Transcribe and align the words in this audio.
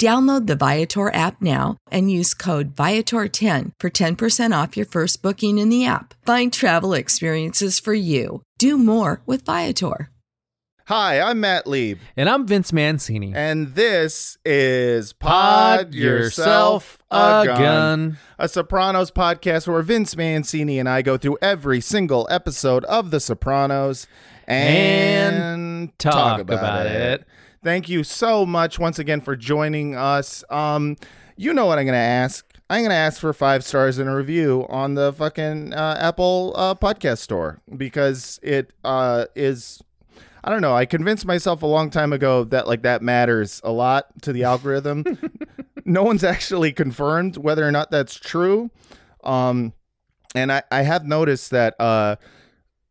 Download 0.00 0.48
the 0.48 0.56
Viator 0.56 1.14
app 1.14 1.40
now 1.40 1.76
and 1.90 2.10
use 2.10 2.34
code 2.34 2.74
Viator10 2.74 3.70
for 3.78 3.90
10% 3.90 4.62
off 4.62 4.76
your 4.76 4.86
first 4.86 5.22
booking 5.22 5.56
in 5.58 5.68
the 5.68 5.86
app. 5.86 6.14
Find 6.26 6.52
travel 6.52 6.94
experiences 6.94 7.78
for 7.78 7.94
you. 7.94 8.42
Do 8.58 8.76
more 8.76 9.22
with 9.24 9.44
Viator. 9.46 10.10
Hi, 10.88 11.18
I'm 11.20 11.40
Matt 11.40 11.66
Lieb, 11.66 11.98
And 12.14 12.28
I'm 12.28 12.46
Vince 12.46 12.70
Mancini. 12.70 13.32
and 13.34 13.74
this 13.74 14.36
is 14.44 15.14
Pod 15.14 15.94
Yourself 15.94 16.98
a 17.10 17.44
Gun, 17.46 18.18
a 18.38 18.48
Sopranos 18.48 19.10
podcast 19.10 19.66
where 19.66 19.80
Vince 19.80 20.14
Mancini 20.14 20.78
and 20.78 20.86
I 20.88 21.00
go 21.00 21.16
through 21.16 21.38
every 21.40 21.80
single 21.80 22.26
episode 22.30 22.84
of 22.84 23.12
The 23.12 23.20
Sopranos 23.20 24.06
and, 24.46 25.36
And 25.36 25.98
talk 25.98 26.40
about 26.40 26.84
it. 26.86 27.24
Thank 27.64 27.88
you 27.88 28.04
so 28.04 28.44
much 28.44 28.78
once 28.78 28.98
again 28.98 29.22
for 29.22 29.34
joining 29.36 29.96
us. 29.96 30.44
Um, 30.50 30.98
you 31.34 31.54
know 31.54 31.64
what 31.64 31.78
I'm 31.78 31.86
going 31.86 31.94
to 31.94 31.98
ask. 31.98 32.46
I'm 32.68 32.82
going 32.82 32.90
to 32.90 32.94
ask 32.94 33.18
for 33.18 33.32
five 33.32 33.64
stars 33.64 33.98
in 33.98 34.06
a 34.06 34.14
review 34.14 34.66
on 34.68 34.96
the 34.96 35.14
fucking 35.14 35.72
uh, 35.72 35.96
Apple 35.98 36.52
uh, 36.56 36.74
podcast 36.74 37.20
store 37.20 37.62
because 37.74 38.38
it 38.42 38.74
uh, 38.84 39.24
is 39.34 39.82
I 40.44 40.50
don't 40.50 40.60
know. 40.60 40.76
I 40.76 40.84
convinced 40.84 41.24
myself 41.24 41.62
a 41.62 41.66
long 41.66 41.88
time 41.88 42.12
ago 42.12 42.44
that 42.44 42.68
like 42.68 42.82
that 42.82 43.00
matters 43.00 43.62
a 43.64 43.72
lot 43.72 44.08
to 44.20 44.34
the 44.34 44.44
algorithm. 44.44 45.18
no 45.86 46.02
one's 46.02 46.22
actually 46.22 46.70
confirmed 46.70 47.38
whether 47.38 47.66
or 47.66 47.72
not 47.72 47.90
that's 47.90 48.14
true. 48.14 48.70
Um, 49.24 49.72
and 50.34 50.52
I, 50.52 50.64
I 50.70 50.82
have 50.82 51.06
noticed 51.06 51.50
that 51.52 51.76
uh, 51.80 52.16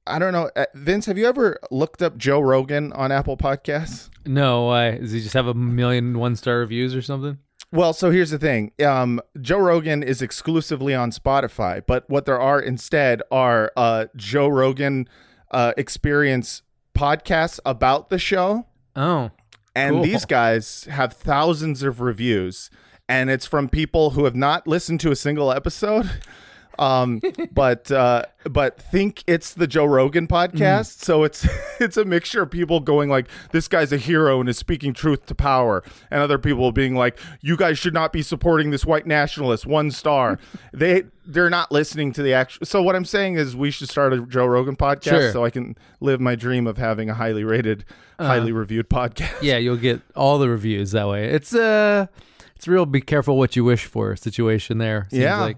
I 0.06 0.20
don't 0.20 0.34
know, 0.34 0.50
uh, 0.56 0.66
Vince. 0.74 1.06
Have 1.06 1.18
you 1.18 1.28
ever 1.28 1.58
looked 1.72 2.02
up 2.02 2.18
Joe 2.18 2.40
Rogan 2.42 2.92
on 2.94 3.12
Apple 3.12 3.38
Podcasts? 3.38 4.10
No, 4.26 4.66
why? 4.66 4.98
Does 4.98 5.12
he 5.12 5.22
just 5.22 5.34
have 5.34 5.48
a 5.48 5.54
million 5.54 6.18
one 6.20 6.36
star 6.36 6.60
reviews 6.60 6.96
or 6.96 7.02
something? 7.02 7.38
Well, 7.72 7.94
so 7.94 8.12
here's 8.12 8.30
the 8.30 8.38
thing. 8.38 8.72
Um, 8.86 9.20
Joe 9.42 9.58
Rogan 9.58 10.04
is 10.04 10.22
exclusively 10.22 10.94
on 10.94 11.12
Spotify, 11.12 11.82
but 11.86 12.08
what 12.10 12.26
there 12.26 12.40
are 12.40 12.60
instead 12.60 13.22
are 13.32 13.72
uh, 13.76 14.06
Joe 14.16 14.48
Rogan 14.48 15.08
uh, 15.52 15.74
experience 15.78 16.62
podcasts 16.96 17.60
about 17.66 18.10
the 18.10 18.20
show. 18.20 18.68
Oh, 18.96 19.32
And 19.76 19.96
Cool. 19.96 20.04
these 20.04 20.26
guys 20.26 20.84
have 20.86 21.14
thousands 21.14 21.82
of 21.82 22.00
reviews, 22.00 22.70
and 23.10 23.32
it's 23.32 23.48
from 23.48 23.68
people 23.70 24.12
who 24.12 24.26
have 24.26 24.36
not 24.36 24.68
listened 24.68 25.00
to 25.00 25.12
a 25.12 25.16
single 25.16 25.52
episode, 25.52 26.10
um, 26.80 27.22
but 27.52 27.92
uh, 27.92 28.24
but 28.46 28.80
think 28.80 29.24
it's 29.28 29.54
the 29.54 29.68
Joe 29.68 29.86
Rogan 29.86 30.28
podcast. 30.28 31.04
So 31.04 31.24
it's 31.24 31.48
it's 31.80 31.98
a 31.98 32.06
mixture 32.06 32.44
of 32.44 32.52
people 32.52 32.80
going 32.80 33.10
like, 33.10 33.28
"This 33.52 33.68
guy's 33.68 33.92
a 33.92 33.98
hero 33.98 34.40
and 34.40 34.50
is 34.50 34.58
speaking 34.58 34.94
truth 34.94 35.26
to 35.28 35.36
power," 35.36 35.84
and 36.10 36.22
other 36.22 36.38
people 36.38 36.72
being 36.72 36.96
like, 36.96 37.20
"You 37.42 37.58
guys 37.58 37.78
should 37.78 37.94
not 37.94 38.12
be 38.12 38.22
supporting 38.22 38.72
this 38.72 38.86
white 38.86 39.06
nationalist." 39.06 39.66
One 39.66 39.92
star. 39.92 40.40
they 40.74 41.04
they're 41.26 41.50
not 41.50 41.72
listening 41.72 42.12
to 42.14 42.24
the 42.24 42.34
actual. 42.34 42.66
So 42.66 42.82
what 42.82 42.96
I'm 42.96 43.06
saying 43.06 43.36
is, 43.36 43.56
we 43.56 43.72
should 43.72 43.90
start 43.90 44.14
a 44.14 44.22
Joe 44.26 44.46
Rogan 44.46 44.76
podcast 44.76 45.04
Sure. 45.04 45.32
so 45.32 45.46
I 45.46 45.50
can 45.50 45.78
live 46.00 46.20
my 46.20 46.36
dream 46.36 46.68
of 46.68 46.78
having 46.78 47.10
a 47.10 47.14
highly 47.14 47.44
rated, 47.44 47.86
highly 48.20 48.52
reviewed 48.52 48.90
podcast. 48.90 49.42
yeah, 49.42 49.58
you'll 49.58 49.78
get 49.78 50.02
all 50.16 50.40
the 50.40 50.50
reviews 50.50 50.92
that 50.92 51.08
way. 51.08 51.30
It's 51.30 51.54
uh, 51.54 52.08
it's 52.56 52.68
real. 52.68 52.86
Be 52.86 53.02
careful 53.02 53.38
what 53.38 53.56
you 53.56 53.64
wish 53.64 53.86
for 53.86 54.16
situation 54.16 54.78
there. 54.78 55.08
Seems 55.10 55.24
yeah. 55.24 55.42
like. 55.42 55.58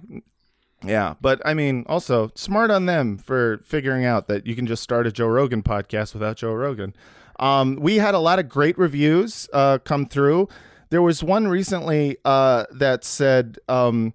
Yeah, 0.86 1.16
but 1.22 1.42
I 1.46 1.54
mean, 1.54 1.86
also 1.88 2.32
smart 2.36 2.72
on 2.72 2.86
them 2.86 3.18
for 3.18 3.60
figuring 3.60 4.06
out 4.06 4.28
that 4.28 4.46
you 4.46 4.56
can 4.56 4.68
just 4.68 4.84
start 4.84 5.08
a 5.08 5.12
Joe 5.12 5.28
Rogan 5.28 5.64
podcast 5.64 6.14
without 6.14 6.38
Joe 6.38 6.54
Rogan. 6.54 6.96
Um, 7.40 7.76
we 7.76 7.98
had 7.98 8.14
a 8.14 8.20
lot 8.20 8.40
of 8.40 8.48
great 8.48 8.78
reviews 8.78 9.50
uh, 9.52 9.80
come 9.80 10.06
through. 10.06 10.48
There 10.90 11.02
was 11.02 11.24
one 11.24 11.48
recently 11.48 12.18
uh, 12.24 12.66
that 12.72 13.04
said, 13.04 13.58
um, 13.68 14.14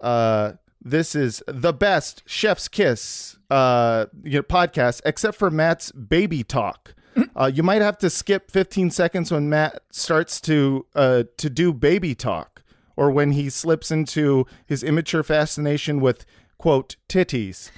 uh, 0.00 0.52
"This 0.80 1.14
is 1.14 1.42
the 1.46 1.72
best 1.72 2.22
Chef's 2.26 2.68
Kiss 2.68 3.36
uh, 3.50 4.06
you 4.22 4.38
know, 4.38 4.42
podcast, 4.42 5.02
except 5.04 5.36
for 5.36 5.50
Matt's 5.50 5.92
baby 5.92 6.42
talk." 6.42 6.94
Uh, 7.36 7.50
you 7.52 7.62
might 7.62 7.80
have 7.82 7.96
to 7.98 8.10
skip 8.10 8.50
15 8.50 8.90
seconds 8.90 9.30
when 9.30 9.48
Matt 9.48 9.82
starts 9.90 10.40
to 10.40 10.84
uh, 10.96 11.22
to 11.36 11.48
do 11.50 11.72
baby 11.72 12.12
talk, 12.14 12.62
or 12.96 13.10
when 13.10 13.32
he 13.32 13.50
slips 13.50 13.90
into 13.90 14.46
his 14.66 14.82
immature 14.82 15.22
fascination 15.22 16.00
with 16.00 16.24
quote 16.58 16.96
titties. 17.08 17.70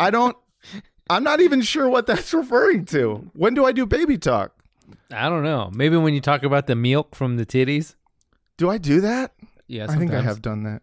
I 0.00 0.10
don't. 0.10 0.36
I'm 1.10 1.24
not 1.24 1.40
even 1.40 1.60
sure 1.60 1.88
what 1.88 2.06
that's 2.06 2.32
referring 2.34 2.86
to. 2.86 3.30
When 3.34 3.54
do 3.54 3.64
I 3.64 3.72
do 3.72 3.86
baby 3.86 4.16
talk? 4.18 4.52
I 5.12 5.28
don't 5.28 5.42
know. 5.42 5.70
Maybe 5.74 5.96
when 5.96 6.14
you 6.14 6.20
talk 6.20 6.42
about 6.42 6.66
the 6.66 6.74
milk 6.74 7.14
from 7.14 7.36
the 7.36 7.46
titties. 7.46 7.94
Do 8.56 8.70
I 8.70 8.78
do 8.78 9.00
that? 9.00 9.32
Yeah, 9.66 9.86
I 9.88 9.96
think 9.96 10.12
I 10.12 10.22
have 10.22 10.42
done 10.42 10.62
that. 10.64 10.82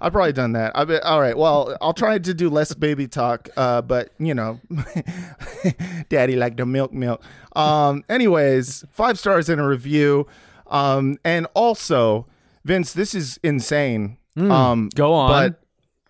I've 0.00 0.12
probably 0.12 0.32
done 0.32 0.52
that. 0.52 0.72
I 0.76 0.84
be, 0.84 0.98
all 0.98 1.20
right. 1.20 1.36
Well, 1.36 1.76
I'll 1.80 1.94
try 1.94 2.18
to 2.18 2.34
do 2.34 2.50
less 2.50 2.74
baby 2.74 3.08
talk. 3.08 3.48
Uh, 3.56 3.80
but 3.80 4.10
you 4.18 4.34
know, 4.34 4.60
daddy 6.08 6.36
like 6.36 6.56
the 6.56 6.66
milk, 6.66 6.92
milk. 6.92 7.22
Um. 7.54 8.04
Anyways, 8.08 8.84
five 8.90 9.18
stars 9.18 9.48
in 9.48 9.58
a 9.58 9.66
review. 9.66 10.26
Um. 10.68 11.18
And 11.24 11.46
also, 11.54 12.26
Vince, 12.64 12.92
this 12.92 13.14
is 13.14 13.38
insane. 13.42 14.18
um. 14.36 14.88
Go 14.94 15.12
on. 15.12 15.28
But 15.30 15.62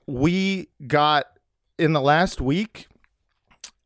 we 0.06 0.68
got 0.86 1.26
in 1.78 1.92
the 1.92 2.00
last 2.00 2.40
week, 2.40 2.88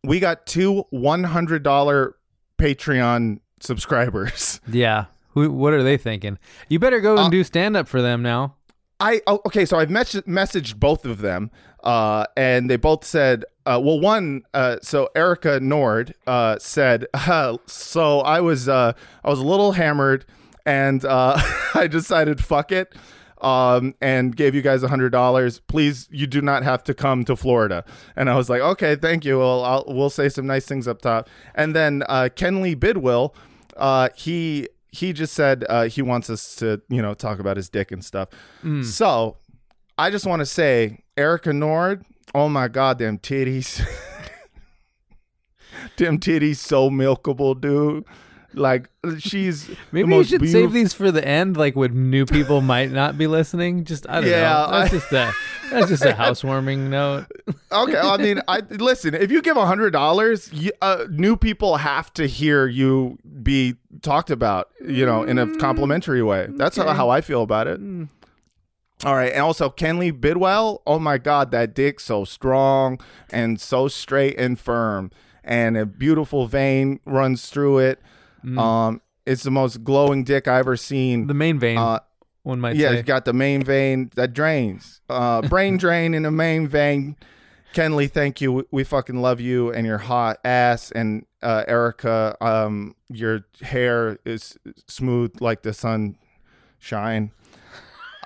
we 0.04 0.20
got 0.20 0.46
two 0.46 0.84
one 0.90 1.24
hundred 1.24 1.62
dollar 1.62 2.16
Patreon 2.58 3.40
subscribers. 3.60 4.60
Yeah. 4.70 5.06
Who, 5.34 5.50
what 5.52 5.72
are 5.72 5.82
they 5.84 5.96
thinking? 5.96 6.38
You 6.68 6.78
better 6.80 7.00
go 7.00 7.12
and 7.12 7.26
Uh, 7.26 7.28
do 7.28 7.44
stand 7.44 7.76
up 7.76 7.86
for 7.86 8.02
them 8.02 8.20
now. 8.22 8.56
I 8.98 9.20
oh, 9.28 9.40
okay, 9.46 9.64
so 9.64 9.78
I've 9.78 9.88
mes- 9.90 10.22
messaged 10.26 10.76
both 10.80 11.04
of 11.04 11.18
them, 11.20 11.50
uh, 11.84 12.26
and 12.36 12.68
they 12.68 12.76
both 12.76 13.04
said, 13.04 13.44
uh, 13.64 13.80
well, 13.82 13.98
one, 14.00 14.42
uh, 14.52 14.76
so 14.82 15.08
Erica 15.14 15.58
Nord 15.60 16.14
uh, 16.26 16.58
said, 16.58 17.06
uh, 17.14 17.56
so 17.66 18.20
I 18.20 18.40
was 18.40 18.68
uh, 18.68 18.92
I 19.24 19.30
was 19.30 19.38
a 19.38 19.44
little 19.44 19.72
hammered, 19.72 20.26
and 20.70 21.04
uh, 21.04 21.36
I 21.74 21.86
decided 21.88 22.42
fuck 22.42 22.72
it. 22.72 22.94
Um, 23.42 23.94
and 24.02 24.36
gave 24.36 24.54
you 24.54 24.60
guys 24.60 24.82
a 24.82 24.88
hundred 24.88 25.12
dollars. 25.12 25.60
Please, 25.60 26.08
you 26.10 26.26
do 26.26 26.42
not 26.42 26.62
have 26.62 26.84
to 26.84 26.92
come 26.92 27.24
to 27.24 27.34
Florida. 27.34 27.86
And 28.14 28.28
I 28.28 28.36
was 28.36 28.50
like, 28.50 28.60
okay, 28.60 28.96
thank 28.96 29.24
you. 29.24 29.38
Well, 29.38 29.64
I'll, 29.64 29.84
we'll 29.88 30.10
say 30.10 30.28
some 30.28 30.46
nice 30.46 30.66
things 30.66 30.86
up 30.86 31.00
top. 31.00 31.26
And 31.54 31.74
then 31.74 32.02
uh, 32.06 32.28
Kenley 32.36 32.76
Bidwill, 32.76 33.34
uh, 33.78 34.10
he 34.14 34.68
he 34.92 35.14
just 35.14 35.32
said 35.32 35.64
uh, 35.70 35.84
he 35.84 36.02
wants 36.02 36.28
us 36.28 36.54
to 36.56 36.82
you 36.90 37.00
know 37.00 37.14
talk 37.14 37.38
about 37.38 37.56
his 37.56 37.70
dick 37.70 37.90
and 37.90 38.04
stuff. 38.04 38.28
So 38.82 39.38
I 39.96 40.10
just 40.10 40.26
want 40.26 40.40
to 40.40 40.46
say, 40.46 40.98
Erica 41.16 41.54
Nord, 41.54 42.04
oh 42.34 42.50
my 42.50 42.68
god, 42.68 42.98
them 42.98 43.16
titties, 43.18 43.82
them 45.96 46.18
titties 46.18 46.56
so 46.56 46.90
milkable, 46.90 47.58
dude. 47.58 48.04
Like 48.54 48.88
she's 49.18 49.70
Maybe 49.92 50.14
you 50.14 50.24
should 50.24 50.40
beautiful- 50.40 50.62
save 50.68 50.72
these 50.72 50.92
for 50.92 51.10
the 51.12 51.26
end, 51.26 51.56
like 51.56 51.76
when 51.76 52.10
new 52.10 52.26
people 52.26 52.60
might 52.60 52.90
not 52.90 53.16
be 53.16 53.26
listening. 53.26 53.84
Just 53.84 54.08
I 54.08 54.20
don't 54.20 54.30
Yeah, 54.30 54.40
know. 54.42 54.70
That's 54.70 54.92
I- 54.92 54.96
just 54.96 55.12
a 55.12 55.32
that's 55.70 55.88
just 55.88 56.04
a 56.04 56.14
housewarming 56.14 56.90
note. 56.90 57.26
Okay, 57.72 57.96
I 57.96 58.16
mean, 58.16 58.40
I 58.48 58.58
listen. 58.68 59.14
If 59.14 59.30
you 59.30 59.40
give 59.40 59.56
a 59.56 59.64
hundred 59.64 59.92
dollars, 59.92 60.50
uh, 60.82 61.04
new 61.08 61.36
people 61.36 61.76
have 61.76 62.12
to 62.14 62.26
hear 62.26 62.66
you 62.66 63.16
be 63.44 63.76
talked 64.02 64.30
about. 64.30 64.70
You 64.84 65.06
know, 65.06 65.22
in 65.22 65.38
a 65.38 65.46
complimentary 65.58 66.20
way. 66.20 66.48
That's 66.50 66.76
how, 66.76 66.88
how 66.92 67.10
I 67.10 67.20
feel 67.20 67.42
about 67.42 67.68
it. 67.68 67.78
All 69.04 69.14
right, 69.14 69.32
and 69.32 69.40
also 69.42 69.70
Kenley 69.70 70.10
Bidwell. 70.18 70.82
Oh 70.86 70.98
my 70.98 71.16
God, 71.16 71.52
that 71.52 71.74
dick 71.74 72.00
so 72.00 72.24
strong 72.24 72.98
and 73.30 73.60
so 73.60 73.86
straight 73.86 74.36
and 74.38 74.58
firm, 74.58 75.10
and 75.44 75.76
a 75.76 75.86
beautiful 75.86 76.46
vein 76.48 76.98
runs 77.06 77.48
through 77.50 77.78
it. 77.78 78.00
Um, 78.58 79.00
it's 79.26 79.42
the 79.42 79.50
most 79.50 79.84
glowing 79.84 80.24
dick 80.24 80.48
I 80.48 80.58
ever 80.58 80.76
seen. 80.76 81.26
The 81.26 81.34
main 81.34 81.58
vein, 81.58 81.78
Uh, 81.78 82.00
one 82.42 82.58
might 82.60 82.76
yeah, 82.76 82.88
say. 82.88 82.98
it's 83.00 83.06
got 83.06 83.24
the 83.24 83.32
main 83.32 83.62
vein 83.62 84.10
that 84.16 84.32
drains. 84.32 85.00
Uh, 85.08 85.42
brain 85.48 85.76
drain 85.76 86.14
in 86.14 86.22
the 86.24 86.30
main 86.30 86.66
vein. 86.68 87.16
Kenley, 87.74 88.10
thank 88.10 88.40
you. 88.40 88.66
We- 88.72 88.82
fucking 88.84 89.20
love 89.20 89.40
you 89.40 89.70
and 89.72 89.86
your 89.86 89.98
hot 89.98 90.38
ass. 90.44 90.90
And 90.90 91.26
uh, 91.42 91.64
Erica, 91.68 92.36
um, 92.40 92.96
your 93.08 93.44
hair 93.62 94.18
is 94.24 94.58
smooth 94.88 95.40
like 95.40 95.62
the 95.62 95.72
sunshine. 95.72 97.30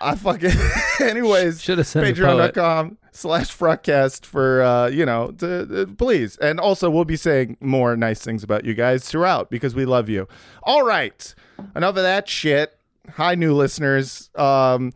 I 0.00 0.14
fucking. 0.16 0.50
Anyways, 1.00 1.60
Should 1.62 1.78
have 1.78 1.86
sent 1.86 2.06
a 2.06 2.14
poet. 2.22 2.54
patreon.com 2.54 2.98
slash 3.14 3.56
fruitcast 3.56 4.26
for 4.26 4.60
uh 4.60 4.88
you 4.88 5.06
know 5.06 5.30
to, 5.38 5.82
uh, 5.82 5.86
please. 5.96 6.36
And 6.38 6.60
also 6.60 6.90
we'll 6.90 7.04
be 7.04 7.16
saying 7.16 7.56
more 7.60 7.96
nice 7.96 8.22
things 8.22 8.42
about 8.42 8.64
you 8.64 8.74
guys 8.74 9.08
throughout 9.08 9.50
because 9.50 9.74
we 9.74 9.84
love 9.84 10.08
you. 10.08 10.28
All 10.64 10.84
right. 10.84 11.34
Enough 11.76 11.96
of 11.96 12.02
that 12.02 12.28
shit. 12.28 12.76
Hi 13.12 13.34
new 13.34 13.54
listeners. 13.54 14.30
Um 14.34 14.92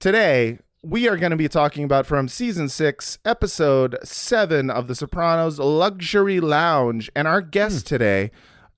today 0.00 0.58
we 0.82 1.08
are 1.08 1.16
going 1.16 1.30
to 1.30 1.36
be 1.36 1.48
talking 1.48 1.84
about 1.84 2.06
from 2.06 2.26
season 2.26 2.68
six 2.68 3.18
episode 3.24 3.98
seven 4.02 4.70
of 4.70 4.88
the 4.88 4.94
sopranos 4.94 5.58
luxury 5.58 6.40
lounge. 6.40 7.10
And 7.14 7.28
our 7.28 7.42
guest 7.42 7.86
today 7.86 8.30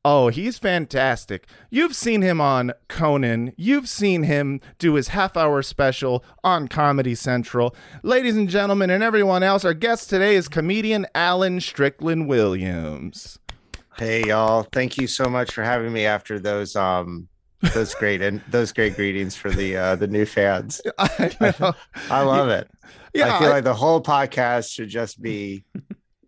Oh, 0.04 0.28
he's 0.28 0.58
fantastic. 0.58 1.46
You've 1.70 1.94
seen 1.94 2.22
him 2.22 2.40
on 2.40 2.72
Conan. 2.88 3.52
You've 3.56 3.88
seen 3.88 4.25
him 4.25 4.60
do 4.78 4.94
his 4.94 5.08
half 5.08 5.37
hour 5.37 5.62
special 5.62 6.25
on 6.43 6.66
Comedy 6.66 7.14
Central. 7.14 7.76
Ladies 8.02 8.37
and 8.37 8.49
gentlemen, 8.49 8.90
and 8.90 9.04
everyone 9.04 9.44
else, 9.44 9.64
our 9.64 9.75
guest 9.75 10.10
today 10.10 10.34
is 10.34 10.49
comedian 10.49 11.06
Alan 11.14 11.60
Strickland 11.60 12.26
Williams. 12.26 13.38
Hey 13.96 14.25
y'all, 14.25 14.66
thank 14.72 14.99
you 14.99 15.06
so 15.06 15.26
much 15.26 15.52
for 15.52 15.62
having 15.62 15.93
me 15.93 16.05
after 16.05 16.40
those 16.40 16.75
um 16.75 17.28
those 17.72 17.94
great 17.94 18.22
and 18.22 18.43
those 18.48 18.72
great 18.72 18.96
greetings 18.96 19.37
for 19.37 19.50
the 19.50 19.76
uh 19.76 19.94
the 19.94 20.08
new 20.08 20.26
fans. 20.26 20.81
I 20.98 21.55
know. 21.60 21.75
I 22.10 22.22
love 22.22 22.48
it. 22.48 22.69
Yeah, 23.14 23.37
I 23.37 23.38
feel 23.38 23.48
I, 23.48 23.52
like 23.52 23.64
the 23.64 23.75
whole 23.75 24.02
podcast 24.02 24.72
should 24.72 24.88
just 24.88 25.22
be 25.22 25.64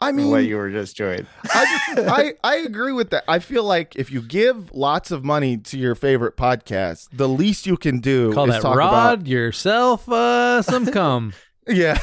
I 0.04 0.12
mean, 0.12 0.30
what 0.30 0.44
you 0.44 0.56
were 0.56 0.70
just 0.70 0.96
doing. 0.96 1.26
I, 1.44 1.92
I 1.96 2.34
I 2.44 2.56
agree 2.56 2.92
with 2.92 3.10
that. 3.10 3.24
I 3.26 3.38
feel 3.38 3.64
like 3.64 3.96
if 3.96 4.10
you 4.10 4.20
give 4.20 4.72
lots 4.72 5.10
of 5.10 5.24
money 5.24 5.56
to 5.56 5.78
your 5.78 5.94
favorite 5.94 6.36
podcast, 6.36 7.08
the 7.12 7.28
least 7.28 7.66
you 7.66 7.76
can 7.76 8.00
do 8.00 8.32
Call 8.32 8.48
is 8.48 8.56
that 8.56 8.62
talk 8.62 8.76
rod 8.76 9.14
about 9.14 9.26
yourself 9.26 10.08
uh, 10.08 10.62
some 10.62 10.86
cum. 10.86 11.32
yeah. 11.66 11.98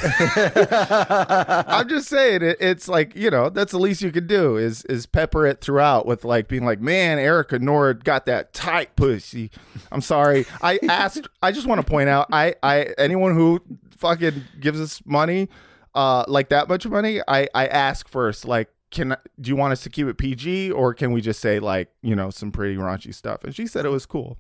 I'm 1.67 1.87
just 1.87 2.07
saying 2.07 2.41
it, 2.41 2.57
it's 2.59 2.87
like 2.87 3.15
you 3.15 3.29
know 3.29 3.49
that's 3.49 3.71
the 3.71 3.79
least 3.79 4.01
you 4.01 4.11
can 4.11 4.25
do 4.25 4.57
is 4.57 4.83
is 4.85 5.05
pepper 5.05 5.45
it 5.45 5.61
throughout 5.61 6.07
with 6.07 6.25
like 6.25 6.47
being 6.47 6.65
like 6.65 6.81
man 6.81 7.19
Erica 7.19 7.59
Nord 7.59 8.03
got 8.03 8.25
that 8.25 8.53
tight 8.53 8.95
pussy. 8.95 9.51
I'm 9.91 10.01
sorry. 10.01 10.45
I 10.63 10.79
asked. 10.89 11.27
I 11.43 11.51
just 11.51 11.67
want 11.67 11.79
to 11.79 11.87
point 11.87 12.09
out 12.09 12.27
I 12.31 12.55
I 12.63 12.93
anyone 12.97 13.35
who 13.35 13.61
fucking 13.97 14.43
gives 14.59 14.81
us 14.81 15.01
money, 15.05 15.47
uh 15.95 16.25
like 16.27 16.49
that 16.49 16.67
much 16.69 16.85
money, 16.87 17.21
I 17.27 17.47
I 17.53 17.67
ask 17.67 18.07
first 18.07 18.45
like 18.45 18.69
can 18.91 19.15
do 19.39 19.49
you 19.49 19.55
want 19.55 19.71
us 19.71 19.81
to 19.83 19.89
keep 19.89 20.07
it 20.07 20.17
PG 20.17 20.71
or 20.71 20.93
can 20.93 21.11
we 21.13 21.21
just 21.21 21.39
say 21.39 21.59
like 21.59 21.89
you 22.01 22.15
know 22.15 22.29
some 22.29 22.51
pretty 22.51 22.75
raunchy 22.75 23.13
stuff? 23.13 23.43
And 23.43 23.55
she 23.55 23.65
said 23.67 23.85
it 23.85 23.89
was 23.89 24.05
cool. 24.05 24.37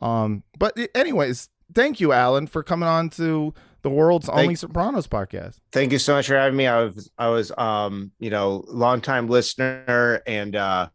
Um, 0.00 0.44
but 0.58 0.78
anyways, 0.94 1.48
thank 1.74 2.00
you, 2.00 2.12
Alan, 2.12 2.46
for 2.46 2.62
coming 2.62 2.88
on 2.88 3.10
to 3.10 3.52
the 3.82 3.90
world's 3.90 4.28
only 4.28 4.54
Sopranos 4.54 5.06
podcast. 5.06 5.58
Thank 5.72 5.92
you 5.92 5.98
so 5.98 6.14
much 6.14 6.28
for 6.28 6.36
having 6.36 6.56
me. 6.56 6.66
I 6.66 6.84
was 6.84 7.10
I 7.18 7.28
was 7.28 7.52
um, 7.58 8.12
you 8.18 8.30
know, 8.30 8.64
longtime 8.68 9.28
listener 9.28 10.22
and 10.26 10.56
uh 10.56 10.88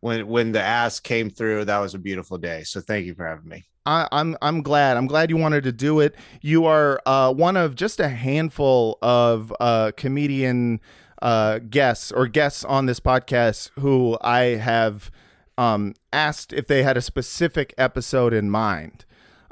when 0.00 0.26
when 0.26 0.52
the 0.52 0.62
ask 0.62 1.02
came 1.02 1.30
through, 1.30 1.66
that 1.66 1.78
was 1.78 1.94
a 1.94 1.98
beautiful 1.98 2.38
day. 2.38 2.62
So 2.62 2.80
thank 2.80 3.06
you 3.06 3.14
for 3.14 3.26
having 3.26 3.48
me. 3.48 3.66
I, 3.86 4.08
I'm 4.12 4.36
I'm 4.42 4.62
glad. 4.62 4.96
I'm 4.96 5.06
glad 5.06 5.30
you 5.30 5.36
wanted 5.36 5.64
to 5.64 5.72
do 5.72 6.00
it. 6.00 6.14
You 6.42 6.64
are 6.66 7.00
uh, 7.06 7.32
one 7.32 7.56
of 7.56 7.74
just 7.76 8.00
a 8.00 8.08
handful 8.08 8.98
of 9.00 9.54
uh, 9.60 9.92
comedian 9.96 10.80
uh, 11.22 11.60
guests 11.70 12.10
or 12.12 12.26
guests 12.26 12.64
on 12.64 12.86
this 12.86 13.00
podcast 13.00 13.70
who 13.78 14.18
I 14.20 14.56
have 14.56 15.10
um, 15.56 15.94
asked 16.12 16.52
if 16.52 16.66
they 16.66 16.82
had 16.82 16.96
a 16.96 17.02
specific 17.02 17.72
episode 17.78 18.34
in 18.34 18.50
mind. 18.50 19.04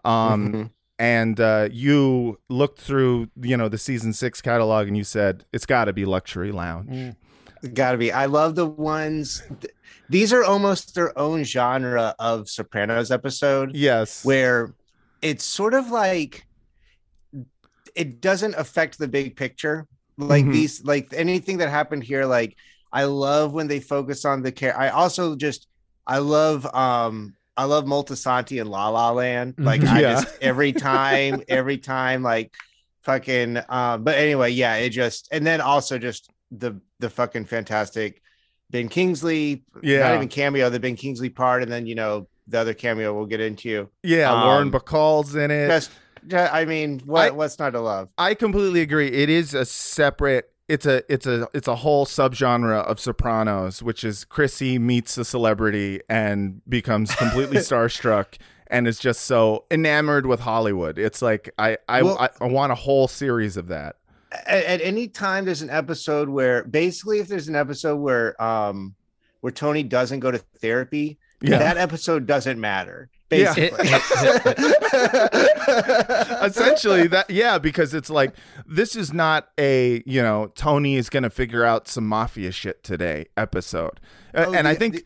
Um, 0.04 0.52
Mhm. 0.52 0.70
And 0.96 1.40
uh, 1.40 1.68
you 1.72 2.38
looked 2.48 2.80
through, 2.80 3.28
you 3.40 3.56
know, 3.56 3.68
the 3.68 3.78
season 3.78 4.12
six 4.12 4.40
catalog, 4.40 4.86
and 4.86 4.96
you 4.96 5.02
said 5.02 5.44
it's 5.52 5.66
got 5.66 5.86
to 5.86 5.92
be 5.92 6.04
Luxury 6.04 6.52
Lounge. 6.52 7.16
Gotta 7.72 7.96
be. 7.98 8.12
I 8.12 8.26
love 8.26 8.54
the 8.54 8.66
ones. 8.66 9.42
th- 9.60 9.72
these 10.10 10.32
are 10.32 10.44
almost 10.44 10.94
their 10.94 11.18
own 11.18 11.44
genre 11.44 12.14
of 12.18 12.48
Sopranos 12.50 13.10
episode, 13.10 13.74
Yes. 13.74 14.24
where 14.24 14.74
it's 15.22 15.44
sort 15.44 15.72
of 15.72 15.90
like 15.90 16.46
it 17.94 18.20
doesn't 18.20 18.54
affect 18.56 18.98
the 18.98 19.08
big 19.08 19.36
picture. 19.36 19.86
Like 20.18 20.44
Mhm. 20.44 20.52
these, 20.52 20.84
like 20.84 21.08
anything 21.12 21.58
that 21.58 21.70
happened 21.70 22.04
here. 22.04 22.24
Like 22.26 22.56
I 22.92 23.04
love 23.04 23.52
when 23.52 23.66
they 23.66 23.80
focus 23.80 24.24
on 24.24 24.42
the 24.42 24.52
care. 24.52 24.78
I 24.78 24.88
also 24.90 25.34
just 25.36 25.66
I 26.06 26.18
love 26.18 26.66
um 26.74 27.34
I 27.56 27.64
love 27.64 27.84
Moltisanti 27.84 28.60
and 28.60 28.68
La 28.68 28.88
La 28.88 29.10
Land. 29.12 29.54
Like 29.58 29.82
I 29.84 30.00
just 30.02 30.26
every 30.42 30.72
time, 30.90 31.42
every 31.48 31.78
time, 31.78 32.22
like 32.22 32.52
fucking 33.02 33.58
um 33.68 34.04
but 34.04 34.16
anyway, 34.16 34.50
yeah, 34.50 34.74
it 34.76 34.90
just 34.90 35.28
and 35.32 35.46
then 35.46 35.60
also 35.60 35.98
just 35.98 36.30
the 36.58 36.80
the 37.00 37.10
fucking 37.10 37.44
fantastic 37.46 38.22
Ben 38.70 38.88
Kingsley, 38.88 39.64
Yeah. 39.82 40.00
not 40.08 40.14
even 40.16 40.28
cameo, 40.28 40.70
the 40.70 40.80
Ben 40.80 40.96
Kingsley 40.96 41.28
part, 41.30 41.62
and 41.62 41.70
then 41.70 41.86
you 41.86 41.94
know 41.94 42.28
the 42.46 42.58
other 42.60 42.74
cameo 42.74 43.14
we'll 43.14 43.26
get 43.26 43.40
into. 43.40 43.88
yeah. 44.02 44.30
Lauren 44.32 44.68
um, 44.68 44.72
Bacall's 44.72 45.34
in 45.34 45.50
it. 45.50 45.68
Just, 45.68 45.90
ju- 46.26 46.36
I 46.36 46.64
mean, 46.64 47.00
what 47.06 47.26
I- 47.26 47.30
what's 47.30 47.58
not 47.58 47.70
to 47.70 47.80
love? 47.80 48.08
I 48.18 48.34
completely 48.34 48.80
agree. 48.80 49.08
It 49.08 49.28
is 49.30 49.54
a 49.54 49.64
separate. 49.64 50.50
It's 50.66 50.86
a 50.86 51.02
it's 51.12 51.26
a 51.26 51.46
it's 51.52 51.68
a 51.68 51.76
whole 51.76 52.06
subgenre 52.06 52.82
of 52.84 52.98
Sopranos, 52.98 53.82
which 53.82 54.02
is 54.02 54.24
Chrissy 54.24 54.78
meets 54.78 55.18
a 55.18 55.24
celebrity 55.24 56.00
and 56.08 56.62
becomes 56.68 57.14
completely 57.14 57.58
starstruck 57.68 58.38
and 58.68 58.88
is 58.88 58.98
just 58.98 59.22
so 59.22 59.66
enamored 59.70 60.24
with 60.24 60.40
Hollywood. 60.40 60.98
It's 60.98 61.20
like 61.20 61.50
I 61.58 61.76
I, 61.86 62.02
Well- 62.02 62.18
I, 62.18 62.30
I 62.40 62.46
want 62.48 62.72
a 62.72 62.76
whole 62.76 63.08
series 63.08 63.58
of 63.58 63.68
that. 63.68 63.96
At, 64.46 64.64
at 64.64 64.80
any 64.80 65.08
time, 65.08 65.44
there's 65.44 65.62
an 65.62 65.70
episode 65.70 66.28
where 66.28 66.64
basically, 66.64 67.18
if 67.20 67.28
there's 67.28 67.48
an 67.48 67.56
episode 67.56 67.96
where 67.96 68.40
um 68.42 68.94
where 69.40 69.52
Tony 69.52 69.82
doesn't 69.82 70.20
go 70.20 70.30
to 70.30 70.38
therapy, 70.60 71.18
Yeah. 71.42 71.58
that 71.58 71.76
episode 71.76 72.26
doesn't 72.26 72.60
matter. 72.60 73.10
Yeah. 73.30 73.52
Basically, 73.54 73.88
Essentially 76.42 77.06
that 77.08 77.26
yeah, 77.28 77.58
because 77.58 77.94
it's 77.94 78.10
like 78.10 78.34
this 78.66 78.94
is 78.96 79.12
not 79.12 79.48
a, 79.58 80.02
you 80.06 80.22
know, 80.22 80.50
Tony 80.54 80.96
is 80.96 81.10
going 81.10 81.22
to 81.22 81.30
figure 81.30 81.64
out 81.64 81.88
some 81.88 82.06
mafia 82.06 82.52
shit 82.52 82.82
today 82.84 83.26
episode. 83.36 84.00
Oh, 84.34 84.52
and 84.54 84.68
I 84.68 84.74
the- 84.74 84.78
think 84.78 85.02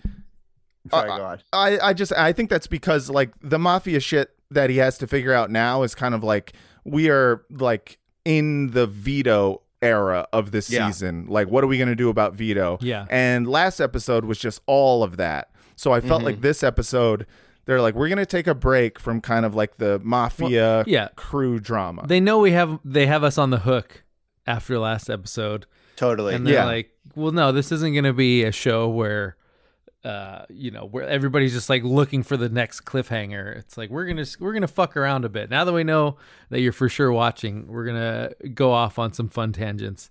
Sorry, 0.90 1.10
Uh, 1.10 1.16
go 1.18 1.24
on. 1.24 1.40
I, 1.52 1.78
I 1.80 1.92
just 1.92 2.12
I 2.12 2.32
think 2.32 2.50
that's 2.50 2.66
because 2.66 3.10
like 3.10 3.30
the 3.42 3.58
mafia 3.58 4.00
shit 4.00 4.30
that 4.50 4.70
he 4.70 4.76
has 4.78 4.96
to 4.98 5.06
figure 5.06 5.32
out 5.32 5.50
now 5.50 5.82
is 5.82 5.94
kind 5.94 6.14
of 6.14 6.22
like 6.24 6.52
we 6.84 7.10
are 7.10 7.44
like 7.50 7.98
in 8.28 8.70
the 8.72 8.86
veto 8.86 9.62
era 9.80 10.26
of 10.32 10.50
this 10.50 10.68
Yeah. 10.70 10.86
season. 10.88 11.26
Like 11.28 11.48
what 11.48 11.64
are 11.64 11.66
we 11.66 11.78
going 11.78 11.88
to 11.88 11.94
do 11.94 12.10
about 12.10 12.34
veto? 12.34 12.78
Yeah. 12.80 13.06
And 13.10 13.48
last 13.48 13.80
episode 13.80 14.24
was 14.24 14.38
just 14.38 14.60
all 14.66 15.02
of 15.02 15.16
that. 15.16 15.50
So 15.76 15.92
I 15.92 16.00
felt 16.00 16.22
Mhm. 16.22 16.26
like 16.26 16.40
this 16.42 16.62
episode 16.62 17.26
they're 17.64 17.80
like 17.82 17.94
we're 17.94 18.08
going 18.08 18.16
to 18.18 18.24
take 18.26 18.46
a 18.46 18.54
break 18.54 18.98
from 18.98 19.20
kind 19.20 19.44
of 19.46 19.54
like 19.54 19.76
the 19.76 20.00
mafia 20.02 20.84
yeah. 20.86 21.08
crew 21.16 21.58
drama. 21.60 22.06
They 22.06 22.18
know 22.20 22.38
we 22.38 22.52
have 22.52 22.78
they 22.84 23.06
have 23.06 23.22
us 23.24 23.36
on 23.38 23.50
the 23.50 23.58
hook 23.58 24.04
after 24.46 24.78
last 24.78 25.08
episode, 25.10 25.66
Totally. 25.96 26.34
and 26.34 26.46
they're 26.46 26.54
Yeah. 26.54 26.64
like, 26.64 26.90
"Well, 27.14 27.32
no, 27.32 27.52
this 27.52 27.70
isn't 27.70 27.92
going 27.92 28.04
to 28.04 28.14
be 28.14 28.42
a 28.44 28.52
show 28.52 28.88
where, 28.88 29.36
uh, 30.08 30.46
you 30.48 30.70
know, 30.70 30.86
where 30.86 31.06
everybody's 31.06 31.52
just 31.52 31.68
like 31.68 31.82
looking 31.84 32.22
for 32.22 32.38
the 32.38 32.48
next 32.48 32.86
cliffhanger. 32.86 33.54
It's 33.58 33.76
like 33.76 33.90
we're 33.90 34.06
gonna 34.06 34.24
we're 34.40 34.54
gonna 34.54 34.66
fuck 34.66 34.96
around 34.96 35.26
a 35.26 35.28
bit. 35.28 35.50
Now 35.50 35.64
that 35.64 35.72
we 35.74 35.84
know 35.84 36.16
that 36.48 36.60
you're 36.60 36.72
for 36.72 36.88
sure 36.88 37.12
watching, 37.12 37.66
we're 37.68 37.84
gonna 37.84 38.30
go 38.54 38.72
off 38.72 38.98
on 38.98 39.12
some 39.12 39.28
fun 39.28 39.52
tangents. 39.52 40.08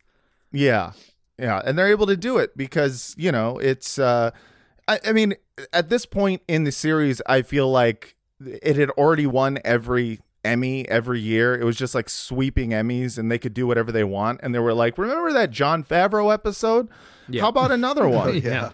Yeah. 0.51 0.91
Yeah. 1.39 1.61
And 1.65 1.77
they're 1.79 1.89
able 1.89 2.05
to 2.05 2.15
do 2.17 2.37
it 2.37 2.55
because, 2.55 3.15
you 3.17 3.31
know, 3.31 3.57
it's 3.57 3.97
uh 3.97 4.29
I, 4.87 4.99
I 5.03 5.11
mean, 5.13 5.33
at 5.73 5.89
this 5.89 6.05
point 6.05 6.43
in 6.47 6.63
the 6.63 6.71
series, 6.71 7.19
I 7.25 7.41
feel 7.41 7.69
like 7.69 8.15
it 8.45 8.75
had 8.75 8.91
already 8.91 9.25
won 9.25 9.57
every 9.65 10.19
Emmy 10.45 10.87
every 10.87 11.19
year. 11.19 11.59
It 11.59 11.63
was 11.65 11.75
just 11.75 11.95
like 11.95 12.07
sweeping 12.07 12.69
Emmys, 12.69 13.17
and 13.17 13.31
they 13.31 13.39
could 13.39 13.53
do 13.55 13.65
whatever 13.65 13.91
they 13.91 14.03
want. 14.03 14.39
And 14.43 14.53
they 14.53 14.59
were 14.59 14.73
like, 14.73 14.97
"Remember 14.97 15.33
that 15.33 15.49
Jon 15.51 15.83
Favreau 15.83 16.31
episode? 16.31 16.87
Yeah. 17.27 17.41
How 17.41 17.49
about 17.49 17.71
another 17.71 18.07
one?" 18.23 18.37
yeah. 18.37 18.69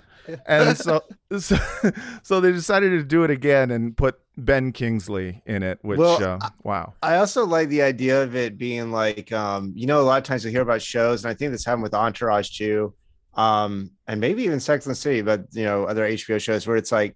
And 0.45 0.77
so, 0.77 1.01
so, 1.37 1.57
so 2.23 2.39
they 2.39 2.51
decided 2.51 2.89
to 2.91 3.03
do 3.03 3.23
it 3.23 3.31
again 3.31 3.71
and 3.71 3.95
put 3.95 4.19
Ben 4.37 4.71
Kingsley 4.71 5.41
in 5.45 5.63
it. 5.63 5.79
Which, 5.81 5.99
Well, 5.99 6.23
uh, 6.23 6.49
wow, 6.63 6.93
I 7.01 7.17
also 7.17 7.45
like 7.45 7.69
the 7.69 7.81
idea 7.81 8.23
of 8.23 8.35
it 8.35 8.57
being 8.57 8.91
like, 8.91 9.31
um, 9.31 9.73
you 9.75 9.87
know, 9.87 10.01
a 10.01 10.03
lot 10.03 10.17
of 10.17 10.23
times 10.23 10.45
you 10.45 10.51
hear 10.51 10.61
about 10.61 10.81
shows, 10.81 11.23
and 11.23 11.31
I 11.31 11.33
think 11.33 11.51
this 11.51 11.65
happened 11.65 11.83
with 11.83 11.93
Entourage 11.93 12.57
too, 12.57 12.93
um, 13.35 13.91
and 14.07 14.19
maybe 14.19 14.43
even 14.43 14.59
Sex 14.59 14.85
and 14.85 14.91
the 14.91 14.99
City, 14.99 15.21
but 15.21 15.45
you 15.51 15.63
know, 15.63 15.85
other 15.85 16.07
HBO 16.07 16.41
shows 16.41 16.67
where 16.67 16.77
it's 16.77 16.91
like 16.91 17.15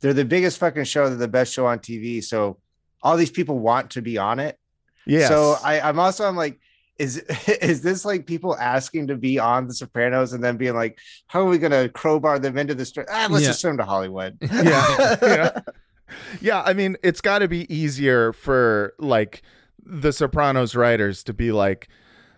they're 0.00 0.12
the 0.12 0.24
biggest 0.24 0.58
fucking 0.58 0.84
show, 0.84 1.08
they're 1.08 1.16
the 1.16 1.28
best 1.28 1.52
show 1.52 1.66
on 1.66 1.78
TV, 1.78 2.22
so 2.22 2.58
all 3.02 3.16
these 3.16 3.30
people 3.30 3.58
want 3.58 3.90
to 3.90 4.02
be 4.02 4.18
on 4.18 4.38
it. 4.38 4.58
yeah. 5.06 5.28
So 5.28 5.56
I, 5.62 5.80
I'm 5.80 5.98
also 5.98 6.26
I'm 6.26 6.36
like, 6.36 6.58
is 6.98 7.16
is 7.60 7.82
this 7.82 8.04
like 8.04 8.26
people 8.26 8.56
asking 8.56 9.08
to 9.08 9.16
be 9.16 9.38
on 9.38 9.66
The 9.68 9.74
Sopranos 9.74 10.32
and 10.32 10.42
then 10.42 10.56
being 10.56 10.74
like, 10.74 10.98
how 11.26 11.40
are 11.40 11.46
we 11.48 11.58
gonna 11.58 11.88
crowbar 11.88 12.38
them 12.38 12.56
into 12.58 12.74
this? 12.74 12.92
Ah, 13.10 13.28
let's 13.30 13.42
Yeah. 13.42 13.48
just 13.50 13.60
send 13.60 13.72
them 13.72 13.78
to 13.78 13.90
Hollywood. 13.90 14.36
yeah, 14.52 15.16
yeah. 15.22 15.58
Yeah, 16.40 16.62
I 16.64 16.74
mean, 16.74 16.96
it's 17.02 17.20
got 17.20 17.40
to 17.40 17.48
be 17.48 17.72
easier 17.74 18.32
for 18.32 18.94
like 18.98 19.42
the 19.84 20.12
Sopranos 20.12 20.76
writers 20.76 21.24
to 21.24 21.32
be 21.32 21.50
like, 21.50 21.88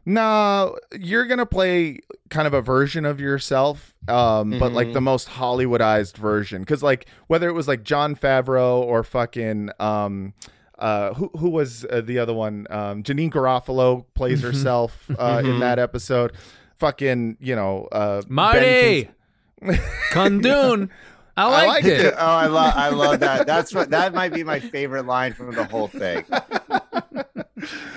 "No, 0.07 0.79
you're 0.99 1.27
gonna 1.27 1.47
play 1.47 1.99
kind 2.31 2.47
of 2.47 2.55
a 2.55 2.63
version 2.63 3.05
of 3.05 3.21
yourself, 3.21 3.95
um, 4.09 4.57
but 4.59 4.73
like 4.73 4.93
the 4.93 5.01
most 5.01 5.29
Hollywoodized 5.29 6.17
version." 6.17 6.63
Because 6.63 6.83
like 6.83 7.07
whether 7.27 7.49
it 7.49 7.53
was 7.53 7.69
like 7.69 7.83
Jon 7.83 8.15
Favreau 8.17 8.79
or 8.79 9.03
fucking 9.03 9.71
um, 9.81 10.33
uh, 10.79 11.15
who 11.15 11.31
who 11.39 11.49
was 11.51 11.85
uh, 11.91 12.01
the 12.03 12.19
other 12.19 12.35
one? 12.35 12.67
Um, 12.71 13.03
Janeane 13.03 13.31
Garofalo 13.33 14.05
plays 14.15 14.43
herself 14.43 15.11
uh, 15.19 15.41
in 15.45 15.53
Mhm. 15.53 15.61
that 15.61 15.79
episode. 15.79 16.33
Fucking, 16.77 17.39
you 17.41 17.57
know, 17.57 17.89
uh, 17.93 18.23
Marty 18.29 19.09
Kundun. 20.11 20.91
I 21.39 21.45
liked, 21.51 21.69
liked 21.69 21.87
it. 21.87 22.01
it. 22.07 22.15
oh, 22.17 22.25
I 22.27 22.47
love 22.47 22.73
I 22.77 22.89
love 23.05 23.21
that. 23.21 23.47
That's 23.47 23.75
what 23.75 23.91
that 23.91 24.15
might 24.15 24.33
be 24.33 24.43
my 24.45 24.59
favorite 24.61 25.07
line 25.07 25.33
from 25.35 25.55
the 25.55 25.65
whole 25.65 25.89
thing. 25.89 26.25
but 26.31 27.31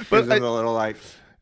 Gives 0.09 0.27
them 0.27 0.31
I- 0.31 0.39
the 0.39 0.51
little 0.51 0.73
like 0.73 0.97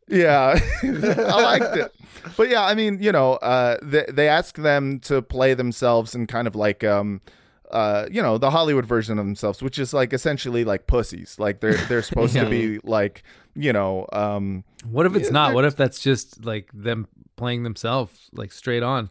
Yeah, 0.07 0.59
I 0.83 1.41
liked 1.41 1.75
it. 1.77 1.91
But 2.35 2.49
yeah, 2.49 2.65
I 2.65 2.73
mean, 2.75 3.01
you 3.01 3.11
know, 3.11 3.33
uh, 3.35 3.77
they 3.81 4.05
they 4.11 4.27
ask 4.29 4.57
them 4.57 4.99
to 5.01 5.21
play 5.21 5.53
themselves 5.53 6.13
in 6.13 6.27
kind 6.27 6.47
of 6.47 6.55
like, 6.55 6.83
um, 6.83 7.21
uh, 7.71 8.07
you 8.11 8.21
know, 8.21 8.37
the 8.37 8.51
Hollywood 8.51 8.85
version 8.85 9.19
of 9.19 9.25
themselves, 9.25 9.61
which 9.61 9.77
is 9.79 9.93
like 9.93 10.13
essentially 10.13 10.63
like 10.63 10.87
pussies. 10.87 11.37
Like 11.39 11.59
they're 11.59 11.75
they're 11.87 12.01
supposed 12.11 12.33
to 12.35 12.49
be 12.49 12.79
like, 12.83 13.23
you 13.55 13.73
know, 13.73 14.07
um, 14.13 14.63
What 14.89 15.05
if 15.05 15.15
it's 15.15 15.31
not? 15.31 15.53
What 15.53 15.65
if 15.65 15.75
that's 15.75 15.99
just 15.99 16.45
like 16.45 16.69
them 16.73 17.07
playing 17.35 17.63
themselves, 17.63 18.29
like 18.33 18.51
straight 18.51 18.83
on? 18.83 19.09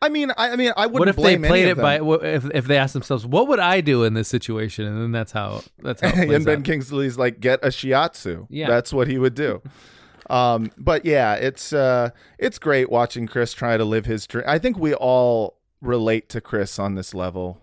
I 0.00 0.10
mean, 0.10 0.30
I, 0.36 0.50
I 0.50 0.56
mean, 0.56 0.72
I 0.76 0.86
wouldn't 0.86 1.00
What 1.00 1.08
if 1.08 1.16
they 1.16 1.22
blame 1.22 1.44
any 1.44 1.50
played 1.50 1.66
it 1.68 1.76
by? 1.76 2.00
what- 2.00 2.24
If 2.24 2.44
if 2.54 2.66
they 2.66 2.76
asked 2.78 2.92
themselves, 2.94 3.26
what 3.26 3.48
would 3.48 3.58
I 3.58 3.80
do 3.80 4.04
in 4.04 4.14
this 4.14 4.28
situation, 4.28 4.86
and 4.86 5.02
then 5.02 5.10
that's 5.10 5.32
how 5.32 5.62
that's 5.80 6.00
how. 6.00 6.10
And 6.22 6.44
Ben 6.44 6.58
out. 6.58 6.64
Kingsley's 6.64 7.18
like, 7.18 7.40
get 7.40 7.64
a 7.64 7.68
shiatsu. 7.68 8.46
Yeah. 8.48 8.68
that's 8.68 8.92
what 8.92 9.08
he 9.08 9.18
would 9.18 9.34
do. 9.34 9.60
um, 10.30 10.70
but 10.78 11.04
yeah, 11.04 11.34
it's 11.34 11.72
uh, 11.72 12.10
it's 12.38 12.58
great 12.60 12.90
watching 12.90 13.26
Chris 13.26 13.52
try 13.52 13.76
to 13.76 13.84
live 13.84 14.06
his 14.06 14.24
dream. 14.26 14.44
I 14.46 14.58
think 14.58 14.78
we 14.78 14.94
all 14.94 15.58
relate 15.80 16.28
to 16.28 16.40
Chris 16.40 16.78
on 16.78 16.94
this 16.94 17.12
level, 17.12 17.60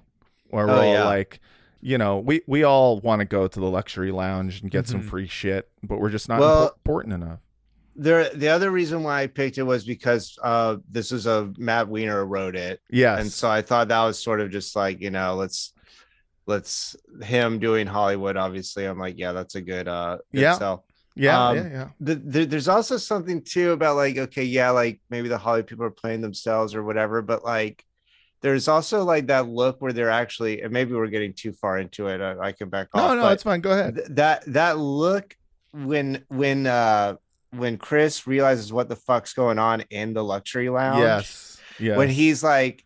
where 0.56 0.66
we're 0.68 0.74
Oh, 0.74 0.78
all 0.88 0.94
yeah. 0.94 1.06
like, 1.06 1.40
you 1.82 1.98
know, 1.98 2.20
we 2.20 2.42
we 2.48 2.64
all 2.64 3.00
want 3.02 3.20
to 3.20 3.26
go 3.26 3.48
to 3.48 3.60
the 3.60 3.70
luxury 3.70 4.12
lounge 4.12 4.62
and 4.62 4.72
get 4.72 4.88
some 4.88 5.02
Mhm. 5.02 5.10
free 5.10 5.28
shit, 5.28 5.70
but 5.84 6.00
we're 6.00 6.10
just 6.10 6.28
not 6.30 6.40
Well- 6.40 6.70
important 6.70 7.14
enough. 7.14 7.40
there 7.98 8.30
the 8.34 8.50
other 8.50 8.72
reason 8.72 9.04
why 9.04 9.22
I 9.22 9.28
picked 9.28 9.58
it 9.58 9.64
was 9.64 9.86
because 9.86 10.38
uh 10.44 10.78
this 10.90 11.12
is 11.12 11.28
a 11.28 11.54
Matt 11.58 11.88
Weiner 11.88 12.26
wrote 12.26 12.56
it. 12.56 12.82
yeah, 12.90 13.18
And 13.20 13.32
so 13.32 13.50
I 13.50 13.62
thought 13.62 13.88
that 13.90 14.04
was 14.04 14.22
sort 14.22 14.42
of 14.42 14.50
just 14.50 14.76
like, 14.76 15.00
you 15.02 15.12
know, 15.12 15.36
let's 15.36 15.74
let's 16.48 16.96
him 17.24 17.60
doing 17.60 17.88
Hollywood, 17.88 18.38
obviously. 18.38 18.86
I'm 18.86 19.00
like, 19.00 19.18
yeah, 19.18 19.32
that's 19.32 19.56
a 19.56 19.62
good 19.62 19.88
uh 19.88 20.18
good 20.34 20.42
Yeah. 20.42 20.58
sell. 20.58 20.86
yeah, 21.16 21.48
um, 21.48 21.56
yeah, 21.56 21.70
yeah. 21.72 21.88
the, 22.02 22.16
the, 22.16 22.46
there's 22.46 22.68
also 22.68 22.98
something 22.98 23.42
too 23.42 23.72
about 23.72 23.96
like 23.96 24.18
okay 24.18 24.44
yeah 24.44 24.72
like 24.72 25.00
maybe 25.10 25.30
the 25.30 25.38
hollywood 25.38 25.66
people 25.66 25.86
are 25.86 25.90
playing 25.90 26.20
themselves 26.20 26.76
or 26.76 26.84
whatever 26.84 27.22
but 27.22 27.42
like 27.46 27.86
there's 28.46 28.68
also 28.68 29.04
like 29.04 29.25
that 29.28 29.48
look 29.50 29.82
where 29.82 29.92
they're 29.92 30.12
actually 30.24 30.62
and 30.62 30.72
maybe 30.72 30.94
we're 30.94 31.08
getting 31.08 31.34
too 31.34 31.52
far 31.52 31.80
into 31.80 32.06
it 32.08 32.22
i, 32.22 32.48
I 32.48 32.52
can 32.52 32.70
back 32.70 32.90
off 32.94 33.02
No, 33.02 33.16
no, 33.24 33.30
it's 33.30 33.42
fine. 33.44 33.60
Go 33.62 33.72
ahead. 33.72 33.96
th- 33.96 34.08
that 34.12 34.44
that 34.54 34.78
look 34.78 35.36
when 35.74 36.24
when 36.30 36.68
uh 36.68 37.16
when 37.52 37.78
chris 37.78 38.28
realizes 38.28 38.72
what 38.72 38.88
the 38.88 38.96
fuck's 39.08 39.34
going 39.34 39.58
on 39.60 39.82
in 39.90 40.14
the 40.14 40.24
luxury 40.24 40.70
lounge 40.70 41.00
Yes, 41.02 41.60
yes. 41.80 41.98
when 41.98 42.10
he's 42.10 42.44
like 42.44 42.86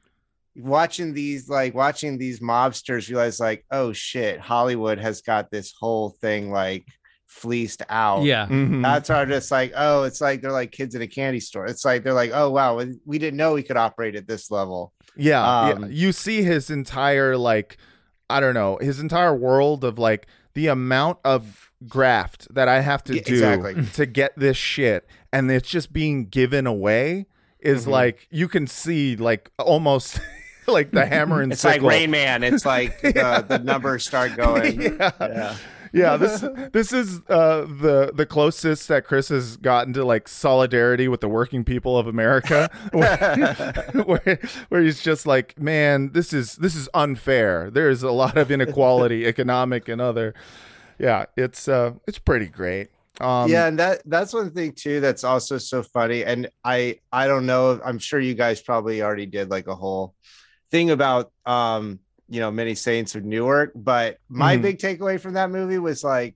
watching 0.55 1.13
these 1.13 1.49
like 1.49 1.73
watching 1.73 2.17
these 2.17 2.39
mobsters 2.39 3.09
realize 3.09 3.39
like 3.39 3.65
oh 3.71 3.93
shit 3.93 4.39
hollywood 4.39 4.97
has 4.99 5.21
got 5.21 5.51
this 5.51 5.73
whole 5.79 6.09
thing 6.21 6.51
like 6.51 6.85
fleeced 7.27 7.83
out 7.89 8.23
Yeah, 8.23 8.47
Mhm. 8.47 8.81
that's 8.81 9.07
why 9.07 9.21
I'm 9.21 9.29
just 9.29 9.51
like, 9.51 9.71
oh, 9.75 10.01
it's 10.01 10.19
like 10.19 10.41
they're 10.41 10.51
like 10.51 10.71
kids 10.71 10.95
in 10.95 11.03
a 11.03 11.07
candy 11.07 11.39
store. 11.39 11.67
It's 11.67 11.85
like 11.85 12.03
they're 12.03 12.11
like, 12.23 12.31
oh 12.33 12.49
wow, 12.49 12.77
we- 12.77 12.97
we 13.05 13.19
didn't 13.19 13.37
know 13.37 13.53
we 13.53 13.61
could 13.61 13.77
operate 13.77 14.15
at 14.15 14.27
this 14.27 14.49
level. 14.49 14.91
Yeah, 15.19 15.67
yeah. 15.67 15.73
Um, 15.75 15.87
You 15.91 16.11
see 16.11 16.41
his 16.43 16.69
entire 16.69 17.37
like 17.37 17.77
I 18.29 18.39
don't 18.39 18.53
know, 18.53 18.77
his 18.81 18.99
entire 18.99 19.35
world 19.35 19.83
of 19.83 19.97
like 19.97 20.27
the 20.53 20.67
amount 20.67 21.17
of 21.25 21.71
graft 21.87 22.53
that 22.53 22.67
I 22.67 22.81
have 22.81 23.03
to 23.05 23.15
Yeah, 23.15 23.21
do 23.23 23.33
exactly. 23.33 23.85
to 23.93 24.05
get 24.05 24.37
this 24.37 24.57
shit 24.57 25.07
and 25.33 25.49
it's 25.51 25.69
just 25.69 25.93
being 25.93 26.25
given 26.25 26.67
away 26.67 27.25
is 27.59 27.85
Mhm. 27.85 27.91
like 27.91 28.27
you 28.31 28.47
can 28.47 28.67
see 28.67 29.15
like 29.15 29.49
almost 29.57 30.19
like 30.67 30.91
the 30.91 31.05
hammer 31.05 31.41
and 31.41 31.51
It's 31.53 31.63
like. 31.63 31.81
Rain 31.81 32.11
Man. 32.11 32.43
It's 32.43 32.65
like 32.65 33.01
the, 33.01 33.45
the 33.47 33.59
numbers 33.59 34.05
start 34.05 34.35
going. 34.37 34.81
yeah. 34.81 35.11
Yeah. 35.19 35.55
Yeah, 35.91 36.17
this 36.17 36.43
this 36.71 36.93
is 36.93 37.21
uh, 37.29 37.61
the 37.61 38.11
the 38.13 38.25
closest 38.25 38.87
that 38.89 39.05
Chris 39.05 39.29
has 39.29 39.57
gotten 39.57 39.93
to 39.93 40.05
like 40.05 40.27
solidarity 40.27 41.07
with 41.07 41.21
the 41.21 41.29
working 41.29 41.63
people 41.63 41.97
of 41.97 42.07
America, 42.07 42.69
where, 42.91 43.85
where 44.03 44.39
where 44.69 44.81
he's 44.81 45.01
just 45.01 45.25
like, 45.25 45.59
man, 45.59 46.11
this 46.11 46.33
is 46.33 46.55
this 46.57 46.75
is 46.75 46.89
unfair. 46.93 47.69
There 47.71 47.89
is 47.89 48.03
a 48.03 48.11
lot 48.11 48.37
of 48.37 48.51
inequality, 48.51 49.25
economic 49.27 49.87
and 49.87 49.99
other. 49.99 50.33
Yeah, 50.99 51.25
it's 51.35 51.67
uh, 51.67 51.93
it's 52.07 52.19
pretty 52.19 52.47
great. 52.47 52.89
Um, 53.19 53.49
yeah, 53.49 53.67
and 53.67 53.79
that 53.79 54.01
that's 54.05 54.33
one 54.33 54.51
thing 54.51 54.73
too 54.73 54.99
that's 55.01 55.23
also 55.23 55.57
so 55.57 55.83
funny. 55.83 56.23
And 56.23 56.49
I 56.63 56.99
I 57.11 57.27
don't 57.27 57.45
know. 57.45 57.81
I'm 57.83 57.99
sure 57.99 58.19
you 58.19 58.33
guys 58.33 58.61
probably 58.61 59.01
already 59.01 59.25
did 59.25 59.49
like 59.49 59.67
a 59.67 59.75
whole 59.75 60.15
thing 60.71 60.91
about 60.91 61.31
um 61.45 61.99
you 62.29 62.39
know 62.39 62.51
many 62.51 62.75
saints 62.75 63.15
of 63.15 63.23
Newark. 63.25 63.71
But 63.75 64.17
my 64.29 64.57
Mhm. 64.57 64.61
big 64.61 64.77
takeaway 64.79 65.19
from 65.19 65.33
that 65.33 65.49
movie 65.49 65.79
was 65.79 66.03
like, 66.03 66.35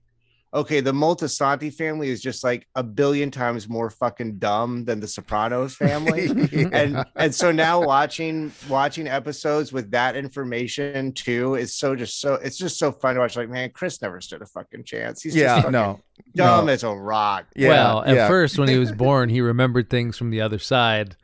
okay, 0.52 0.78
the 0.80 0.92
Moltisanti 0.92 1.74
family 1.74 2.08
is 2.10 2.22
just 2.22 2.44
like 2.44 2.68
a 2.76 2.82
billion 2.84 3.28
times 3.28 3.68
more 3.68 3.90
fucking 3.90 4.38
dumb 4.38 4.84
than 4.84 5.00
the 5.00 5.08
Sopranos 5.08 5.74
family. 5.84 6.26
yeah. 6.52 6.68
and 6.72 7.04
and 7.16 7.34
so 7.34 7.50
now 7.50 7.80
watching 7.82 8.52
watching 8.68 9.08
episodes 9.08 9.72
with 9.72 9.90
that 9.90 10.14
information 10.16 11.12
too 11.12 11.56
is 11.56 11.74
so 11.74 11.96
just 11.96 12.20
so 12.20 12.34
it's 12.34 12.56
just 12.56 12.78
so 12.78 12.92
fun 12.92 13.14
to 13.16 13.20
watch 13.20 13.36
like 13.36 13.48
man 13.48 13.68
chris 13.70 14.00
never 14.00 14.20
stood 14.20 14.42
a 14.42 14.46
fucking 14.46 14.84
chance 14.84 15.22
he's 15.22 15.34
yeah, 15.34 15.60
just 15.60 15.72
no, 15.72 16.00
dumb 16.36 16.66
no. 16.66 16.72
as 16.72 16.84
a 16.84 16.90
rock 16.90 17.46
yeah, 17.56 17.68
well, 17.70 18.04
at 18.04 18.14
yeah. 18.14 18.28
first 18.28 18.56
when 18.58 18.68
he 18.68 18.78
was 18.78 18.92
born, 18.92 19.28
he 19.30 19.40
remembered 19.40 19.90
things 19.90 20.16
from 20.16 20.30
the 20.30 20.40
other 20.40 20.58
side. 20.60 21.16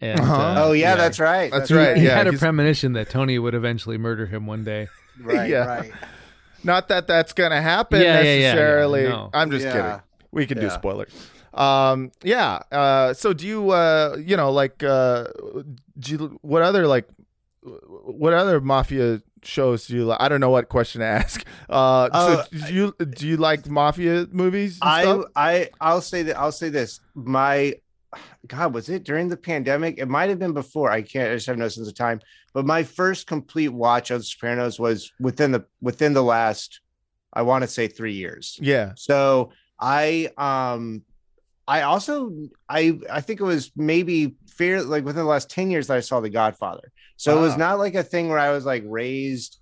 And, 0.00 0.20
Uh-huh. 0.20 0.32
uh, 0.34 0.54
oh 0.58 0.72
yeah, 0.72 0.94
that's 0.94 1.18
right 1.18 1.50
That's 1.50 1.70
He- 1.70 1.74
right, 1.74 1.96
He 1.96 2.04
yeah, 2.04 2.16
had 2.16 2.26
a 2.28 2.32
premonition 2.34 2.92
that 2.92 3.10
Tony 3.10 3.38
would 3.38 3.54
eventually 3.54 3.98
murder 3.98 4.26
him 4.26 4.46
one 4.46 4.62
day. 4.64 4.86
right 5.20 5.48
Yeah. 5.50 5.64
right 5.64 5.92
Not 6.62 6.88
that 6.88 7.06
that's 7.08 7.32
gonna 7.32 7.60
happen 7.60 8.00
Yeah, 8.02 8.20
yeah, 8.20 8.22
yeah, 8.22 8.34
yeah, 8.34 8.40
necessarily. 8.52 9.02
no. 9.04 9.30
I'm 9.34 9.50
just 9.50 9.64
Yeah. 9.64 9.72
kidding. 9.72 10.00
We 10.30 10.46
can 10.46 10.58
do 10.60 10.70
spoilers. 10.70 11.10
Um, 11.54 12.12
yeah. 12.22 12.60
Uh, 12.70 13.14
so 13.14 13.32
do 13.32 13.46
you, 13.46 13.70
uh, 13.70 14.16
you 14.20 14.36
know, 14.36 14.52
like, 14.52 14.82
uh, 14.84 15.24
do 15.98 16.12
you, 16.12 16.38
what 16.42 16.62
other 16.62 16.86
like, 16.86 17.08
what 17.62 18.34
other 18.34 18.60
mafia 18.60 19.20
shows 19.42 19.86
do 19.86 19.96
you 19.96 20.04
like? 20.04 20.20
I 20.20 20.28
don't 20.28 20.40
know 20.40 20.50
what 20.50 20.68
question 20.68 21.00
to 21.00 21.06
ask. 21.06 21.44
Uh, 21.68 22.08
Oh, 22.12 22.44
so 22.52 22.66
do 22.66 22.74
you 22.74 22.94
do 23.10 23.26
you 23.26 23.36
like 23.36 23.66
mafia 23.68 24.26
movies? 24.30 24.78
And 24.82 24.90
i 24.90 25.02
stuff? 25.02 25.24
i 25.36 25.68
i'll 25.80 26.00
say 26.00 26.22
that 26.24 26.38
i'll 26.38 26.52
say 26.52 26.68
this 26.70 27.00
my 27.14 27.74
god 28.46 28.72
was 28.72 28.88
it 28.88 29.04
during 29.04 29.28
the 29.28 29.36
pandemic 29.36 29.98
it 29.98 30.08
might 30.08 30.28
have 30.30 30.38
been 30.38 30.54
before 30.54 30.90
i 30.90 31.02
can't 31.02 31.30
i 31.30 31.34
just 31.34 31.46
have 31.46 31.58
no 31.58 31.68
sense 31.68 31.88
of 31.88 31.94
time 31.94 32.20
but 32.54 32.64
my 32.64 32.82
first 32.82 33.26
complete 33.26 33.68
watch 33.68 34.10
of 34.10 34.20
the 34.20 34.24
sopranos 34.24 34.78
was 34.78 35.12
within 35.20 35.52
the 35.52 35.64
within 35.80 36.14
the 36.14 36.22
last 36.22 36.80
i 37.32 37.42
want 37.42 37.62
to 37.62 37.68
say 37.68 37.86
three 37.86 38.14
years 38.14 38.58
yeah. 38.62 38.92
So 38.96 39.52
I 39.80 40.30
um 40.36 41.02
I 41.66 41.82
also 41.82 42.32
I 42.68 42.98
I 43.10 43.20
think 43.20 43.40
it 43.40 43.44
was 43.44 43.70
maybe 43.76 44.36
fair 44.56 44.82
like 44.82 45.04
within 45.04 45.22
the 45.22 45.30
last 45.30 45.50
10 45.50 45.70
years 45.70 45.86
that 45.86 45.96
I 45.96 46.00
saw 46.00 46.20
The 46.20 46.30
Godfather. 46.30 46.90
So 47.16 47.36
it 47.38 47.40
was 47.40 47.56
not 47.56 47.78
like 47.78 47.94
a 47.94 48.02
thing 48.02 48.28
where 48.28 48.38
I 48.38 48.50
was 48.50 48.64
like 48.64 48.82
raised 48.86 49.58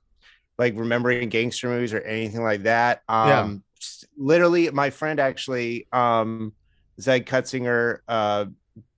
like 0.58 0.74
remembering 0.76 1.28
gangster 1.28 1.68
movies 1.68 1.92
or 1.92 2.00
anything 2.00 2.42
like 2.42 2.62
that. 2.62 3.02
Um 3.08 3.28
Yeah. 3.28 4.06
literally 4.16 4.70
my 4.70 4.90
friend 4.90 5.20
actually 5.20 5.86
um 5.92 6.52
Zed 7.00 7.26
Kutzinger, 7.26 7.98
uh 8.08 8.46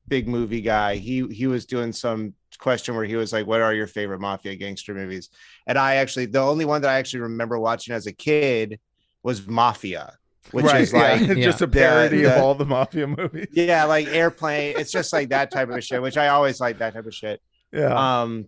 big 0.07 0.27
movie 0.29 0.63
guy, 0.63 0.97
he 0.97 1.27
he 1.29 1.47
was 1.47 1.67
doing 1.67 1.93
some 1.93 2.35
question 2.59 2.97
where 2.97 3.05
he 3.05 3.15
was 3.17 3.33
like, 3.33 3.47
What 3.47 3.61
are 3.61 3.75
your 3.75 3.87
favorite 3.87 4.21
mafia 4.21 4.57
gangster 4.57 4.95
movies? 4.95 5.29
And 5.67 5.79
I 5.79 5.97
actually 5.97 6.27
the 6.27 6.41
only 6.41 6.65
one 6.65 6.83
that 6.83 6.91
I 6.91 6.95
actually 6.99 7.21
remember 7.21 7.59
watching 7.59 7.95
as 7.95 8.07
a 8.07 8.13
kid 8.13 8.81
was 9.23 9.47
Mafia, 9.47 10.15
which 10.53 10.73
is 10.75 10.93
yeah. 10.93 10.99
like 10.99 11.21
just 11.39 11.61
a 11.61 11.67
The- 11.67 11.79
parody 11.79 12.25
of 12.25 12.39
all 12.39 12.55
the 12.55 12.65
mafia 12.65 13.07
movies. 13.07 13.49
yeah, 13.53 13.85
like 13.85 14.07
airplane. 14.09 14.75
It's 14.79 14.91
just 14.91 15.13
like 15.13 15.29
that 15.31 15.51
type 15.51 15.69
of 15.69 15.85
shit, 15.85 16.01
which 16.01 16.17
I 16.17 16.29
always 16.29 16.61
like 16.61 16.79
that 16.79 16.95
type 16.95 17.07
of 17.07 17.15
shit. 17.15 17.41
Yeah. 17.73 18.23
Um, 18.23 18.47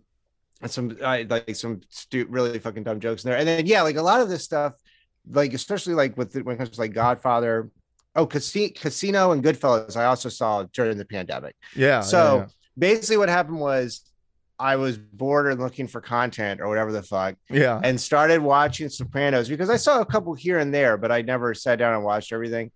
and 0.63 0.71
some 0.71 0.97
I 1.05 1.23
like 1.29 1.55
some 1.57 1.81
stu- 1.89 2.27
really 2.29 2.59
fucking 2.59 2.85
dumb 2.85 3.01
jokes 3.01 3.25
in 3.25 3.31
there. 3.31 3.39
And 3.39 3.47
then 3.49 3.67
yeah, 3.67 3.83
like 3.83 3.97
a 3.97 4.03
lot 4.03 4.21
of 4.21 4.29
this 4.29 4.45
stuff, 4.45 4.75
like 5.31 5.53
especially 5.55 5.95
like 5.95 6.17
with 6.17 6.33
the, 6.33 6.43
when 6.43 6.55
it 6.55 6.59
comes 6.59 6.71
to 6.71 6.81
like 6.81 6.93
Godfather, 6.93 7.71
oh, 8.17 8.27
Casino, 8.27 8.73
Casino 8.75 9.33
and 9.33 9.43
Goodfellas, 9.43 9.97
I 9.97 10.07
also 10.07 10.29
saw 10.29 10.65
during 10.73 10.99
the 10.99 11.05
pandemic. 11.05 11.55
yeah. 11.75 12.01
so 12.01 12.39
yeah, 12.39 12.47
basically, 12.77 13.17
what 13.17 13.29
happened 13.29 13.61
was 13.61 14.03
I 14.59 14.77
was 14.77 14.99
bored 14.99 15.51
and 15.51 15.61
looking 15.61 15.87
for 15.87 16.01
content 16.01 16.61
or 16.61 16.69
whatever 16.69 16.93
the 16.93 17.03
fuck, 17.03 17.37
yeah. 17.49 17.81
and 17.83 18.01
started 18.01 18.43
watching 18.43 18.89
Sopranos 18.89 19.49
because 19.49 19.71
I 19.71 19.77
saw 19.77 20.01
a 20.01 20.07
couple 20.07 20.35
here 20.35 20.59
and 20.59 20.73
there, 20.73 20.97
but 20.97 21.11
I 21.11 21.23
never 21.23 21.55
sat 21.55 21.79
down 21.79 21.95
and 21.95 22.05
watched 22.05 22.33
everything, 22.33 22.71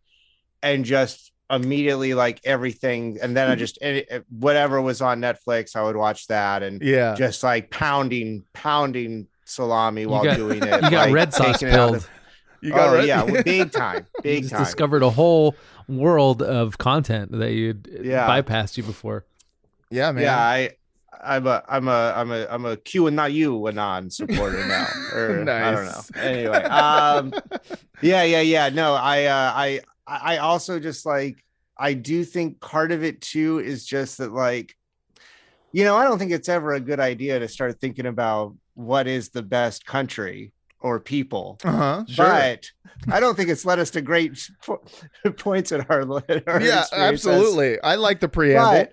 and 0.63 0.85
just 0.85 1.33
immediately 1.51 2.15
like 2.15 2.41
everything, 2.45 3.19
and 3.21 3.37
then 3.37 3.49
I 3.49 3.53
mm-hmm. 3.53 3.59
just 3.59 3.79
any- 3.83 4.09
eh, 4.09 4.21
whatever 4.31 4.81
was 4.81 5.03
on 5.03 5.21
Netflix, 5.21 5.77
I 5.77 5.83
would 5.83 5.97
watch 5.97 6.27
that 6.29 6.63
and 6.63 6.83
yeah. 6.83 7.15
just 7.15 7.43
like 7.43 7.71
pounding, 7.71 8.45
pounding 8.53 9.27
salami 9.45 10.07
while 10.07 10.25
got- 10.25 10.37
doing 10.37 10.63
it. 10.63 10.83
You 10.83 10.91
got 10.91 10.93
like, 10.93 11.15
red 11.15 11.35
sauce 11.35 11.59
taking 11.59 11.69
it 11.69 11.73
pilled. 11.73 12.09
Of- 12.65 12.69
you 12.69 12.75
Oh 12.75 12.95
red- 12.95 13.07
yeah, 13.09 13.23
well, 13.23 13.43
big 13.43 13.71
time, 13.83 14.07
You 14.17 14.23
big 14.23 14.43
just 14.43 14.55
time. 14.55 14.65
discovered 14.65 15.03
a 15.03 15.11
whole 15.11 15.55
world 15.89 16.43
of 16.43 16.79
content 16.79 17.33
that 17.33 17.53
you'd 17.53 17.89
Yeah. 18.03 18.27
bypassed 18.29 18.77
you 18.77 18.83
before. 18.83 19.25
yeah, 19.91 20.11
man. 20.13 20.25
Yeah, 20.25 20.39
I, 20.39 20.71
I'm 21.23 21.47
a, 21.47 21.63
I'm 21.69 21.89
a, 21.89 22.13
I'm 22.17 22.31
a, 22.33 22.47
I'm 22.51 22.65
a 22.67 22.77
Q 22.77 23.07
and 23.07 23.17
not 23.17 23.33
you 23.33 23.67
Anon 23.69 24.11
supporter 24.11 24.67
now. 24.67 24.87
Or 25.15 25.41
I 25.49 25.71
don't 25.73 25.85
know. 25.87 26.01
Anyway, 26.21 26.57
um, 26.65 27.33
yeah, 28.03 28.23
yeah, 28.25 28.41
yeah. 28.41 28.69
No, 28.71 28.95
I, 28.95 29.25
uh, 29.25 29.53
I, 29.55 29.81
I 30.07 30.37
also 30.39 30.79
just 30.79 31.07
like, 31.07 31.43
I 31.79 31.95
do 31.95 32.25
think 32.25 32.61
part 32.61 32.93
of 32.93 33.03
it 33.05 33.21
too 33.23 33.59
is 33.61 33.87
just 33.87 34.19
that 34.19 34.33
like, 34.33 34.77
you 35.73 35.85
know, 35.85 35.97
I 35.97 36.05
don't 36.05 36.19
think 36.19 36.31
it's 36.31 36.49
ever 36.49 36.75
a 36.75 36.81
good 36.81 37.01
idea 37.01 37.39
to 37.39 37.49
start 37.49 37.81
thinking 37.81 38.07
about 38.07 38.55
what 38.75 39.07
is 39.07 39.31
the 39.31 39.43
best 39.43 39.85
country 39.87 40.53
or 40.85 41.01
people. 41.01 41.59
Uh-huh. 41.65 42.05
Sure. 42.07 42.27
But 42.27 42.71
I 43.11 43.19
don't 43.19 43.35
think 43.37 43.49
it's 43.49 43.65
led 43.65 43.79
us 43.79 43.91
to 43.91 44.03
great 44.03 44.39
po- 44.65 44.85
points 45.39 45.73
in 45.73 45.81
our, 45.89 46.03
our 46.47 46.61
yeah, 46.63 46.85
absolutely. 46.93 47.81
I 47.81 47.97
like 47.97 48.21
the 48.21 48.29
preamble. 48.29 48.87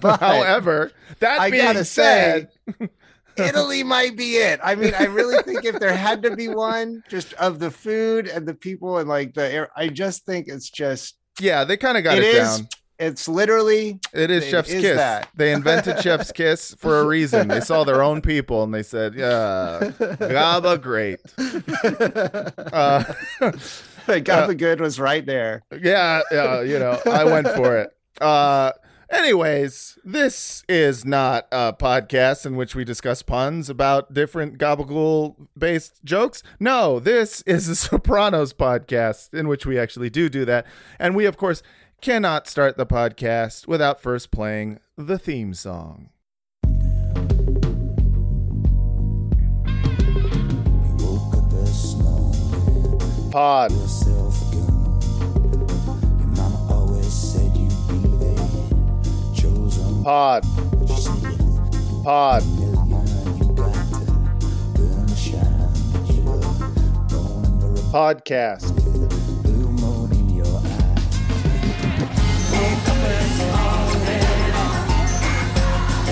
but- 0.00 0.20
However, 0.20 0.92
that 1.18 1.40
I 1.40 1.50
being 1.50 1.64
gotta 1.64 1.84
said, 1.84 2.48
say, 2.80 2.88
Italy 3.36 3.82
might 3.82 4.16
be 4.16 4.36
it. 4.36 4.60
I 4.62 4.76
mean, 4.76 4.94
I 4.94 5.04
really 5.06 5.42
think 5.42 5.64
if 5.64 5.80
there 5.80 5.94
had 5.94 6.22
to 6.22 6.36
be 6.36 6.46
one, 6.48 7.02
just 7.08 7.32
of 7.34 7.58
the 7.58 7.70
food 7.70 8.28
and 8.28 8.46
the 8.46 8.54
people 8.54 8.98
and 8.98 9.08
like 9.08 9.34
the 9.34 9.52
air, 9.52 9.68
I 9.76 9.88
just 9.88 10.24
think 10.24 10.46
it's 10.48 10.70
just 10.70 11.18
yeah, 11.40 11.64
they 11.64 11.76
kind 11.76 11.98
of 11.98 12.04
got 12.04 12.16
It 12.16 12.22
it, 12.24 12.34
is- 12.36 12.58
down. 12.60 12.68
It's 12.98 13.26
literally 13.28 13.98
It 14.12 14.30
is 14.30 14.44
it 14.44 14.50
Chef's 14.50 14.70
is 14.70 14.80
Kiss. 14.82 14.96
that. 14.96 15.28
They 15.34 15.52
invented 15.52 16.00
Chef's 16.00 16.30
Kiss 16.40 16.74
for 16.78 17.00
a 17.00 17.04
reason. 17.06 17.48
They 17.48 17.60
saw 17.60 17.84
their 17.84 18.02
own 18.02 18.20
people 18.22 18.62
and 18.62 18.72
they 18.72 18.82
said, 18.82 19.14
"Yeah, 19.14 19.90
Gaba 20.18 20.78
great." 20.78 21.20
Uh, 22.72 23.04
Gaba 24.22 24.54
Good 24.54 24.80
was 24.80 24.98
right 25.00 25.24
there. 25.24 25.62
yeah, 25.80 26.22
yeah, 26.30 26.60
you 26.62 26.78
know, 26.78 26.98
I 27.06 27.24
went 27.24 27.48
for 27.48 27.78
it. 27.78 27.90
Uh, 28.20 28.72
anyways, 29.10 29.98
this 30.04 30.62
is 30.68 31.04
not 31.04 31.46
a 31.52 31.72
podcast 31.72 32.46
in 32.46 32.56
which 32.56 32.74
we 32.74 32.84
discuss 32.84 33.22
puns 33.22 33.70
about 33.70 34.12
different 34.12 34.58
gabagool 34.58 35.36
based 35.56 36.00
jokes. 36.04 36.42
No, 36.60 37.00
this 37.00 37.42
is 37.42 37.68
a 37.68 37.76
Sopranos 37.76 38.52
podcast 38.52 39.32
in 39.34 39.48
which 39.48 39.64
we 39.66 39.78
actually 39.78 40.10
do 40.10 40.28
do 40.28 40.44
that. 40.44 40.66
And 40.98 41.14
we, 41.16 41.24
of 41.26 41.36
course, 41.36 41.62
cannot 42.00 42.48
start 42.48 42.76
the 42.76 42.86
podcast 42.86 43.66
without 43.66 44.00
first 44.00 44.30
playing 44.30 44.78
the 44.96 45.18
theme 45.18 45.54
song. 45.54 46.10
Pod. 53.30 53.72
yourself 53.72 54.52
a 54.52 54.54
gun. 54.54 54.74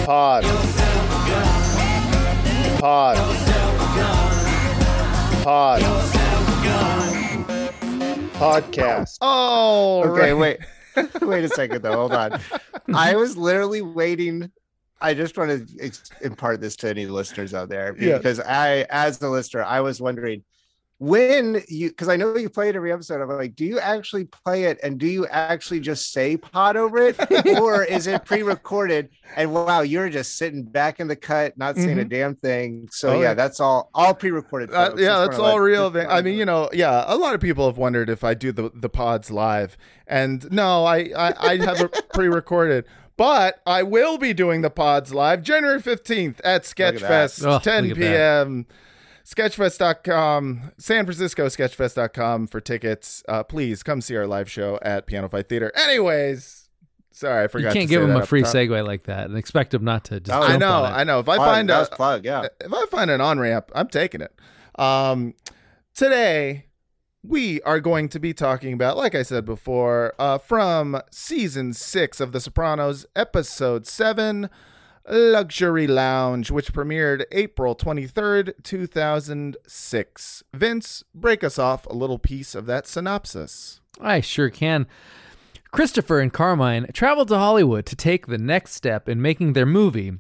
Pod. 0.05 0.43
Pod. 2.81 3.17
Pod. 5.45 5.81
Podcast. 8.35 9.19
Oh, 9.21 10.03
Okay, 10.11 10.33
right. 10.33 10.59
wait, 10.97 11.13
wait 11.23 11.45
a 11.45 11.49
second 11.49 11.83
though. 11.83 11.93
Hold 11.93 12.13
on. 12.13 12.41
I 12.93 13.15
was 13.17 13.37
literally 13.37 13.83
waiting. 13.83 14.51
I 15.01 15.15
just 15.15 15.37
want 15.39 15.69
to 15.69 15.93
impart 16.21 16.61
this 16.61 16.75
to 16.77 16.89
any 16.89 17.07
listeners 17.07 17.55
out 17.55 17.69
there 17.69 17.97
Yeah. 17.99 18.17
because 18.19 18.41
I, 18.41 18.87
as 18.91 19.19
the 19.19 19.29
listener, 19.31 19.63
I 19.65 19.81
was 19.81 20.01
wondering 20.01 20.43
when 21.03 21.61
you 21.67 21.88
because 21.88 22.09
I 22.09 22.15
know 22.15 22.37
you 22.37 22.49
play 22.49 22.69
it 22.69 22.77
every 22.77 22.93
episode. 22.93 23.21
I'm 23.21 23.29
like, 23.29 23.57
do 23.57 23.65
you 23.65 23.81
actually 23.81 24.25
play 24.27 24.65
it 24.65 24.79
and 24.85 24.99
do 25.01 25.07
you 25.09 25.27
actually 25.27 25.81
just 25.81 26.12
say 26.12 26.37
pod 26.37 26.77
over 26.77 26.99
it, 26.99 27.17
or 27.61 27.83
is 27.97 28.07
it 28.07 28.25
pre-recorded? 28.25 29.09
And 29.35 29.53
wow, 29.53 29.81
you're 29.81 30.09
just 30.11 30.37
sitting 30.38 30.62
back 30.62 31.01
in 31.01 31.09
the 31.09 31.17
cut, 31.17 31.59
not 31.59 31.75
saying 31.75 31.99
a 31.99 32.05
damn 32.05 32.37
thing. 32.37 32.87
So 32.93 33.09
Oh, 33.09 33.15
yeah, 33.15 33.21
yeah. 33.21 33.35
that's 33.35 33.59
all 33.59 33.91
all 33.95 34.15
pre-recorded. 34.15 34.73
Uh, 34.73 34.93
yeah, 34.97 35.19
that's 35.27 35.41
all 35.41 35.57
let- 35.57 35.62
real. 35.62 35.91
Thing. 35.91 36.07
I 36.09 36.23
mean, 36.23 36.38
you 36.38 36.45
know, 36.45 36.71
yeah, 36.73 37.03
a 37.09 37.17
lot 37.17 37.35
of 37.35 37.41
people 37.41 37.67
have 37.67 37.79
wondered 37.79 38.09
if 38.09 38.23
I 38.23 38.35
do 38.35 38.53
the 38.53 38.71
the 38.73 38.88
pods 38.88 39.29
live, 39.29 39.77
and 40.07 40.49
no, 40.53 40.85
I 40.85 41.11
I, 41.17 41.35
I 41.37 41.57
have 41.57 41.81
it 41.81 42.11
pre-recorded. 42.15 42.85
But 43.17 43.61
I 43.67 43.83
will 43.83 44.19
be 44.19 44.33
doing 44.33 44.62
the 44.62 44.71
pods 44.71 45.12
live 45.12 45.43
January 45.43 45.83
15th 45.83 46.38
at 46.45 46.45
at. 46.45 46.62
Sketchfest, 46.62 47.45
Oh, 47.47 47.59
10 47.59 47.95
p.m. 47.97 48.62
that. 48.62 48.75
p.m. 49.25 49.49
Sketchfest.com, 49.51 50.73
San 50.79 51.05
Francisco 51.05 51.47
Sketchfest.com 51.47 52.47
for 52.47 52.61
tickets. 52.61 53.23
Uh, 53.29 53.43
please 53.43 53.83
come 53.83 54.01
see 54.01 54.17
our 54.17 54.27
live 54.27 54.51
show 54.51 54.79
at 54.83 55.07
Piano 55.07 55.29
Fight 55.29 55.49
Theater. 55.49 55.73
Anyways, 55.77 56.69
sorry, 57.11 57.45
I 57.45 57.49
forgot. 57.49 57.69
You 57.69 57.81
can't 57.81 57.89
to 57.89 57.95
give 57.95 58.03
say 58.03 58.11
him 58.11 58.17
a 58.21 58.27
free 58.27 58.43
top. 58.43 58.55
segue 58.55 58.87
like 58.87 59.05
that 59.05 59.27
and 59.29 59.37
expect 59.37 59.75
him 59.75 59.85
not 59.85 60.05
to 60.05 60.21
just 60.21 60.37
Oh, 60.37 60.43
I 60.43 60.57
know. 60.57 60.85
I 60.85 61.05
know. 61.05 61.19
If 61.21 61.29
I 61.29 61.37
find 61.37 61.71
a 61.71 61.87
plug, 61.87 62.25
yeah. 62.25 62.47
if 62.61 62.73
I 62.73 62.87
find 62.87 63.11
an 63.11 63.21
on 63.21 63.39
ramp, 63.39 63.71
I'm 63.75 63.89
taking 63.89 64.21
it. 64.21 64.33
Um, 64.79 65.35
today 65.95 66.67
we 67.25 67.61
are 67.63 67.79
going 67.81 68.09
to 68.09 68.19
be 68.19 68.35
talking 68.35 68.73
about, 68.73 68.97
like 68.97 69.15
I 69.15 69.23
said 69.23 69.45
before, 69.45 70.13
uh, 70.19 70.39
from 70.39 71.01
season 71.11 71.73
six 71.73 72.21
of 72.21 72.33
The 72.33 72.41
Sopranos, 72.41 73.07
episode 73.15 73.87
seven, 73.87 74.51
Luxury 75.09 75.87
Lounge, 75.87 76.51
which 76.51 76.73
premiered 76.73 77.25
April 77.33 77.75
23rd, 77.75 78.55
2006. 78.62 80.43
Vince, 80.55 81.05
break 81.15 81.43
us 81.43 81.59
off 81.59 81.87
a 81.87 81.93
little 81.93 82.19
piece 82.19 82.55
of 82.55 82.67
that 82.67 82.87
synopsis. 82.87 83.81
I 84.01 84.21
sure 84.21 84.51
can. 84.51 84.87
Christopher 85.73 86.21
and 86.21 86.33
Carmine 86.33 86.87
travel 86.93 87.25
to 87.27 87.37
Hollywood 87.37 87.87
to 87.87 87.97
take 87.97 88.27
the 88.27 88.38
next 88.38 88.75
step 88.75 89.09
in 89.09 89.23
making 89.23 89.55
their 89.55 89.67
movie, 89.67 90.12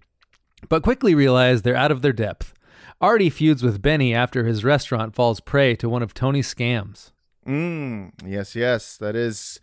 but 0.68 0.82
quickly 0.82 1.14
realize 1.14 1.62
they're 1.62 1.76
out 1.76 1.92
of 1.92 2.02
their 2.02 2.12
depth. 2.12 2.54
Artie 3.00 3.30
feuds 3.30 3.62
with 3.62 3.82
Benny 3.82 4.14
after 4.14 4.44
his 4.44 4.64
restaurant 4.64 5.14
falls 5.14 5.40
prey 5.40 5.76
to 5.76 5.88
one 5.88 6.02
of 6.02 6.14
Tony's 6.14 6.52
scams. 6.52 7.10
Mm, 7.46 8.12
yes, 8.24 8.54
yes, 8.54 8.96
that 8.96 9.16
is 9.16 9.60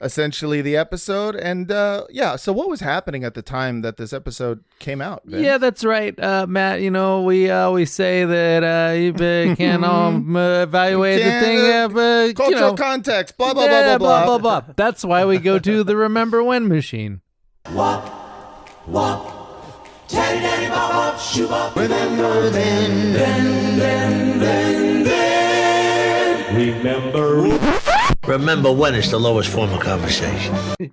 essentially 0.00 0.60
the 0.60 0.76
episode. 0.76 1.36
And 1.36 1.70
uh, 1.70 2.04
yeah, 2.10 2.36
so 2.36 2.52
what 2.52 2.68
was 2.68 2.80
happening 2.80 3.24
at 3.24 3.34
the 3.34 3.42
time 3.42 3.82
that 3.82 3.96
this 3.96 4.12
episode 4.12 4.64
came 4.78 5.00
out? 5.00 5.22
Vince? 5.24 5.42
Yeah, 5.42 5.58
that's 5.58 5.84
right, 5.84 6.18
uh, 6.18 6.46
Matt. 6.46 6.80
You 6.80 6.90
know, 6.90 7.22
we 7.22 7.50
always 7.50 7.92
say 7.92 8.24
that 8.24 8.62
uh, 8.62 8.92
you 8.94 9.12
uh, 9.12 9.54
can 9.56 9.84
um, 9.84 10.36
uh, 10.36 10.62
evaluate 10.62 11.22
the 11.22 11.30
Can't, 11.30 11.44
thing, 11.44 11.58
uh, 11.58 11.62
uh, 11.62 11.88
but, 11.88 12.26
you 12.26 12.34
cultural 12.34 12.60
know, 12.70 12.74
context, 12.74 13.36
blah 13.36 13.54
blah 13.54 13.64
yeah, 13.64 13.98
blah 13.98 13.98
blah 13.98 14.24
blah, 14.26 14.38
blah, 14.38 14.60
blah. 14.60 14.74
That's 14.76 15.04
why 15.04 15.24
we 15.24 15.38
go 15.38 15.58
to 15.58 15.84
the 15.84 15.96
Remember 15.96 16.42
When 16.42 16.68
machine. 16.68 17.20
Remember 26.54 27.83
when 28.26 28.94
it's 28.94 29.10
the 29.10 29.18
lowest 29.20 29.50
form 29.50 29.72
of 29.72 29.80
conversation. 29.80 30.54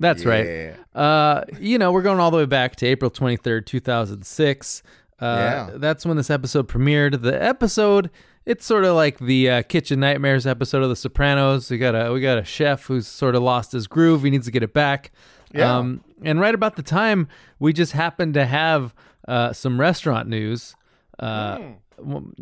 That's 0.00 0.24
Yeah. 0.24 0.30
right. 0.30 0.76
Uh, 0.94 1.44
you 1.58 1.78
know, 1.78 1.90
we're 1.92 2.02
going 2.02 2.20
all 2.20 2.30
the 2.30 2.36
way 2.38 2.44
back 2.46 2.76
to 2.76 2.86
April 2.86 3.10
23rd, 3.10 3.64
2006. 3.66 4.82
Uh, 5.18 5.24
Yeah. 5.24 5.70
That's 5.76 6.04
when 6.04 6.16
this 6.16 6.30
episode 6.30 6.68
premiered. 6.68 7.22
The 7.22 7.42
episode, 7.42 8.10
it's 8.44 8.66
sort 8.66 8.84
of 8.84 8.94
like 8.94 9.18
the 9.18 9.48
uh, 9.50 9.62
Kitchen 9.62 10.00
Nightmares 10.00 10.46
episode 10.46 10.82
of 10.82 10.90
The 10.90 10.96
Sopranos. 10.96 11.70
We 11.70 11.78
got 11.78 11.94
a 11.94 12.12
we 12.12 12.20
got 12.20 12.38
a 12.38 12.44
chef 12.44 12.84
who's 12.86 13.06
sort 13.06 13.34
of 13.34 13.42
lost 13.42 13.72
his 13.72 13.86
groove. 13.86 14.22
He 14.22 14.30
needs 14.30 14.44
to 14.46 14.52
get 14.52 14.62
it 14.62 14.74
back. 14.74 15.12
Yeah. 15.54 15.76
Um, 15.78 16.02
and 16.22 16.40
right 16.40 16.54
about 16.54 16.76
the 16.76 16.82
time, 16.82 17.28
we 17.58 17.72
just 17.72 17.92
happened 17.92 18.34
to 18.34 18.44
have 18.44 18.94
uh, 19.26 19.52
some 19.54 19.80
restaurant 19.80 20.28
news. 20.28 20.76
Uh, 21.18 21.58
w- 21.98 22.32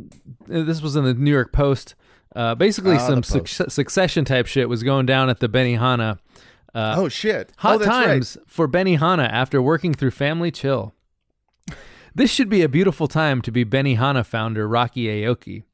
This 0.49 0.83
was 0.83 0.97
in 0.97 1.05
the 1.05 1.14
New 1.14 1.31
York 1.31 1.53
Post. 1.53 1.94
Uh, 2.35 2.55
basically, 2.55 2.97
Ah, 2.97 3.07
some 3.07 3.23
suc- 3.23 3.70
succession 3.70 4.25
type 4.25 4.47
shit 4.47 4.68
was 4.68 4.83
going 4.83 5.07
down 5.07 5.31
at 5.31 5.40
the 5.40 5.49
Benihana. 5.49 6.18
Uh, 6.75 6.94
oh 6.99 7.09
shit! 7.09 7.53
Hot 7.59 7.77
oh, 7.77 7.79
that's 7.79 7.88
right. 7.88 8.07
times 8.07 8.37
for 8.47 8.66
Benihana 8.66 9.29
after 9.29 9.62
working 9.62 9.94
through 9.94 10.11
Family 10.11 10.51
Chill. 10.51 10.92
This 12.14 12.31
should 12.31 12.49
be 12.49 12.62
a 12.62 12.68
beautiful 12.68 13.09
time 13.09 13.42
to 13.42 13.51
be 13.53 13.64
Benihana 13.64 14.25
founder 14.25 14.68
Rocky 14.68 15.07
Aoki. 15.07 15.64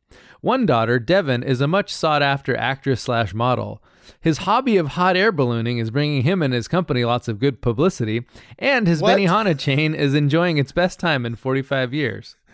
One 0.40 0.64
daughter, 0.64 0.98
Devon, 0.98 1.42
is 1.42 1.60
a 1.60 1.68
much 1.68 1.92
sought 1.94 2.22
after 2.22 2.56
actress 2.56 3.02
slash 3.02 3.34
model. 3.34 3.82
His 4.20 4.38
hobby 4.38 4.76
of 4.78 4.88
hot 4.88 5.16
air 5.16 5.32
ballooning 5.32 5.78
is 5.78 5.90
bringing 5.90 6.22
him 6.22 6.42
and 6.42 6.52
his 6.52 6.66
company 6.66 7.04
lots 7.04 7.28
of 7.28 7.38
good 7.38 7.60
publicity, 7.60 8.24
and 8.58 8.86
his 8.88 9.00
What? 9.02 9.18
Benihana 9.18 9.58
chain 9.58 9.94
is 9.94 10.14
enjoying 10.14 10.56
its 10.58 10.72
best 10.72 10.98
time 10.98 11.24
in 11.26 11.36
45 11.36 11.94
years. 11.94 12.36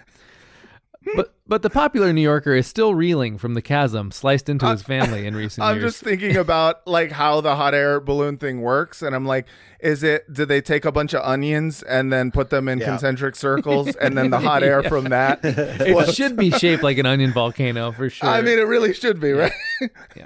But 1.15 1.35
but 1.49 1.63
the 1.63 1.71
popular 1.71 2.13
New 2.13 2.21
Yorker 2.23 2.55
is 2.55 2.67
still 2.67 2.95
reeling 2.95 3.39
from 3.39 3.55
the 3.55 3.63
chasm 3.63 4.11
sliced 4.11 4.49
into 4.49 4.67
his 4.69 4.83
family 4.83 5.27
in 5.27 5.35
recent 5.37 5.65
years. 5.67 5.75
I'm 5.77 5.81
just 5.81 6.03
thinking 6.03 6.37
about 6.37 6.87
like 6.87 7.13
how 7.13 7.41
the 7.41 7.55
hot 7.57 7.75
air 7.75 8.01
balloon 8.01 8.37
thing 8.39 8.61
works, 8.63 9.03
and 9.03 9.15
I'm 9.15 9.25
like, 9.27 9.47
is 9.81 10.03
it? 10.03 10.33
Do 10.33 10.45
they 10.45 10.61
take 10.61 10.85
a 10.85 10.91
bunch 10.93 11.15
of 11.15 11.23
onions 11.23 11.83
and 11.83 12.13
then 12.13 12.31
put 12.31 12.51
them 12.51 12.69
in 12.69 12.79
Yeah. 12.79 12.87
concentric 12.87 13.37
circles, 13.37 13.95
and 13.97 14.17
then 14.19 14.31
the 14.31 14.41
hot 14.41 14.63
air 14.65 14.83
from 14.83 15.05
that? 15.05 15.41
it 15.45 16.15
should 16.15 16.37
be 16.37 16.51
shaped 16.51 16.83
like 16.83 16.99
an 16.99 17.07
onion 17.07 17.33
volcano 17.33 17.93
for 17.93 18.11
sure. 18.11 18.29
I 18.29 18.41
mean, 18.43 18.59
it 18.59 18.67
really 18.67 18.93
should 18.95 19.21
be, 19.21 19.33
right? 19.33 19.53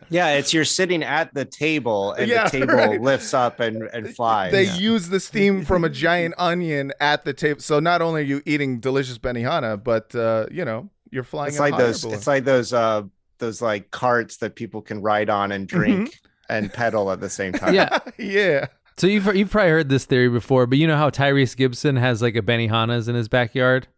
Yeah, 0.08 0.34
it's 0.34 0.54
you're 0.54 0.64
sitting 0.64 1.02
at 1.02 1.34
the 1.34 1.44
table 1.44 2.12
and 2.12 2.28
Yeah, 2.28 2.44
the 2.44 2.50
table 2.50 2.74
right. 2.74 3.00
lifts 3.00 3.34
up 3.34 3.60
and, 3.60 3.82
and 3.92 4.14
flies. 4.14 4.52
They 4.52 4.70
use 4.70 5.08
the 5.08 5.18
steam 5.20 5.64
from 5.64 5.84
a 5.84 5.88
giant 5.90 6.34
onion 6.38 6.92
at 7.00 7.24
the 7.24 7.32
table. 7.32 7.60
So 7.60 7.80
not 7.80 8.00
only 8.00 8.20
are 8.22 8.24
you 8.24 8.42
eating 8.46 8.78
delicious 8.80 9.18
benihana, 9.18 9.82
but 9.82 10.14
uh, 10.14 10.46
you 10.50 10.64
know 10.64 10.88
you're 11.10 11.24
flying. 11.24 11.48
it's 11.48 11.58
like 11.58 11.76
those 11.76 12.02
balloon. 12.02 12.16
it's 12.16 12.26
like 12.26 12.44
those 12.44 12.72
uh 12.72 13.02
those 13.38 13.62
like 13.62 13.90
carts 13.90 14.36
that 14.38 14.54
people 14.54 14.82
can 14.82 15.00
ride 15.02 15.30
on 15.30 15.50
and 15.52 15.66
drink 15.66 16.20
and 16.48 16.72
pedal 16.72 17.10
at 17.10 17.20
the 17.20 17.30
same 17.30 17.52
time. 17.54 17.74
yeah. 17.74 17.98
yeah. 18.18 18.66
So 18.96 19.06
you've 19.06 19.34
you've 19.34 19.50
probably 19.50 19.70
heard 19.70 19.88
this 19.88 20.04
theory 20.04 20.28
before, 20.28 20.66
but 20.66 20.76
you 20.78 20.86
know 20.86 20.96
how 20.96 21.08
Tyrese 21.10 21.56
Gibson 21.56 21.96
has 21.96 22.20
like 22.20 22.36
a 22.36 22.42
Benihana's 22.42 23.08
in 23.08 23.14
his 23.14 23.28
backyard. 23.28 23.88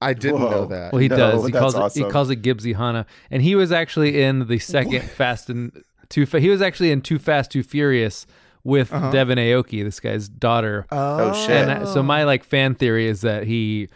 I 0.00 0.12
didn't 0.14 0.40
Whoa. 0.42 0.50
know 0.50 0.66
that. 0.66 0.92
Well, 0.92 1.00
he 1.00 1.08
No, 1.08 1.16
does. 1.16 1.46
He 1.46 1.52
that's 1.52 1.74
calls 1.74 1.96
it 1.96 2.04
he 2.04 2.10
calls 2.10 2.28
it 2.30 2.42
Gibbsy 2.42 2.74
Hana, 2.76 3.06
and 3.30 3.40
he 3.42 3.54
was 3.54 3.72
actually 3.72 4.22
in 4.22 4.46
the 4.48 4.58
second 4.58 5.02
Fast 5.02 5.48
and 5.48 5.72
Too. 6.08 6.26
Fa- 6.26 6.40
he 6.40 6.48
was 6.48 6.60
actually 6.60 6.90
in 6.90 7.00
Too 7.02 7.18
Fast 7.18 7.50
Too 7.52 7.62
Furious 7.62 8.26
with 8.64 8.90
Devon 8.90 9.38
Aoki, 9.38 9.84
this 9.84 10.00
guy's 10.00 10.28
daughter. 10.28 10.86
Oh, 10.90 11.32
shit. 11.46 11.50
And 11.68 11.70
uh, 11.84 11.86
so 11.86 12.02
my 12.02 12.24
like 12.24 12.42
fan 12.42 12.74
theory 12.74 13.06
is 13.06 13.20
that 13.20 13.44
he 13.44 13.88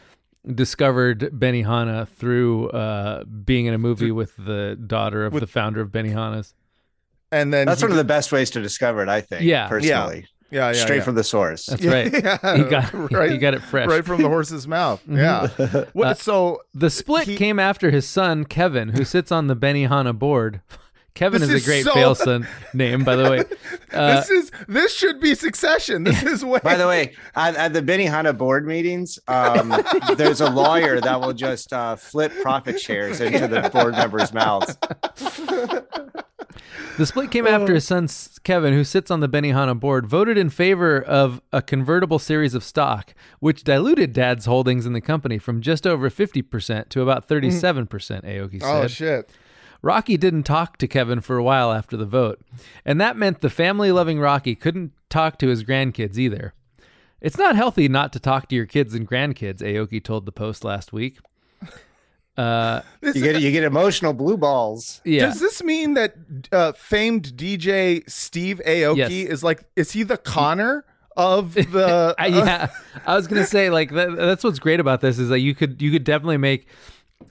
discovered 0.54 1.20
Benihana 1.32 2.08
through 2.08 2.70
uh, 2.70 3.24
being 3.24 3.66
in 3.66 3.74
a 3.74 3.78
movie 3.78 4.10
with 4.10 4.36
the 4.36 4.76
daughter 4.86 5.24
of 5.26 5.32
the 5.34 5.46
founder 5.46 5.80
of 5.80 5.90
Benihana's. 5.90 6.54
and 7.32 7.52
then 7.52 7.66
That's 7.66 7.80
he 7.80 7.84
one 7.84 7.92
of 7.92 7.96
the 7.98 8.04
best 8.04 8.32
ways 8.32 8.50
to 8.50 8.60
discover 8.62 9.02
it, 9.02 9.08
I 9.08 9.20
think. 9.20 9.42
Yeah. 9.42 9.68
Personally. 9.68 10.26
yeah, 10.50 10.68
yeah, 10.68 10.72
Straight 10.72 10.96
yeah. 10.98 11.02
from 11.02 11.14
the 11.14 11.24
source. 11.24 11.66
That's 11.66 11.84
right. 11.84 12.12
Yeah, 12.24 12.56
He 12.56 12.64
got 12.64 12.92
right, 13.12 13.30
he 13.30 13.38
got 13.38 13.54
it 13.54 13.62
fresh. 13.62 13.88
right 13.88 14.04
from 14.04 14.22
the 14.22 14.28
horse's 14.36 14.66
mouth. 14.66 15.02
Yeah. 15.08 15.48
What, 15.92 16.06
Uh, 16.08 16.14
so 16.14 16.62
The 16.74 16.90
split 16.90 17.26
He- 17.28 17.36
came 17.36 17.58
after 17.58 17.90
his 17.90 18.08
son 18.08 18.44
Kevin, 18.44 18.90
who 18.90 19.04
sits 19.04 19.30
on 19.30 19.46
the 19.46 19.56
Benihana 19.56 20.18
board. 20.18 20.60
Kevin 21.14 21.40
This 21.40 21.50
is, 21.50 21.56
is 21.56 21.62
a 21.62 21.66
great 21.66 21.84
so- 21.84 21.92
fail 21.94 22.14
son 22.14 22.46
name, 22.74 23.04
by 23.04 23.16
the 23.16 23.30
way. 23.30 23.44
Uh, 23.92 24.16
this 24.20 24.30
is 24.30 24.52
this 24.68 24.94
should 24.94 25.20
be 25.20 25.34
succession. 25.34 26.04
This 26.04 26.22
is 26.22 26.44
way. 26.44 26.60
By 26.62 26.76
the 26.76 26.86
way, 26.86 27.14
at, 27.34 27.56
at 27.56 27.72
the 27.72 27.82
Benihana 27.82 28.36
board 28.36 28.66
meetings, 28.66 29.18
um, 29.28 29.74
there's 30.16 30.40
a 30.40 30.50
lawyer 30.50 31.00
that 31.00 31.20
will 31.20 31.32
just 31.32 31.72
uh, 31.72 31.96
flip 31.96 32.32
profit 32.42 32.80
shares 32.80 33.20
into 33.20 33.48
the 33.48 33.68
board 33.70 33.92
members' 33.92 34.32
mouths. 34.32 34.76
the 36.96 37.06
split 37.06 37.30
came 37.30 37.46
after 37.46 37.74
his 37.74 37.86
son 37.86 38.08
Kevin, 38.44 38.72
who 38.72 38.84
sits 38.84 39.10
on 39.10 39.20
the 39.20 39.28
Benihana 39.28 39.78
board, 39.78 40.06
voted 40.06 40.38
in 40.38 40.48
favor 40.48 41.00
of 41.00 41.40
a 41.52 41.60
convertible 41.60 42.18
series 42.18 42.54
of 42.54 42.64
stock, 42.64 43.14
which 43.40 43.64
diluted 43.64 44.12
Dad's 44.12 44.46
holdings 44.46 44.86
in 44.86 44.92
the 44.92 45.00
company 45.00 45.38
from 45.38 45.60
just 45.60 45.86
over 45.86 46.08
50% 46.08 46.88
to 46.88 47.02
about 47.02 47.28
37%, 47.28 47.88
Aoki 47.88 48.60
said. 48.60 48.84
oh 48.84 48.86
shit. 48.86 49.30
Rocky 49.82 50.16
didn't 50.16 50.42
talk 50.44 50.76
to 50.78 50.86
Kevin 50.86 51.20
for 51.20 51.36
a 51.36 51.42
while 51.42 51.72
after 51.72 51.96
the 51.96 52.04
vote, 52.06 52.40
and 52.84 53.00
that 53.00 53.16
meant 53.16 53.40
the 53.40 53.50
family 53.50 53.90
loving 53.92 54.20
Rocky 54.20 54.54
couldn't 54.54 54.92
talk 55.08 55.38
to 55.38 55.48
his 55.48 55.64
grandkids 55.64 56.18
either. 56.18 56.54
It's 57.20 57.36
not 57.38 57.54
healthy 57.56 57.88
not 57.88 58.12
to 58.14 58.20
talk 58.20 58.48
to 58.48 58.56
your 58.56 58.66
kids 58.66 58.94
and 58.94 59.06
grandkids, 59.08 59.60
Aoki 59.60 60.02
told 60.02 60.24
the 60.26 60.32
Post 60.32 60.64
last 60.64 60.92
week. 60.92 61.18
Uh, 62.36 62.80
You 63.02 63.12
get 63.14 63.40
you 63.42 63.50
get 63.52 63.64
emotional 63.64 64.12
blue 64.12 64.36
balls. 64.36 65.00
yeah. 65.04 65.26
Does 65.26 65.40
this 65.40 65.62
mean 65.62 65.94
that 65.94 66.14
uh, 66.52 66.72
famed 66.72 67.32
DJ 67.36 68.08
Steve 68.08 68.60
Aoki 68.66 68.96
Yes. 68.96 69.10
is 69.10 69.42
like 69.44 69.64
is 69.76 69.92
he 69.92 70.02
the 70.04 70.16
Connor 70.16 70.84
of 71.16 71.54
the 71.54 72.14
I, 72.18 72.26
yeah, 72.28 72.68
I 73.04 73.16
was 73.16 73.26
gonna 73.26 73.44
say 73.46 73.68
like 73.68 73.90
that, 73.92 74.16
that's 74.16 74.44
what's 74.44 74.58
great 74.60 74.80
about 74.80 75.00
this 75.00 75.18
is 75.18 75.28
that 75.28 75.40
you 75.40 75.54
could 75.54 75.82
you 75.82 75.90
could 75.90 76.04
definitely 76.04 76.38
make 76.38 76.68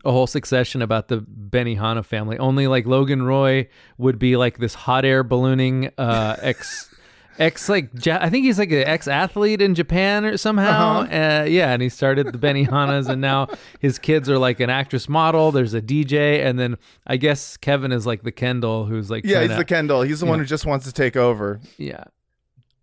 a 0.06 0.12
whole 0.12 0.28
succession 0.28 0.82
about 0.82 1.08
the 1.08 1.18
Benihana 1.22 2.06
family. 2.06 2.38
Only 2.38 2.68
like 2.68 2.86
Logan 2.86 3.24
Roy 3.24 3.68
would 3.98 4.20
be 4.20 4.38
like 4.38 4.58
this 4.60 4.74
hot 4.74 5.04
air 5.06 5.24
ballooning 5.24 5.92
uh, 5.98 6.38
ex 6.42 6.94
ex 7.40 7.70
like 7.70 7.90
ja- 8.06 8.20
I 8.22 8.30
think 8.30 8.46
he's 8.46 8.60
like 8.60 8.72
an 8.72 8.84
ex 8.86 9.08
athlete 9.08 9.62
in 9.62 9.74
Japan 9.76 10.26
or 10.26 10.38
somehow. 10.38 11.02
uh 11.02 11.46
yeah, 11.48 11.72
and 11.74 11.82
he 11.82 11.90
started 11.90 12.28
the 12.32 12.38
Benihanas, 12.38 13.08
and 13.10 13.22
now 13.22 13.48
his 13.80 13.98
kids 14.00 14.30
are 14.30 14.38
like 14.38 14.60
an 14.60 14.70
actress 14.70 15.10
model. 15.10 15.52
There's 15.52 15.74
a 15.74 15.82
DJ, 15.82 16.46
and 16.46 16.60
then 16.60 16.78
I 17.08 17.18
guess 17.18 17.58
Kevin 17.58 17.92
is 17.92 18.06
like 18.06 18.24
the 18.24 18.32
Kendall 18.32 18.86
who's 18.86 19.10
like 19.10 19.26
Yeah, 19.26 19.42
he's 19.48 19.56
the 19.58 19.66
Kendall. 19.66 20.02
He's 20.04 20.20
the 20.20 20.26
one 20.26 20.40
who 20.40 20.46
just 20.46 20.66
wants 20.66 20.86
to 20.86 20.92
take 20.92 21.16
over. 21.18 21.60
yeah. 21.78 22.04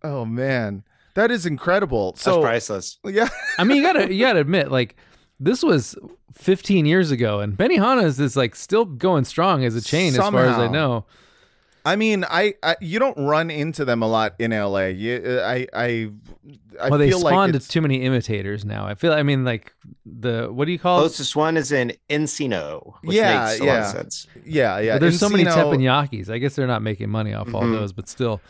Oh 0.03 0.25
man. 0.25 0.83
That 1.15 1.31
is 1.31 1.47
incredible. 1.47 2.11
That's 2.11 2.21
So 2.21 2.41
priceless. 2.41 2.99
yeah. 3.03 3.27
I 3.57 3.63
mean, 3.63 3.77
you 3.77 3.83
gotta 3.83 4.13
you 4.13 4.23
gotta 4.23 4.39
admit, 4.39 4.69
like 4.71 4.95
this 5.39 5.63
was 5.63 5.95
15 6.33 6.85
years 6.85 7.11
ago, 7.11 7.39
and 7.39 7.57
Benihana's 7.57 8.19
is 8.19 8.35
like 8.35 8.55
still 8.55 8.85
going 8.85 9.25
strong 9.25 9.63
as 9.63 9.75
a 9.75 9.81
chain, 9.81 10.09
as 10.13 10.17
far 10.17 10.45
as 10.45 10.57
I 10.57 10.67
know. 10.67 11.05
I 11.85 11.95
mean, 11.95 12.25
I, 12.29 12.53
I 12.61 12.75
you 12.81 12.99
don't 12.99 13.17
run 13.17 13.49
into 13.49 13.85
them 13.85 14.01
a 14.03 14.07
lot 14.07 14.35
in 14.39 14.51
LA. 14.51 14.87
You, 14.87 15.39
I 15.41 15.67
I 15.73 16.09
I 16.81 16.89
well, 16.89 16.99
they 16.99 17.09
feel 17.09 17.21
like 17.21 17.31
spawned 17.31 17.55
it's- 17.55 17.67
too 17.69 17.79
many 17.79 18.01
imitators 18.03 18.65
now. 18.65 18.85
I 18.85 18.95
feel. 18.95 19.13
I 19.13 19.23
mean, 19.23 19.45
like 19.45 19.73
the 20.05 20.47
what 20.51 20.65
do 20.65 20.73
you 20.73 20.79
call 20.79 20.97
it? 20.99 21.01
Closest 21.03 21.35
one 21.37 21.55
is 21.55 21.71
in 21.71 21.93
Encino, 22.09 22.93
which 23.03 23.15
Yeah, 23.15 23.45
makes 23.45 23.59
a 23.61 23.63
lot 23.63 23.71
yeah. 23.73 23.79
of 23.85 23.87
sense. 23.95 24.27
Yeah, 24.45 24.79
yeah. 24.79 24.93
But 24.95 25.01
there's 25.01 25.19
so 25.19 25.29
many 25.29 25.45
Encino- 25.45 25.73
teppanyakis. 25.73 26.29
I 26.29 26.39
guess 26.39 26.55
they're 26.55 26.67
not 26.67 26.81
making 26.81 27.09
money 27.09 27.33
off 27.33 27.53
all 27.53 27.61
Mm-hmm. 27.61 27.71
those, 27.73 27.93
but 27.93 28.09
still. 28.09 28.41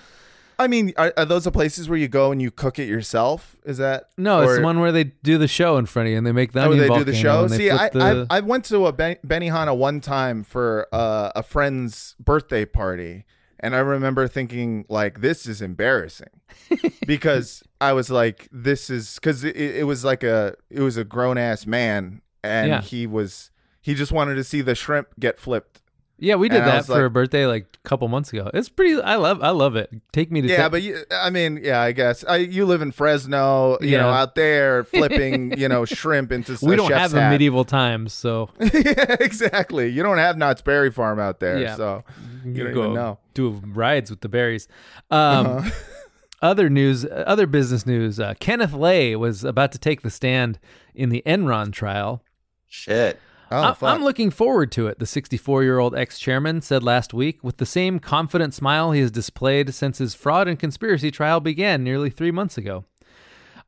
I 0.60 0.67
mean, 0.67 0.93
are, 0.98 1.13
are 1.17 1.26
those 1.26 1.43
the 1.43 1.52
places 1.52 1.88
where 1.88 1.98
you 2.00 2.08
go 2.08 2.32
and 2.32 2.41
you 2.41 2.50
cook 2.52 2.80
it 2.80 2.88
yourself? 2.88 3.56
Is 3.63 3.78
that 3.78 4.10
No, 4.17 4.41
it's 4.41 4.52
or- 4.52 4.56
the 4.58 4.62
one 4.63 4.80
where 4.80 4.91
they 4.91 5.04
do 5.06 5.38
the 5.38 5.48
show 5.48 5.78
in 5.78 5.86
front 5.86 6.08
of 6.08 6.12
you 6.12 6.17
and 6.17 6.26
they 6.26 6.32
make 6.32 6.52
the 6.54 6.62
Oh, 6.62 6.72
onion 6.72 6.88
they 6.88 6.98
do 6.98 7.04
the 7.04 7.13
show. 7.15 7.48
See, 7.48 7.70
I, 7.70 7.89
flip 7.89 8.28
I 8.30 8.38
I 8.38 8.39
went 8.39 8.65
to 8.65 8.88
a 8.88 8.91
ben, 8.91 9.17
Benihana 9.26 9.78
one 9.78 10.02
time 10.02 10.43
for 10.43 10.88
uh, 10.91 11.32
a 11.36 11.43
friend's 11.43 12.15
birthday 12.20 12.65
party, 12.65 13.26
and 13.60 13.76
I 13.76 13.80
remember 13.80 14.28
thinking 14.28 14.86
like, 14.89 15.22
"This 15.22 15.46
is 15.48 15.62
embarrassing," 15.62 16.41
because 17.06 17.63
I 17.82 17.93
was 17.93 18.10
like, 18.10 18.48
"This 18.52 18.89
is," 18.89 19.15
because 19.15 19.43
it, 19.43 19.56
it 19.56 19.86
was 19.86 20.04
like 20.04 20.24
a 20.24 20.56
it 20.70 20.82
was 20.82 20.98
a 20.98 21.04
grown 21.04 21.38
ass 21.38 21.65
man, 21.65 22.22
and 22.43 22.70
Yeah. 22.70 22.82
he 22.82 23.06
was 23.08 23.52
he 23.82 23.93
just 23.96 24.12
wanted 24.12 24.36
to 24.36 24.43
see 24.43 24.62
the 24.62 24.76
shrimp 24.76 25.08
get 25.20 25.39
flipped. 25.39 25.82
Yeah, 26.19 26.36
we 26.36 26.49
did 26.49 26.60
and 26.60 26.67
that 26.67 26.86
for 26.86 26.93
like- 26.93 27.03
a 27.03 27.10
birthday 27.10 27.45
like 27.45 27.67
a 27.84 27.88
couple 27.88 28.08
months 28.08 28.34
ago. 28.34 28.49
It's 28.53 28.69
pretty. 28.69 28.99
I 29.01 29.15
love. 29.15 29.41
I 29.41 29.51
love 29.51 29.75
it. 29.75 29.91
Take 30.12 30.32
me 30.32 30.41
to. 30.41 30.47
Yeah, 30.47 30.63
ta- 30.63 30.69
but 30.69 30.82
you, 30.82 31.03
I 31.12 31.30
mean, 31.30 31.60
yeah, 31.63 31.80
I 31.82 31.91
guess 31.91 32.23
I, 32.27 32.38
you 32.38 32.65
live 32.65 32.82
in 32.82 32.91
Fresno, 32.91 33.77
you 33.82 33.97
know, 33.97 34.10
out 34.10 34.36
there 34.36 34.84
flipping, 34.86 35.58
you 35.58 35.67
know, 35.69 35.86
shrimp 35.86 36.32
into. 36.32 36.58
we 36.62 36.73
a 36.73 36.77
don't 36.77 36.88
chef's 36.88 37.13
have 37.13 37.13
a 37.13 37.30
medieval 37.30 37.65
times, 37.65 38.13
so 38.13 38.49
yeah, 38.60 39.15
exactly. 39.19 39.89
You 39.89 40.03
don't 40.03 40.17
have 40.17 40.38
Knott's 40.38 40.62
Berry 40.62 40.91
Farm 40.91 41.19
out 41.19 41.39
there, 41.39 41.60
Yeah. 41.60 41.75
so 41.75 42.03
you, 42.45 42.63
don't 42.63 42.73
go 42.73 42.82
even 42.84 42.93
know. 42.95 43.19
do 43.34 43.49
rides 43.65 44.10
with 44.10 44.21
the 44.21 44.30
berries. 44.30 44.67
Um, 45.12 45.71
other 46.41 46.69
news, 46.69 47.06
other 47.12 47.47
business 47.47 47.86
news. 47.86 48.19
Uh, 48.19 48.34
Kenneth 48.39 48.73
Lay 48.73 49.15
was 49.15 49.43
about 49.43 49.71
to 49.73 49.77
take 49.80 50.01
the 50.01 50.10
stand 50.10 50.60
in 50.95 51.10
the 51.10 51.21
Enron 51.25 51.71
trial. 51.71 52.21
Shit. 52.67 53.19
Oh, 53.51 53.62
I- 53.63 53.73
fuck. 53.73 53.89
I'm 53.89 54.03
looking 54.03 54.29
forward 54.29 54.71
to 54.73 54.88
it, 54.88 54.99
the 54.99 55.05
64 55.05 55.63
year 55.63 55.79
old 55.79 55.95
ex 55.95 56.19
chairman 56.19 56.62
said 56.62 56.83
last 56.83 57.13
week, 57.13 57.43
with 57.43 57.57
the 57.57 57.65
same 57.65 57.99
confident 57.99 58.53
smile 58.53 58.91
he 58.91 59.01
has 59.01 59.12
displayed 59.12 59.73
since 59.73 59.97
his 59.99 60.13
fraud 60.15 60.47
and 60.47 60.60
conspiracy 60.60 61.12
trial 61.12 61.39
began 61.39 61.83
nearly 61.83 62.10
three 62.10 62.31
months 62.31 62.57
ago. 62.57 62.86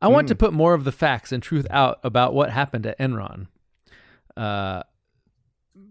I 0.01 0.07
want 0.07 0.27
to 0.29 0.35
put 0.35 0.53
more 0.53 0.73
of 0.73 0.85
the 0.85 0.91
facts 0.93 1.31
and 1.33 1.43
truth 1.43 1.67
out 1.69 1.99
about 2.03 2.33
what 2.33 2.49
happened 2.51 2.85
at 2.85 2.97
Enron. 2.99 3.47
Uh, 4.37 4.83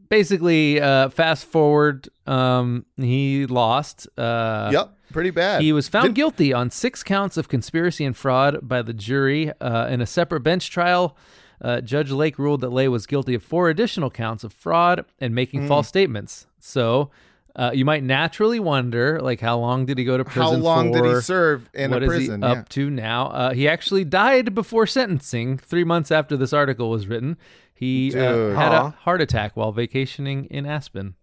basically, 0.08 0.80
uh, 0.80 1.08
fast 1.10 1.44
forward, 1.46 2.08
um, 2.26 2.86
he 2.96 3.46
lost. 3.46 4.08
Uh, 4.18 4.70
yep, 4.72 4.96
pretty 5.12 5.30
bad. 5.30 5.62
he 5.62 5.72
was 5.72 5.88
found 5.88 6.08
Did- 6.08 6.14
guilty 6.14 6.52
on 6.52 6.70
six 6.70 7.02
counts 7.02 7.36
of 7.36 7.48
conspiracy 7.48 8.04
and 8.04 8.16
fraud 8.16 8.60
by 8.62 8.82
the 8.82 8.94
jury. 8.94 9.52
Uh, 9.60 9.86
in 9.90 10.00
a 10.00 10.06
separate 10.06 10.40
bench 10.40 10.70
trial, 10.70 11.16
uh, 11.60 11.80
Judge 11.80 12.10
Lake 12.10 12.38
ruled 12.38 12.60
that 12.60 12.70
Lay 12.70 12.88
was 12.88 13.06
guilty 13.06 13.34
of 13.34 13.42
four 13.42 13.68
additional 13.68 14.10
counts 14.10 14.44
of 14.44 14.52
fraud 14.52 15.04
and 15.20 15.34
making 15.34 15.62
Hmm. 15.62 15.68
false 15.68 15.88
statements. 15.88 16.46
So 16.58 17.10
uh, 17.56 17.72
you 17.74 17.84
might 17.84 18.04
naturally 18.04 18.60
wonder, 18.60 19.20
like, 19.20 19.40
how 19.40 19.58
long 19.58 19.84
did 19.84 19.98
he 19.98 20.04
go 20.04 20.16
to 20.16 20.24
prison 20.24 20.42
How 20.42 20.52
long 20.52 20.92
for? 20.92 21.02
did 21.02 21.14
he 21.16 21.20
serve 21.22 21.68
in 21.74 21.90
What 21.90 22.02
a 22.02 22.06
is 22.06 22.08
prison? 22.08 22.42
he 22.42 22.48
Yeah. 22.48 22.52
up 22.54 22.68
to 22.70 22.90
now? 22.90 23.26
Uh, 23.28 23.52
he 23.52 23.66
actually 23.66 24.04
died 24.04 24.54
before 24.54 24.86
sentencing, 24.86 25.58
three 25.58 25.82
months 25.84 26.12
after 26.12 26.36
this 26.36 26.52
article 26.52 26.88
was 26.90 27.08
written. 27.08 27.36
He 27.74 28.12
uh, 28.14 28.50
had 28.54 28.72
a 28.72 28.90
heart 28.90 29.20
attack 29.20 29.56
while 29.56 29.72
vacationing 29.72 30.44
in 30.46 30.66
Aspen. 30.66 31.14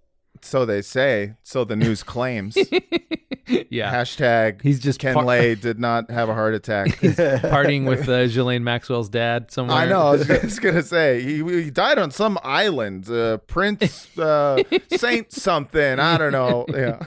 So 0.42 0.66
they 0.66 0.82
say. 0.82 1.36
So 1.44 1.64
the 1.64 1.76
news 1.76 2.04
claims. 2.04 2.58
yeah, 3.70 3.94
Hashtag 3.94 4.62
He's 4.62 4.80
just 4.80 5.00
Ken 5.00 5.14
par- 5.14 5.26
Lay 5.26 5.56
did 5.68 5.80
not 5.80 6.10
have 6.12 6.30
a 6.30 6.34
heart 6.34 6.54
attack. 6.54 6.90
partying 7.00 7.88
with 7.88 8.08
uh, 8.10 8.26
Ghislaine 8.28 8.64
Maxwell's 8.64 9.10
dad 9.10 9.52
somewhere. 9.52 9.78
I 9.78 9.86
know. 9.86 10.02
I 10.02 10.12
was 10.12 10.28
just 10.28 10.62
gonna 10.62 10.84
say 10.84 11.22
he, 11.22 11.44
he 11.64 11.70
died 11.70 11.98
on 11.98 12.12
some 12.12 12.38
island, 12.44 13.10
uh, 13.10 13.38
Prince 13.38 14.18
uh, 14.18 14.62
Saint 14.92 15.32
something. 15.32 16.00
I 16.00 16.18
don't 16.18 16.32
know. 16.32 16.66
Yeah. 16.70 17.00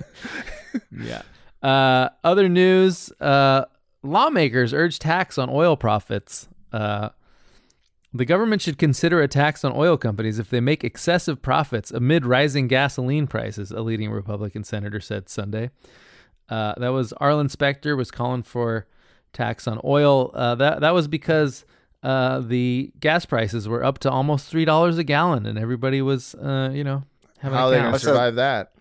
Yeah. 0.93 1.23
Uh, 1.63 2.09
other 2.25 2.49
news: 2.49 3.11
uh, 3.21 3.65
lawmakers 4.03 4.73
urge 4.73 4.99
tax 4.99 5.39
on 5.39 5.49
oil 5.51 5.77
profits. 5.77 6.49
Uh, 6.73 7.09
the 8.13 8.25
government 8.25 8.63
should 8.63 8.79
consider 8.79 9.21
a 9.21 9.29
tax 9.29 9.65
on 9.65 9.73
oil 9.75 9.97
companies 9.97 10.39
if 10.39 10.51
they 10.51 10.61
make 10.61 10.83
excessive 10.83 11.43
profits 11.43 11.91
amid 11.91 12.25
rising 12.25 12.69
gasoline 12.69 13.27
prices. 13.27 13.71
A 13.71 13.81
leading 13.81 14.11
Republican 14.11 14.65
senator 14.65 15.01
said 15.01 15.29
Sunday. 15.29 15.71
Uh, 16.49 16.75
that 16.79 16.89
was 16.89 17.13
Arlen 17.15 17.49
Specter 17.49 17.95
was 17.97 18.11
calling 18.11 18.43
for 18.43 18.87
tax 19.33 19.67
on 19.67 19.81
oil. 19.85 20.31
Uh, 20.35 20.55
that 20.55 20.81
that 20.81 20.95
was 20.95 21.07
because 21.09 21.65
uh, 22.03 22.41
the 22.41 22.93
gas 22.99 23.27
prices 23.27 23.69
were 23.69 23.85
up 23.85 23.99
to 23.99 24.11
almost 24.11 24.49
three 24.49 24.65
dollars 24.65 24.97
a 24.97 25.05
gallon, 25.05 25.45
and 25.45 25.59
everybody 25.59 26.01
was, 26.01 26.35
uh, 26.37 26.71
you 26.73 26.85
know, 26.85 27.05
having 27.39 27.59
How 27.59 27.67
a 27.67 27.69
are 27.69 27.71
they 27.73 27.79
gonna 27.79 27.99
survive 27.99 28.37
that? 28.37 28.73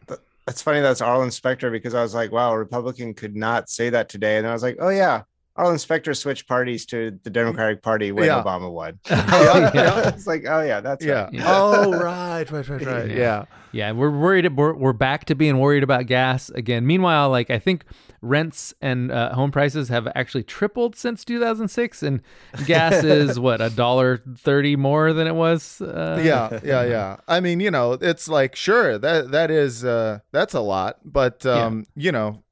That's 0.47 0.61
funny. 0.61 0.79
That's 0.79 1.01
Arlen 1.01 1.29
Specter 1.29 1.69
because 1.69 1.93
I 1.93 2.01
was 2.01 2.15
like, 2.15 2.31
wow, 2.31 2.53
a 2.53 2.57
Republican 2.57 3.13
could 3.13 3.35
not 3.35 3.69
say 3.69 3.89
that 3.89 4.07
today. 4.07 4.37
And 4.37 4.47
I 4.47 4.53
was 4.53 4.63
like, 4.63 4.77
oh, 4.79 4.87
yeah. 4.87 5.23
Arlen 5.57 5.79
Specter 5.79 6.13
switched 6.13 6.47
parties 6.47 6.85
to 6.87 7.19
the 7.23 7.29
Democratic 7.29 7.81
Party 7.81 8.11
when 8.11 8.25
Yeah. 8.25 8.43
Obama 8.43 8.71
won. 8.71 8.99
Yeah. 9.09 10.09
It's 10.09 10.27
like, 10.27 10.45
oh, 10.47 10.61
yeah, 10.61 10.81
that's 10.81 11.03
Yeah. 11.03 11.23
right. 11.25 11.33
Yeah. 11.33 11.43
Oh 11.47 11.91
right, 11.91 12.49
right, 12.51 12.69
right, 12.69 12.85
right. 12.85 13.09
Yeah. 13.11 13.45
Yeah, 13.71 13.91
we're 13.91 14.09
worried. 14.11 14.55
We're, 14.55 14.73
we're 14.73 14.93
back 14.93 15.25
to 15.25 15.35
being 15.35 15.59
worried 15.59 15.83
about 15.83 16.05
gas 16.05 16.49
again. 16.49 16.87
Meanwhile, 16.87 17.29
like 17.29 17.49
I 17.49 17.59
think 17.59 17.83
rents 18.21 18.73
and 18.81 19.11
uh, 19.11 19.33
home 19.35 19.51
prices 19.51 19.89
have 19.89 20.07
actually 20.15 20.43
tripled 20.43 20.95
since 20.95 21.25
2006, 21.25 22.01
and 22.01 22.21
gas 22.65 23.03
is 23.03 23.39
what 23.39 23.59
a 23.61 23.69
dollar 23.69 24.21
thirty 24.37 24.75
more 24.75 25.11
than 25.13 25.27
it 25.27 25.35
was. 25.35 25.81
Uh, 25.81 26.19
yeah, 26.23 26.59
yeah, 26.63 26.83
yeah. 26.85 27.17
I 27.27 27.39
mean, 27.41 27.59
you 27.59 27.69
know, 27.69 27.93
it's 27.93 28.27
like 28.27 28.55
sure 28.55 28.97
that 28.97 29.31
that 29.31 29.51
is 29.51 29.83
uh 29.83 30.19
that's 30.31 30.53
a 30.53 30.61
lot, 30.61 30.99
but 31.03 31.45
um, 31.45 31.85
you 31.95 32.11
know, 32.11 32.43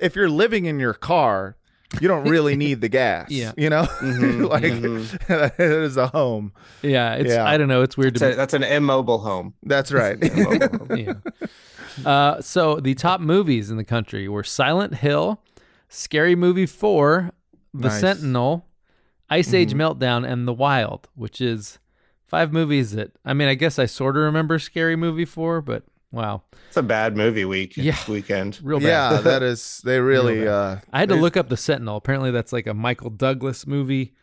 if 0.00 0.16
you're 0.16 0.28
living 0.28 0.66
in 0.66 0.78
your 0.80 0.94
car, 0.94 1.56
you 2.00 2.08
don't 2.08 2.28
really 2.28 2.54
need 2.56 2.80
the 2.80 2.88
gas. 2.88 3.30
Yeah. 3.30 3.52
You 3.56 3.70
know? 3.70 3.82
Mhm, 3.84 4.48
like 4.50 4.62
mhm. 4.64 5.52
it 5.58 5.60
is 5.60 5.96
a 5.96 6.08
home. 6.08 6.52
yeah. 6.82 7.14
It's 7.14 7.30
Yeah. 7.30 7.44
I 7.46 7.56
don't 7.56 7.68
know. 7.68 7.82
It's 7.82 7.96
weird 7.96 8.14
That's, 8.14 8.22
a- 8.22 8.30
to 8.30 8.36
that's 8.36 8.54
an 8.54 8.62
immobile 8.62 9.18
home. 9.18 9.54
That's 9.62 9.90
right. 9.92 10.22
Home. 10.32 10.88
Yeah. 10.96 11.14
Uh, 12.04 12.40
so 12.40 12.76
the 12.78 12.94
top 12.94 13.20
movies 13.20 13.70
in 13.70 13.76
the 13.76 13.84
country 13.84 14.28
were 14.28 14.44
Silent 14.44 14.96
Hill, 14.96 15.42
Scary 15.88 16.36
Movie 16.36 16.66
Four, 16.66 17.32
The 17.74 17.88
Nice. 17.88 17.92
Mm-hmm. 17.94 18.00
Sentinel, 18.00 18.66
Ice 19.30 19.52
Age 19.52 19.74
Meltdown, 19.74 20.30
and 20.30 20.46
The 20.46 20.52
Wild, 20.52 21.08
which 21.14 21.40
is 21.40 21.78
five 22.24 22.52
movies 22.52 22.92
that 22.92 23.12
I 23.24 23.32
mean, 23.34 23.48
I 23.48 23.54
guess 23.54 23.78
I 23.78 23.86
sort 23.86 24.16
of 24.16 24.22
remember 24.22 24.58
Scary 24.58 24.94
Movie 24.96 25.24
Four, 25.24 25.60
but 25.60 25.82
wow, 26.10 26.42
It's 26.68 26.76
a 26.76 26.82
bad 26.82 27.16
movie 27.16 27.44
week. 27.44 27.76
Yeah. 27.76 27.96
Weekend. 28.08 28.58
real 28.62 28.80
bad. 28.80 28.86
yeah, 28.86 29.20
that 29.22 29.42
is 29.42 29.80
they 29.84 30.00
really 30.00 30.46
uh 30.46 30.76
I 30.92 31.00
had 31.00 31.08
to 31.10 31.16
look 31.16 31.36
up 31.36 31.48
the 31.48 31.56
Sentinel. 31.56 31.96
Apparently, 31.96 32.30
that's 32.30 32.52
like 32.52 32.66
a 32.66 32.74
Michael 32.74 33.10
Douglas 33.10 33.66
movie, 33.66 34.14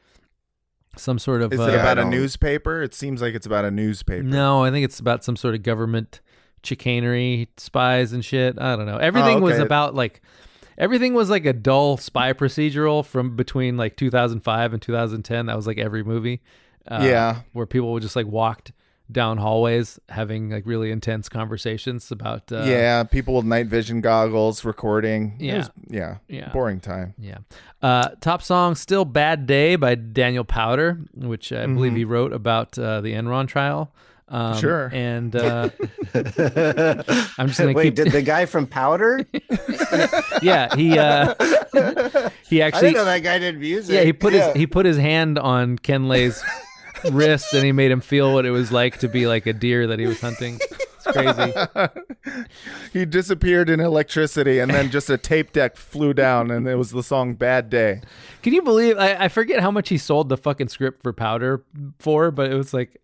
some 0.97 1.19
sort 1.19 1.41
of. 1.41 1.53
Is 1.53 1.59
uh, 1.59 1.63
it 1.63 1.75
about 1.75 1.97
a 1.99 2.05
newspaper? 2.05 2.81
It 2.81 2.93
seems 2.93 3.21
like 3.21 3.35
it's 3.35 3.45
about 3.45 3.65
a 3.65 3.71
newspaper. 3.71 4.23
No, 4.23 4.63
I 4.63 4.71
think 4.71 4.85
it's 4.85 4.99
about 4.99 5.23
some 5.23 5.35
sort 5.35 5.55
of 5.55 5.63
government 5.63 6.21
chicanery, 6.63 7.49
spies 7.57 8.11
and 8.13 8.23
shit. 8.25 8.59
I 8.59 8.75
don't 8.75 8.85
know. 8.85 8.97
Everything 8.97 9.41
was 9.41 9.55
okay. 9.55 9.63
about 9.63 9.95
like 9.95 10.21
everything 10.77 11.13
was 11.13 11.29
like 11.29 11.45
a 11.45 11.53
dull 11.53 11.97
spy 11.97 12.33
procedural 12.33 13.05
from 13.05 13.35
between 13.35 13.77
like 13.77 13.95
2005 13.97 14.73
and 14.73 14.81
2010. 14.81 15.45
That 15.45 15.55
was 15.55 15.67
like 15.67 15.77
every 15.77 16.03
movie. 16.03 16.41
Uh, 16.87 17.01
Yeah. 17.03 17.41
where 17.53 17.65
people 17.65 17.91
would 17.93 18.03
just 18.03 18.15
like 18.15 18.27
walked 18.27 18.71
down 19.11 19.37
hallways 19.37 19.99
having 20.09 20.49
like 20.49 20.65
really 20.65 20.91
intense 20.91 21.29
conversations 21.29 22.11
about. 22.11 22.51
Uh, 22.51 22.63
yeah, 22.65 23.03
people 23.03 23.35
with 23.35 23.45
night 23.45 23.67
vision 23.67 24.01
goggles 24.01 24.65
recording. 24.65 25.35
Yeah. 25.39 25.57
was- 25.57 25.69
yeah. 25.89 26.17
Yeah. 26.27 26.51
Boring 26.51 26.79
time. 26.79 27.13
Yeah. 27.19 27.37
Uh, 27.81 28.09
top 28.21 28.41
song, 28.41 28.73
Still 28.75 29.05
Bad 29.05 29.45
Day 29.45 29.75
by 29.75 29.95
Daniel 29.95 30.43
Powter, 30.45 31.05
which 31.13 31.51
I 31.51 31.65
believe 31.67 31.95
he 31.95 32.03
wrote 32.05 32.33
about 32.33 32.77
uh, 32.79 33.01
the 33.01 33.13
Enron 33.13 33.47
trial. 33.47 33.93
Um, 34.27 34.57
Sure. 34.57 34.89
And 34.91 35.35
uh, 35.35 35.69
I'm 36.15 37.47
just 37.47 37.59
gonna 37.59 37.73
Wait, 37.73 37.83
keep. 37.83 37.95
did 37.95 38.11
the 38.11 38.23
guy 38.23 38.47
from 38.47 38.65
Powder? 38.65 39.23
yeah, 40.41 40.75
he 40.75 40.97
uh, 40.97 41.35
he 42.49 42.63
I 42.63 42.67
actually 42.67 42.81
didn't 42.89 42.95
know 42.95 43.05
that 43.05 43.19
guy 43.23 43.37
did 43.39 43.59
music. 43.59 43.93
yeah 43.93 44.01
he 44.03 44.13
put 44.13 44.33
his 44.33 44.51
he 44.55 44.65
put 44.65 44.85
his 44.87 44.97
hand 44.97 45.37
on 45.37 45.77
Ken 45.77 46.07
Lay's 46.07 46.43
wrist 47.11 47.53
and 47.53 47.63
he 47.65 47.71
made 47.71 47.91
him 47.91 48.01
feel 48.01 48.33
what 48.33 48.45
it 48.45 48.51
was 48.51 48.71
like 48.71 48.99
to 48.99 49.07
be 49.07 49.27
like 49.27 49.45
a 49.45 49.53
deer 49.53 49.87
that 49.87 49.99
he 49.99 50.05
was 50.07 50.19
hunting. 50.21 50.59
It's 50.61 51.05
crazy. 51.05 51.53
He 52.93 53.05
disappeared 53.05 53.69
in 53.69 53.79
electricity 53.79 54.59
and 54.59 54.71
then 54.71 54.89
just 54.89 55.09
a 55.09 55.17
tape 55.17 55.51
deck 55.53 55.75
flew 55.77 56.13
down 56.13 56.49
and 56.49 56.67
it 56.67 56.75
was 56.75 56.91
the 56.91 57.03
song 57.03 57.35
Bad 57.35 57.69
Day. 57.69 58.01
Can 58.41 58.53
you 58.53 58.61
believe? 58.61 58.97
I, 58.97 59.25
I 59.25 59.27
forget 59.27 59.59
how 59.59 59.69
much 59.69 59.89
he 59.89 59.97
sold 59.97 60.29
the 60.29 60.37
fucking 60.37 60.69
script 60.69 61.03
for 61.03 61.13
Powder 61.13 61.63
for, 61.99 62.31
but 62.31 62.49
it 62.51 62.55
was 62.55 62.73
like, 62.73 63.01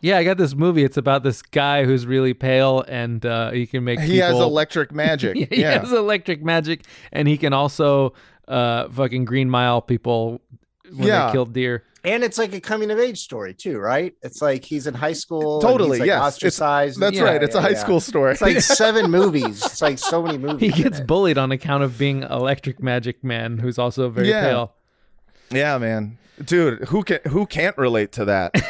yeah, 0.00 0.16
I 0.16 0.24
got 0.24 0.38
this 0.38 0.54
movie. 0.54 0.84
It's 0.84 0.96
about 0.96 1.22
this 1.22 1.42
guy 1.42 1.84
who's 1.84 2.06
really 2.06 2.32
pale 2.32 2.82
and 2.88 3.24
uh, 3.26 3.50
he 3.50 3.66
can 3.66 3.84
make 3.84 4.00
He 4.00 4.18
has 4.18 4.34
electric 4.36 4.92
magic. 4.94 5.36
He 5.52 5.60
yeah. 5.60 5.80
has 5.80 5.92
electric 5.92 6.42
magic, 6.42 6.84
and 7.12 7.28
he 7.28 7.36
can 7.36 7.52
also 7.52 8.14
uh, 8.48 8.88
fucking 8.88 9.24
green 9.26 9.50
mile 9.50 9.82
people 9.82 10.40
when 10.94 11.08
Yeah. 11.08 11.26
they 11.26 11.32
killed 11.32 11.52
deer. 11.52 11.84
And 12.04 12.24
it's 12.24 12.38
like 12.38 12.54
a 12.54 12.60
coming 12.60 12.90
of 12.90 12.98
age 12.98 13.18
story 13.18 13.52
too, 13.52 13.78
right? 13.78 14.14
It's 14.22 14.40
like 14.40 14.64
he's 14.64 14.86
in 14.86 14.94
high 14.94 15.12
school. 15.12 15.60
Totally, 15.60 15.90
he's 15.98 16.00
like 16.00 16.06
yes. 16.06 16.16
It's- 16.18 16.34
Ostracized. 16.34 17.00
That's 17.00 17.16
Yeah, 17.16 17.22
right. 17.24 17.42
It's 17.42 17.54
a 17.54 17.60
high 17.60 17.70
yeah. 17.70 17.78
school 17.78 18.00
story. 18.00 18.32
It's 18.32 18.40
like 18.40 18.60
seven 18.62 19.10
movies. 19.10 19.64
It's 19.64 19.82
like 19.82 19.98
so 19.98 20.22
many 20.22 20.38
movies. 20.38 20.74
He 20.74 20.82
gets 20.82 21.00
bullied 21.00 21.36
on 21.38 21.52
account 21.52 21.82
of 21.82 21.98
being 21.98 22.22
electric 22.22 22.82
magic 22.82 23.22
man, 23.22 23.58
who's 23.58 23.78
also 23.78 24.08
very 24.08 24.28
Yeah. 24.30 24.42
pale. 24.48 24.74
yeah, 25.50 25.76
man. 25.78 26.16
Dude, 26.42 26.84
who 26.88 27.02
can 27.02 27.18
who 27.28 27.44
can't 27.44 27.76
relate 27.76 28.12
to 28.12 28.24
that? 28.26 28.54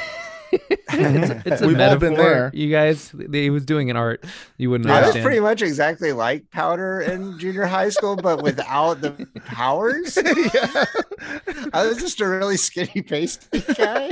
It's 0.93 1.63
a 1.63 1.67
We've 1.67 1.81
all 1.81 1.97
been 1.97 2.15
there. 2.15 2.51
You 2.53 2.71
guys, 2.71 3.15
he 3.33 3.51
was 3.51 3.65
doing 3.65 3.91
an 3.91 3.97
art. 3.97 4.25
You 4.59 4.71
wouldn't 4.71 4.91
I 4.91 5.07
was 5.07 5.17
pretty 5.17 5.41
much 5.41 5.63
exactly 5.63 6.13
like 6.13 6.51
Powder 6.51 7.01
in 7.01 7.39
junior 7.39 7.67
high 7.67 7.91
school, 7.91 8.17
but 8.17 8.43
without 8.43 9.01
the 9.01 9.29
powers. 9.45 10.19
I 11.73 11.87
was 11.87 11.99
just 11.99 12.21
a 12.21 12.27
really 12.29 12.57
skinny 12.57 13.03
pasty 13.03 13.61
guy. 13.75 14.11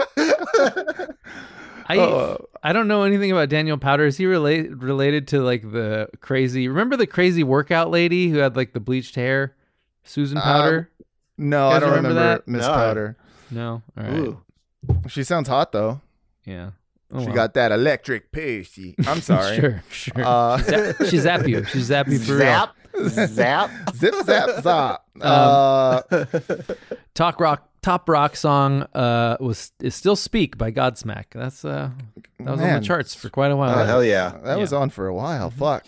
I 1.89 1.99
Uh, 1.99 2.37
I 2.63 2.73
don't 2.73 2.87
know 2.87 3.03
anything 3.05 3.33
about 3.33 3.49
Daniel 3.49 3.79
Powter. 3.79 4.07
Is 4.07 4.17
he 4.17 4.27
relate 4.27 4.71
related 4.77 5.29
to 5.29 5.41
like 5.41 5.63
the 5.63 6.09
crazy? 6.21 6.69
Remember 6.69 6.97
the 6.97 7.07
crazy 7.07 7.43
workout 7.43 7.91
lady 7.91 8.29
who 8.29 8.39
had 8.39 8.57
like 8.57 8.73
the 8.73 8.81
bleached 8.81 9.15
hair, 9.15 9.57
Susan 10.05 10.39
Powter? 10.39 10.89
No, 11.37 11.69
I 11.69 11.81
don't 11.81 11.91
remember 11.91 12.11
remember, 12.11 12.29
that? 12.37 12.49
Miss 12.49 12.67
No. 12.67 12.73
Powder. 12.73 13.17
no, 13.51 13.83
all 13.97 14.05
right, 14.05 14.19
Ooh. 14.19 14.43
She 15.09 15.25
sounds 15.25 15.49
hot 15.49 15.73
though. 15.73 16.01
Yeah. 16.49 16.71
Oh, 17.13 17.21
She 17.21 17.27
well. 17.27 17.35
got 17.35 17.55
that 17.55 17.73
electric 17.73 18.31
pussy. 18.33 18.95
I'm 19.07 19.21
sorry. 19.33 19.57
sure, 19.57 19.83
sure. 19.91 20.25
Uh, 20.25 20.59
she 21.09 21.19
zap 21.19 21.47
you. 21.47 21.65
She 21.65 21.81
zap 21.81 22.07
you 22.09 22.19
for 22.19 22.33
real. 22.37 22.41
Zap. 23.09 23.29
Zap. 23.29 23.71
Zip 23.95 24.15
zap 24.25 24.49
zop. 24.65 24.99
Um, 25.21 26.03
Uh, 26.11 26.75
Talk 27.15 27.41
rock 27.41 27.65
top 27.81 28.09
rock 28.09 28.35
song 28.37 28.83
uh 28.95 29.37
was 29.41 29.73
is 29.81 29.95
still 29.95 30.17
Speak 30.17 30.59
by 30.59 30.71
Godsmack. 30.71 31.27
That's 31.33 31.65
uh 31.65 31.91
that 32.41 32.51
was 32.51 32.61
on 32.61 32.81
the 32.81 32.87
charts 32.87 33.15
for 33.15 33.29
quite 33.31 33.51
a 33.53 33.57
while. 33.57 33.79
Oh 33.79 33.85
hell 33.85 34.05
yeah. 34.05 34.37
that 34.45 34.59
was 34.59 34.73
on 34.73 34.91
for 34.91 35.07
a 35.07 35.15
while. 35.15 35.51
Fuck. 35.51 35.87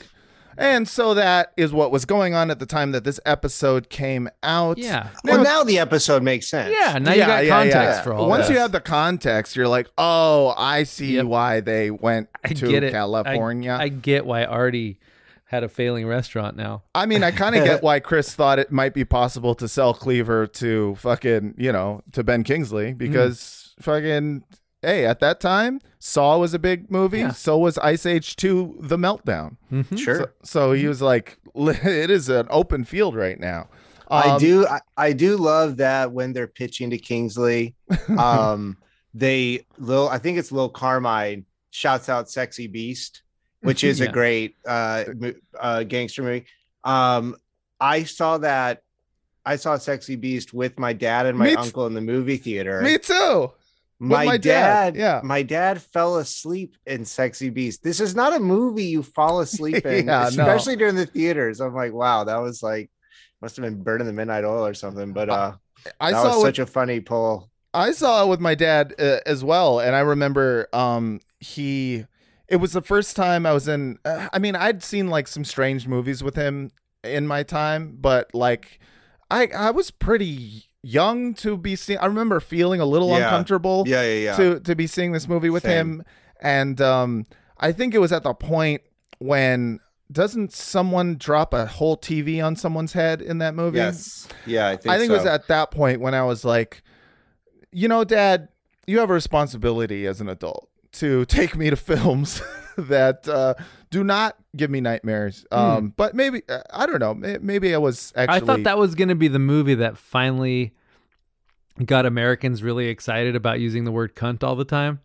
And 0.61 0.87
so 0.87 1.15
that 1.15 1.53
is 1.57 1.73
what 1.73 1.91
was 1.91 2.05
going 2.05 2.35
on 2.35 2.51
at 2.51 2.59
the 2.59 2.67
time 2.67 2.93
that 2.93 3.03
this 3.03 3.19
episode 3.25 3.89
came 3.89 4.29
out. 4.43 4.77
Yeah. 4.77 5.09
Well, 5.25 5.43
now 5.43 5.65
the 5.65 5.79
episode 5.79 6.23
makes 6.23 6.49
sense. 6.49 6.75
Yeah, 6.79 6.99
now 6.99 7.13
you 7.15 7.21
got 7.21 7.47
context 7.49 8.05
for 8.05 8.13
all 8.13 8.25
that. 8.25 8.29
Once 8.29 8.47
this. 8.49 8.55
you 8.55 8.59
have 8.61 8.71
the 8.71 8.81
context, 8.81 9.57
you're 9.57 9.69
like, 9.69 9.89
oh, 9.97 10.53
I 10.57 10.83
see 10.85 11.15
Yep. 11.17 11.25
why 11.27 11.61
they 11.61 11.91
went 11.91 12.29
I 12.45 12.49
to 12.49 12.69
get 12.69 12.83
it. 12.85 12.93
California. 12.93 13.73
I, 13.73 13.85
I 13.85 13.89
get 13.89 14.27
why 14.27 14.45
Artie 14.45 15.01
had 15.47 15.65
a 15.65 15.69
failing 15.69 16.07
restaurant 16.07 16.57
now. 16.57 16.83
I 16.95 17.07
mean, 17.07 17.25
I 17.25 17.31
kind 17.31 17.57
of 17.57 17.65
get 17.65 17.83
why 17.83 17.99
Chris 17.99 18.35
thought 18.35 18.59
it 18.59 18.71
might 18.71 18.93
be 18.93 19.05
possible 19.05 19.55
to 19.57 19.67
sell 19.67 19.95
Cleaver 19.95 20.47
to 20.47 20.95
fucking, 20.97 21.55
you 21.57 21.73
know, 21.73 22.03
to 22.13 22.23
Ben 22.23 22.45
Kingsley 22.45 22.93
because 22.93 23.75
fucking, 23.81 24.45
hey, 24.83 25.05
at 25.07 25.21
that 25.21 25.41
time, 25.41 25.81
Saw 25.99 26.39
was 26.39 26.55
a 26.55 26.59
big 26.59 26.91
movie. 26.91 27.19
Yeah. 27.19 27.33
So 27.33 27.59
was 27.59 27.77
Ice 27.79 28.07
Age 28.07 28.37
2 28.37 28.79
The 28.81 28.97
Meltdown. 28.97 29.57
Sure. 29.99 30.17
So, 30.17 30.29
so 30.43 30.73
he 30.73 30.87
was 30.89 31.03
like, 31.03 31.39
it 31.55 32.11
is 32.11 32.29
an 32.29 32.47
open 32.51 32.85
field 32.85 33.15
right 33.15 33.39
now. 33.39 33.69
I 34.09 34.31
Um, 34.31 34.41
do 34.41 34.67
I, 34.67 34.81
I 34.97 35.13
do 35.13 35.37
love 35.37 35.77
that 35.77 36.11
when 36.13 36.33
they're 36.33 36.49
pitching 36.49 36.91
to 36.91 36.99
Kingsley, 36.99 37.75
um, 38.19 38.77
they 39.15 39.67
Lil 39.79 40.09
I 40.09 40.19
think 40.19 40.39
it's 40.39 40.51
Lil 40.51 40.69
Carmine 40.69 41.45
shouts 41.71 42.09
out 42.09 42.29
"Sexy 42.29 42.67
Beast," 42.67 43.23
which 43.61 43.85
is 43.85 44.01
Yeah. 44.01 44.09
a 44.09 44.13
great 44.13 44.57
uh, 44.67 45.05
uh, 45.61 45.85
gangster 45.85 46.23
movie. 46.25 46.47
Um, 46.83 47.37
I 47.81 48.03
saw 48.03 48.39
that 48.39 48.83
I 49.47 49.55
saw 49.57 49.77
"Sexy 49.79 50.17
Beast" 50.17 50.53
with 50.53 50.77
my 50.79 50.93
dad 50.93 51.27
and 51.27 51.39
my 51.39 51.45
Me 51.45 51.51
t- 51.51 51.57
uncle 51.57 51.87
in 51.87 51.95
the 51.95 52.01
movie 52.01 52.37
theater. 52.37 52.81
Me 52.83 52.99
too. 52.99 53.53
My, 54.01 54.25
my 54.25 54.37
dad, 54.39 54.95
dad, 54.95 54.97
yeah. 54.97 55.21
my 55.23 55.43
dad 55.43 55.81
fell 55.81 56.17
asleep 56.17 56.77
in 56.87 57.05
Sexy 57.05 57.51
Beast. 57.51 57.83
This 57.83 58.01
is 58.01 58.15
not 58.15 58.35
a 58.35 58.41
movie 58.41 58.85
you 58.85 59.03
fall 59.03 59.41
asleep 59.47 59.85
in, 59.85 60.07
Yeah, 60.07 60.23
no. 60.23 60.27
especially 60.27 60.77
during 60.77 60.97
the 60.97 61.07
theaters. 61.07 61.61
I'm 61.61 61.75
like, 61.75 61.93
wow, 61.93 62.25
that 62.25 62.39
was 62.39 62.63
like 62.63 62.91
must 63.43 63.57
have 63.57 63.65
been 63.65 63.83
burning 63.83 64.07
the 64.07 64.13
midnight 64.13 64.45
oil 64.45 64.67
or 64.67 64.75
something. 64.75 65.13
But 65.13 65.31
uh, 65.31 65.53
I 66.01 66.13
saw 66.13 66.37
with 66.37 66.43
such 66.43 66.59
a 66.59 66.67
funny 66.67 67.01
pull. 67.01 67.51
I 67.73 67.93
saw 67.93 68.25
it 68.25 68.29
with 68.29 68.41
my 68.41 68.55
dad 68.55 68.95
uh, 68.99 69.19
as 69.27 69.45
well, 69.45 69.81
and 69.81 69.95
I 69.95 70.01
remember 70.01 70.69
um 70.73 71.21
he. 71.39 72.07
It 72.49 72.57
was 72.57 72.73
the 72.73 72.83
first 72.83 73.15
time 73.15 73.47
I 73.47 73.53
was 73.53 73.69
in. 73.69 73.99
Uh, 74.05 74.29
I 74.33 74.39
mean, 74.41 74.57
I'd 74.57 74.83
seen 74.83 75.09
like 75.09 75.29
some 75.29 75.45
strange 75.45 75.87
movies 75.87 76.23
with 76.23 76.35
him 76.35 76.73
in 77.05 77.27
my 77.27 77.43
time, 77.45 77.97
but 78.01 78.35
like, 78.35 78.81
I 79.31 79.47
I 79.49 79.71
was 79.71 79.91
pretty 79.91 80.70
young 80.83 81.35
to 81.35 81.57
be 81.57 81.77
seeing. 81.77 81.99
I 81.99 82.07
remember 82.07 82.41
feeling 82.41 82.81
a 82.81 82.87
little 82.87 83.09
Yeah. 83.09 83.25
uncomfortable 83.25 83.85
Yeah, 83.87 84.03
yeah, 84.03 84.15
yeah. 84.25 84.37
to 84.37 84.61
to 84.61 84.75
be 84.77 84.87
seeing 84.87 85.13
this 85.13 85.29
movie 85.29 85.51
with 85.51 85.63
Same. 85.65 85.77
him, 86.01 86.05
and 86.41 86.81
um, 86.81 87.27
I 87.59 87.73
think 87.73 87.95
it 87.95 87.99
was 87.99 88.13
at 88.13 88.23
the 88.23 88.35
point 88.35 88.83
when 89.19 89.81
doesn't 90.11 90.53
someone 90.53 91.17
drop 91.17 91.55
a 91.55 91.67
whole 91.67 91.97
TV 91.97 92.45
on 92.45 92.57
someone's 92.57 92.95
head 92.95 93.23
in 93.23 93.39
that 93.39 93.55
movie? 93.55 93.77
yes, 93.79 94.27
yeah, 94.47 94.69
I 94.69 94.77
think. 94.77 94.93
I 94.95 94.99
think 94.99 95.11
it 95.11 95.15
was 95.17 95.27
at 95.27 95.47
that 95.49 95.71
point 95.71 96.01
when 96.01 96.15
I 96.15 96.25
was 96.25 96.45
like, 96.45 96.83
you 97.73 97.87
know, 97.87 98.03
Dad, 98.03 98.49
you 98.87 98.99
have 98.99 99.11
a 99.11 99.15
responsibility 99.15 100.07
as 100.07 100.21
an 100.21 100.29
adult 100.29 100.69
to 100.93 101.25
take 101.27 101.55
me 101.57 101.71
to 101.71 101.77
films 101.91 102.43
that 102.77 103.29
uh, 103.29 103.55
do 103.91 104.03
not 104.03 104.37
give 104.57 104.71
me 104.71 104.81
nightmares. 104.81 105.45
Um, 105.53 105.93
But 105.97 106.15
maybe 106.15 106.43
uh, 106.49 106.61
I 106.73 106.87
don't 106.87 107.01
know. 107.01 107.15
Maybe 107.41 107.75
I 107.75 107.79
was 107.79 108.13
actually. 108.17 108.37
I 108.37 108.41
thought 108.41 108.63
that 108.65 108.79
was 108.79 108.95
going 108.95 109.09
to 109.09 109.15
be 109.15 109.29
the 109.29 109.39
movie 109.39 109.75
that 109.77 109.97
finally 109.99 110.73
got 111.85 112.07
Americans 112.07 112.63
really 112.63 112.89
excited 112.89 113.37
about 113.37 113.61
using 113.61 113.85
the 113.85 113.93
word 113.93 114.15
cunt 114.15 114.43
all 114.43 114.57
the 114.57 114.65
time. 114.65 115.01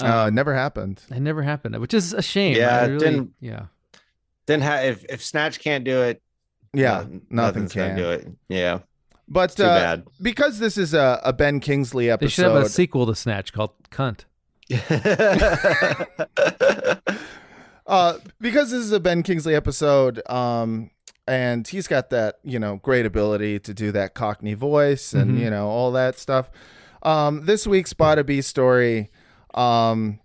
uh, 0.00 0.30
never 0.32 0.54
happened. 0.54 1.02
It 1.10 1.20
never 1.20 1.42
happened, 1.42 1.78
which 1.80 1.94
is 1.94 2.12
a 2.12 2.22
shame. 2.22 2.56
Yeah, 2.56 2.86
really- 2.86 2.98
didn't- 2.98 3.34
Yeah. 3.40 3.66
Then 4.46 4.60
ha- 4.60 4.80
if 4.82 5.04
if 5.08 5.22
Snatch 5.22 5.60
can't 5.60 5.84
do 5.84 6.02
it, 6.02 6.20
Yeah, 6.72 7.04
no- 7.30 7.44
nothing 7.44 7.68
can. 7.68 7.96
do 7.96 8.10
it. 8.10 8.26
Yeah, 8.48 8.80
But 9.28 9.50
too 9.56 9.62
uh, 9.64 9.78
bad. 9.78 10.04
because 10.20 10.58
this 10.58 10.76
is 10.76 10.94
a, 10.94 11.20
a 11.24 11.32
Ben 11.32 11.60
Kingsley 11.60 12.10
episode, 12.10 12.26
They 12.26 12.30
should 12.30 12.44
have 12.46 12.54
a 12.54 12.58
episode, 12.60 12.72
sequel 12.74 13.06
to 13.06 13.14
Snatch 13.14 13.52
called 13.52 13.70
Cunt. 13.90 14.24
uh, 17.86 18.18
because 18.40 18.70
this 18.70 18.80
is 18.80 18.92
a 18.92 19.00
Ben 19.00 19.22
Kingsley 19.22 19.54
episode, 19.54 20.20
um, 20.30 20.90
and 21.26 21.66
he's 21.66 21.86
got 21.88 22.10
that 22.10 22.38
you 22.42 22.58
know 22.58 22.76
great 22.82 23.06
ability 23.06 23.58
to 23.60 23.74
do 23.74 23.92
that 23.92 24.14
Cockney 24.14 24.54
voice 24.54 25.12
and 25.12 25.38
you 25.38 25.50
know 25.50 25.68
all 25.68 25.92
that 25.92 26.18
stuff. 26.18 26.50
Um, 27.02 27.46
this 27.46 27.66
week's 27.66 27.92
Bada 27.94 28.24
B 28.24 28.40
story, 28.42 29.10
um, 29.54 30.20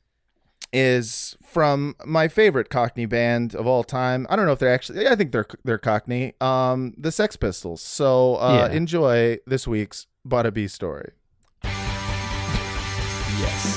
is 0.74 1.36
from 1.43 1.96
my 2.06 2.28
favorite 2.28 2.70
Cockney 2.70 3.06
band 3.08 3.56
of 3.56 3.65
all 3.65 3.84
time. 3.84 4.28
I 4.30 4.36
don't 4.36 4.46
know 4.46 4.52
if 4.52 4.60
they're 4.60 4.74
actually. 4.74 5.08
I 5.08 5.15
think 5.15 5.32
they're 5.32 5.48
they're 5.63 5.78
Cockney. 5.80 6.34
Um, 6.41 6.93
the 6.98 7.12
Sex 7.12 7.36
Pistols. 7.36 7.82
So 7.82 8.36
uh, 8.36 8.67
Yeah. 8.70 8.76
enjoy 8.78 9.38
this 9.48 9.67
week's 9.67 10.06
Bada 10.28 10.54
B 10.54 10.67
story. 10.67 11.12
Yes. 13.39 13.77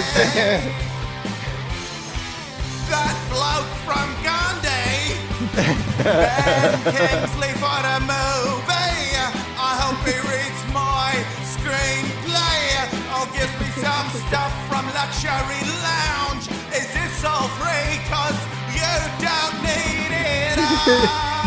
Kingsley. 0.00 0.72
that 2.88 3.12
bloke 3.28 3.68
from 3.84 4.08
Gandhi. 4.24 5.12
ben 6.00 6.72
Kingsley 6.88 7.52
for 7.60 7.68
a 7.68 8.00
movie. 8.00 9.12
I 9.60 9.76
hope 9.76 10.00
he 10.08 10.16
reads 10.24 10.62
my 10.72 11.20
screenplay 11.44 12.88
oh, 13.12 13.20
or 13.20 13.28
gives 13.36 13.52
me 13.60 13.68
some 13.76 14.08
stuff 14.24 14.52
from 14.72 14.88
Luxury 14.96 15.60
Lounge. 15.84 16.48
Is 16.72 16.88
this 16.96 17.20
all 17.24 17.48
free? 17.60 18.00
Cause 18.08 18.40
you 18.72 18.88
don't 19.20 19.56
need 19.60 20.12
it. 20.16 20.56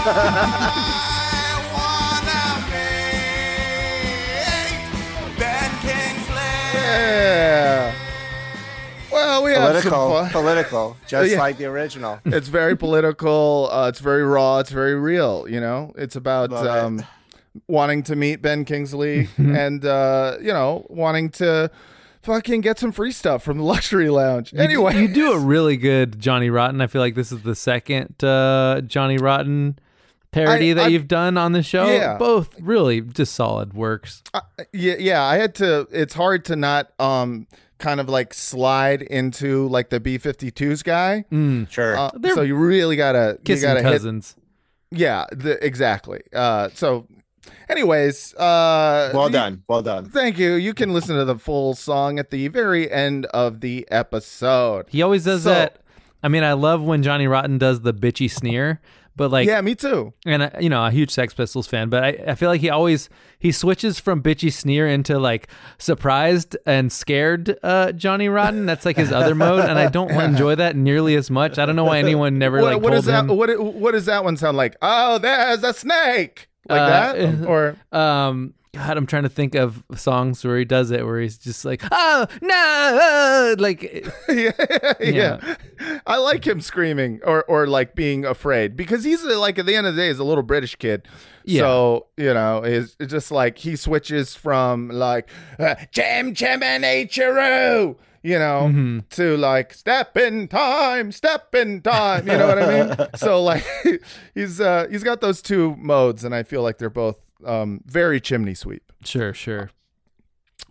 I 0.05 1.57
wanna 1.73 2.45
meet 2.69 3.01
Ben 5.39 5.71
Kingsley. 5.81 6.61
Yeah. 6.77 8.02
Well, 9.25 9.43
we 9.43 9.51
have 9.51 9.59
some 9.83 9.91
political, 9.91 10.09
fun. 10.09 10.29
political, 10.31 10.97
just 11.07 11.31
Yeah. 11.31 11.39
like 11.39 11.57
the 11.57 11.65
original. 11.65 12.19
it's 12.25 12.47
very 12.47 12.75
political. 12.77 13.69
Uh, 13.71 13.88
it's 13.89 13.99
very 13.99 14.23
raw. 14.23 14.59
It's 14.59 14.69
very 14.71 14.95
real. 14.95 15.45
You 15.49 15.59
know, 15.59 15.93
it's 15.97 16.15
about 16.15 16.51
Love 16.51 16.65
it. 16.65 16.69
um, 16.69 17.05
wanting 17.67 18.03
to 18.03 18.15
meet 18.15 18.41
Ben 18.41 18.65
Kingsley 18.65 19.29
and 19.38 19.86
uh, 19.86 20.38
you 20.41 20.51
know 20.53 20.86
wanting 20.89 21.29
to 21.31 21.69
fucking 22.21 22.62
get 22.62 22.79
some 22.79 22.91
free 22.91 23.12
stuff 23.12 23.43
from 23.43 23.57
the 23.57 23.63
luxury 23.63 24.09
lounge. 24.09 24.53
Anyway, 24.55 24.95
you 24.99 25.07
do 25.07 25.33
a 25.33 25.38
really 25.53 25.77
good 25.77 26.19
Johnny 26.19 26.49
Rotten. 26.49 26.81
I 26.81 26.88
feel 26.88 27.01
like 27.01 27.15
this 27.15 27.31
is 27.31 27.41
the 27.43 27.55
second 27.55 28.23
uh, 28.23 28.81
Johnny 28.86 29.17
Rotten 29.17 29.77
parody 30.31 30.71
I- 30.71 30.73
that 30.75 30.86
I- 30.86 30.88
you've 30.88 31.07
done 31.07 31.38
on 31.38 31.51
the 31.51 31.62
show. 31.63 31.86
Yeah. 31.86 32.17
Both 32.17 32.56
really 32.60 33.02
just 33.02 33.33
solid 33.35 33.73
works. 33.73 34.23
yeah, 34.71 34.95
yeah. 34.98 35.23
I 35.23 35.35
had 35.37 35.54
to. 35.56 35.87
It's 35.91 36.13
hard 36.13 36.45
to 36.45 36.56
not 36.56 36.91
um 37.00 37.45
kind 37.84 38.00
of 38.00 38.08
like 38.10 38.34
slide 38.34 39.02
into 39.04 39.67
like 39.67 39.90
the 39.90 40.00
B52s 40.00 40.84
guy. 40.84 41.25
Sure. 41.69 41.98
Uh, 41.98 42.10
They're 42.15 42.34
so 42.34 42.42
you 42.42 42.56
really 42.56 42.96
gotta 42.96 43.38
you 43.46 43.62
gotta 43.62 43.81
hit 43.84 43.92
cousins. 43.92 44.36
Yeah, 44.90 45.25
the, 45.31 45.63
exactly. 45.65 46.21
Uh, 46.34 46.69
so, 46.73 47.08
anyways, 47.67 48.34
uh, 48.36 49.12
well 49.13 49.27
you- 49.27 49.34
done. 49.34 49.63
Well 49.67 49.81
done. 49.81 50.10
Thank 50.10 50.38
you. 50.38 50.54
You 50.54 50.73
can 50.73 50.94
listen 50.94 51.15
to 51.17 51.25
the 51.25 51.36
full 51.38 51.73
song 51.75 52.19
at 52.19 52.29
the 52.29 52.48
very 52.48 52.90
end 52.92 53.25
of 53.27 53.60
the 53.62 53.88
episode. 53.92 54.86
He 54.90 55.02
always 55.02 55.25
does 55.25 55.44
So- 55.44 55.50
that. 55.50 55.79
I 56.25 56.29
mean, 56.29 56.44
I 56.44 56.54
love 56.54 56.81
when 56.81 57.04
Johnny 57.04 57.27
Rotten 57.27 57.58
does 57.58 57.81
the 57.81 57.94
bitchy 57.94 58.31
sneer, 58.31 58.79
but 59.15 59.29
like 59.31 59.47
yeah, 59.47 59.61
me 59.61 59.75
too. 59.75 60.13
and 60.25 60.51
you 60.59 60.69
know 60.69 60.85
a 60.85 60.91
huge 60.91 61.11
Sex 61.11 61.33
Pistols 61.33 61.67
fan, 61.67 61.89
but 61.89 62.03
I, 62.03 62.09
I 62.29 62.35
feel 62.35 62.49
like 62.49 62.61
he 62.61 62.69
always 62.69 63.09
he 63.39 63.51
switches 63.51 63.99
from 63.99 64.21
bitchy 64.23 64.51
sneer 64.51 64.87
into 64.87 65.19
like 65.19 65.47
surprised 65.77 66.55
and 66.65 66.91
scared 66.91 67.57
uh, 67.61 67.91
Johnny 67.91 68.29
Rotten. 68.29 68.65
That's 68.65 68.85
like 68.85 68.97
his 68.97 69.11
other 69.11 69.35
mode, 69.35 69.61
and 69.69 69.77
I 69.77 69.87
don't 69.89 70.11
enjoy 70.19 70.55
that 70.55 70.75
nearly 70.75 71.15
as 71.15 71.29
much. 71.29 71.59
I 71.59 71.65
don't 71.65 71.75
know 71.75 71.83
why 71.83 71.99
anyone 71.99 72.39
never 72.39 72.61
What, 72.61 72.73
like 72.73 72.81
what 72.81 72.91
told 72.93 73.05
that? 73.05 73.25
him. 73.29 73.37
What 73.37 73.59
what 73.59 73.91
does 73.91 74.05
that 74.05 74.23
one 74.23 74.37
sound 74.37 74.57
like? 74.57 74.75
Oh, 74.81 75.17
there's 75.17 75.63
a 75.63 75.73
snake 75.73 76.47
like 76.69 76.79
Uh, 76.81 76.87
that, 77.13 77.45
or 77.47 77.75
Um, 77.91 78.53
God, 78.74 78.98
I'm 78.98 79.06
trying 79.06 79.21
to 79.24 79.30
think 79.30 79.54
of 79.54 79.84
songs 79.96 80.44
where 80.44 80.58
he 80.58 80.65
does 80.65 80.90
it, 80.90 81.06
where 81.06 81.19
he's 81.19 81.38
just 81.38 81.63
like, 81.63 81.84
oh 81.92 82.26
no, 82.42 83.56
like 83.60 83.84
yeah, 84.30 84.52
yeah, 85.00 85.00
Yeah. 85.00 85.56
I 86.08 86.17
like 86.17 86.46
him 86.48 86.60
screaming 86.60 87.19
or 87.24 87.44
or 87.44 87.67
like 87.67 87.94
being 87.94 88.26
afraid 88.26 88.76
because 88.76 89.04
he's 89.04 89.24
uh, 89.24 89.40
like 89.40 89.60
at 89.60 89.67
the 89.67 89.76
end 89.76 89.86
of 89.86 89.96
the 89.96 90.02
day 90.02 90.08
he's 90.08 90.17
a 90.17 90.24
little 90.24 90.44
British 90.44 90.76
kid. 90.76 91.08
Yeah. 91.46 91.62
So 91.62 92.08
you 92.17 92.34
know, 92.34 92.63
is 92.63 92.96
it's 93.00 93.12
just 93.12 93.32
like 93.32 93.60
he 93.60 93.76
switches 93.76 94.36
from 94.36 94.90
like 94.90 95.30
uh, 95.60 95.76
Jam 95.92 96.34
Jam 96.34 96.63
and 96.63 96.84
Churu, 96.84 97.96
you 98.24 98.40
know, 98.40 98.62
Mm-hmm. 98.71 99.00
to 99.12 99.38
like 99.38 99.74
step 99.76 100.17
in 100.17 100.48
time, 100.48 101.12
step 101.12 101.54
in 101.54 101.82
time. 101.82 102.26
You 102.28 102.38
know 102.38 102.48
what 102.48 102.58
I 102.58 102.86
mean? 102.86 103.08
so 103.17 103.44
like 103.44 103.63
he's 104.34 104.60
uh 104.60 104.88
he's 104.90 105.04
got 105.04 105.21
those 105.21 105.44
two 105.44 105.76
modes, 105.76 106.24
and 106.24 106.34
I 106.34 106.42
feel 106.42 106.63
like 106.63 106.80
they're 106.80 106.90
both 106.90 107.19
um 107.46 107.81
very 107.85 108.19
chimney 108.19 108.54
sweep. 108.54 108.91
sure, 109.04 109.33
sure. 109.33 109.69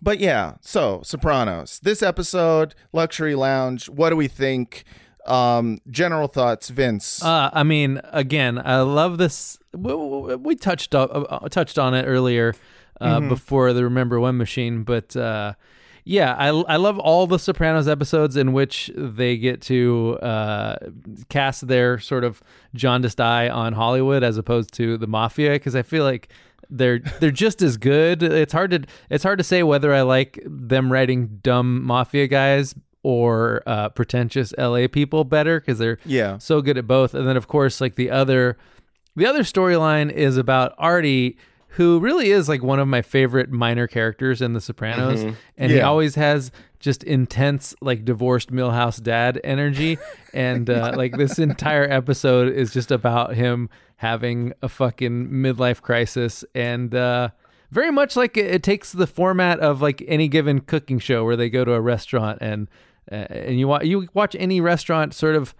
But 0.01 0.19
yeah, 0.19 0.55
so 0.59 1.01
Sopranos. 1.03 1.79
This 1.81 2.03
episode, 2.03 2.75
Luxury 2.91 3.35
Lounge. 3.35 3.87
What 3.87 4.09
do 4.09 4.17
we 4.17 4.27
think? 4.27 4.83
Um, 5.25 5.79
general 5.89 6.27
thoughts, 6.27 6.67
Vince. 6.69 7.23
Uh, 7.23 7.49
I 7.53 7.63
mean, 7.63 8.01
again, 8.11 8.59
I 8.59 8.81
love 8.81 9.17
this. 9.17 9.57
We, 9.73 9.93
we 9.93 10.35
we 10.35 10.55
touched 10.55 10.93
up, 10.93 11.09
uh, 11.13 11.47
touched 11.47 11.79
on 11.79 11.93
it 11.93 12.03
earlier 12.03 12.53
uh, 12.99 13.21
before 13.21 13.71
the 13.71 13.85
Remember 13.85 14.19
When 14.19 14.35
machine, 14.37 14.83
but 14.83 15.15
uh, 15.15 15.53
yeah, 16.03 16.35
I 16.37 16.49
I 16.49 16.75
love 16.75 16.99
all 16.99 17.25
the 17.25 17.39
Sopranos 17.39 17.87
episodes 17.87 18.35
in 18.35 18.51
which 18.51 18.91
they 18.97 19.37
get 19.37 19.61
to 19.61 20.17
uh, 20.21 20.75
cast 21.29 21.67
their 21.69 21.99
sort 21.99 22.25
of 22.25 22.41
jaundiced 22.75 23.21
eye 23.21 23.47
on 23.47 23.71
Hollywood 23.71 24.23
as 24.23 24.37
opposed 24.37 24.73
to 24.73 24.97
the 24.97 25.07
mafia, 25.07 25.51
because 25.51 25.75
I 25.75 25.83
feel 25.83 26.03
like 26.03 26.27
they're 26.69 26.99
they're 27.19 27.31
just 27.31 27.61
as 27.61 27.77
good. 27.77 28.23
It's 28.23 28.53
hard 28.53 28.71
to 28.71 28.83
it's 29.09 29.23
hard 29.23 29.37
to 29.37 29.43
say 29.43 29.63
whether 29.63 29.93
I 29.93 30.01
like 30.01 30.39
them 30.45 30.91
writing 30.91 31.39
dumb 31.41 31.83
mafia 31.83 32.27
guys 32.27 32.75
or 33.03 33.61
uh, 33.67 33.89
pretentious 33.89 34.53
LA 34.57 34.87
people 34.87 35.23
better 35.25 35.59
because 35.59 35.77
they're 35.79 35.97
Yeah. 36.05 36.37
so 36.37 36.61
good 36.61 36.77
at 36.77 36.87
both. 36.87 37.13
And 37.13 37.27
then 37.27 37.35
of 37.37 37.47
course 37.47 37.81
like 37.81 37.95
the 37.95 38.09
other 38.09 38.57
the 39.15 39.25
other 39.25 39.43
storyline 39.43 40.11
is 40.11 40.37
about 40.37 40.73
Artie 40.77 41.37
who 41.69 41.99
really 41.99 42.29
is 42.29 42.47
like 42.47 42.61
one 42.63 42.79
of 42.79 42.87
my 42.87 43.01
favorite 43.01 43.49
minor 43.51 43.87
characters 43.87 44.41
in 44.43 44.53
The 44.53 44.61
Sopranos, 44.61 45.21
and 45.57 45.71
he 45.71 45.81
always 45.81 46.13
has 46.15 46.51
just 46.83 47.01
intense 47.03 47.73
like 47.81 48.03
divorced 48.03 48.51
Milhouse 48.51 49.01
dad 49.01 49.39
energy, 49.43 49.97
and 50.33 50.69
uh, 50.69 50.91
like 50.97 51.17
this 51.17 51.39
entire 51.39 51.89
episode 51.89 52.53
is 52.53 52.73
just 52.73 52.91
about 52.91 53.33
him 53.35 53.69
having 53.95 54.51
a 54.61 54.67
fucking 54.67 55.29
midlife 55.29 55.81
crisis, 55.81 56.43
and 56.53 56.93
uh, 56.93 57.29
very 57.71 57.89
much 57.89 58.17
like 58.17 58.35
it, 58.35 58.47
it 58.47 58.63
takes 58.63 58.91
the 58.91 59.07
format 59.07 59.61
of 59.61 59.81
like 59.81 60.03
any 60.07 60.27
given 60.27 60.59
cooking 60.59 60.99
show 60.99 61.23
where 61.23 61.37
they 61.37 61.49
go 61.49 61.63
to 61.63 61.71
a 61.71 61.81
restaurant 61.81 62.37
and 62.41 62.69
uh, 63.09 63.15
and 63.15 63.57
you 63.57 63.67
watch 63.67 63.85
you 63.85 64.09
watch 64.13 64.35
any 64.37 64.59
restaurant 64.59 65.13
sort 65.13 65.35
of 65.35 65.55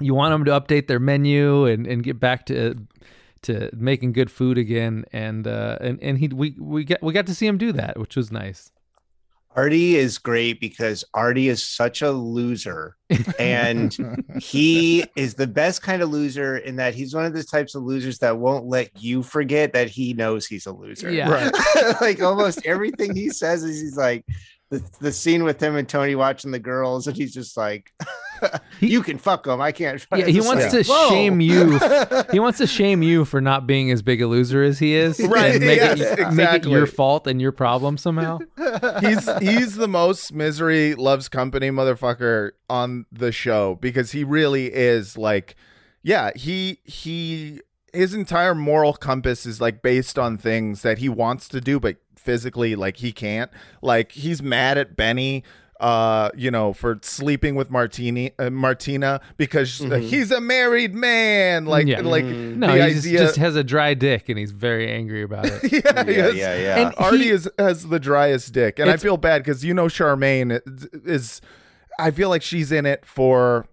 you 0.00 0.14
want 0.14 0.32
them 0.32 0.44
to 0.46 0.50
update 0.50 0.86
their 0.88 0.98
menu 0.98 1.66
and, 1.66 1.86
and 1.86 2.02
get 2.02 2.18
back 2.18 2.46
to 2.46 2.74
to 3.42 3.70
making 3.76 4.12
good 4.12 4.30
food 4.30 4.56
again. 4.56 5.04
And 5.12 5.46
uh 5.46 5.76
and, 5.82 6.02
and 6.02 6.18
he 6.18 6.28
we 6.28 6.56
we 6.58 6.84
got 6.84 7.02
we 7.02 7.12
got 7.12 7.26
to 7.26 7.34
see 7.34 7.46
him 7.46 7.58
do 7.58 7.72
that 7.72 7.98
which 7.98 8.16
was 8.16 8.32
nice 8.32 8.72
Artie 9.56 9.96
is 9.96 10.18
great 10.18 10.60
because 10.60 11.02
Artie 11.14 11.48
is 11.48 11.62
such 11.62 12.02
a 12.02 12.10
loser. 12.10 12.96
And 13.38 13.96
he 14.40 15.06
is 15.16 15.34
the 15.34 15.46
best 15.46 15.80
kind 15.80 16.02
of 16.02 16.10
loser 16.10 16.58
in 16.58 16.76
that 16.76 16.94
he's 16.94 17.14
one 17.14 17.24
of 17.24 17.32
those 17.32 17.46
types 17.46 17.74
of 17.74 17.82
losers 17.82 18.18
that 18.18 18.36
won't 18.36 18.66
let 18.66 18.90
you 19.02 19.22
forget 19.22 19.72
that 19.72 19.88
he 19.88 20.12
knows 20.12 20.46
he's 20.46 20.66
a 20.66 20.72
loser. 20.72 21.10
Yeah. 21.10 21.30
Right. 21.30 22.00
like 22.02 22.20
almost 22.20 22.66
everything 22.66 23.16
he 23.16 23.30
says 23.30 23.64
is 23.64 23.80
he's 23.80 23.96
like 23.96 24.24
the, 24.70 24.82
the 25.00 25.12
scene 25.12 25.44
with 25.44 25.62
him 25.62 25.76
and 25.76 25.88
Tony 25.88 26.14
watching 26.14 26.50
the 26.50 26.58
girls, 26.58 27.06
and 27.06 27.16
he's 27.16 27.32
just 27.32 27.56
like, 27.56 27.92
You 28.80 29.02
can 29.02 29.18
fuck 29.18 29.44
them. 29.44 29.60
I 29.60 29.72
can't. 29.72 30.04
yeah 30.14 30.26
he 30.26 30.40
wants 30.40 30.72
like, 30.72 30.84
to 30.84 30.90
whoa. 30.90 31.08
shame 31.08 31.40
you 31.40 31.78
he 32.32 32.40
wants 32.40 32.58
to 32.58 32.66
shame 32.66 33.02
you 33.02 33.24
for 33.24 33.40
not 33.40 33.66
being 33.66 33.90
as 33.90 34.02
big 34.02 34.20
a 34.20 34.26
loser 34.26 34.62
as 34.62 34.78
he 34.78 34.94
is 34.94 35.20
Right, 35.20 35.56
and 35.56 35.64
make, 35.64 35.78
yes, 35.78 36.00
it, 36.00 36.32
make 36.32 36.66
it 36.66 36.66
your 36.66 36.86
fault 36.86 37.26
and 37.26 37.40
your 37.40 37.52
problem 37.52 37.96
somehow 37.96 38.38
he's 39.00 39.28
he's 39.38 39.76
the 39.76 39.88
most 39.88 40.32
misery 40.32 40.94
loves 40.94 41.28
company 41.28 41.70
motherfucker 41.70 42.52
on 42.68 43.06
the 43.10 43.32
show 43.32 43.76
because 43.76 44.12
he 44.12 44.24
really 44.24 44.72
is 44.72 45.16
like 45.16 45.56
yeah 46.02 46.30
he 46.36 46.80
he 46.84 47.60
his 47.92 48.12
entire 48.12 48.54
moral 48.54 48.92
compass 48.92 49.46
is 49.46 49.60
like 49.60 49.80
based 49.80 50.18
on 50.18 50.36
things 50.36 50.82
that 50.82 50.98
he 50.98 51.08
wants 51.08 51.48
to 51.48 51.60
do 51.60 51.80
but 51.80 51.96
physically 52.26 52.74
like 52.76 52.98
he 52.98 53.12
can't 53.12 53.50
like 53.80 54.12
he's 54.12 54.42
mad 54.42 54.76
at 54.76 54.96
benny 54.96 55.42
uh 55.78 56.30
you 56.34 56.50
know 56.50 56.72
for 56.72 56.98
sleeping 57.02 57.54
with 57.54 57.70
martini 57.70 58.32
uh, 58.38 58.48
martina 58.50 59.20
because 59.36 59.80
uh, 59.84 59.96
he's 59.96 60.30
a 60.30 60.40
married 60.40 60.94
man 60.94 61.66
like 61.66 61.86
Yeah. 61.86 62.00
like 62.00 62.24
no 62.24 62.66
the 62.66 62.86
he 62.88 62.94
just, 62.94 63.06
idea 63.06 63.18
just 63.18 63.36
has 63.36 63.56
a 63.56 63.62
dry 63.64 63.92
dick 63.94 64.28
and 64.30 64.38
he's 64.38 64.52
very 64.52 64.90
angry 64.90 65.22
about 65.22 65.44
it 65.46 65.70
yeah, 65.72 66.04
Yeah, 66.08 66.28
yeah, 66.30 66.56
yeah. 66.58 66.86
And 66.86 66.94
Artie 66.96 67.24
he- 67.24 67.28
is 67.30 67.48
has 67.58 67.86
the 67.88 68.00
driest 68.00 68.52
dick, 68.54 68.78
and 68.78 68.88
I 68.90 68.96
feel 68.96 69.18
bad 69.18 69.42
because 69.44 69.64
you 69.66 69.74
know 69.74 69.84
Charmaine 69.86 70.60
is, 70.66 70.84
is. 71.04 71.40
I 71.98 72.10
feel 72.10 72.30
like 72.30 72.42
she's 72.42 72.72
in 72.72 72.86
it 72.86 73.04
for 73.04 73.66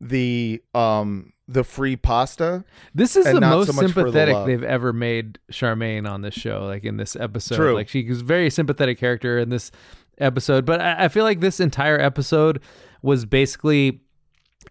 the 0.00 0.60
um 0.74 1.32
the 1.48 1.62
free 1.64 1.96
pasta. 1.96 2.64
This 2.94 3.16
is 3.16 3.24
the 3.24 3.40
most 3.40 3.68
so 3.68 3.72
for 3.74 3.82
the 3.82 3.88
sympathetic 3.88 4.36
they've 4.46 4.62
ever 4.64 4.92
made 4.92 5.38
Charmaine 5.52 6.08
on 6.08 6.22
this 6.22 6.34
show, 6.34 6.64
like 6.64 6.84
in 6.84 6.96
this 6.96 7.14
episode. 7.16 7.56
True. 7.56 7.74
Like 7.74 7.88
she 7.88 8.08
was 8.08 8.20
a 8.20 8.24
very 8.24 8.50
sympathetic 8.50 8.98
character 8.98 9.38
in 9.38 9.50
this 9.50 9.70
episode. 10.18 10.64
But 10.64 10.80
I, 10.80 11.04
I 11.04 11.08
feel 11.08 11.24
like 11.24 11.40
this 11.40 11.60
entire 11.60 12.00
episode 12.00 12.60
was 13.02 13.24
basically 13.24 14.00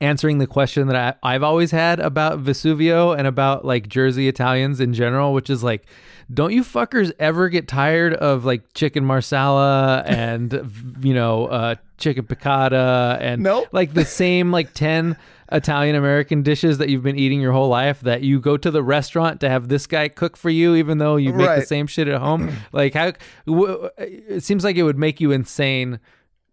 answering 0.02 0.40
the 0.40 0.48
question 0.48 0.88
that 0.88 1.18
I, 1.24 1.36
I've 1.36 1.44
always 1.44 1.72
had 1.72 2.00
about 2.02 2.44
Vesuvio 2.44 3.18
and 3.18 3.28
about 3.28 3.64
like 3.64 3.88
Jersey 3.88 4.28
Italians 4.28 4.82
in 4.82 4.94
general, 4.94 5.34
which 5.34 5.50
is 5.50 5.64
like, 5.64 5.86
don't 6.34 6.52
you 6.52 6.64
fuckers 6.64 7.14
ever 7.20 7.50
get 7.50 7.68
tired 7.68 8.14
of 8.16 8.44
like 8.44 8.74
chicken 8.74 9.06
marsala 9.06 10.04
and 10.06 11.00
you 11.02 11.14
know 11.14 11.46
uh, 11.46 11.76
chicken 11.98 12.26
piccata 12.26 13.18
and 13.22 13.44
Nope. 13.44 13.70
like 13.72 13.94
the 13.94 14.06
same 14.06 14.52
like 14.52 14.74
10 14.74 15.16
Italian 15.52 15.96
American 15.96 16.42
dishes 16.42 16.80
that 16.80 16.90
you've 16.90 17.04
been 17.04 17.18
eating 17.18 17.40
your 17.40 17.52
whole 17.52 17.70
life 17.70 18.02
that 18.02 18.22
you 18.22 18.40
go 18.40 18.58
to 18.58 18.72
the 18.72 18.82
restaurant 18.84 19.40
to 19.42 19.50
have 19.50 19.68
this 19.68 19.86
guy 19.86 20.08
cook 20.08 20.36
for 20.38 20.50
you 20.50 20.76
even 20.76 20.98
though 20.98 21.16
you 21.18 21.34
make 21.34 21.48
the 21.60 21.66
same 21.66 21.88
shit 21.88 22.08
at 22.08 22.20
home? 22.20 22.52
Like 22.72 22.94
how 22.94 23.14
w- 23.46 23.90
it 23.98 24.44
seems 24.44 24.64
like 24.64 24.76
it 24.76 24.84
would 24.84 24.98
make 24.98 25.22
you 25.22 25.32
insane 25.32 26.00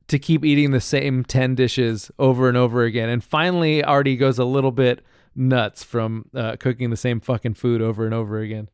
to 0.08 0.18
keep 0.18 0.44
eating 0.44 0.72
the 0.72 0.80
same 0.80 1.24
10 1.24 1.54
dishes 1.54 2.10
over 2.18 2.48
and 2.48 2.56
over 2.56 2.84
again. 2.84 3.08
And 3.08 3.24
finally 3.24 3.82
Artie 3.82 4.16
goes 4.16 4.38
a 4.38 4.44
little 4.44 4.72
bit 4.72 5.04
nuts 5.34 5.82
from 5.82 6.26
uh, 6.34 6.56
cooking 6.56 6.90
the 6.90 6.96
same 6.96 7.20
fucking 7.20 7.54
food 7.54 7.80
over 7.80 8.04
and 8.04 8.12
over 8.12 8.40
again. 8.40 8.68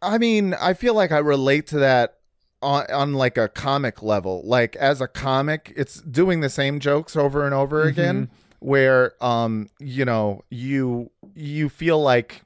I 0.00 0.18
mean, 0.18 0.54
I 0.54 0.72
feel 0.74 0.94
like 0.94 1.12
I 1.12 1.18
relate 1.18 1.66
to 1.68 1.78
that 1.78 2.18
on 2.62 2.86
on 2.90 3.12
like 3.14 3.36
a 3.36 3.48
comic 3.48 4.02
level. 4.02 4.42
Like 4.44 4.76
as 4.76 5.00
a 5.00 5.08
comic, 5.08 5.72
it's 5.76 6.00
doing 6.00 6.40
the 6.40 6.48
same 6.48 6.80
jokes 6.80 7.16
over 7.16 7.44
and 7.44 7.54
over 7.54 7.82
again. 7.82 8.30
Where 8.62 9.12
um 9.22 9.68
you 9.78 10.04
know 10.04 10.44
you 10.50 11.10
you 11.34 11.68
feel 11.68 12.00
like 12.00 12.42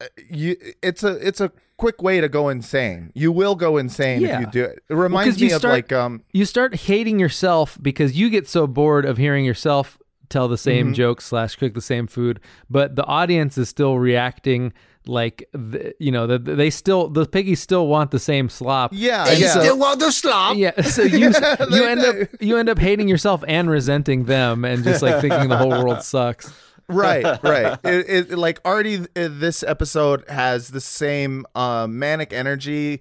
uh, 0.00 0.06
you 0.30 0.56
it's 0.82 1.02
a 1.04 1.14
it's 1.26 1.40
a 1.40 1.52
quick 1.76 2.02
way 2.02 2.20
to 2.20 2.28
go 2.28 2.48
insane. 2.48 3.10
You 3.14 3.32
will 3.32 3.54
go 3.54 3.76
insane 3.76 4.20
Yeah. 4.22 4.34
if 4.34 4.40
you 4.40 4.46
do 4.46 4.64
it. 4.64 4.82
It 4.88 4.94
reminds 4.94 5.40
you 5.40 5.48
me 5.48 5.52
of 5.54 5.64
like 5.64 5.92
um 5.92 6.22
you 6.32 6.44
start 6.44 6.74
hating 6.74 7.18
yourself 7.18 7.78
because 7.80 8.16
you 8.18 8.30
get 8.30 8.48
so 8.48 8.66
bored 8.66 9.04
of 9.04 9.16
hearing 9.16 9.44
yourself 9.44 9.98
tell 10.28 10.48
the 10.48 10.58
same 10.58 10.86
Mm-hmm. 10.86 10.94
jokes 10.94 11.26
slash 11.26 11.56
cook 11.56 11.74
the 11.74 11.80
same 11.82 12.06
food 12.06 12.40
but 12.70 12.96
the 12.96 13.04
audience 13.04 13.58
is 13.58 13.68
still 13.68 13.98
reacting 13.98 14.72
like 15.06 15.48
the, 15.52 15.94
you 15.98 16.12
know 16.12 16.26
the, 16.26 16.38
they 16.38 16.70
still 16.70 17.08
the 17.08 17.26
piggies 17.26 17.60
still 17.60 17.86
want 17.88 18.10
the 18.10 18.18
same 18.18 18.48
slop 18.48 18.92
yeah 18.94 19.24
They 19.24 19.38
yeah. 19.40 19.50
still 19.50 19.78
want 19.78 20.00
the 20.00 20.10
slop. 20.12 20.56
yeah 20.56 20.80
so 20.82 21.02
you 21.02 21.18
you 21.26 21.30
They 21.32 21.88
end 21.90 22.00
up 22.00 22.16
you 22.40 22.56
end 22.56 22.68
up 22.68 22.78
hating 22.78 23.08
yourself 23.08 23.42
and 23.48 23.68
resenting 23.68 24.24
them 24.24 24.64
and 24.64 24.84
just 24.84 25.02
like 25.02 25.20
thinking 25.20 25.48
the 25.48 25.56
whole 25.56 25.70
world 25.70 26.02
sucks 26.02 26.52
right 26.88 27.24
right 27.42 27.78
it, 27.84 28.30
it 28.30 28.38
like 28.38 28.60
already 28.64 28.98
uh, 29.16 29.28
this 29.30 29.62
episode 29.62 30.24
has 30.28 30.68
the 30.68 30.80
same 30.80 31.46
uh, 31.54 31.86
manic 31.88 32.32
energy 32.32 33.00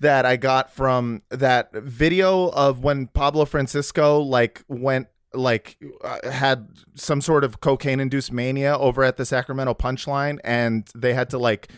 that 0.00 0.24
i 0.26 0.36
got 0.36 0.72
from 0.72 1.22
that 1.30 1.72
video 1.72 2.48
of 2.50 2.82
when 2.84 3.06
pablo 3.06 3.44
francisco 3.44 4.20
like 4.20 4.62
went 4.68 5.06
like 5.34 5.76
uh, 6.02 6.30
had 6.30 6.68
some 6.94 7.20
sort 7.20 7.44
of 7.44 7.60
cocaine 7.60 8.00
induced 8.00 8.32
mania 8.32 8.76
over 8.78 9.02
at 9.04 9.16
the 9.16 9.24
Sacramento 9.24 9.74
Punchline, 9.74 10.38
and 10.44 10.88
they 10.94 11.14
had 11.14 11.30
to 11.30 11.38
like 11.38 11.68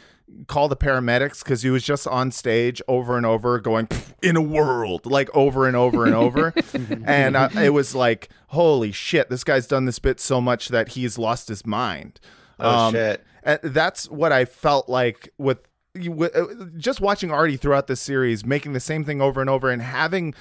call 0.46 0.68
the 0.68 0.76
paramedics 0.76 1.44
because 1.44 1.62
he 1.62 1.70
was 1.70 1.82
just 1.84 2.06
on 2.08 2.30
stage 2.32 2.80
over 2.88 3.16
and 3.16 3.26
over 3.26 3.60
going 3.60 3.86
in 4.22 4.36
a 4.36 4.40
world 4.40 5.04
like 5.06 5.28
over 5.36 5.66
and 5.68 5.76
over 5.76 6.06
and 6.06 6.14
over 6.14 6.52
and 7.04 7.36
uh, 7.36 7.48
it 7.62 7.70
was 7.70 7.94
like 7.94 8.30
holy 8.48 8.90
shit 8.90 9.28
this 9.28 9.44
guy's 9.44 9.66
done 9.66 9.84
this 9.84 9.98
bit 9.98 10.18
so 10.18 10.40
much 10.40 10.68
that 10.70 10.88
he's 10.88 11.18
lost 11.18 11.48
his 11.48 11.64
mind 11.66 12.18
Oh, 12.58 12.68
Um, 12.86 12.94
shit. 12.94 13.22
and 13.44 13.60
that's 13.62 14.08
what 14.10 14.32
I 14.32 14.44
felt 14.46 14.88
like 14.88 15.28
with, 15.38 15.58
you- 15.94 16.24
uh, 16.24 16.64
just 16.78 17.00
watching 17.00 17.30
Artie 17.30 17.56
throughout 17.58 17.86
this 17.86 18.00
series, 18.00 18.44
making 18.46 18.72
the 18.72 18.80
same 18.80 19.04
thing 19.04 19.20
over 19.20 19.40
and 19.40 19.50
over, 19.50 19.70
and 19.70 19.82
having 19.82 20.34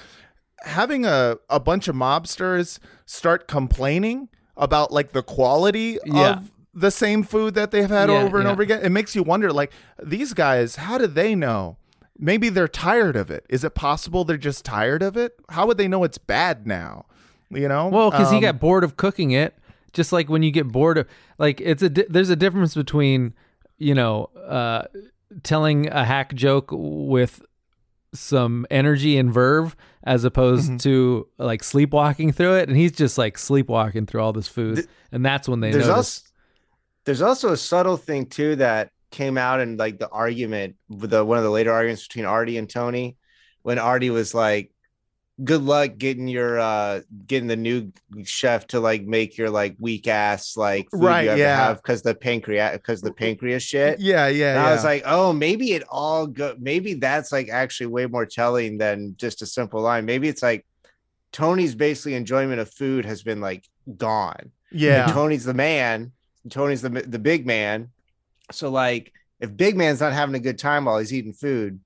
having 0.62 1.04
a, 1.04 1.36
a 1.50 1.60
bunch 1.60 1.88
of 1.88 1.94
mobsters 1.96 2.78
start 3.06 3.48
complaining 3.48 4.28
about 4.56 4.92
like 4.92 5.12
the 5.12 5.22
quality 5.22 5.98
Yeah. 6.06 6.30
of 6.36 6.50
the 6.72 6.90
same 6.90 7.22
food 7.22 7.54
that 7.54 7.70
they've 7.70 7.88
had 7.88 8.08
Yeah, 8.08 8.22
over 8.22 8.38
and 8.38 8.46
yeah. 8.46 8.52
over 8.52 8.62
again. 8.62 8.80
It 8.82 8.90
makes 8.90 9.14
you 9.14 9.22
wonder, 9.22 9.52
like 9.52 9.72
these 10.02 10.32
guys, 10.34 10.76
how 10.76 10.98
do 10.98 11.06
they 11.06 11.34
know? 11.34 11.76
Maybe 12.18 12.48
they're 12.48 12.68
tired 12.68 13.16
of 13.16 13.30
it. 13.30 13.44
Is 13.48 13.64
it 13.64 13.74
possible 13.74 14.24
they're 14.24 14.36
just 14.36 14.64
tired 14.64 15.02
of 15.02 15.16
it? 15.16 15.34
How 15.50 15.66
would 15.66 15.78
they 15.78 15.88
know 15.88 16.04
it's 16.04 16.18
bad 16.18 16.66
now? 16.66 17.06
You 17.50 17.68
know? 17.68 17.88
Well, 17.88 18.10
because 18.10 18.30
he 18.30 18.36
Um, 18.36 18.42
got 18.42 18.60
bored 18.60 18.84
of 18.84 18.96
cooking 18.96 19.32
it, 19.32 19.56
just 19.92 20.12
like 20.12 20.28
when 20.28 20.42
you 20.42 20.50
get 20.50 20.68
bored 20.68 20.98
of 20.98 21.06
like 21.38 21.60
it's 21.60 21.82
a 21.82 21.88
di- 21.90 22.06
there's 22.08 22.30
a 22.30 22.36
difference 22.36 22.74
between 22.74 23.34
you 23.78 23.94
know 23.94 24.30
uh, 24.48 24.82
telling 25.42 25.88
a 25.88 26.04
hack 26.04 26.34
joke 26.34 26.68
with 26.72 27.42
some 28.12 28.66
energy 28.70 29.16
and 29.18 29.32
verve 29.32 29.74
as 30.04 30.24
opposed 30.24 30.68
Mm-hmm. 30.68 30.76
to 30.78 31.28
like 31.38 31.64
sleepwalking 31.64 32.32
through 32.32 32.56
it, 32.56 32.68
and 32.68 32.76
he's 32.76 32.92
just 32.92 33.18
like 33.18 33.38
sleepwalking 33.38 34.06
through 34.06 34.20
all 34.22 34.32
this 34.32 34.48
food, 34.48 34.86
and 35.12 35.24
that's 35.24 35.48
when 35.48 35.60
they 35.60 35.70
there's 35.70 35.86
notice. 35.88 35.96
also 35.96 36.22
there's 37.04 37.22
also 37.22 37.52
a 37.52 37.56
subtle 37.56 37.96
thing 37.96 38.26
too 38.26 38.56
that 38.56 38.90
came 39.10 39.38
out 39.38 39.60
in 39.60 39.76
like 39.76 39.98
the 39.98 40.08
argument 40.08 40.76
the 40.88 41.24
one 41.24 41.38
of 41.38 41.44
the 41.44 41.50
later 41.50 41.72
arguments 41.72 42.06
between 42.06 42.24
Artie 42.24 42.58
and 42.58 42.68
Tony 42.68 43.16
when 43.62 43.78
Artie 43.78 44.10
was 44.10 44.34
like 44.34 44.70
good 45.42 45.62
luck 45.62 45.96
getting 45.98 46.28
your 46.28 46.60
uh 46.60 47.00
getting 47.26 47.48
the 47.48 47.56
new 47.56 47.92
chef 48.22 48.68
to 48.68 48.78
like 48.78 49.02
make 49.02 49.36
your 49.36 49.50
like 49.50 49.74
weak 49.80 50.06
ass 50.06 50.56
like 50.56 50.88
food 50.92 51.02
Right, 51.02 51.22
you 51.24 51.30
have 51.30 51.38
yeah. 51.38 51.56
to 51.56 51.62
have 51.62 51.76
because 51.82 52.02
the 52.02 52.14
pancreas 52.14 52.72
because 52.74 53.00
the 53.00 53.12
pancreas 53.12 53.62
shit 53.64 53.98
Yeah, 53.98 54.28
yeah, 54.28 54.54
yeah. 54.54 54.64
I 54.64 54.72
was 54.72 54.84
like, 54.84 55.02
oh, 55.04 55.32
maybe 55.32 55.72
it 55.72 55.82
all 55.88 56.28
go. 56.28 56.54
Maybe 56.60 56.94
that's 56.94 57.32
like 57.32 57.48
actually 57.48 57.88
way 57.88 58.06
more 58.06 58.26
telling 58.26 58.78
than 58.78 59.16
just 59.16 59.42
a 59.42 59.46
simple 59.46 59.80
line. 59.80 60.04
Maybe 60.04 60.28
it's 60.28 60.42
like 60.42 60.64
Tony's 61.32 61.74
basically 61.74 62.14
enjoyment 62.14 62.60
of 62.60 62.72
food 62.72 63.04
has 63.04 63.24
been 63.24 63.40
like 63.40 63.64
gone. 63.96 64.52
yeah. 64.70 65.04
And 65.04 65.12
Tony's 65.12 65.44
the 65.44 65.54
man. 65.54 66.12
Tony's 66.48 66.82
the 66.82 66.90
the 66.90 67.18
big 67.18 67.44
man. 67.44 67.88
So 68.52 68.70
like, 68.70 69.12
if 69.40 69.56
big 69.56 69.76
man's 69.76 69.98
not 69.98 70.12
having 70.12 70.36
a 70.36 70.40
good 70.40 70.58
time 70.60 70.84
while 70.84 70.98
he's 70.98 71.12
eating 71.12 71.32
food, 71.32 71.80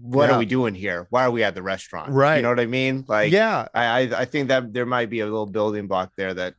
what 0.00 0.28
Yeah. 0.28 0.36
are 0.36 0.38
we 0.38 0.46
doing 0.46 0.74
here? 0.74 1.06
Why 1.10 1.24
are 1.24 1.30
we 1.30 1.42
at 1.44 1.54
the 1.54 1.62
restaurant? 1.62 2.12
Right. 2.12 2.36
You 2.36 2.42
know 2.42 2.50
what 2.50 2.60
I 2.60 2.66
mean? 2.66 3.04
Like, 3.08 3.32
yeah, 3.32 3.66
I 3.74 3.84
I, 3.84 4.20
I 4.20 4.24
think 4.24 4.48
that 4.48 4.72
there 4.72 4.86
might 4.86 5.10
be 5.10 5.20
a 5.20 5.24
little 5.24 5.46
building 5.46 5.86
block 5.86 6.12
there 6.16 6.34
that 6.34 6.54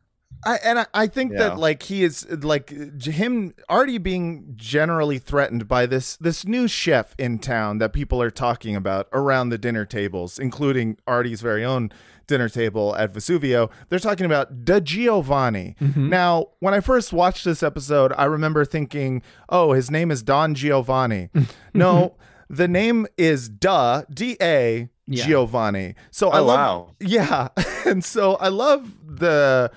I, 0.46 0.56
and 0.64 0.80
I, 0.80 0.86
I 0.94 1.08
think 1.08 1.34
Yeah. 1.34 1.40
that 1.40 1.58
like 1.60 1.84
he 1.84 2.04
is 2.04 2.26
like 2.44 2.70
him 3.04 3.54
already 3.70 3.98
being 3.98 4.54
generally 4.56 5.20
threatened 5.20 5.68
by 5.68 5.86
this 5.86 6.16
this 6.18 6.46
new 6.46 6.68
chef 6.68 7.14
in 7.18 7.40
town 7.40 7.80
that 7.80 7.92
people 7.94 8.22
are 8.22 8.32
talking 8.32 8.76
about 8.76 9.08
around 9.12 9.50
the 9.50 9.58
dinner 9.58 9.86
tables, 9.86 10.40
including 10.40 10.98
Artie's 11.06 11.42
very 11.42 11.66
own 11.66 11.92
dinner 12.28 12.48
table 12.48 12.96
at 12.96 13.12
Vesuvio. 13.14 13.70
They're 13.90 14.00
talking 14.00 14.26
about 14.26 14.64
Da 14.64 14.80
Giovanni. 14.80 15.76
Mm-hmm. 15.82 16.10
Now, 16.10 16.50
when 16.60 16.74
I 16.74 16.80
first 16.80 17.12
watched 17.12 17.44
this 17.44 17.62
episode, 17.64 18.14
I 18.18 18.26
remember 18.26 18.64
thinking, 18.64 19.22
"Oh, 19.50 19.74
his 19.74 19.92
name 19.92 20.10
is 20.10 20.22
Don 20.24 20.54
Giovanni." 20.56 21.30
no, 21.74 22.16
the 22.50 22.68
name 22.68 23.08
is 23.18 23.47
Da 23.50 24.04
D 24.14 24.36
A 24.41 24.89
Yeah. 25.08 25.26
Giovanni. 25.26 25.95
So 26.12 26.28
oh, 26.30 26.32
I 26.32 26.39
Oh, 26.39 26.45
love 26.45 26.60
wow. 26.60 26.95
yeah. 27.00 27.47
And 27.86 28.04
so 28.04 28.36
I 28.36 28.50
love 28.50 28.91
the 29.08 29.72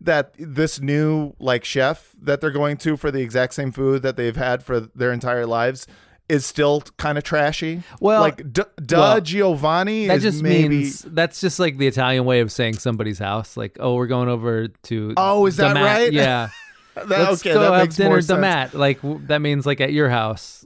that 0.00 0.34
this 0.38 0.80
new 0.80 1.34
like 1.38 1.64
chef 1.64 2.14
that 2.20 2.40
they're 2.40 2.50
going 2.50 2.76
to 2.78 2.96
for 2.96 3.10
the 3.10 3.20
exact 3.20 3.54
same 3.54 3.72
food 3.72 4.02
that 4.02 4.16
they've 4.16 4.36
had 4.36 4.62
for 4.62 4.80
their 4.80 5.12
entire 5.12 5.46
lives 5.46 5.86
is 6.28 6.44
still 6.46 6.82
kind 6.96 7.16
of 7.18 7.24
trashy. 7.24 7.82
Well- 8.00 8.20
like 8.22 8.52
D- 8.52 8.62
Da 8.84 8.98
well, 8.98 9.20
Giovanni 9.20 10.06
that 10.08 10.16
is 10.18 10.22
just 10.22 10.42
maybe 10.42 10.68
means 10.68 11.00
that's 11.02 11.40
just 11.40 11.58
like 11.58 11.76
the 11.78 11.86
Italian 11.86 12.24
way 12.24 12.40
of 12.40 12.50
saying 12.50 12.74
somebody's 12.78 13.18
house. 13.18 13.56
Like, 13.56 13.76
oh, 13.80 13.94
we're 13.94 14.06
going 14.06 14.28
over 14.28 14.68
to. 14.68 15.14
Oh, 15.16 15.46
is 15.46 15.56
that 15.56 15.76
Damat. 15.76 15.84
right? 15.84 16.12
Yeah. 16.12 16.48
that, 16.94 17.08
Let's 17.08 17.42
okay, 17.42 17.52
go 17.54 17.60
that 17.60 17.72
have 17.78 17.94
dinner 17.94 18.18
at 18.18 18.26
the 18.26 18.38
mat. 18.38 18.72
Like 18.74 18.98
that 19.26 19.40
means 19.42 19.66
like 19.66 19.80
at 19.80 19.92
your 19.92 20.08
house. 20.08 20.64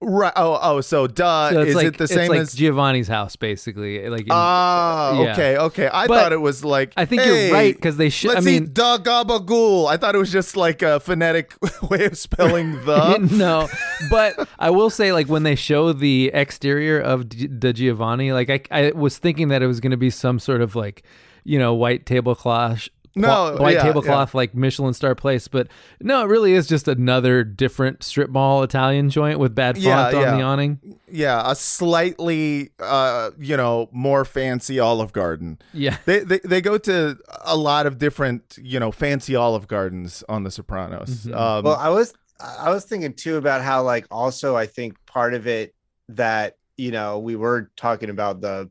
Right. 0.00 0.32
Oh, 0.36 0.56
oh, 0.62 0.80
so 0.80 1.08
duh 1.08 1.50
So 1.50 1.60
is 1.62 1.74
like 1.74 1.86
it 1.88 1.98
the 1.98 2.06
same 2.06 2.28
like 2.28 2.38
as 2.38 2.54
Giovanni's 2.54 3.08
house, 3.08 3.34
basically. 3.34 4.08
Like, 4.08 4.26
Ah, 4.30 5.20
Yeah. 5.20 5.32
okay, 5.32 5.56
okay. 5.58 5.88
I 5.88 6.06
But 6.06 6.22
thought 6.22 6.32
it 6.32 6.40
was 6.40 6.64
like 6.64 6.92
I 6.96 7.04
think 7.04 7.22
hey, 7.22 7.46
you're 7.46 7.52
right 7.54 7.74
because 7.74 7.96
they 7.96 8.08
should. 8.08 8.30
I 8.30 8.34
Let's 8.34 8.46
mean, 8.46 8.62
eat 8.64 8.74
da 8.74 8.98
gabagool. 8.98 9.88
I 9.88 9.96
thought 9.96 10.14
it 10.14 10.18
was 10.18 10.30
just 10.30 10.56
like 10.56 10.82
a 10.82 11.00
phonetic 11.00 11.54
way 11.90 12.04
of 12.04 12.16
spelling 12.16 12.72
the. 12.84 13.18
no, 13.32 13.68
but 14.08 14.48
I 14.60 14.70
will 14.70 14.90
say, 14.90 15.12
like 15.12 15.28
when 15.28 15.42
they 15.42 15.56
show 15.56 15.92
the 15.92 16.30
exterior 16.32 17.00
of 17.00 17.28
the 17.30 17.72
Giovanni, 17.72 18.32
like 18.32 18.50
I, 18.50 18.60
I 18.70 18.90
was 18.92 19.18
thinking 19.18 19.48
that 19.48 19.62
it 19.62 19.66
was 19.66 19.80
going 19.80 19.90
to 19.90 19.96
be 19.96 20.10
some 20.10 20.38
sort 20.38 20.60
of 20.62 20.76
like, 20.76 21.02
you 21.42 21.58
know, 21.58 21.74
white 21.74 22.06
tablecloth. 22.06 22.88
No, 23.14 23.56
white 23.58 23.74
yeah, 23.74 23.82
tablecloth 23.82 24.34
like 24.34 24.54
Michelin 24.54 24.94
star 24.94 25.14
place, 25.14 25.48
but 25.48 25.68
no, 26.00 26.22
it 26.22 26.26
really 26.26 26.52
is 26.52 26.66
just 26.66 26.88
another 26.88 27.44
different 27.44 28.02
strip 28.02 28.30
mall 28.30 28.62
Italian 28.62 29.10
joint 29.10 29.38
with 29.38 29.54
bad 29.54 29.76
font 29.76 29.84
Yeah, 29.84 30.06
on 30.06 30.12
yeah. 30.14 30.36
the 30.36 30.42
awning. 30.42 30.98
yeah, 31.10 31.50
a 31.50 31.54
slightly, 31.54 32.70
uh, 32.78 33.30
you 33.38 33.56
know, 33.56 33.88
more 33.92 34.24
fancy 34.24 34.78
Olive 34.78 35.12
Garden. 35.12 35.58
Yeah, 35.72 35.96
They, 36.04 36.20
they 36.20 36.38
they 36.44 36.60
go 36.60 36.78
to 36.78 37.18
a 37.44 37.56
lot 37.56 37.86
of 37.86 37.98
different, 37.98 38.56
you 38.60 38.78
know, 38.78 38.92
fancy 38.92 39.34
Olive 39.34 39.66
Gardens 39.68 40.22
on 40.28 40.44
The 40.44 40.50
Sopranos. 40.50 41.24
Mhm. 41.26 41.34
Um, 41.34 41.64
well 41.64 41.76
i 41.76 41.88
was 41.88 42.14
i 42.40 42.70
was 42.70 42.84
thinking 42.84 43.12
too 43.12 43.36
about 43.36 43.62
how 43.62 43.82
like 43.82 44.06
also 44.12 44.54
i 44.56 44.64
think 44.66 44.94
part 45.06 45.34
of 45.34 45.46
it 45.48 45.74
that 46.08 46.56
you 46.76 46.90
know 46.92 47.18
we 47.18 47.34
were 47.34 47.70
talking 47.76 48.10
about 48.10 48.40
the 48.40 48.70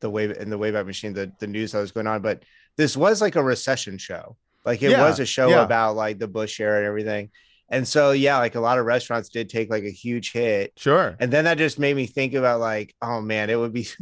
the 0.00 0.08
way 0.08 0.24
in 0.24 0.48
the 0.50 0.58
wayback 0.58 0.86
machine 0.86 1.12
the, 1.12 1.30
the 1.40 1.46
news 1.46 1.72
that 1.72 1.80
was 1.80 1.92
going 1.92 2.06
on 2.06 2.22
but 2.22 2.42
this 2.76 2.96
was 2.96 3.20
like 3.20 3.36
a 3.36 3.42
recession 3.42 3.98
show 3.98 4.36
like 4.64 4.82
it 4.82 4.90
Yeah, 4.90 5.02
was 5.08 5.20
a 5.20 5.26
show 5.26 5.48
yeah. 5.48 5.62
about 5.62 5.96
like 5.96 6.18
the 6.18 6.28
bush 6.28 6.60
era 6.60 6.78
and 6.78 6.86
everything 6.86 7.30
and 7.68 7.86
so 7.86 8.12
yeah 8.12 8.38
like 8.38 8.54
a 8.54 8.60
lot 8.60 8.78
of 8.78 8.84
restaurants 8.86 9.28
did 9.28 9.48
take 9.48 9.70
like 9.70 9.84
a 9.84 9.90
huge 9.90 10.32
hit 10.32 10.72
sure. 10.76 11.16
and 11.20 11.32
then 11.32 11.44
that 11.44 11.58
just 11.58 11.78
made 11.78 11.96
me 11.96 12.06
think 12.06 12.34
about 12.34 12.60
like 12.60 12.94
oh 13.02 13.20
man 13.20 13.50
it 13.50 13.56
would 13.58 13.72
be 13.72 13.86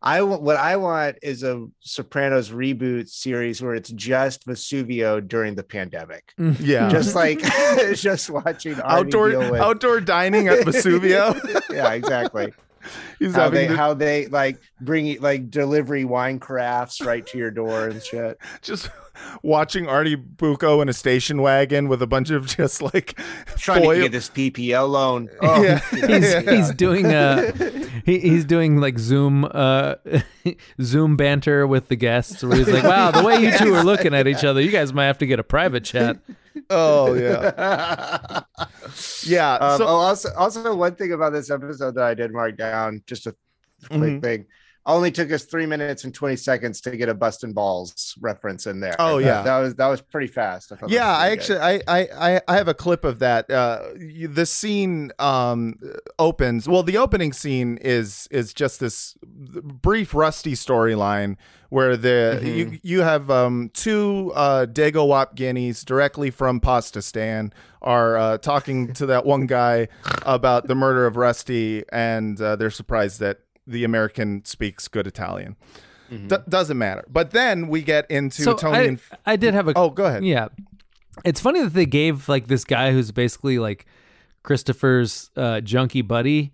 I 0.00 0.22
what 0.22 0.56
I 0.56 0.76
want 0.76 1.16
is 1.22 1.42
a 1.42 1.66
Sopranos 1.80 2.50
reboot 2.50 3.08
series 3.08 3.60
where 3.60 3.74
it's 3.74 3.90
just 3.90 4.46
Vesuvio 4.46 5.26
during 5.26 5.56
the 5.56 5.64
pandemic 5.64 6.32
mm. 6.38 6.54
Yeah. 6.60 6.88
just 6.88 7.16
like 7.16 7.40
just 7.94 8.30
watching 8.30 8.74
Arnie 8.76 8.84
outdoor 8.84 9.30
deal 9.30 9.50
with- 9.50 9.60
outdoor 9.60 10.00
dining 10.00 10.46
at 10.46 10.60
Vesuvio. 10.60 11.34
yeah, 11.70 11.92
exactly. 11.94 12.52
He's 13.18 13.34
how 13.34 13.48
they 13.48 13.66
to 13.68 13.76
how 13.76 13.94
they 13.94 14.26
like 14.26 14.60
bring 14.80 15.20
like 15.20 15.50
delivery 15.50 16.04
wine 16.04 16.38
crafts 16.38 17.00
right 17.00 17.26
to 17.26 17.38
your 17.38 17.50
door 17.50 17.88
and 17.88 18.02
shit. 18.02 18.38
just 18.62 18.90
watching 19.42 19.88
Artie 19.88 20.14
Bucco 20.14 20.80
in 20.80 20.88
a 20.88 20.92
station 20.92 21.42
wagon 21.42 21.88
with 21.88 22.00
a 22.02 22.06
bunch 22.06 22.30
of 22.30 22.46
just 22.46 22.80
like 22.82 23.18
Trying 23.56 23.82
foil- 23.82 23.94
to 23.96 24.02
get 24.02 24.12
this 24.12 24.28
PPP 24.30 24.88
loan. 24.88 25.28
Oh, 25.42 25.62
Yeah. 25.62 25.80
he's 25.90 26.34
he's 26.48 26.70
doing 26.74 27.06
uh 27.06 27.52
he, 28.04 28.20
he's 28.20 28.44
doing 28.44 28.80
like 28.80 28.98
Zoom 28.98 29.44
uh 29.50 29.96
Zoom 30.80 31.16
banter 31.16 31.66
with 31.66 31.88
the 31.88 31.96
guests 31.96 32.42
where 32.42 32.56
he's 32.56 32.68
like, 32.68 32.84
wow, 32.84 33.10
the 33.10 33.22
way 33.24 33.42
you 33.42 33.56
two 33.58 33.74
are 33.74 33.84
looking 33.84 34.14
at 34.14 34.26
each 34.28 34.44
other, 34.44 34.60
you 34.60 34.70
guys 34.70 34.92
might 34.92 35.06
have 35.06 35.18
to 35.18 35.26
get 35.26 35.38
a 35.38 35.44
private 35.44 35.84
chat. 35.84 36.16
Oh 36.70 37.14
yeah. 37.14 38.42
Yeah. 39.24 39.58
Um, 39.60 39.78
so 39.78 39.84
oh, 39.86 39.96
also, 39.96 40.28
also 40.36 40.74
one 40.74 40.94
thing 40.94 41.12
about 41.12 41.32
this 41.32 41.50
episode 41.50 41.94
that 41.96 42.04
I 42.04 42.14
did 42.14 42.32
mark 42.32 42.56
down, 42.56 43.02
just 43.06 43.26
a 43.26 43.34
quick 43.88 44.14
Mhm. 44.14 44.22
thing. 44.22 44.46
Only 44.88 45.10
took 45.12 45.30
us 45.30 45.44
three 45.44 45.66
minutes 45.66 46.04
and 46.04 46.12
twenty 46.14 46.34
seconds 46.36 46.80
to 46.80 46.96
get 46.96 47.08
a 47.08 47.14
busting 47.14 47.52
balls 47.52 48.16
reference 48.20 48.66
in 48.66 48.80
there. 48.80 48.96
Oh, 48.98 49.20
That- 49.20 49.26
yeah. 49.26 49.42
that, 49.42 49.58
was 49.58 49.74
that 49.76 49.86
was 49.86 50.00
pretty 50.00 50.26
fast. 50.26 50.72
I 50.72 50.76
yeah, 50.88 51.16
I 51.16 51.30
actually 51.30 51.58
I, 51.60 51.80
I 51.86 52.40
I 52.48 52.56
have 52.56 52.68
a 52.68 52.74
clip 52.74 53.04
of 53.04 53.20
that. 53.20 53.50
Uh, 53.50 53.82
you, 53.98 54.28
the 54.28 54.46
scene 54.46 55.12
um 55.20 55.74
opens. 56.18 56.68
Well, 56.68 56.82
the 56.82 56.96
opening 56.96 57.32
scene 57.32 57.78
is 57.80 58.26
is 58.30 58.52
just 58.52 58.80
this 58.80 59.16
brief 59.22 60.14
rusty 60.14 60.54
storyline 60.54 61.36
where 61.70 61.96
the 61.96 62.40
you 62.42 62.78
you 62.82 63.02
have 63.02 63.30
um 63.30 63.70
two 63.74 64.32
uh 64.34 64.66
Dago 64.66 65.06
Wap 65.06 65.34
guineas 65.34 65.84
directly 65.84 66.30
from 66.30 66.60
Pasta 66.60 66.98
Pastistan 67.00 67.52
are 67.82 68.16
uh, 68.16 68.38
talking 68.38 68.92
to 68.94 69.06
that 69.06 69.24
one 69.24 69.46
guy 69.46 69.86
about 70.22 70.66
the 70.66 70.74
murder 70.74 71.06
of 71.06 71.16
Rusty, 71.16 71.84
and 71.92 72.40
uh, 72.40 72.56
they're 72.56 72.70
surprised 72.70 73.20
that 73.20 73.38
the 73.68 73.84
American 73.84 74.44
speaks 74.44 74.88
good 74.88 75.06
Italian. 75.06 75.56
D- 76.10 76.36
doesn't 76.48 76.78
matter. 76.78 77.04
But 77.08 77.32
then 77.32 77.68
we 77.68 77.82
get 77.82 78.10
into 78.10 78.42
so 78.42 78.54
Tony 78.54 78.76
I, 78.78 78.82
and 78.82 79.00
I 79.26 79.36
did 79.36 79.52
have 79.52 79.68
a 79.68 79.74
Oh, 79.76 79.90
go 79.90 80.06
ahead. 80.06 80.24
Yeah. 80.24 80.48
It's 81.24 81.38
funny 81.40 81.60
that 81.62 81.74
they 81.74 81.84
gave 81.84 82.28
like 82.28 82.46
this 82.46 82.64
guy 82.64 82.92
who's 82.92 83.12
basically 83.12 83.58
like 83.58 83.84
Christopher's 84.42 85.30
uh, 85.36 85.60
junkie 85.60 86.00
buddy. 86.02 86.52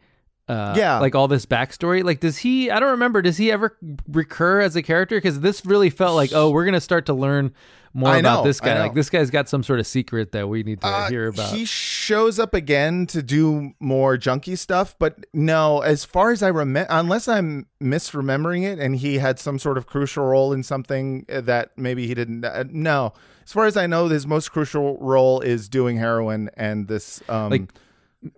Uh, 0.48 0.74
Yeah. 0.76 0.98
like 0.98 1.14
all 1.14 1.26
this 1.28 1.46
backstory. 1.46 2.04
Like, 2.04 2.20
does 2.20 2.38
he? 2.38 2.70
I 2.70 2.78
don't 2.80 2.90
remember. 2.90 3.22
Does 3.22 3.36
he 3.38 3.50
ever 3.50 3.76
recur 4.08 4.60
as 4.60 4.76
a 4.76 4.82
character? 4.82 5.16
Because 5.16 5.40
this 5.40 5.64
really 5.64 5.90
felt 5.90 6.14
like, 6.16 6.32
oh, 6.34 6.50
we're 6.50 6.64
gonna 6.66 6.80
start 6.82 7.06
to 7.06 7.14
learn 7.14 7.52
more 7.96 8.10
I 8.10 8.18
about 8.18 8.40
know, 8.42 8.48
this 8.48 8.60
guy. 8.60 8.78
Like, 8.80 8.94
this 8.94 9.08
guy's 9.08 9.30
got 9.30 9.48
some 9.48 9.62
sort 9.62 9.78
of 9.78 9.86
secret 9.86 10.32
that 10.32 10.48
we 10.48 10.62
need 10.64 10.80
to 10.80 10.86
Uh, 10.86 11.08
hear 11.08 11.28
about. 11.28 11.54
He 11.54 11.64
shows 11.64 12.38
up 12.40 12.52
again 12.52 13.06
to 13.06 13.22
do 13.22 13.70
more 13.80 14.18
junky 14.18 14.58
stuff, 14.58 14.96
but 14.98 15.24
no, 15.32 15.78
as 15.80 16.04
far 16.04 16.32
as 16.32 16.42
I 16.42 16.48
remember, 16.48 16.88
unless 16.90 17.28
I'm 17.28 17.66
misremembering 17.80 18.64
it, 18.64 18.78
and 18.80 18.96
he 18.96 19.18
had 19.18 19.38
some 19.38 19.58
sort 19.58 19.78
of 19.78 19.86
crucial 19.86 20.24
role 20.24 20.52
in 20.52 20.62
something 20.64 21.24
that 21.28 21.70
maybe 21.78 22.06
he 22.08 22.14
didn't. 22.14 22.44
Uh, 22.44 22.64
no, 22.68 23.12
as 23.44 23.52
far 23.52 23.66
as 23.66 23.76
I 23.76 23.86
know, 23.86 24.08
his 24.08 24.26
most 24.26 24.50
crucial 24.50 24.98
role 24.98 25.40
is 25.40 25.68
doing 25.68 25.96
heroin 25.98 26.50
and 26.56 26.88
this. 26.88 27.22
Um, 27.28 27.50
Like, 27.50 27.72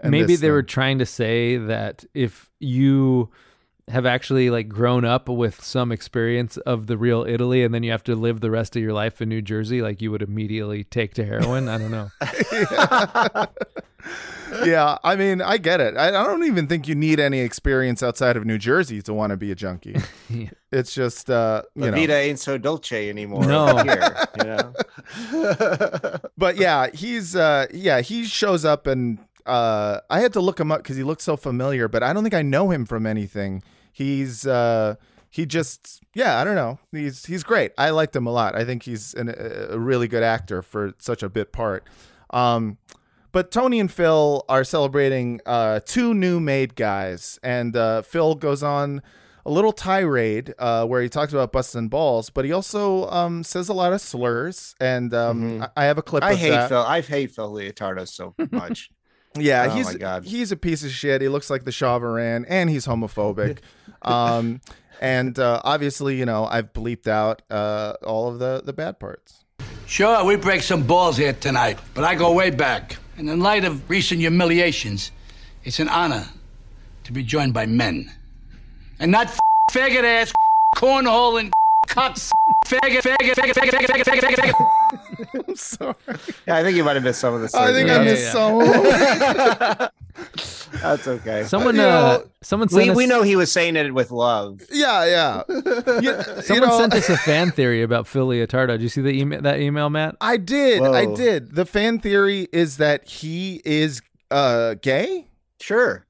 Maybe 0.02 0.26
this 0.26 0.40
they 0.40 0.50
were 0.50 0.62
trying 0.62 0.98
to 0.98 1.06
say 1.06 1.56
that 1.56 2.04
if 2.14 2.50
you 2.58 3.30
have 3.88 4.04
actually 4.04 4.50
like 4.50 4.68
grown 4.68 5.04
up 5.04 5.28
with 5.28 5.62
some 5.62 5.92
experience 5.92 6.56
of 6.58 6.88
the 6.88 6.96
real 6.98 7.24
Italy 7.24 7.62
and 7.62 7.72
then 7.72 7.84
you 7.84 7.92
have 7.92 8.02
to 8.04 8.16
live 8.16 8.40
the 8.40 8.50
rest 8.50 8.74
of 8.74 8.82
your 8.82 8.92
life 8.92 9.22
in 9.22 9.28
New 9.28 9.42
Jersey, 9.42 9.80
like 9.80 10.02
you 10.02 10.10
would 10.10 10.22
immediately 10.22 10.82
take 10.82 11.14
to 11.14 11.24
heroin. 11.24 11.68
I 11.68 11.78
don't 11.78 11.92
know. 11.92 12.10
yeah, 14.64 14.98
I 15.04 15.14
mean, 15.14 15.40
I 15.40 15.58
get 15.58 15.80
it. 15.80 15.96
I, 15.96 16.08
I 16.08 16.24
don't 16.24 16.44
even 16.44 16.66
think 16.66 16.88
you 16.88 16.96
need 16.96 17.20
any 17.20 17.38
experience 17.40 18.02
outside 18.02 18.36
of 18.36 18.44
New 18.44 18.58
Jersey 18.58 19.02
to 19.02 19.14
want 19.14 19.30
to 19.30 19.36
be 19.36 19.50
a 19.50 19.54
junkie. 19.54 19.96
Yeah. 20.28 20.50
It's 20.72 20.92
just, 20.92 21.30
uh, 21.30 21.62
you 21.76 21.82
La 21.82 21.90
know. 21.90 21.96
vida 21.96 22.14
ain't 22.14 22.40
so 22.40 22.58
dolce 22.58 23.08
anymore. 23.08 23.46
No. 23.46 23.76
here, 23.76 24.14
you 24.38 24.44
know. 24.44 24.72
but 26.36 26.56
yeah, 26.56 26.90
he's 26.92 27.36
uh 27.36 27.66
yeah, 27.72 28.00
he 28.00 28.24
shows 28.24 28.64
up 28.64 28.88
and 28.88 29.18
uh 29.46 30.00
I 30.10 30.20
had 30.20 30.32
to 30.34 30.40
look 30.40 30.58
him 30.60 30.72
up 30.72 30.82
because 30.82 30.96
he 30.96 31.02
looked 31.02 31.22
so 31.22 31.36
familiar, 31.36 31.88
but 31.88 32.02
I 32.02 32.12
don't 32.12 32.22
think 32.22 32.34
I 32.34 32.42
know 32.42 32.70
him 32.70 32.84
from 32.84 33.06
anything. 33.06 33.62
He's 33.92 34.46
uh 34.46 34.96
he 35.30 35.46
just 35.46 36.02
yeah, 36.14 36.40
I 36.40 36.44
don't 36.44 36.54
know. 36.54 36.78
He's 36.92 37.26
he's 37.26 37.42
great. 37.42 37.72
I 37.78 37.90
liked 37.90 38.14
him 38.14 38.26
a 38.26 38.32
lot. 38.32 38.54
I 38.54 38.64
think 38.64 38.82
he's 38.84 39.14
an, 39.14 39.34
a 39.38 39.78
really 39.78 40.08
good 40.08 40.22
actor 40.22 40.62
for 40.62 40.94
such 40.98 41.22
a 41.22 41.28
bit 41.28 41.52
part. 41.52 41.84
Um 42.30 42.78
but 43.32 43.50
Tony 43.50 43.80
and 43.80 43.92
Phil 43.92 44.46
are 44.48 44.64
celebrating 44.64 45.42
uh, 45.44 45.80
two 45.84 46.14
new 46.14 46.40
made 46.40 46.74
guys, 46.74 47.38
and 47.42 47.76
uh, 47.76 48.00
Phil 48.00 48.34
goes 48.34 48.62
on 48.62 49.02
a 49.44 49.50
little 49.50 49.72
tirade 49.72 50.54
uh, 50.58 50.86
where 50.86 51.02
he 51.02 51.08
talks 51.10 51.34
about 51.34 51.52
busting 51.52 51.88
balls, 51.88 52.30
but 52.30 52.44
he 52.44 52.52
also 52.52 53.08
um, 53.10 53.44
says 53.44 53.68
a 53.68 53.74
lot 53.74 53.92
of 53.92 54.00
slurs. 54.00 54.74
And 54.80 55.12
um, 55.12 55.62
I 55.62 55.68
I 55.76 55.84
have 55.84 55.98
a 55.98 56.02
clip. 56.02 56.24
I 56.24 56.32
of 56.32 56.38
hate 56.38 56.50
that. 56.50 56.68
Phil. 56.68 56.82
I 56.82 57.02
hate 57.02 57.30
Phil 57.30 57.52
Leotardo 57.52 58.08
so 58.08 58.34
much. 58.50 58.90
Yeah, 59.38 59.66
Oh 59.70 59.74
he's 59.74 59.86
my 59.86 59.94
God. 59.94 60.24
he's 60.24 60.52
a 60.52 60.56
piece 60.56 60.84
of 60.84 60.90
shit. 60.90 61.20
He 61.22 61.28
looks 61.28 61.50
like 61.50 61.64
the 61.64 61.72
Shah 61.72 61.96
of 61.96 62.02
Iran, 62.02 62.44
and 62.48 62.68
he's 62.70 62.86
homophobic. 62.86 63.58
um, 64.02 64.60
and 65.00 65.38
uh, 65.38 65.60
obviously, 65.64 66.16
you 66.18 66.24
know, 66.24 66.46
I've 66.46 66.72
bleeped 66.72 67.06
out 67.06 67.42
uh, 67.50 67.94
all 68.04 68.28
of 68.28 68.38
the 68.38 68.62
the 68.64 68.72
bad 68.72 68.98
parts. 68.98 69.44
Sure, 69.86 70.24
we 70.24 70.36
break 70.36 70.62
some 70.62 70.82
balls 70.86 71.16
here 71.16 71.32
tonight, 71.32 71.78
but 71.94 72.02
I 72.04 72.14
go 72.14 72.32
way 72.32 72.50
back. 72.50 72.96
And 73.18 73.30
in 73.30 73.40
light 73.40 73.64
of 73.64 73.88
recent 73.88 74.20
humiliations, 74.20 75.10
it's 75.64 75.78
an 75.80 75.88
honor 75.88 76.26
to 77.04 77.12
be 77.12 77.22
joined 77.22 77.54
by 77.54 77.66
men. 77.66 78.10
And 78.98 79.12
not 79.12 79.26
f- 79.28 79.38
faggot 79.72 80.02
ass, 80.04 80.32
cornhole 80.76 81.38
and 81.40 81.52
cocks. 81.86 82.30
Faggot, 82.66 83.00
faggot, 83.02 83.34
faggot, 83.34 83.52
faggot, 83.54 83.70
faggot, 83.72 84.04
faggot, 84.04 84.20
faggot, 84.20 84.34
faggot. 84.36 85.44
I'm 85.48 85.56
sorry. 85.56 85.94
Yeah, 86.46 86.56
I 86.56 86.62
think 86.62 86.76
you 86.76 86.84
might 86.84 86.94
have 86.96 87.02
missed 87.04 87.20
some 87.20 87.34
of 87.34 87.40
the. 87.40 87.50
I 87.58 87.72
think 87.72 87.88
I 87.90 87.96
Yeah, 87.96 88.04
missed 88.04 88.24
yeah. 88.24 88.32
some. 88.32 89.90
That's 90.82 91.06
okay. 91.08 91.44
Someone, 91.44 91.78
uh, 91.78 91.82
know, 92.18 92.24
someone 92.42 92.68
sent 92.68 92.84
we, 92.84 92.90
us, 92.90 92.96
we 92.96 93.06
know 93.06 93.22
he 93.22 93.36
was 93.36 93.50
saying 93.52 93.76
it 93.76 93.92
with 93.94 94.10
love. 94.10 94.62
yeah, 94.72 95.04
yeah. 95.04 95.42
You- 96.00 96.16
you 96.36 96.42
someone 96.42 96.68
know, 96.68 96.78
sent 96.78 96.94
us 96.94 97.08
a 97.08 97.16
fan 97.18 97.50
theory 97.50 97.82
about 97.82 98.06
Phil 98.06 98.26
Leotardo. 98.28 98.68
Did 98.68 98.82
you 98.82 98.88
see 98.88 99.00
the 99.00 99.10
email, 99.18 99.40
that 99.42 99.60
email, 99.60 99.88
Matt? 99.90 100.16
I 100.20 100.36
did. 100.36 100.82
I 100.82 101.06
did. 101.14 101.54
The 101.54 101.64
fan 101.66 101.98
theory 101.98 102.48
is 102.52 102.76
that 102.78 103.08
he 103.08 103.62
is 103.64 104.02
uh 104.30 104.74
gay. 104.74 105.28
Sure, 105.60 106.04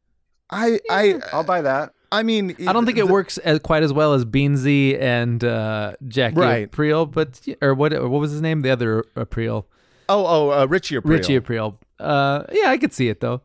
I 0.50 0.80
I 0.90 1.20
I'll 1.32 1.44
buy 1.44 1.62
that. 1.62 1.92
I 2.18 2.22
mean 2.22 2.54
I 2.66 2.72
don't 2.72 2.86
think 2.86 2.98
it 2.98 3.08
works 3.08 3.38
as, 3.38 3.58
quite 3.60 3.82
as 3.82 3.92
well 3.92 4.12
as 4.14 4.24
Beansie 4.24 5.00
and 5.00 5.42
uh, 5.44 5.94
Jackie 6.08 6.36
Right. 6.36 6.62
April, 6.62 7.06
but 7.06 7.40
or 7.62 7.74
what? 7.74 7.92
Or 7.92 8.08
what 8.08 8.20
was 8.20 8.30
his 8.32 8.40
name? 8.40 8.62
The 8.62 8.70
other 8.70 9.04
April, 9.16 9.66
Oh, 10.08 10.24
oh, 10.26 10.50
uh, 10.62 10.66
Richie 10.66 10.96
Aprile. 10.96 11.10
Richie 11.10 11.34
April. 11.36 11.78
Uh, 11.98 12.44
yeah, 12.52 12.70
I 12.70 12.78
could 12.78 12.92
see 12.92 13.08
it 13.08 13.20
though. 13.20 13.42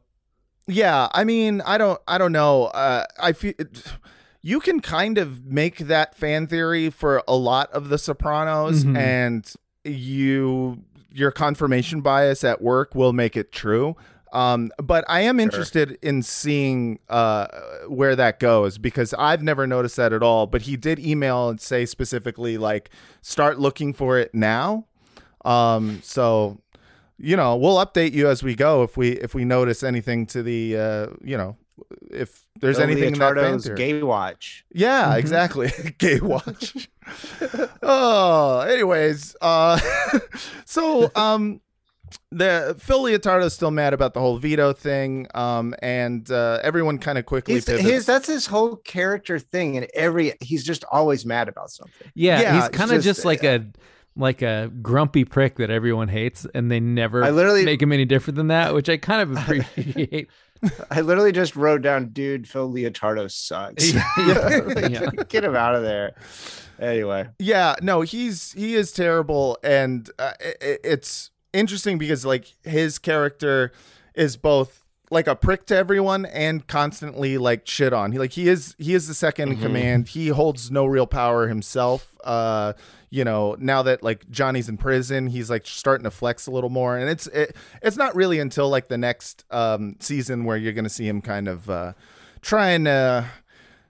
Yeah, 0.67 1.07
I 1.11 1.23
mean, 1.23 1.61
I 1.65 1.77
don't, 1.77 1.99
I 2.07 2.17
don't 2.17 2.31
know. 2.31 2.65
Uh, 2.65 3.05
I 3.19 3.33
feel 3.33 3.53
you 4.43 4.59
can 4.59 4.79
kind 4.79 5.17
of 5.17 5.43
make 5.45 5.77
that 5.79 6.15
fan 6.15 6.47
theory 6.47 6.89
for 6.89 7.23
a 7.27 7.35
lot 7.35 7.71
of 7.73 7.89
The 7.89 7.97
Sopranos, 7.97 8.83
Mhm. 8.85 8.97
and 8.97 9.53
you 9.83 10.83
your 11.13 11.31
confirmation 11.31 11.99
bias 12.01 12.43
at 12.43 12.61
work 12.61 12.95
will 12.95 13.11
make 13.11 13.35
it 13.35 13.51
true. 13.51 13.95
Um, 14.31 14.71
but 14.77 15.03
I 15.09 15.21
am 15.21 15.39
interested 15.39 15.97
in 16.01 16.23
seeing 16.23 16.99
uh, 17.09 17.47
where 17.87 18.15
that 18.15 18.39
goes 18.39 18.77
because 18.77 19.13
I've 19.15 19.43
never 19.43 19.67
noticed 19.67 19.97
that 19.97 20.13
at 20.13 20.23
all. 20.23 20.47
But 20.47 20.63
he 20.63 20.77
did 20.77 20.99
email 20.99 21.49
and 21.49 21.59
say 21.59 21.85
specifically 21.85 22.57
like, 22.57 22.89
start 23.21 23.59
looking 23.59 23.93
for 23.93 24.17
it 24.17 24.33
now. 24.33 24.85
Um, 25.43 26.01
so 26.03 26.59
you 27.21 27.35
know, 27.35 27.55
we'll 27.55 27.77
update 27.77 28.13
you 28.13 28.27
as 28.27 28.41
we 28.41 28.55
go 28.55 28.83
if 28.83 28.97
we 28.97 29.11
if 29.11 29.35
we 29.35 29.45
notice 29.45 29.83
anything 29.83 30.25
to 30.27 30.41
the 30.41 30.77
uh, 30.77 31.07
you 31.23 31.37
know, 31.37 31.55
if 32.09 32.45
there's 32.59 32.77
Phil 32.77 32.85
anything 32.85 33.13
in 33.13 33.19
that 33.19 33.35
fan 33.35 33.75
gay 33.75 34.01
watch. 34.01 34.65
Yeah, 34.73 35.15
exactly. 35.15 35.71
Gay 35.99 36.19
watch. 36.21 36.89
oh, 37.83 38.61
anyways, 38.61 39.35
uh 39.41 39.79
so 40.65 41.11
um 41.15 41.61
the 42.31 42.75
Phil 42.79 43.03
Leotardo's 43.03 43.53
still 43.53 43.71
mad 43.71 43.93
about 43.93 44.13
the 44.13 44.19
whole 44.19 44.37
veto 44.37 44.73
thing, 44.73 45.27
um, 45.35 45.73
and 45.81 46.29
uh, 46.31 46.59
everyone 46.63 46.97
kind 46.97 47.17
of 47.17 47.25
quickly 47.25 47.55
He's, 47.55 47.67
his 47.67 48.05
that's 48.05 48.27
his 48.27 48.45
whole 48.47 48.75
character 48.77 49.39
thing, 49.39 49.77
and 49.77 49.87
every 49.93 50.33
he's 50.41 50.63
just 50.63 50.83
always 50.91 51.25
mad 51.25 51.47
about 51.49 51.69
something. 51.71 52.07
Yeah, 52.13 52.41
Yeah, 52.41 52.59
he's 52.61 52.69
kind 52.69 52.91
of 52.91 52.97
just- 53.01 53.17
just, 53.19 53.25
like 53.25 53.43
a 53.43 53.65
like 54.17 54.41
a 54.41 54.69
grumpy 54.81 55.23
prick 55.23 55.55
that 55.55 55.69
everyone 55.69 56.09
hates, 56.09 56.45
and 56.53 56.69
they 56.69 56.79
never 56.79 57.23
I 57.23 57.29
literally- 57.31 57.63
make 57.65 57.81
him 57.81 57.91
any 57.91 58.05
different 58.05 58.35
than 58.37 58.47
that, 58.47 58.73
which 58.73 58.89
I 58.89 58.97
kind 58.97 59.21
of 59.21 59.37
appreciate. 59.37 60.29
I 60.91 61.01
literally 61.01 61.31
just 61.31 61.55
wrote 61.55 61.81
down, 61.81 62.09
dude, 62.09 62.47
Phil 62.47 62.71
Leotardo 62.71 63.31
sucks. 63.31 63.93
Yeah. 64.91 65.09
Get 65.27 65.43
him 65.43 65.55
out 65.55 65.73
of 65.73 65.81
there. 65.81 66.13
Anyway, 66.79 67.27
Yeah, 67.39 67.75
no, 67.81 68.01
he's 68.01 68.51
he 68.53 68.75
is 68.75 68.91
terrible, 68.91 69.57
and 69.63 70.07
uh, 70.19 70.33
i 70.39 70.47
i- 70.61 70.77
it's 70.83 71.30
interesting 71.53 71.97
because 71.97 72.25
like 72.25 72.53
his 72.63 72.99
character 72.99 73.71
is 74.15 74.37
both 74.37 74.81
like 75.11 75.27
a 75.27 75.35
prick 75.35 75.65
to 75.65 75.75
everyone 75.75 76.25
and 76.25 76.65
constantly 76.67 77.37
like 77.37 77.67
shit 77.67 77.91
on. 77.93 78.13
He 78.13 78.17
like 78.17 78.31
he 78.31 78.47
is 78.47 78.75
he 78.77 78.93
is 78.93 79.07
the 79.07 79.13
2nd 79.13 79.51
in 79.51 79.57
command. 79.57 80.07
He 80.09 80.29
holds 80.29 80.71
no 80.71 80.85
real 80.85 81.05
power 81.05 81.47
himself. 81.47 82.15
Uh, 82.23 82.73
you 83.09 83.25
know, 83.25 83.57
now 83.59 83.83
that 83.83 84.01
like 84.01 84.29
Johnny's 84.31 84.69
in 84.69 84.77
prison, 84.77 85.27
he's 85.27 85.49
like 85.49 85.67
starting 85.67 86.05
to 86.05 86.11
flex 86.11 86.47
a 86.47 86.51
little 86.51 86.69
more, 86.69 86.97
and 86.97 87.09
it's 87.09 87.27
it, 87.27 87.55
it's 87.81 87.97
not 87.97 88.15
really 88.15 88.39
until 88.39 88.69
like 88.69 88.87
the 88.87 88.97
next 88.97 89.43
um 89.51 89.97
season 89.99 90.45
where 90.45 90.55
you're 90.55 90.73
gonna 90.73 90.89
see 90.89 91.07
him 91.07 91.21
kind 91.21 91.49
of 91.49 91.69
uh 91.69 91.91
trying 92.41 92.85
to 92.85 93.25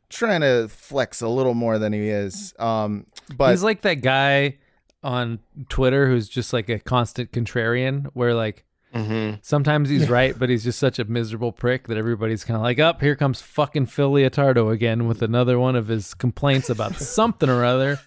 trying 0.10 0.42
to 0.42 0.68
flex 0.70 1.22
a 1.22 1.28
little 1.28 1.54
more 1.54 1.78
than 1.78 1.94
he 1.94 2.10
is. 2.10 2.56
Um, 2.58 3.06
but 3.38 3.52
he's 3.52 3.64
like 3.64 3.82
that 3.82 4.02
guy 4.02 4.58
on 5.04 5.40
Twitter 5.70 6.08
who's 6.08 6.30
just 6.30 6.54
like 6.54 6.70
a 6.70 6.80
constant 6.80 7.32
contrarian, 7.32 8.08
where 8.14 8.34
like 8.34 8.66
mm-hmm. 8.94 9.38
sometimes 9.42 9.90
he's 9.90 10.10
right, 10.10 10.38
but 10.38 10.50
he's 10.50 10.64
just 10.64 10.80
such 10.80 11.00
a 11.00 11.06
miserable 11.06 11.52
prick 11.52 11.88
that 11.88 11.98
everybody's 11.98 12.44
kind 12.44 12.56
of 12.56 12.64
like, 12.64 12.80
"Up 12.80 13.02
here 13.02 13.16
comes 13.16 13.42
fucking 13.42 13.88
Phil 13.88 14.12
Leotardo 14.12 14.72
again 14.72 15.08
with 15.08 15.22
another 15.22 15.60
one 15.60 15.76
of 15.76 15.88
his 15.88 16.14
complaints 16.14 16.70
about 16.70 16.96
something 16.98 17.50
or 17.50 17.66
other." 17.66 18.00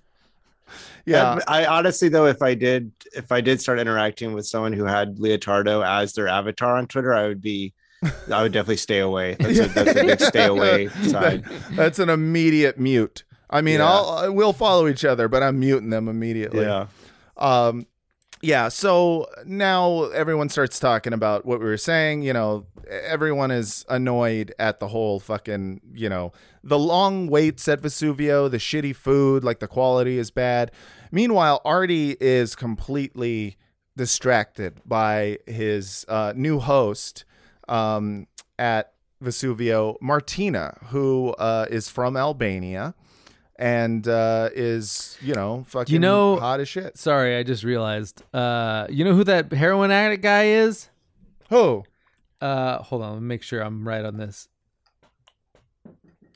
yeah, 1.07 1.39
I 1.47 1.67
honestly 1.67 2.09
though, 2.09 2.27
if 2.27 2.43
I 2.43 2.55
did, 2.55 2.93
if 3.15 3.31
I 3.33 3.41
did 3.41 3.61
start 3.61 3.79
interacting 3.79 4.33
with 4.33 4.47
someone 4.47 4.73
who 4.73 4.85
had 4.85 5.17
Leotardo 5.17 5.87
as 5.87 6.15
their 6.15 6.29
avatar 6.29 6.77
on 6.77 6.87
Twitter, 6.87 7.13
I 7.13 7.27
would 7.27 7.43
be, 7.43 7.75
I 8.33 8.43
would 8.43 8.53
definitely 8.53 8.77
stay 8.79 9.01
away. 9.01 9.37
That's, 9.39 9.59
a, 9.59 9.67
that's 9.69 9.91
a 9.91 10.05
big 10.05 10.21
stay 10.21 10.47
away 10.47 10.89
side. 11.03 11.45
That's 11.73 11.99
an 11.99 12.09
immediate 12.09 12.79
mute. 12.79 13.25
I 13.51 13.61
mean, 13.61 13.81
Yeah. 13.81 13.91
I'll 13.91 14.35
we'll 14.35 14.53
follow 14.53 14.89
each 14.89 15.05
other, 15.05 15.29
but 15.29 15.43
I'm 15.43 15.59
muting 15.61 15.91
them 15.91 16.09
immediately. 16.09 16.65
Yeah. 16.65 16.87
Um, 17.37 17.87
yeah, 18.45 18.69
so 18.69 19.27
now 19.47 20.05
everyone 20.11 20.51
starts 20.51 20.79
talking 20.79 21.15
about 21.15 21.47
what 21.47 21.61
we 21.61 21.65
were 21.65 21.79
saying. 21.79 22.23
You 22.23 22.35
know, 22.35 22.67
everyone 22.87 23.51
is 23.51 23.87
annoyed 23.89 24.55
at 24.59 24.81
the 24.81 24.89
whole 24.89 25.19
fucking, 25.19 25.81
you 25.95 26.11
know, 26.11 26.33
the 26.63 26.79
long 26.79 27.27
waits 27.27 27.67
at 27.69 27.81
Vesuvio, 27.81 28.51
the 28.51 28.59
shitty 28.59 28.95
food, 28.95 29.45
like 29.45 29.61
the 29.61 29.67
quality 29.67 30.19
is 30.19 30.31
bad. 30.31 30.73
Meanwhile, 31.11 31.63
Artie 31.65 32.17
is 32.21 32.55
completely 32.55 33.57
distracted 33.97 34.81
by 34.85 35.39
his 35.47 36.05
uh, 36.09 36.35
new 36.37 36.59
host 36.59 37.25
um, 37.69 38.27
at 38.59 38.93
Vesuvio, 39.23 39.97
Martina, 40.03 40.77
who 40.89 41.31
uh, 41.39 41.67
is 41.71 41.89
from 41.89 42.15
Albania 42.17 42.95
and 43.57 44.07
uh, 44.09 44.51
is, 44.55 45.17
you 45.23 45.35
know, 45.35 45.65
fucking 45.69 45.93
You 45.93 45.99
know- 45.99 46.39
hot 46.39 46.61
as 46.61 46.69
shit. 46.69 46.97
Sorry, 46.99 47.37
I 47.37 47.43
just 47.43 47.63
realized. 47.65 48.23
Uh, 48.35 48.87
you 48.91 49.05
know 49.05 49.15
who 49.15 49.25
that 49.25 49.53
heroin 49.53 49.91
addict 49.91 50.23
guy 50.23 50.47
is? 50.47 50.89
Who? 51.51 51.85
Uh, 52.41 52.79
hold 52.79 53.03
on, 53.03 53.13
let 53.15 53.23
me 53.23 53.29
make 53.29 53.43
sure 53.43 53.61
I'm 53.61 53.87
right 53.87 54.05
on 54.05 54.17
this. 54.17 54.49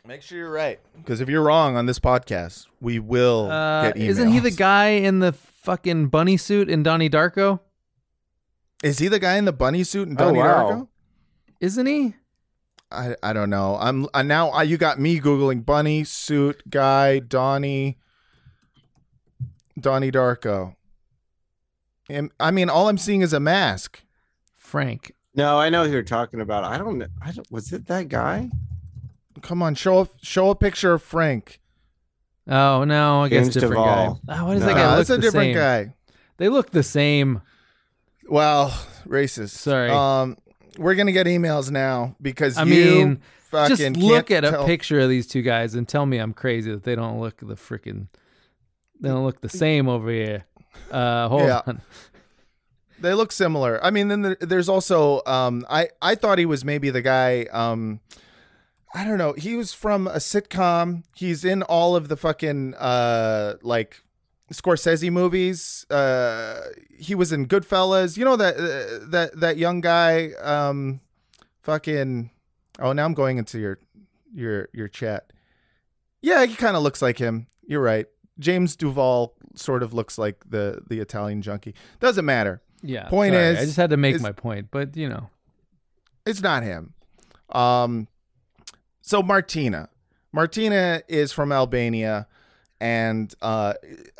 Make 0.07 0.23
sure 0.23 0.39
you're 0.39 0.51
right. 0.51 0.81
Because 0.97 1.21
if 1.21 1.29
you're 1.29 1.43
wrong 1.43 1.77
on 1.77 1.85
this 1.85 1.99
podcast, 1.99 2.67
we 2.81 2.99
will 2.99 3.51
Uh, 3.51 3.83
get 3.89 3.97
emails. 3.97 4.09
isn't 4.09 4.33
he 4.33 4.39
the 4.39 4.51
guy 4.51 4.89
in 4.91 5.19
the 5.19 5.33
fucking 5.33 6.07
bunny 6.09 6.39
suit 6.39 6.71
in 6.71 6.83
Donnie 6.83 7.11
Darko? 7.11 7.61
Is 8.83 9.01
he 9.01 9.09
the 9.09 9.19
guy 9.19 9.37
in 9.37 9.45
the 9.45 9.53
bunny 9.53 9.85
suit 9.85 10.09
and 10.09 10.19
Oh, 10.19 10.25
Donnie 10.27 10.39
wow. 10.39 10.71
Darko? 10.71 10.89
Isn't 11.61 11.87
he? 11.87 12.15
I, 12.91 13.15
I 13.23 13.33
don't 13.33 13.51
know. 13.51 13.77
I'm 13.81 14.07
uh, 14.15 14.23
now. 14.23 14.51
Uh, 14.53 14.63
you 14.63 14.79
got 14.79 14.99
me 14.99 15.21
googling 15.21 15.65
bunny 15.65 16.05
suit 16.05 16.63
guy 16.71 17.19
Donnie 17.19 17.99
Donnie 19.79 20.11
Darko. 20.11 20.75
Am- 22.11 22.31
I 22.41 22.51
mean, 22.51 22.71
all 22.71 22.89
I'm 22.89 22.99
seeing 22.99 23.21
is 23.21 23.33
a 23.33 23.41
mask. 23.41 24.03
Frank. 24.57 25.13
No, 25.35 25.59
I 25.59 25.69
know 25.71 25.85
who 25.85 25.93
you're 25.93 26.03
talking 26.03 26.41
about. 26.41 26.65
I 26.65 26.79
don't. 26.79 26.99
kn- 26.99 27.11
I 27.23 27.33
don't. 27.33 27.51
Was 27.51 27.73
it 27.73 27.87
that 27.87 28.09
guy? 28.09 28.51
Come 29.43 29.63
on, 29.63 29.75
show 29.75 30.01
a 30.01 30.09
show 30.23 30.51
a 30.51 30.55
picture 30.57 30.95
of 30.95 31.03
Frank. 31.03 31.61
Oh 32.49 32.85
no, 32.85 33.23
I 33.25 33.29
guess 33.29 33.45
James 33.45 33.55
different 33.55 33.75
Duval. 33.75 34.21
guy. 34.27 34.39
Oh, 34.41 34.47
why 34.47 34.55
does 34.55 34.61
No. 34.63 34.67
that 34.69 34.75
guy 34.75 34.83
Nah, 34.85 34.97
that's 34.97 35.11
a 35.11 35.19
different 35.19 35.49
same? 35.49 35.55
guy. 35.55 35.95
They 36.39 36.49
look 36.49 36.71
the 36.71 36.83
same. 36.83 37.43
Well, 38.29 38.71
racist. 39.07 39.51
Sorry. 39.51 39.91
Um, 39.91 40.37
we're 40.79 40.95
gonna 40.95 41.13
get 41.13 41.27
emails 41.27 41.71
now 41.71 42.17
because 42.23 42.57
I 42.57 42.63
you 42.65 42.71
mean, 43.05 43.21
fucking 43.51 43.95
just 43.95 43.97
look 43.97 44.31
at 44.31 44.45
a 44.45 44.65
picture 44.65 45.01
of 45.01 45.09
these 45.09 45.27
two 45.27 45.43
guys 45.43 45.75
and 45.75 45.87
tell 45.87 46.07
me 46.07 46.19
I'm 46.19 46.33
crazy 46.33 46.71
that 46.71 46.85
they 46.85 46.95
don't 46.95 47.21
look 47.21 47.39
the 47.41 47.55
freaking. 47.57 48.07
They 49.01 49.09
don't 49.11 49.25
look 49.25 49.41
the 49.41 49.49
same 49.49 49.89
over 49.89 50.11
here. 50.11 50.45
Uh, 50.91 51.29
hold 51.29 51.43
Yeah. 51.43 51.63
on. 51.67 51.81
They 53.01 53.15
look 53.15 53.31
similar. 53.31 53.79
I 53.85 53.91
mean, 53.91 54.09
then 54.09 54.23
there, 54.23 54.37
there's 54.41 54.69
also 54.69 55.23
um, 55.27 55.65
I 55.71 55.91
I 56.03 56.15
thought 56.17 56.39
he 56.39 56.47
was 56.47 56.65
maybe 56.65 56.91
the 56.91 57.03
guy. 57.03 57.43
Um, 57.53 58.01
I 58.93 59.05
don't 59.05 59.19
know. 59.19 59.35
He 59.35 59.55
was 59.55 59.73
from 59.73 60.09
a 60.09 60.17
sitcom. 60.17 61.05
He's 61.15 61.45
in 61.45 61.63
all 61.63 61.95
of 61.95 62.09
the 62.09 62.17
fucking 62.17 62.75
uh 62.75 63.55
like 63.63 64.03
Scorsese 64.53 65.11
movies. 65.11 65.85
Uh, 65.91 66.61
he 66.99 67.15
was 67.15 67.33
in 67.33 67.47
Goodfellas. 67.47 68.17
You 68.17 68.25
know 68.25 68.37
that 68.37 68.57
uh, 68.57 69.07
that 69.11 69.39
that 69.41 69.57
young 69.59 69.81
guy. 69.81 70.31
Um, 70.41 71.01
fucking. 71.63 72.31
Oh, 72.81 72.93
now 72.93 73.05
I'm 73.05 73.15
going 73.15 73.39
into 73.39 73.59
your 73.59 73.79
your 74.33 74.69
your 74.73 74.89
chat. 74.89 75.33
Yeah, 76.23 76.45
he 76.47 76.55
kind 76.55 76.77
of 76.77 76.83
looks 76.83 77.03
like 77.03 77.19
him. 77.19 77.47
You're 77.67 77.83
right. 77.83 78.07
James 78.39 78.77
Duval 78.77 79.35
sort 79.55 79.83
of 79.83 79.93
looks 79.93 80.17
like 80.19 80.37
the 80.49 80.81
the 80.89 81.01
Italian 81.01 81.43
junkie. 81.43 81.75
Doesn't 82.01 82.25
matter. 82.25 82.63
Yeah. 82.83 83.09
Point 83.09 83.35
sorry, 83.35 83.47
is- 83.47 83.59
I 83.59 83.65
just 83.65 83.77
had 83.77 83.91
to 83.91 83.97
make 83.97 84.21
my 84.21 84.33
point, 84.33 84.69
but 84.71 84.97
you 84.97 85.09
know, 85.09 85.29
It's 86.25 86.41
not 86.41 86.63
him. 86.63 86.95
Um, 87.51 88.09
so 89.01 89.23
Martina, 89.23 89.89
Martina 90.33 91.03
is 91.09 91.33
from 91.33 91.51
Albania, 91.51 92.27
and 92.81 93.33
uh, 93.43 93.75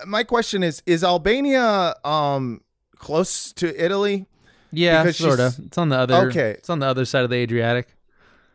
my 0.07 0.25
question 0.25 0.63
is: 0.63 0.83
Is 0.87 1.05
Albania 1.05 1.95
um 2.05 2.61
close 2.97 3.53
to 3.55 3.85
Italy? 3.85 4.27
yeah, 4.73 5.03
Because 5.03 5.17
sort 5.17 5.41
of. 5.41 5.55
she's- 5.55 5.67
It's 5.67 5.79
on 5.79 5.89
the 5.89 5.97
other. 5.97 6.29
Okay. 6.29 6.51
It's 6.51 6.69
on 6.71 6.79
the 6.81 6.87
other 6.87 7.05
side 7.05 7.25
of 7.25 7.31
the 7.31 7.37
Adriatic. 7.37 7.89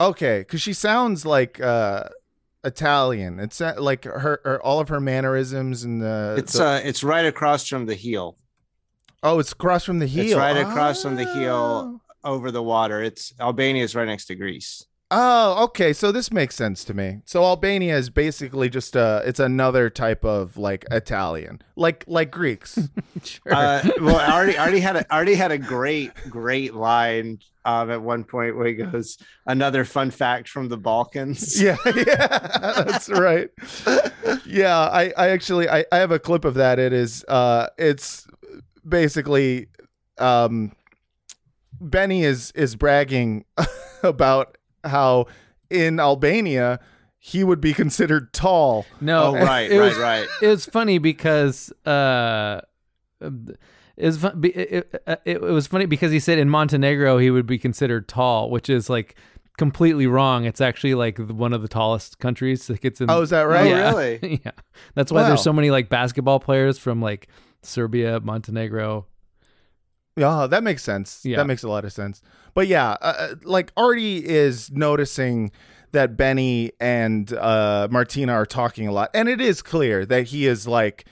Okay, 0.01 0.39
because 0.39 0.61
she 0.61 0.73
sounds 0.73 1.25
like 1.25 1.59
uh 1.61 2.03
Italian. 2.63 3.39
It's 3.39 3.59
uh, 3.61 3.75
like 3.77 4.05
her, 4.05 4.39
her 4.43 4.61
all 4.63 4.79
of 4.79 4.89
her 4.89 4.99
mannerisms 4.99 5.83
and 5.83 6.01
the. 6.01 6.35
It's 6.37 6.53
the- 6.53 6.65
uh, 6.65 6.81
it's 6.83 7.03
right 7.03 7.25
across 7.25 7.67
from 7.67 7.85
the 7.85 7.95
heel. 7.95 8.37
oh, 9.23 9.39
it's 9.39 9.51
across 9.51 9.83
from 9.85 9.99
the 9.99 10.07
heel. 10.07 10.25
It's 10.25 10.35
right 10.35 10.57
across 10.57 11.03
from 11.03 11.15
the 11.15 11.25
heel 11.33 11.99
over 12.23 12.51
the 12.51 12.63
water. 12.63 13.01
It's 13.01 13.33
Albania 13.39 13.83
is 13.83 13.95
right 13.95 14.07
next 14.07 14.25
to 14.25 14.35
Greece. 14.35 14.85
Oh, 15.15 15.63
okay. 15.65 15.93
So 15.93 16.11
this 16.11 16.31
makes 16.31 16.55
sense 16.55 16.83
to 16.85 16.93
me. 16.95 17.21
So 17.25 17.43
Albania 17.43 17.95
is 17.95 18.09
basically 18.09 18.67
just 18.67 18.97
uh 18.97 19.21
it's 19.23 19.39
another 19.39 19.91
type 19.91 20.25
of 20.25 20.57
like 20.57 20.85
Italian. 20.89 21.61
Like 21.75 22.03
like 22.07 22.31
Greeks. 22.31 22.79
Uh, 23.49 23.81
well, 24.01 24.17
I 24.17 24.33
already 24.33 24.57
already 24.57 24.79
had 24.79 24.95
a 24.97 25.13
already 25.13 25.35
had 25.35 25.51
a 25.51 25.57
great 25.57 26.11
great 26.29 26.73
line 26.73 27.39
um, 27.63 27.89
at 27.89 28.01
one 28.01 28.23
point 28.25 28.57
where 28.57 28.67
he 28.67 28.73
goes, 28.73 29.17
"Another 29.45 29.85
fun 29.85 30.11
fact 30.11 30.49
from 30.49 30.67
the 30.67 30.77
Balkans." 30.77 31.61
yeah, 31.61 31.77
yeah. 31.85 32.83
That's 32.83 33.09
right. 33.09 33.49
Yeah, 34.45 34.77
I 34.77 35.13
I 35.15 35.29
actually 35.29 35.69
I 35.69 35.85
I 35.91 35.97
have 35.97 36.11
a 36.11 36.19
clip 36.19 36.43
of 36.43 36.55
that. 36.55 36.79
It 36.79 36.91
is 36.91 37.23
uh 37.29 37.67
it's 37.77 38.27
basically 38.87 39.67
um 40.17 40.73
Benny 41.79 42.23
is 42.23 42.51
is 42.55 42.75
bragging 42.75 43.45
about 44.03 44.57
how 44.83 45.27
in 45.69 45.99
Albania 45.99 46.79
he 47.19 47.43
would 47.43 47.61
be 47.61 47.73
considered 47.73 48.33
tall. 48.33 48.85
No, 48.99 49.27
Oh, 49.27 49.33
right, 49.35 49.71
it 49.71 49.79
right, 49.79 49.85
was, 49.89 49.97
right. 49.97 50.27
It 50.41 50.47
was 50.47 50.65
funny 50.65 50.97
because 50.97 51.71
uh, 51.85 52.59
it 53.21 53.57
was, 53.97 54.17
fun, 54.17 54.41
it, 54.43 54.89
it, 55.07 55.21
it 55.25 55.41
was 55.41 55.67
funny 55.67 55.85
because 55.85 56.11
he 56.11 56.19
said 56.19 56.37
in 56.39 56.49
Montenegro 56.49 57.17
he 57.19 57.29
would 57.31 57.45
be 57.45 57.57
considered 57.57 58.07
tall, 58.07 58.49
which 58.49 58.69
is 58.69 58.89
like 58.89 59.15
completely 59.57 60.07
wrong. 60.07 60.45
It's 60.45 60.59
actually 60.61 60.95
like 60.95 61.17
one 61.19 61.53
of 61.53 61.61
the 61.61 61.67
tallest 61.67 62.19
countries. 62.19 62.69
Like 62.69 62.83
it's 62.83 62.99
in. 62.99 63.09
Oh, 63.09 63.21
is 63.21 63.29
that 63.29 63.43
right? 63.43 63.69
Yeah. 63.69 63.89
really? 63.89 64.41
yeah, 64.45 64.51
that's 64.95 65.11
why 65.11 65.21
Wow. 65.21 65.27
there's 65.29 65.43
so 65.43 65.53
many 65.53 65.71
like 65.71 65.89
basketball 65.89 66.39
players 66.39 66.77
from 66.77 67.01
like 67.01 67.27
Serbia, 67.61 68.19
Montenegro. 68.19 69.05
Yeah, 70.15 70.47
that 70.47 70.63
makes 70.63 70.83
sense. 70.83 71.21
Yeah. 71.23 71.37
That 71.37 71.47
makes 71.47 71.63
a 71.63 71.69
lot 71.69 71.85
of 71.85 71.93
sense. 71.93 72.21
But 72.53 72.67
yeah, 72.67 72.91
uh, 73.01 73.15
uh, 73.17 73.35
like 73.43 73.71
Artie 73.75 74.25
is 74.25 74.71
noticing 74.71 75.51
that 75.91 76.17
Benny 76.17 76.71
and 76.79 77.31
uh, 77.33 77.87
Martina 77.89 78.33
are 78.33 78.45
talking 78.45 78.87
a 78.87 78.91
lot, 78.91 79.09
and 79.13 79.27
it 79.27 79.41
is 79.41 79.61
clear 79.61 80.05
that 80.05 80.27
he 80.27 80.45
is 80.47 80.67
like 80.67 81.05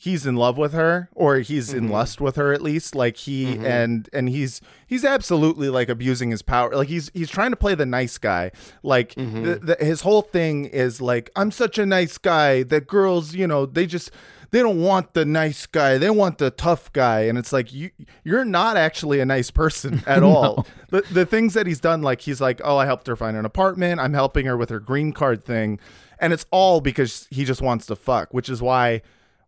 he's 0.00 0.26
in 0.26 0.36
love 0.36 0.56
with 0.56 0.72
her, 0.72 1.08
or 1.14 1.38
he's 1.38 1.72
in 1.74 1.88
lust 1.88 2.20
with 2.20 2.36
her 2.36 2.52
at 2.52 2.62
least. 2.62 2.94
Like 2.94 3.16
he 3.16 3.56
and 3.64 4.08
and 4.12 4.28
he's 4.28 4.60
he's 4.86 5.04
absolutely 5.04 5.68
like 5.68 5.88
abusing 5.88 6.30
his 6.30 6.42
power. 6.42 6.74
Like 6.74 6.88
he's 6.88 7.10
he's 7.14 7.30
trying 7.30 7.50
to 7.50 7.56
play 7.56 7.74
the 7.74 7.86
nice 7.86 8.16
guy. 8.18 8.52
Like 8.82 9.14
the, 9.14 9.76
the, 9.78 9.84
his 9.84 10.02
whole 10.02 10.22
thing 10.22 10.66
is 10.66 11.00
like 11.00 11.30
I'm 11.36 11.50
such 11.50 11.78
a 11.78 11.86
nice 11.86 12.16
guy 12.18 12.62
that 12.64 12.86
girls, 12.86 13.34
you 13.34 13.46
know, 13.46 13.66
they 13.66 13.86
just 13.86 14.10
they 14.50 14.60
don't 14.60 14.80
want 14.80 15.14
the 15.14 15.24
nice 15.24 15.66
guy 15.66 15.98
they 15.98 16.10
want 16.10 16.38
the 16.38 16.50
tough 16.50 16.92
guy 16.92 17.20
and 17.20 17.38
it's 17.38 17.52
like 17.52 17.72
you 17.72 17.90
you're 18.24 18.44
not 18.44 18.76
actually 18.76 19.20
a 19.20 19.26
nice 19.26 19.50
person 19.50 20.02
at 20.06 20.22
all 20.22 20.66
the, 20.90 21.02
the 21.12 21.26
things 21.26 21.54
that 21.54 21.66
he's 21.66 21.80
done 21.80 22.02
like 22.02 22.20
he's 22.22 22.40
like 22.40 22.60
oh 22.64 22.76
i 22.76 22.86
helped 22.86 23.06
her 23.06 23.16
find 23.16 23.36
an 23.36 23.44
apartment 23.44 24.00
i'm 24.00 24.14
helping 24.14 24.46
her 24.46 24.56
with 24.56 24.70
her 24.70 24.80
green 24.80 25.12
card 25.12 25.44
thing 25.44 25.78
and 26.18 26.32
it's 26.32 26.46
all 26.50 26.80
because 26.80 27.26
he 27.30 27.44
just 27.44 27.62
wants 27.62 27.86
to 27.86 27.96
fuck 27.96 28.32
which 28.32 28.48
is 28.48 28.62
why 28.62 29.00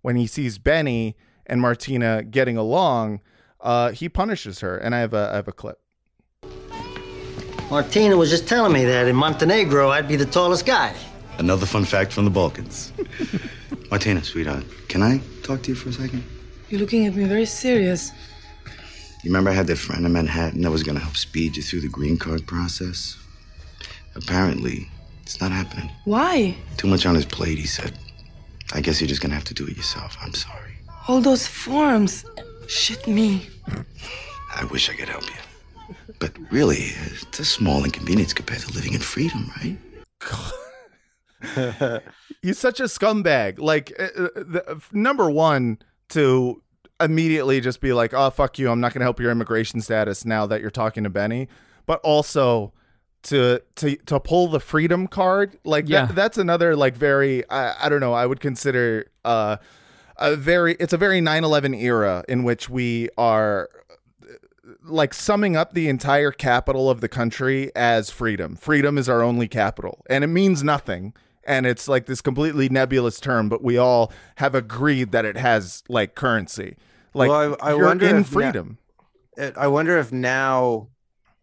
when 0.02 0.16
he 0.16 0.26
sees 0.26 0.58
benny 0.58 1.16
and 1.46 1.60
martina 1.60 2.22
getting 2.22 2.56
along 2.56 3.20
uh, 3.62 3.92
he 3.92 4.08
punishes 4.08 4.60
her 4.60 4.76
and 4.78 4.94
i 4.94 5.00
have 5.00 5.12
a, 5.12 5.30
I 5.32 5.36
have 5.36 5.48
a 5.48 5.52
clip 5.52 5.78
Martina 7.70 8.16
was 8.16 8.30
just 8.30 8.48
telling 8.48 8.72
me 8.72 8.84
that 8.84 9.06
in 9.06 9.14
Montenegro 9.14 9.90
I'd 9.90 10.08
be 10.08 10.16
the 10.16 10.26
tallest 10.26 10.66
guy. 10.66 10.92
Another 11.38 11.66
fun 11.66 11.84
fact 11.84 12.12
from 12.12 12.24
the 12.24 12.30
Balkans. 12.30 12.92
Martina, 13.90 14.22
sweetheart, 14.22 14.64
can 14.88 15.02
I 15.02 15.20
talk 15.42 15.62
to 15.62 15.70
you 15.70 15.74
for 15.74 15.88
a 15.88 15.92
second? 15.92 16.24
You're 16.68 16.80
looking 16.80 17.06
at 17.06 17.14
me 17.14 17.24
very 17.24 17.46
serious. 17.46 18.12
You 19.22 19.30
remember 19.30 19.50
I 19.50 19.54
had 19.54 19.66
that 19.66 19.76
friend 19.76 20.06
in 20.06 20.12
Manhattan 20.12 20.62
that 20.62 20.70
was 20.70 20.82
gonna 20.82 21.00
help 21.00 21.16
speed 21.16 21.56
you 21.56 21.62
through 21.62 21.80
the 21.80 21.88
green 21.88 22.16
card 22.16 22.46
process? 22.46 23.16
Apparently, 24.14 24.88
it's 25.22 25.40
not 25.40 25.52
happening. 25.52 25.90
Why? 26.04 26.56
Too 26.76 26.88
much 26.88 27.06
on 27.06 27.14
his 27.14 27.26
plate, 27.26 27.58
he 27.58 27.66
said. 27.66 27.98
I 28.72 28.80
guess 28.80 29.00
you're 29.00 29.08
just 29.08 29.20
gonna 29.20 29.34
have 29.34 29.44
to 29.44 29.54
do 29.54 29.66
it 29.66 29.76
yourself. 29.76 30.16
I'm 30.22 30.34
sorry. 30.34 30.74
All 31.08 31.20
those 31.20 31.46
forms. 31.46 32.24
Shit 32.68 33.06
me. 33.06 33.48
I 34.54 34.64
wish 34.64 34.88
I 34.88 34.94
could 34.94 35.08
help 35.08 35.24
you. 35.26 35.96
But 36.18 36.32
really, 36.50 36.92
it's 37.06 37.40
a 37.40 37.44
small 37.44 37.84
inconvenience 37.84 38.32
compared 38.32 38.60
to 38.62 38.72
living 38.72 38.94
in 38.94 39.00
freedom, 39.00 39.50
right? 39.56 39.76
He's 42.42 42.58
such 42.58 42.80
a 42.80 42.84
scumbag 42.84 43.58
like 43.58 43.92
uh, 43.98 44.28
uh, 44.66 44.74
number 44.92 45.30
one 45.30 45.78
to 46.10 46.62
immediately 47.00 47.60
just 47.60 47.80
be 47.80 47.92
like, 47.92 48.12
"Oh 48.12 48.30
fuck 48.30 48.58
you, 48.58 48.70
I'm 48.70 48.80
not 48.80 48.92
going 48.92 49.00
to 49.00 49.04
help 49.06 49.20
your 49.20 49.30
immigration 49.30 49.80
status 49.80 50.24
now 50.24 50.46
that 50.46 50.60
you're 50.60 50.70
talking 50.70 51.04
to 51.04 51.10
Benny," 51.10 51.48
but 51.86 52.00
also 52.02 52.72
to 53.22 53.60
to 53.76 53.96
to 53.96 54.18
pull 54.20 54.48
the 54.48 54.60
freedom 54.60 55.06
card 55.06 55.58
like 55.64 55.88
Yeah. 55.88 56.06
that, 56.06 56.14
that's 56.14 56.38
another 56.38 56.74
like 56.76 56.96
very 56.96 57.48
I, 57.50 57.86
I 57.86 57.88
don't 57.90 58.00
know 58.00 58.14
I 58.14 58.24
would 58.26 58.40
consider 58.40 59.10
uh 59.26 59.58
a 60.16 60.36
very 60.36 60.74
it's 60.80 60.92
a 60.94 60.96
very 60.98 61.20
9/11 61.20 61.78
era 61.80 62.24
in 62.28 62.44
which 62.44 62.68
we 62.70 63.08
are 63.18 63.68
like 64.84 65.12
summing 65.12 65.56
up 65.56 65.72
the 65.74 65.88
entire 65.88 66.32
capital 66.32 66.88
of 66.90 67.00
the 67.00 67.08
country 67.08 67.70
as 67.74 68.08
freedom. 68.10 68.56
Freedom 68.56 68.96
is 68.96 69.08
our 69.08 69.22
only 69.22 69.48
capital, 69.48 70.02
and 70.08 70.22
it 70.24 70.28
means 70.28 70.62
nothing. 70.62 71.12
And 71.44 71.66
it's 71.66 71.88
like 71.88 72.06
this 72.06 72.20
completely 72.20 72.68
nebulous 72.68 73.18
term, 73.20 73.48
but 73.48 73.62
we 73.64 73.78
all 73.78 74.12
have 74.36 74.54
agreed 74.54 75.12
that 75.12 75.24
it 75.24 75.36
has 75.36 75.82
like 75.88 76.14
currency. 76.14 76.76
Like 77.14 77.28
Well, 77.30 77.56
I- 77.60 77.70
I 77.70 77.74
you're 77.74 77.86
wonder 77.86 78.06
in 78.06 78.16
if 78.18 78.26
freedom. 78.28 78.78
it- 79.36 79.54
I 79.56 79.66
wonder 79.68 79.98
if 79.98 80.12
now, 80.12 80.88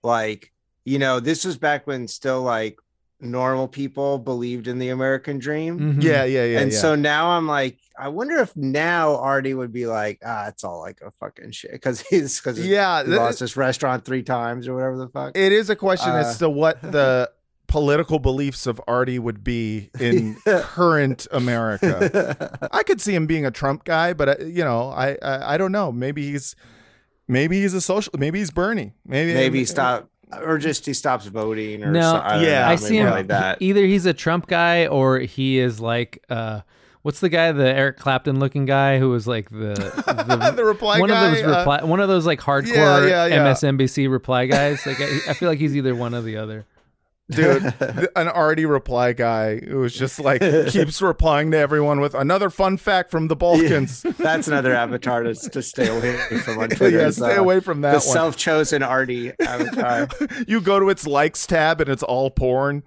like, 0.03 0.51
you 0.85 0.99
know, 0.99 1.19
this 1.19 1.43
was 1.45 1.57
back 1.57 1.87
when 1.87 2.07
still 2.07 2.41
like 2.43 2.77
normal 3.19 3.67
people 3.67 4.19
believed 4.19 4.67
in 4.67 4.77
the 4.77 4.89
American 4.89 5.39
dream. 5.39 5.79
Mhm. 5.79 6.03
yeah, 6.03 6.23
yeah, 6.23 6.43
yeah. 6.45 6.59
and 6.59 6.71
yeah. 6.71 6.77
so 6.77 6.93
now 6.95 7.29
I'm 7.31 7.47
like, 7.47 7.79
I 7.99 8.09
wonder 8.09 8.37
if 8.37 8.55
now 8.55 9.15
Artie 9.17 9.55
would 9.55 9.73
be 9.73 9.87
like, 9.87 10.19
ah, 10.23 10.47
it's 10.47 10.63
all 10.63 10.79
like 10.79 11.01
a 11.03 11.09
fucking 11.09 11.49
shit 11.51 11.71
because 11.71 11.99
he's 12.01 12.39
because 12.39 12.59
Yeah, 12.65 12.99
he 13.01 13.07
th- 13.07 13.17
lost 13.17 13.39
his 13.39 13.57
restaurant 13.57 14.05
three 14.05 14.21
times 14.21 14.67
or 14.67 14.75
whatever 14.75 14.97
the 14.97 15.07
fuck. 15.09 15.35
it 15.35 15.51
is 15.51 15.71
a 15.71 15.75
question 15.75 16.11
Uh, 16.11 16.17
as 16.17 16.37
to 16.37 16.47
what 16.49 16.79
the 16.83 17.31
political 17.67 18.19
beliefs 18.19 18.65
of 18.65 18.81
Artie 18.87 19.19
would 19.19 19.43
be 19.43 19.89
in 19.99 20.35
current 20.45 21.27
America. 21.31 22.57
I 22.71 22.83
could 22.83 23.01
see 23.01 23.13
him 23.13 23.27
being 23.27 23.45
a 23.45 23.51
Trump 23.51 23.83
guy, 23.83 24.13
but 24.13 24.29
uh, 24.29 24.45
you 24.45 24.63
know, 24.63 24.89
I, 24.89 25.17
I 25.21 25.55
I 25.55 25.57
don't 25.57 25.71
know. 25.71 25.91
Maybe 25.91 26.31
he's 26.31 26.55
maybe 27.27 27.61
he's 27.61 27.73
a 27.73 27.81
social. 27.81 28.13
Maybe 28.17 28.39
he's 28.39 28.51
Bernie. 28.51 28.93
Maybe 29.05 29.33
Maybe 29.33 29.59
he 29.59 29.65
stop 29.65 30.09
or 30.41 30.57
just 30.57 30.85
he 30.85 30.93
stops 30.93 31.25
voting 31.25 31.83
or 31.83 31.91
No, 31.91 32.01
so- 32.01 32.17
I 32.17 32.41
yeah, 32.43 32.61
know, 32.61 32.67
I 32.67 32.75
see 32.75 32.97
him 32.97 33.09
like 33.09 33.27
that. 33.27 33.61
Either 33.61 33.85
he's 33.85 34.05
a 34.05 34.13
Trump 34.13 34.47
guy 34.47 34.87
or 34.87 35.19
he 35.19 35.57
is 35.57 35.79
like 35.79 36.23
uh 36.29 36.61
what's 37.01 37.21
the 37.21 37.29
guy, 37.29 37.51
the 37.53 37.65
Eric 37.73 37.97
Clapton 37.97 38.37
looking 38.39 38.65
guy 38.65 38.99
who 38.99 39.09
was 39.09 39.27
like 39.27 39.49
the 39.49 39.73
the, 39.75 40.51
The 40.55 40.65
reply 40.65 40.99
one 40.99 41.09
guy, 41.09 41.27
of 41.27 41.43
those 41.45 41.67
uh, 41.67 41.79
one 41.85 41.99
of 42.01 42.09
those 42.09 42.25
like 42.25 42.39
hardcore 42.41 43.09
yeah, 43.09 43.25
yeah. 43.27 43.45
MSNBC 43.45 44.09
reply 44.11 44.45
guys. 44.45 44.85
Like 44.85 44.99
I, 44.99 45.19
I 45.29 45.33
feel 45.33 45.47
like 45.49 45.59
he's 45.59 45.75
either 45.75 45.95
one 45.95 46.13
or 46.13 46.21
the 46.21 46.37
other. 46.37 46.65
Dude 47.29 47.73
an 48.15 48.27
Artie 48.29 48.65
reply 48.65 49.11
guy 49.13 49.59
who 49.59 49.79
was 49.79 49.93
just 49.93 50.17
like 50.19 50.41
keeps 50.69 51.01
replying 51.01 51.51
to 51.51 51.57
everyone 51.57 51.99
with 51.99 52.13
another 52.13 52.49
fun 52.49 52.77
fact 52.77 53.11
from 53.11 53.27
the 53.27 53.35
balkans 53.35 54.01
That's 54.17 54.47
another 54.47 54.73
avatar 54.73 55.23
to, 55.23 55.33
to 55.35 55.61
stay 55.61 55.87
away 55.89 56.15
from 56.39 56.59
on 56.59 56.69
Twitter. 56.69 56.99
yeah 56.99 57.09
stay 57.09 57.35
uh, 57.35 57.41
away 57.41 57.59
from 57.59 57.81
that 57.81 58.01
the 58.01 58.07
one 58.07 58.13
self-chosen 58.15 58.81
Artie 58.81 59.33
avatar. 59.41 60.07
you 60.47 60.61
go 60.61 60.79
to 60.79 60.87
its 60.89 61.05
likes 61.05 61.45
tab 61.45 61.81
and 61.81 61.89
it's 61.89 62.03
all 62.03 62.29
porn 62.31 62.83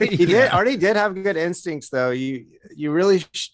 he 0.00 0.26
did 0.26 0.50
Artie 0.52 0.76
did 0.76 0.94
have 0.96 1.14
good 1.20 1.36
instincts 1.36 1.88
though. 1.88 2.10
You 2.10 2.46
you 2.76 2.92
really 2.92 3.24
sh- 3.32 3.50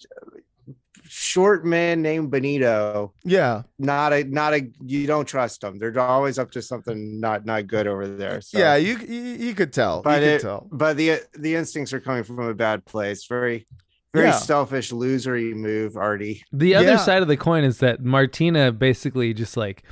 short 1.13 1.65
man 1.65 2.03
named 2.03 2.31
Benito. 2.31 3.13
yeah 3.25 3.63
Not 3.81 4.13
a 4.13 4.23
not 4.25 4.55
a 4.55 4.71
you 4.85 5.09
don't 5.09 5.27
trust 5.27 5.61
them. 5.61 5.79
They're 5.79 5.99
always 5.99 6.39
up 6.39 6.53
to 6.53 6.63
something 6.63 7.19
not 7.19 7.45
not 7.45 7.67
good 7.67 7.89
over 7.89 8.07
there. 8.07 8.41
So. 8.41 8.59
yeah 8.59 8.77
you, 8.77 8.97
you 8.99 9.21
you 9.47 9.55
could 9.55 9.73
tell 9.73 10.03
but 10.03 10.23
you 10.23 10.29
could 10.29 10.35
it, 10.37 10.41
tell 10.43 10.69
but 10.71 10.97
the 10.97 11.21
the 11.37 11.57
instincts 11.57 11.93
are 11.93 12.01
coming 12.01 12.23
from 12.23 12.39
a 12.39 12.55
bad 12.55 12.85
place. 12.85 13.27
Very 13.27 13.67
very 14.15 14.27
Yeah. 14.27 14.33
selfish 14.39 14.93
losery 14.93 15.53
move, 15.55 15.97
Artie. 15.97 16.45
The 16.53 16.77
other 16.77 16.87
Yeah. 16.93 16.97
side 16.97 17.23
of 17.23 17.29
the 17.29 17.37
coin 17.37 17.65
is 17.65 17.79
that 17.79 18.05
Martina 18.05 18.71
basically 18.71 19.35
just 19.35 19.57
like 19.57 19.83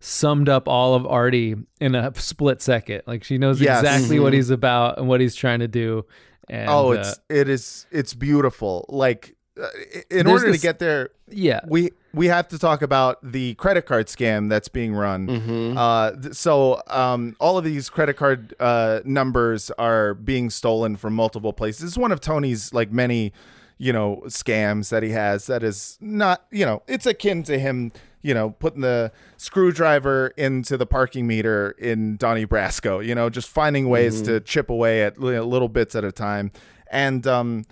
summed 0.00 0.48
up 0.48 0.68
all 0.68 0.94
of 0.94 1.06
Artie 1.06 1.54
in 1.80 1.94
a 1.94 2.12
split 2.16 2.60
second. 2.62 3.02
Like 3.06 3.22
she 3.24 3.38
knows 3.38 3.60
Yes. 3.60 3.80
exactly 3.82 4.18
what 4.18 4.32
Mhm. 4.32 4.36
he's 4.36 4.50
about 4.50 4.98
and 4.98 5.06
what 5.08 5.20
he's 5.20 5.34
trying 5.36 5.60
to 5.60 5.68
do. 5.68 6.04
And, 6.48 6.68
oh 6.68 6.88
uh, 6.90 6.96
it's 6.96 7.20
it 7.30 7.48
is 7.48 7.86
it's 7.90 8.12
beautiful 8.12 8.84
like 8.88 9.30
uh, 9.30 9.33
in 9.56 10.26
There's 10.26 10.26
order 10.26 10.52
this- 10.52 10.60
to 10.60 10.66
get 10.66 10.78
there 10.78 11.10
yeah. 11.30 11.60
we 11.68 11.90
we 12.12 12.26
have 12.26 12.48
to 12.48 12.58
talk 12.58 12.82
about 12.82 13.18
the 13.22 13.54
credit 13.54 13.86
card 13.86 14.06
scam 14.06 14.48
that's 14.48 14.68
being 14.68 14.92
run. 14.94 15.26
Mhm. 15.26 15.76
Uh, 15.76 16.20
th- 16.20 16.34
so 16.34 16.80
um, 16.86 17.34
all 17.40 17.58
of 17.58 17.64
these 17.64 17.88
credit 17.90 18.14
card 18.14 18.54
uh, 18.60 19.00
numbers 19.04 19.70
are 19.78 20.14
being 20.14 20.48
stolen 20.50 20.96
from 20.96 21.14
multiple 21.14 21.52
places. 21.52 21.82
Is 21.92 21.98
one 21.98 22.12
of 22.12 22.20
Tony's 22.20 22.72
like 22.72 22.92
many, 22.92 23.32
you 23.78 23.92
know, 23.92 24.22
scams 24.26 24.90
that 24.90 25.02
he 25.02 25.10
has. 25.10 25.46
That 25.46 25.64
is 25.64 25.98
not, 26.00 26.44
you 26.52 26.64
know, 26.64 26.82
it's 26.86 27.04
akin 27.06 27.42
to 27.44 27.58
him, 27.58 27.90
you 28.22 28.32
know, 28.32 28.50
putting 28.50 28.82
the 28.82 29.10
screwdriver 29.36 30.28
into 30.36 30.76
the 30.76 30.86
parking 30.86 31.26
meter 31.26 31.74
in 31.78 32.16
Donnie 32.16 32.46
Brasco. 32.46 33.04
You 33.04 33.14
know, 33.14 33.28
just 33.30 33.48
finding 33.48 33.88
ways 33.88 34.22
to 34.22 34.40
chip 34.40 34.70
away 34.70 35.02
at 35.02 35.20
li- 35.20 35.38
little 35.40 35.68
bits 35.68 35.94
at 35.94 36.04
a 36.04 36.12
time. 36.12 36.50
And 36.90 37.26
um, 37.26 37.64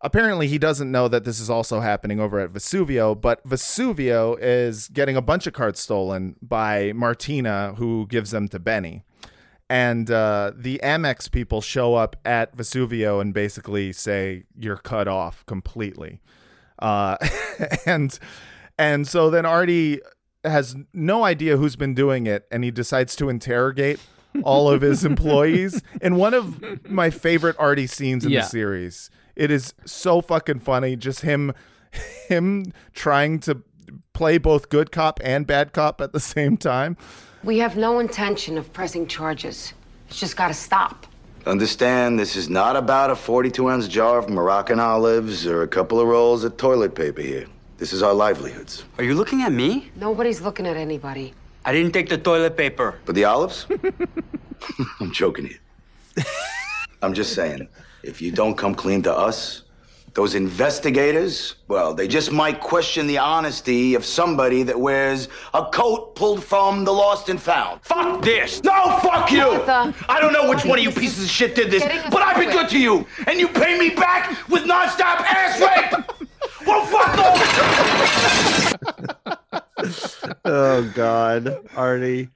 apparently 0.00 0.46
he 0.48 0.58
doesn't 0.58 0.90
know 0.90 1.08
that 1.08 1.24
this 1.24 1.40
is 1.40 1.48
also 1.50 1.80
happening 1.80 2.20
over 2.20 2.38
at 2.40 2.52
Vesuvio, 2.52 3.18
but 3.20 3.46
Vesuvio 3.46 4.36
is 4.40 4.88
getting 4.88 5.16
a 5.16 5.22
bunch 5.22 5.46
of 5.46 5.52
cards 5.52 5.80
stolen 5.80 6.36
by 6.42 6.92
Martina, 6.94 7.74
who 7.76 8.06
gives 8.08 8.30
them 8.30 8.48
to 8.48 8.58
Benny. 8.58 9.02
And 9.68 10.10
uh, 10.10 10.52
the 10.54 10.80
Amex 10.84 11.30
people 11.30 11.60
show 11.60 11.94
up 11.96 12.14
at 12.24 12.56
Vesuvio 12.56 13.20
and 13.20 13.34
basically 13.34 13.92
say 13.92 14.44
you're 14.56 14.76
cut 14.76 15.08
off 15.08 15.44
completely. 15.46 16.20
Uh, 16.78 17.16
and 17.86 18.16
and 18.78 19.08
so 19.08 19.28
then 19.30 19.44
Artie 19.46 20.00
has 20.44 20.76
no 20.92 21.24
idea 21.24 21.56
who's 21.56 21.74
been 21.74 21.94
doing 21.94 22.26
it, 22.28 22.46
and 22.52 22.62
he 22.62 22.70
decides 22.70 23.16
to 23.16 23.28
interrogate 23.28 23.98
all 24.44 24.70
of 24.70 24.82
his 24.82 25.04
employees 25.12 25.82
in 26.00 26.14
one 26.14 26.34
of 26.34 26.88
my 26.88 27.10
favorite 27.10 27.56
Artie 27.58 27.88
scenes 27.88 28.24
in 28.24 28.30
Yeah. 28.30 28.42
the 28.42 28.46
series. 28.46 29.10
It 29.36 29.50
is 29.50 29.74
so 29.84 30.20
fucking 30.20 30.60
funny, 30.60 30.96
just 30.96 31.20
him 31.20 31.52
him 32.28 32.72
trying 32.94 33.38
to 33.40 33.62
play 34.12 34.38
both 34.38 34.68
good 34.68 34.90
cop 34.90 35.20
and 35.22 35.46
bad 35.46 35.72
cop 35.72 36.00
at 36.00 36.12
the 36.12 36.20
same 36.20 36.56
time. 36.56 36.96
We 37.44 37.58
have 37.58 37.76
no 37.76 37.98
intention 37.98 38.58
of 38.58 38.72
pressing 38.72 39.06
charges. 39.06 39.74
It's 40.08 40.18
just 40.18 40.36
gotta 40.36 40.54
stop. 40.54 41.06
Understand, 41.46 42.18
this 42.18 42.34
is 42.34 42.48
not 42.48 42.74
about 42.74 43.10
a 43.10 43.14
42 43.14 43.70
ounce 43.70 43.86
jar 43.86 44.18
of 44.18 44.28
Moroccan 44.28 44.80
olives 44.80 45.46
or 45.46 45.62
a 45.62 45.68
couple 45.68 46.00
of 46.00 46.08
rolls 46.08 46.42
of 46.42 46.56
toilet 46.56 46.94
paper 46.94 47.22
here. 47.22 47.46
This 47.78 47.92
is 47.92 48.02
our 48.02 48.14
livelihoods. 48.14 48.84
Are 48.98 49.04
you 49.04 49.14
looking 49.14 49.42
at 49.42 49.52
me? 49.52 49.90
Nobody's 49.96 50.40
looking 50.40 50.66
at 50.66 50.76
anybody. 50.76 51.34
I 51.64 51.72
didn't 51.72 51.92
take 51.92 52.08
the 52.08 52.18
toilet 52.18 52.56
paper. 52.56 52.98
But 53.04 53.14
the 53.14 53.24
olives? 53.24 53.66
I'm 55.00 55.12
joking 55.12 55.46
here. 55.46 56.24
I'm 57.02 57.12
just 57.12 57.34
saying, 57.34 57.68
if 58.06 58.22
you 58.22 58.30
don't 58.30 58.56
come 58.56 58.74
clean 58.74 59.02
to 59.02 59.12
us, 59.12 59.62
those 60.14 60.34
investigators, 60.34 61.56
well, 61.68 61.92
they 61.92 62.08
just 62.08 62.32
might 62.32 62.60
question 62.60 63.06
the 63.06 63.18
honesty 63.18 63.94
of 63.94 64.02
somebody 64.04 64.62
that 64.62 64.78
wears 64.78 65.28
a 65.52 65.66
coat 65.66 66.14
pulled 66.14 66.42
from 66.42 66.84
the 66.84 66.92
lost 66.92 67.28
and 67.28 67.42
found. 67.42 67.82
Fuck 67.82 68.22
this! 68.22 68.62
No, 68.62 68.98
fuck 69.02 69.30
you! 69.30 69.40
Martha. 69.40 69.94
I 70.08 70.20
don't 70.20 70.32
know 70.32 70.48
which 70.48 70.64
one 70.64 70.78
of 70.78 70.84
you 70.84 70.90
pieces 70.90 71.24
of 71.24 71.30
shit 71.30 71.54
did 71.54 71.70
this, 71.70 71.82
but 72.10 72.22
I've 72.22 72.38
been 72.38 72.50
good 72.50 72.70
to 72.70 72.78
you, 72.78 73.06
and 73.26 73.38
you 73.38 73.48
pay 73.48 73.78
me 73.78 73.90
back 73.90 74.48
with 74.48 74.62
nonstop 74.62 75.20
ass 75.20 75.60
rape! 75.60 75.92
well, 76.66 76.86
fuck 76.86 77.18
off! 77.18 78.66
Oh 80.44 80.90
God, 80.94 81.58
Artie. 81.76 82.28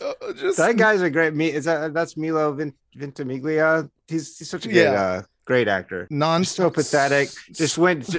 Uh, 0.00 0.12
just 0.34 0.58
That 0.58 0.76
guy's 0.76 1.00
a 1.02 1.10
great 1.10 1.34
me. 1.34 1.50
Is 1.52 1.64
that 1.64 1.94
that's 1.94 2.16
Milo 2.16 2.52
Vin- 2.52 2.74
Ventimiglia? 2.94 3.88
He's 4.08 4.36
he's 4.38 4.50
such 4.50 4.66
a 4.66 4.68
good, 4.68 4.76
Yeah. 4.76 4.92
uh, 4.92 5.22
great 5.46 5.68
actor. 5.68 6.06
non 6.10 6.44
So 6.44 6.70
pathetic. 6.70 7.30
Just 7.52 7.78
went 7.78 8.14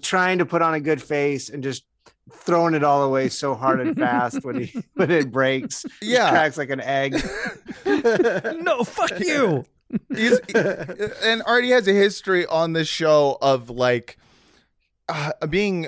trying 0.00 0.38
to 0.38 0.46
put 0.46 0.62
on 0.62 0.74
a 0.74 0.80
good 0.80 1.02
face 1.02 1.50
and 1.50 1.62
just 1.62 1.84
throwing 2.32 2.74
it 2.74 2.82
all 2.82 3.04
away 3.04 3.28
so 3.28 3.54
hard 3.54 3.80
and 3.80 3.96
fast 3.96 4.44
when 4.44 4.62
he 4.62 4.82
when 4.94 5.10
it 5.10 5.30
breaks. 5.30 5.84
Yeah. 6.00 6.30
cracks 6.30 6.56
like 6.56 6.70
an 6.70 6.80
egg. 6.80 7.14
no, 7.86 8.82
fuck 8.84 9.18
you. 9.20 9.64
He's, 10.14 10.38
and 10.54 11.42
Artie 11.46 11.70
has 11.70 11.86
a 11.86 11.92
history 11.92 12.44
on 12.46 12.72
this 12.72 12.88
show 12.88 13.38
of 13.40 13.70
like 13.70 14.18
uh, 15.08 15.32
being 15.48 15.86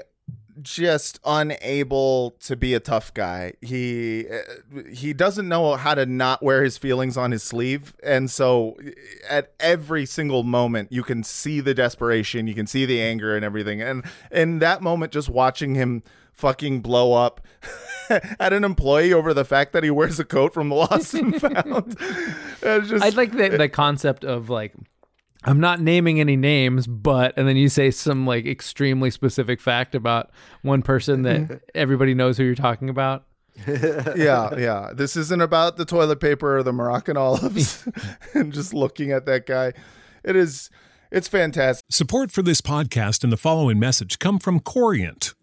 just 0.62 1.20
unable 1.24 2.32
to 2.40 2.56
be 2.56 2.74
a 2.74 2.80
tough 2.80 3.12
guy. 3.14 3.54
He 3.60 4.26
uh, 4.28 4.82
he 4.92 5.12
doesn't 5.12 5.48
know 5.48 5.76
how 5.76 5.94
to 5.94 6.06
not 6.06 6.42
wear 6.42 6.64
his 6.64 6.78
feelings 6.78 7.16
on 7.16 7.30
his 7.30 7.42
sleeve, 7.42 7.94
and 8.02 8.30
so 8.30 8.76
at 9.28 9.52
every 9.60 10.06
single 10.06 10.42
moment 10.42 10.92
you 10.92 11.02
can 11.02 11.22
see 11.22 11.60
the 11.60 11.74
desperation, 11.74 12.46
you 12.46 12.54
can 12.54 12.66
see 12.66 12.86
the 12.86 13.00
anger 13.00 13.34
and 13.36 13.44
everything. 13.44 13.80
And 13.82 14.04
in 14.30 14.58
that 14.60 14.82
moment, 14.82 15.12
just 15.12 15.28
watching 15.28 15.74
him 15.74 16.02
fucking 16.32 16.80
blow 16.80 17.14
up 17.14 17.40
at 18.08 18.52
an 18.52 18.64
employee 18.64 19.12
over 19.12 19.34
the 19.34 19.44
fact 19.44 19.72
that 19.72 19.82
he 19.82 19.90
wears 19.90 20.20
a 20.20 20.24
coat 20.24 20.54
from 20.54 20.68
the 20.68 20.76
lost 20.76 21.14
and 21.14 21.38
found. 21.40 21.98
Just 22.62 23.04
I 23.04 23.08
like 23.10 23.32
the, 23.32 23.48
the 23.48 23.68
concept 23.68 24.24
of 24.24 24.48
like 24.48 24.72
I'm 25.44 25.60
not 25.60 25.80
naming 25.80 26.20
any 26.20 26.36
names, 26.36 26.86
but 26.86 27.32
and 27.36 27.46
then 27.46 27.56
you 27.56 27.68
say 27.68 27.90
some 27.90 28.26
like 28.26 28.46
extremely 28.46 29.10
specific 29.10 29.60
fact 29.60 29.94
about 29.94 30.30
one 30.62 30.82
person 30.82 31.22
that 31.22 31.40
mm-hmm. 31.40 31.54
everybody 31.74 32.14
knows 32.14 32.36
who 32.36 32.44
you're 32.44 32.54
talking 32.54 32.88
about. 32.88 33.24
yeah, 33.66 34.54
yeah. 34.56 34.90
This 34.94 35.16
isn't 35.16 35.40
about 35.40 35.76
the 35.76 35.84
toilet 35.84 36.20
paper 36.20 36.58
or 36.58 36.62
the 36.62 36.72
Moroccan 36.72 37.16
olives 37.16 37.86
and 38.34 38.52
just 38.52 38.74
looking 38.74 39.12
at 39.12 39.26
that 39.26 39.46
guy. 39.46 39.72
It 40.24 40.36
is 40.36 40.70
it's 41.10 41.28
fantastic. 41.28 41.84
Support 41.90 42.30
for 42.30 42.42
this 42.42 42.60
podcast 42.60 43.24
and 43.24 43.32
the 43.32 43.36
following 43.36 43.78
message 43.78 44.18
come 44.18 44.38
from 44.38 44.60
Corient. 44.60 45.34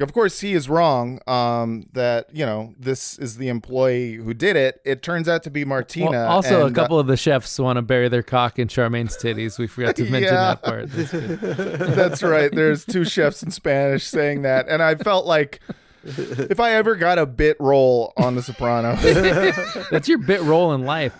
Of 0.00 0.12
course, 0.12 0.40
he 0.40 0.54
is 0.54 0.68
wrong. 0.68 1.20
Um, 1.26 1.86
that 1.92 2.34
you 2.34 2.46
know 2.46 2.74
this 2.78 3.18
is 3.18 3.36
the 3.36 3.48
employee 3.48 4.14
who 4.14 4.34
did 4.34 4.56
it. 4.56 4.80
It 4.84 5.02
turns 5.02 5.28
out 5.28 5.42
to 5.44 5.50
be 5.50 5.64
Martina. 5.64 6.10
Well, 6.10 6.28
also, 6.30 6.66
and, 6.66 6.76
a 6.76 6.80
couple 6.80 6.96
uh, 6.96 7.00
of 7.00 7.06
the 7.06 7.16
chefs 7.16 7.58
want 7.58 7.76
to 7.76 7.82
bury 7.82 8.08
their 8.08 8.22
cock 8.22 8.58
in 8.58 8.68
Charmaine's 8.68 9.16
titties. 9.16 9.58
We 9.58 9.66
forgot 9.66 9.96
to 9.96 10.02
mention 10.10 10.34
Yeah. 10.34 10.54
that 10.54 10.62
part. 10.62 10.88
That's 11.96 12.22
right. 12.22 12.50
There's 12.52 12.84
two 12.84 13.04
chefs 13.04 13.42
in 13.42 13.50
Spanish 13.50 14.04
saying 14.04 14.42
that, 14.42 14.68
and 14.68 14.82
I 14.82 14.94
felt 14.94 15.26
like 15.26 15.60
if 16.04 16.58
I 16.60 16.72
ever 16.72 16.96
got 16.96 17.18
a 17.18 17.26
bit 17.26 17.56
role 17.60 18.12
on 18.16 18.34
The 18.34 18.42
Sopranos, 18.42 19.02
That's 19.90 20.08
your 20.08 20.18
bit 20.18 20.40
role 20.42 20.72
in 20.72 20.84
life. 20.84 21.14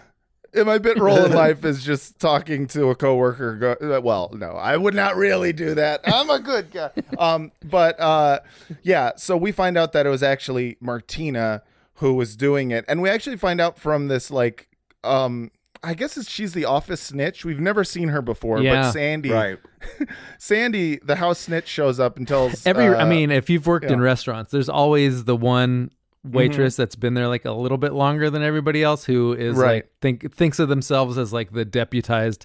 And 0.52 0.66
my 0.66 0.78
bit 0.78 0.98
role 0.98 1.24
in 1.24 1.32
life 1.46 1.64
is 1.64 1.84
just 1.84 2.18
talking 2.18 2.66
to 2.68 2.88
a 2.88 2.94
coworker. 2.96 3.56
Go, 3.56 3.96
uh, 3.96 4.00
well, 4.00 4.30
no, 4.34 4.50
I 4.52 4.76
would 4.76 4.94
not 4.94 5.16
really 5.16 5.52
do 5.52 5.74
that. 5.74 6.00
I'm 6.04 6.28
a 6.30 6.38
good 6.40 6.70
guy. 6.70 6.90
Um, 7.18 7.52
but 7.64 8.00
uh, 8.00 8.40
yeah, 8.82 9.12
so 9.16 9.36
we 9.36 9.52
find 9.52 9.76
out 9.76 9.92
that 9.92 10.06
it 10.06 10.08
was 10.08 10.22
actually 10.22 10.76
Martina 10.80 11.62
who 11.94 12.14
was 12.14 12.34
doing 12.34 12.70
it, 12.70 12.84
and 12.88 13.02
we 13.02 13.10
actually 13.10 13.36
find 13.36 13.60
out 13.60 13.78
from 13.78 14.08
this 14.08 14.30
like, 14.30 14.68
um, 15.04 15.50
I 15.82 15.94
guess 15.94 16.16
it's, 16.16 16.30
she's 16.30 16.52
the 16.54 16.64
office 16.64 17.00
snitch. 17.00 17.44
We've 17.44 17.60
never 17.60 17.84
seen 17.84 18.08
her 18.08 18.22
before, 18.22 18.60
Yeah. 18.62 18.82
but 18.82 18.92
Sandy, 18.92 19.30
Right. 19.30 19.58
Sandy, 20.38 20.98
the 21.02 21.16
house 21.16 21.38
snitch, 21.38 21.68
shows 21.68 22.00
up 22.00 22.16
and 22.16 22.26
tells 22.26 22.66
Every, 22.66 22.86
I 22.86 23.02
uh, 23.02 23.06
mean, 23.06 23.30
if 23.30 23.48
you've 23.50 23.66
worked 23.66 23.90
in 23.90 24.00
restaurants, 24.00 24.50
there's 24.52 24.68
always 24.68 25.24
the 25.24 25.36
one 25.36 25.90
waitress 26.24 26.76
that's 26.76 26.94
been 26.96 27.14
there 27.14 27.28
like 27.28 27.44
a 27.46 27.52
little 27.52 27.78
bit 27.78 27.92
longer 27.92 28.28
than 28.30 28.42
everybody 28.42 28.82
else 28.82 29.04
who 29.04 29.32
is 29.32 29.56
Right. 29.56 29.84
like 29.84 29.90
think 30.02 30.34
thinks 30.34 30.58
of 30.58 30.68
themselves 30.68 31.16
as 31.16 31.32
like 31.32 31.52
the 31.52 31.64
deputized 31.64 32.44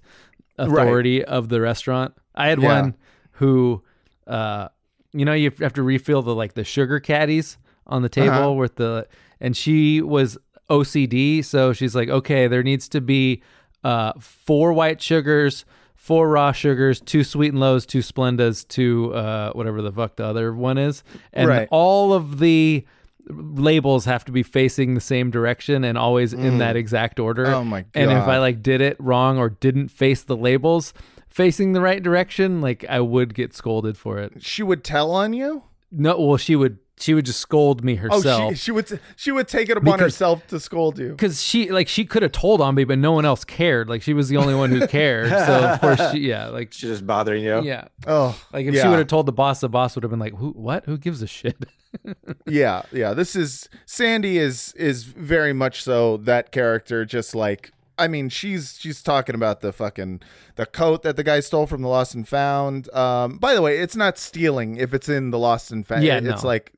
authority 0.57 1.23
of 1.23 1.49
the 1.49 1.59
restaurant. 1.59 2.13
I 2.33 2.47
had 2.47 2.61
Yeah. 2.61 2.81
one 2.81 2.95
who 3.31 3.83
uh 4.27 4.69
you 5.13 5.25
know 5.25 5.33
you 5.33 5.51
have 5.59 5.73
to 5.73 5.83
refill 5.83 6.21
the 6.21 6.33
like 6.33 6.53
the 6.53 6.63
sugar 6.63 6.99
caddies 6.99 7.57
on 7.87 8.01
the 8.01 8.09
table 8.09 8.29
Uh-huh. 8.37 8.53
with 8.53 8.75
the 8.75 9.07
and 9.41 9.55
she 9.55 10.01
was 10.01 10.37
OCD 10.69 11.43
so 11.43 11.73
she's 11.73 11.95
like 11.95 12.09
okay 12.09 12.47
there 12.47 12.63
needs 12.63 12.87
to 12.89 13.01
be 13.01 13.43
uh 13.83 14.13
four 14.19 14.73
white 14.73 15.01
sugars 15.01 15.65
four 15.95 16.29
raw 16.29 16.51
sugars 16.51 16.99
two 17.01 17.23
sweet 17.23 17.49
and 17.51 17.59
lows 17.59 17.85
two 17.85 17.99
splendas 17.99 18.67
two 18.67 19.13
uh 19.13 19.51
whatever 19.53 19.81
the 19.81 19.91
fuck 19.91 20.15
the 20.15 20.25
other 20.25 20.53
one 20.53 20.77
is 20.77 21.03
and 21.33 21.47
Right. 21.47 21.67
all 21.71 22.13
of 22.13 22.39
the 22.39 22.85
labels 23.29 24.05
have 24.05 24.23
to 24.25 24.31
be 24.31 24.43
facing 24.43 24.93
the 24.93 25.01
same 25.01 25.31
direction 25.31 25.83
and 25.83 25.97
always 25.97 26.33
in 26.33 26.39
Mm. 26.55 26.59
that 26.59 26.75
exact 26.75 27.19
order 27.19 27.47
Oh 27.47 27.63
my 27.63 27.81
god. 27.81 27.89
and 27.95 28.11
if 28.11 28.27
I 28.27 28.37
like 28.39 28.61
did 28.61 28.81
it 28.81 28.97
wrong 28.99 29.37
or 29.37 29.49
didn't 29.49 29.89
face 29.89 30.21
the 30.23 30.37
labels 30.37 30.93
facing 31.27 31.73
the 31.73 31.81
right 31.81 32.01
direction, 32.01 32.61
like 32.61 32.85
I 32.87 32.99
would 33.01 33.33
get 33.33 33.53
scolded 33.53 33.97
for 33.97 34.19
it. 34.19 34.41
she 34.43 34.63
would 34.63 34.83
tell 34.83 35.11
on 35.11 35.33
you. 35.33 35.63
No, 35.91 36.19
well, 36.19 36.37
she 36.37 36.55
would 36.55 36.77
she 36.97 37.13
would 37.13 37.25
just 37.25 37.39
scold 37.41 37.83
me 37.83 37.93
Oh, 38.09 38.15
herself. 38.15 38.51
she, 38.53 38.57
she 38.57 38.71
would 38.71 38.99
she 39.17 39.31
would 39.31 39.47
take 39.47 39.69
it 39.69 39.77
upon 39.77 39.97
Because- 39.97 40.13
herself 40.13 40.47
to 40.47 40.59
scold 40.59 40.97
you. 40.97 41.09
because 41.09 41.43
she 41.43 41.69
like 41.71 41.87
she 41.87 42.05
could 42.05 42.21
have 42.23 42.31
told 42.31 42.61
on 42.61 42.75
me, 42.75 42.83
but 42.85 42.97
no 42.97 43.11
one 43.11 43.25
else 43.25 43.43
cared. 43.43 43.89
Like 43.89 44.01
she 44.01 44.13
was 44.13 44.29
the 44.29 44.37
only 44.37 44.55
one 44.55 44.69
who 44.71 44.87
cared. 44.87 45.29
so 45.29 45.35
of 45.65 45.81
course, 45.97 46.11
she, 46.11 46.19
yeah, 46.19 46.47
like 46.47 46.71
She's 46.71 46.89
just 46.89 47.05
bothering 47.07 47.43
you. 47.43 47.61
yeah, 47.63 47.89
Oh, 48.07 48.39
like 48.53 48.65
if 48.65 48.75
she 48.79 48.87
would 48.87 48.99
have 48.99 49.07
told 49.07 49.25
the 49.25 49.33
boss, 49.33 49.59
the 49.61 49.69
boss 49.69 49.95
would 49.95 50.03
have 50.03 50.09
been 50.11 50.19
like, 50.19 50.35
"Who? 50.35 50.51
What? 50.51 50.85
Who 50.85 50.97
gives 50.97 51.21
a 51.21 51.27
shit?" 51.27 51.65
yeah, 52.47 52.83
yeah. 52.91 53.13
This 53.13 53.35
is 53.35 53.69
Sandy 53.85 54.37
is 54.37 54.73
is 54.77 55.03
very 55.03 55.53
much 55.53 55.83
so 55.83 56.17
that 56.17 56.51
character. 56.51 57.05
Just 57.05 57.35
like 57.35 57.71
I 57.97 58.07
mean, 58.09 58.27
she's 58.29 58.77
she's 58.79 59.01
talking 59.01 59.35
about 59.35 59.61
the 59.61 59.71
fucking 59.71 60.21
the 60.55 60.65
coat 60.65 61.03
that 61.03 61.15
the 61.15 61.23
guy 61.23 61.39
stole 61.39 61.65
from 61.65 61.81
the 61.81 61.87
Lost 61.87 62.13
and 62.13 62.27
Found. 62.27 62.93
Um, 62.93 63.37
by 63.37 63.53
the 63.53 63.61
way, 63.61 63.79
it's 63.79 63.95
not 63.95 64.17
stealing 64.17 64.75
if 64.77 64.93
it's 64.93 65.07
in 65.09 65.31
the 65.31 65.39
Lost 65.39 65.71
and 65.71 65.85
Found. 65.87 66.03
Yeah, 66.03 66.17
it's 66.17 66.43
no. 66.43 66.47
like 66.49 66.71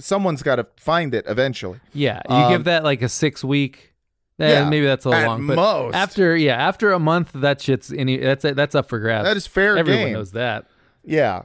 someone's 0.00 0.42
got 0.42 0.56
to 0.56 0.66
find 0.76 1.14
it 1.14 1.24
eventually. 1.28 1.80
Yeah, 1.92 2.20
you 2.28 2.34
Um, 2.34 2.50
give 2.52 2.64
that 2.64 2.82
like 2.84 3.02
a 3.02 3.08
six 3.08 3.44
week. 3.44 3.94
Eh, 4.38 4.48
yeah, 4.50 4.68
maybe 4.68 4.86
that's 4.86 5.04
a 5.04 5.10
little 5.10 5.22
at 5.24 5.28
long. 5.28 5.46
But 5.46 5.56
most. 5.56 5.94
after 5.94 6.34
yeah, 6.36 6.56
after 6.56 6.92
a 6.92 6.98
month, 6.98 7.30
that 7.34 7.60
shit's 7.60 7.92
any 7.92 8.16
that's 8.16 8.42
that's 8.42 8.74
up 8.74 8.88
for 8.88 8.98
grabs. 8.98 9.26
That 9.26 9.36
is 9.36 9.46
fair 9.46 9.76
Everyone 9.76 10.04
game. 10.06 10.12
knows 10.14 10.32
that. 10.32 10.66
Yeah. 11.04 11.42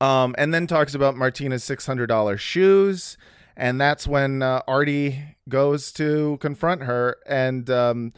Um, 0.00 0.34
and 0.38 0.54
then 0.54 0.66
talks 0.66 0.94
about 0.94 1.16
Martina's 1.16 1.64
six 1.64 1.84
hundred 1.86 2.06
dollars 2.06 2.40
shoes, 2.40 3.16
and 3.56 3.80
that's 3.80 4.06
when 4.06 4.42
uh, 4.42 4.62
Artie 4.68 5.36
goes 5.48 5.90
to 5.92 6.38
confront 6.40 6.84
her, 6.84 7.16
and 7.26 7.68
um, 7.70 8.12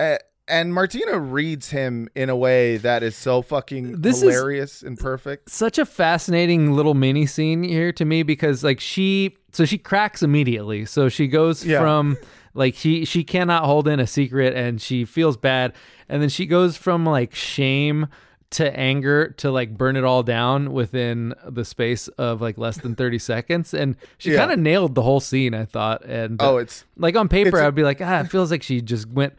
a- 0.00 0.18
and 0.48 0.72
Martina 0.74 1.18
reads 1.18 1.70
him 1.70 2.08
in 2.14 2.28
a 2.30 2.36
way 2.36 2.76
that 2.78 3.02
is 3.02 3.16
so 3.16 3.42
fucking 3.42 4.00
This 4.00 4.16
is- 4.16 4.22
hilarious 4.22 4.82
and 4.82 4.98
perfect. 4.98 5.50
Such 5.50 5.78
a 5.78 5.86
fascinating 5.86 6.72
little 6.72 6.94
mini 6.94 7.26
scene 7.26 7.62
here 7.62 7.92
to 7.92 8.04
me 8.04 8.22
because 8.22 8.64
like 8.64 8.80
she 8.80 9.36
so 9.52 9.64
she 9.64 9.78
cracks 9.78 10.22
immediately. 10.22 10.84
So 10.84 11.08
she 11.08 11.26
goes 11.28 11.64
Yeah. 11.64 11.80
from 11.80 12.16
like 12.54 12.74
she 12.74 13.04
she 13.04 13.24
cannot 13.24 13.64
hold 13.64 13.86
in 13.88 14.00
a 14.00 14.06
secret 14.06 14.54
and 14.54 14.80
she 14.80 15.04
feels 15.04 15.36
bad 15.36 15.72
and 16.08 16.20
then 16.22 16.28
she 16.28 16.46
goes 16.46 16.76
from 16.76 17.04
like 17.04 17.34
shame 17.34 18.06
to 18.50 18.74
anger 18.78 19.28
to 19.36 19.50
like 19.50 19.76
burn 19.76 19.94
it 19.94 20.04
all 20.04 20.22
down 20.22 20.72
within 20.72 21.34
the 21.46 21.66
space 21.66 22.08
of 22.08 22.40
like 22.40 22.56
less 22.56 22.78
than 22.78 22.94
30 22.94 23.18
seconds 23.32 23.74
and 23.74 23.94
she 24.16 24.32
Yeah. 24.32 24.38
kind 24.38 24.52
of 24.52 24.58
nailed 24.58 24.94
the 24.94 25.02
whole 25.02 25.20
scene 25.20 25.52
I 25.52 25.66
thought 25.66 26.04
and 26.06 26.40
Oh, 26.40 26.56
it's- 26.56 26.84
like 26.96 27.14
on 27.14 27.28
paper 27.28 27.48
it's 27.58 27.58
I'd 27.58 27.74
be 27.74 27.82
like 27.82 28.00
ah 28.00 28.20
it 28.20 28.30
feels 28.30 28.50
like 28.50 28.62
she 28.62 28.80
just 28.80 29.06
went 29.10 29.34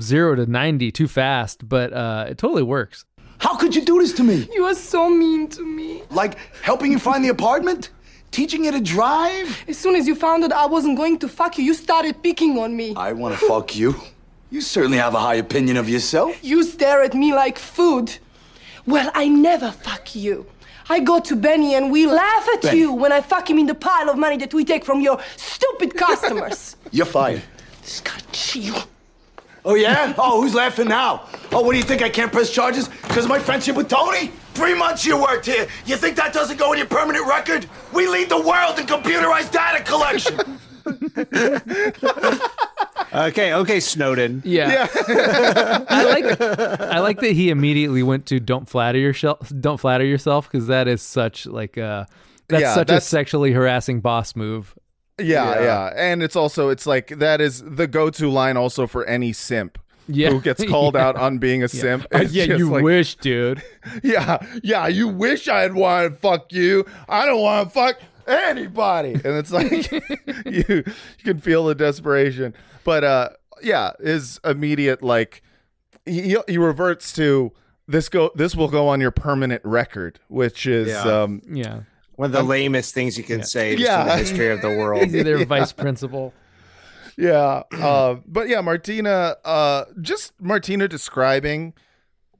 0 0.00 0.34
to 0.36 0.46
90 0.46 0.90
too 0.92 1.08
fast 1.08 1.68
but 1.68 1.92
uh 1.92 2.26
it 2.30 2.38
totally 2.38 2.62
works 2.62 3.04
How 3.38 3.56
could 3.56 3.74
you 3.76 3.84
do 3.84 3.98
this 4.00 4.12
to 4.14 4.22
me? 4.22 4.48
You 4.56 4.64
are 4.70 4.74
so 4.74 5.10
mean 5.10 5.48
to 5.56 5.62
me. 5.78 6.02
Like 6.10 6.34
helping 6.62 6.90
you 6.92 6.98
find 6.98 7.20
the 7.24 7.28
apartment? 7.38 7.90
Teaching 8.30 8.64
you 8.64 8.72
to 8.72 8.80
drive? 8.80 9.46
As 9.68 9.76
soon 9.76 9.94
as 9.96 10.06
you 10.08 10.14
found 10.14 10.44
out 10.44 10.52
I 10.52 10.66
wasn't 10.76 10.96
going 10.96 11.18
to 11.18 11.28
fuck 11.28 11.58
you, 11.58 11.64
you 11.68 11.74
started 11.74 12.14
picking 12.22 12.52
on 12.58 12.70
me. 12.80 12.94
I 12.96 13.12
want 13.12 13.32
to 13.38 13.40
fuck 13.52 13.68
you. 13.76 13.90
You 14.54 14.60
certainly 14.60 14.98
have 14.98 15.14
a 15.14 15.22
high 15.28 15.38
opinion 15.46 15.76
of 15.76 15.86
yourself. 15.88 16.30
You 16.50 16.62
stare 16.62 17.00
at 17.08 17.14
me 17.22 17.28
like 17.34 17.58
food. 17.58 18.06
Well, 18.86 19.08
I 19.14 19.24
never 19.28 19.70
fuck 19.72 20.14
you. 20.14 20.46
I 20.94 21.00
go 21.00 21.18
to 21.28 21.34
Benny 21.36 21.74
and 21.74 21.90
we 21.90 22.06
laugh 22.06 22.46
at 22.54 22.62
Benny. 22.62 22.78
you 22.80 22.92
when 23.02 23.12
I 23.18 23.20
fuck 23.20 23.44
him 23.50 23.58
in 23.58 23.66
the 23.66 23.78
pile 23.88 24.08
of 24.10 24.16
money 24.16 24.38
that 24.38 24.52
we 24.54 24.64
take 24.64 24.84
from 24.84 25.00
your 25.00 25.18
stupid 25.36 25.90
customers. 26.06 26.76
You're 26.96 27.12
fired. 27.18 27.42
you. 28.54 28.74
Oh, 29.66 29.74
yeah? 29.74 30.12
Oh, 30.18 30.42
who's 30.42 30.54
laughing 30.54 30.88
now? 30.88 31.26
Oh, 31.50 31.62
what 31.62 31.72
do 31.72 31.78
you 31.78 31.84
think? 31.84 32.02
I 32.02 32.10
can't 32.10 32.30
press 32.30 32.50
charges 32.50 32.88
because 32.88 33.24
of 33.24 33.30
my 33.30 33.38
friendship 33.38 33.76
with 33.76 33.88
Tony? 33.88 34.28
Three 34.52 34.74
months 34.74 35.04
you 35.06 35.20
worked 35.20 35.46
here. 35.46 35.66
You 35.86 35.96
think 35.96 36.16
that 36.16 36.32
doesn't 36.34 36.58
go 36.58 36.72
in 36.72 36.78
your 36.78 36.86
permanent 36.86 37.26
record? 37.26 37.66
We 37.92 38.06
lead 38.06 38.28
the 38.28 38.40
world 38.40 38.78
in 38.78 38.86
computerized 38.86 39.52
data 39.52 39.82
collection. 39.82 40.58
Okay, 43.14 43.54
okay, 43.54 43.78
Snowden. 43.78 44.42
Yeah. 44.44 44.88
I 45.88 46.04
like 46.04 46.40
I 46.40 46.98
like 46.98 47.20
that 47.20 47.30
he 47.32 47.48
immediately 47.50 48.02
went 48.02 48.26
to 48.26 48.40
don't 48.40 48.68
flatter 48.68 48.98
yourself 48.98 49.52
don't 49.60 49.78
flatter 49.78 50.04
yourself 50.04 50.50
because 50.50 50.66
that 50.66 50.88
is 50.88 51.00
such 51.00 51.46
like 51.46 51.78
uh 51.78 52.06
that's 52.48 52.62
Yeah, 52.62 52.74
such 52.74 52.88
that's- 52.88 53.06
a 53.06 53.08
sexually 53.08 53.52
harassing 53.52 54.00
boss 54.00 54.34
move. 54.34 54.74
Yeah, 55.18 55.54
Yeah. 55.54 55.62
yeah, 55.62 55.92
and 55.96 56.22
it's 56.22 56.36
also 56.36 56.68
it's 56.70 56.86
like 56.86 57.08
that 57.18 57.40
is 57.40 57.62
the 57.64 57.86
go-to 57.86 58.28
line 58.28 58.56
also 58.56 58.86
for 58.86 59.04
any 59.04 59.32
simp. 59.32 59.78
Yeah. 60.06 60.28
who 60.30 60.40
gets 60.42 60.62
called 60.68 60.96
out 60.96 61.16
on 61.16 61.38
being 61.38 61.60
a 61.62 61.66
Yeah. 61.72 61.80
simp. 61.80 62.06
Uh, 62.12 62.26
yeah, 62.28 62.44
you 62.56 62.68
like- 62.68 62.84
wish, 62.84 63.14
dude. 63.14 63.62
yeah, 64.02 64.36
yeah, 64.62 64.86
you 64.86 65.08
wish 65.08 65.48
I'd 65.48 65.72
want 65.72 66.12
to 66.12 66.18
fuck 66.20 66.52
you. 66.52 66.84
I 67.08 67.24
don't 67.24 67.40
want 67.40 67.68
to 67.68 67.72
fuck 67.74 67.96
anybody. 68.26 69.12
And 69.14 69.24
it's 69.24 69.50
like 69.50 69.70
you 70.44 70.62
you 70.84 70.84
can 71.24 71.38
feel 71.40 71.64
the 71.64 71.74
desperation. 71.74 72.54
But 72.84 73.04
uh 73.04 73.28
yeah, 73.62 73.92
his 74.02 74.40
immediate 74.44 75.02
like 75.02 75.42
he 76.04 76.36
he 76.48 76.58
reverts 76.58 77.12
to 77.14 77.52
this 77.88 78.08
go 78.10 78.30
this 78.34 78.54
will 78.54 78.68
go 78.68 78.88
on 78.88 79.00
your 79.00 79.10
permanent 79.10 79.62
record, 79.64 80.18
which 80.28 80.66
is 80.66 80.88
Yeah. 80.88 81.00
um 81.22 81.40
yeah. 81.50 81.80
One 82.16 82.26
of 82.26 82.32
the 82.32 82.38
I'm- 82.38 82.48
lamest 82.48 82.94
things 82.94 83.16
you 83.18 83.24
can 83.24 83.42
say 83.42 83.76
Yeah. 83.76 84.02
in 84.02 84.08
the 84.08 84.16
history 84.16 84.48
of 84.50 84.60
the 84.62 84.68
world. 84.78 85.04
He's 85.04 85.24
their 85.24 85.44
vice 85.44 85.72
principal. 85.72 86.32
Yeah. 87.16 87.62
Uh, 87.72 88.16
but 88.26 88.48
yeah, 88.48 88.60
Martina, 88.60 89.36
uh, 89.44 89.84
just 90.00 90.32
Martina 90.40 90.88
describing 90.88 91.74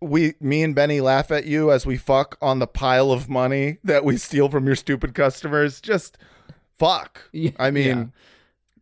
we, 0.01 0.35
me 0.41 0.63
and 0.63 0.75
Benny 0.75 1.01
laugh 1.01 1.31
at 1.31 1.47
you 1.47 1.71
as 1.73 1.87
we 1.87 1.97
fuck 1.97 2.37
on 2.43 2.59
the 2.59 2.67
pile 2.67 3.11
of 3.11 3.29
money 3.29 3.79
that 3.85 4.05
we 4.05 4.17
steal 4.17 4.49
from 4.51 4.67
your 4.67 4.77
stupid 4.77 5.15
customers. 5.15 5.81
Just 5.81 6.19
fuck. 6.77 7.31
I 7.59 7.71
mean, 7.71 7.87
yeah. 7.87 8.05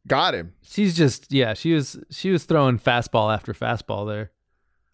got 0.07 0.35
him. 0.35 0.55
She's 0.63 0.97
just 0.97 1.31
yeah, 1.33 1.55
she 1.55 1.75
was 1.75 1.99
she 2.11 2.31
was 2.31 2.45
throwing 2.45 2.79
fastball 2.79 3.33
after 3.33 3.53
fastball 3.53 4.07
there. 4.09 4.31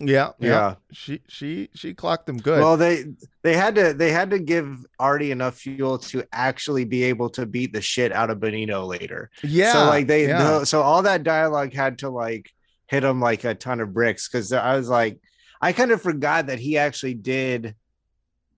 Yeah, 0.01 0.31
yeah. 0.39 0.49
Yeah. 0.49 0.75
She 0.93 1.21
she 1.29 1.69
she 1.75 1.93
clocked 1.95 2.29
him 2.29 2.37
good. 2.39 2.61
Well, 2.61 2.77
they 2.77 3.05
they 3.43 3.57
had 3.57 3.75
to 3.75 3.93
they 3.95 4.13
had 4.13 4.31
to 4.31 4.39
give 4.39 4.85
Artie 4.99 5.33
enough 5.33 5.57
fuel 5.57 5.99
to 5.99 6.25
actually 6.33 6.85
be 6.85 7.03
able 7.05 7.31
to 7.31 7.47
beat 7.47 7.73
the 7.73 7.81
shit 7.83 8.13
out 8.13 8.31
of 8.31 8.39
Benito 8.39 8.85
later. 8.85 9.31
Yeah, 9.43 9.73
So 9.73 9.85
like 9.87 10.07
they 10.07 10.29
yeah. 10.29 10.43
the- 10.61 10.65
so 10.67 10.83
all 10.83 11.03
that 11.03 11.25
dialogue 11.25 11.73
had 11.73 11.99
to 12.01 12.11
like 12.11 12.51
hit 12.87 13.03
him 13.05 13.21
like 13.21 13.43
a 13.45 13.55
ton 13.55 13.81
of 13.81 13.93
bricks 13.93 14.29
because 14.29 14.53
I 14.53 14.77
was 14.77 14.89
like 14.89 15.19
I 15.61 15.73
kind 15.73 15.91
of 15.91 16.01
forgot 16.01 16.47
that 16.47 16.61
he 16.61 16.79
actually 16.79 17.15
did, 17.15 17.75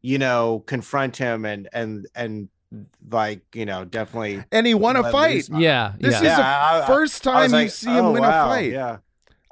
you 0.02 0.18
know, 0.18 0.62
confront 0.66 1.16
him 1.16 1.46
and 1.46 1.68
and 1.72 2.06
and 2.14 2.48
like 3.10 3.40
you 3.54 3.64
know 3.66 3.84
definitely 3.84 4.44
and 4.52 4.66
he 4.66 4.74
won 4.74 4.96
a 4.96 5.10
fight. 5.10 5.48
loose 5.48 5.50
Yeah, 5.60 5.94
This 5.98 6.12
yeah. 6.12 6.16
is 6.16 6.20
the 6.20 6.26
Yeah, 6.42 6.58
I- 6.70 6.82
I- 6.82 6.86
first 6.86 7.26
I 7.26 7.42
was 7.44 7.50
time 7.50 7.58
you 7.58 7.64
like, 7.64 7.70
see 7.70 7.90
him 7.90 8.04
oh, 8.04 8.12
win 8.12 8.22
wow, 8.22 8.46
a 8.46 8.48
fight. 8.54 8.72
Yeah, 8.72 8.98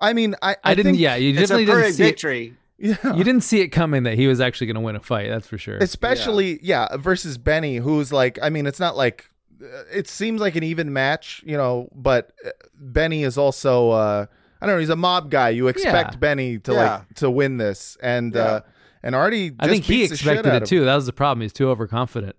I 0.01 0.13
mean, 0.13 0.35
I, 0.43 0.53
I, 0.53 0.57
I, 0.65 0.75
didn't 0.75 0.93
think- 0.93 1.03
yeah, 1.03 1.17
you 1.17 1.31
it's 1.31 1.39
a 1.39 1.41
definitely 1.41 1.65
didn't 1.67 1.81
perfect 1.81 1.97
see 1.97 2.03
it, 2.03 2.07
victory. 2.07 2.55
Yeah. 2.81 3.17
you 3.17 3.25
didn't 3.25 3.43
see 3.43 3.61
it 3.61 3.69
coming 3.71 4.05
that 4.05 4.15
he 4.15 4.29
was 4.29 4.41
actually 4.41 4.69
gonna 4.69 4.81
win 4.81 4.95
a 4.95 5.01
fight, 5.01 5.29
that's 5.29 5.49
for 5.49 5.59
sure. 5.59 5.79
especially 5.79 6.61
yeah. 6.63 6.97
versus 6.97 7.37
Benny, 7.37 7.77
who's 7.79 8.13
like, 8.13 8.39
I 8.41 8.51
mean, 8.51 8.67
it's 8.67 8.79
not 8.79 8.97
like 8.97 9.29
uh, 9.61 9.67
it 9.93 10.07
seems 10.07 10.41
like 10.41 10.55
an 10.55 10.63
even 10.63 10.93
match, 10.93 11.43
you 11.45 11.57
know, 11.57 11.89
but 11.93 12.33
uh, 12.47 12.51
Benny 12.75 13.25
is 13.25 13.37
also 13.37 13.91
uh 13.91 14.27
I 14.61 14.67
don't 14.67 14.77
know, 14.77 14.81
he's 14.81 14.89
a 14.91 14.97
mob 14.97 15.29
guy. 15.31 15.49
You 15.49 15.67
expect 15.67 16.13
Yeah. 16.15 16.19
Benny 16.19 16.59
to 16.61 16.73
Yeah. 16.73 16.79
like 16.99 17.15
to 17.17 17.29
win 17.31 17.57
this, 17.57 17.97
and 18.01 18.37
uh 18.37 18.61
and 19.03 19.17
Artie. 19.17 19.53
I 19.59 19.67
just 19.67 19.71
think 19.73 19.85
he 19.85 19.97
beats 19.99 20.11
the 20.11 20.15
expected 20.15 20.55
it 20.63 20.67
too. 20.67 20.85
That 20.85 20.95
was 20.95 21.07
the 21.07 21.13
problem. 21.13 21.43
He's 21.43 21.53
too 21.53 21.69
overconfident. 21.71 22.37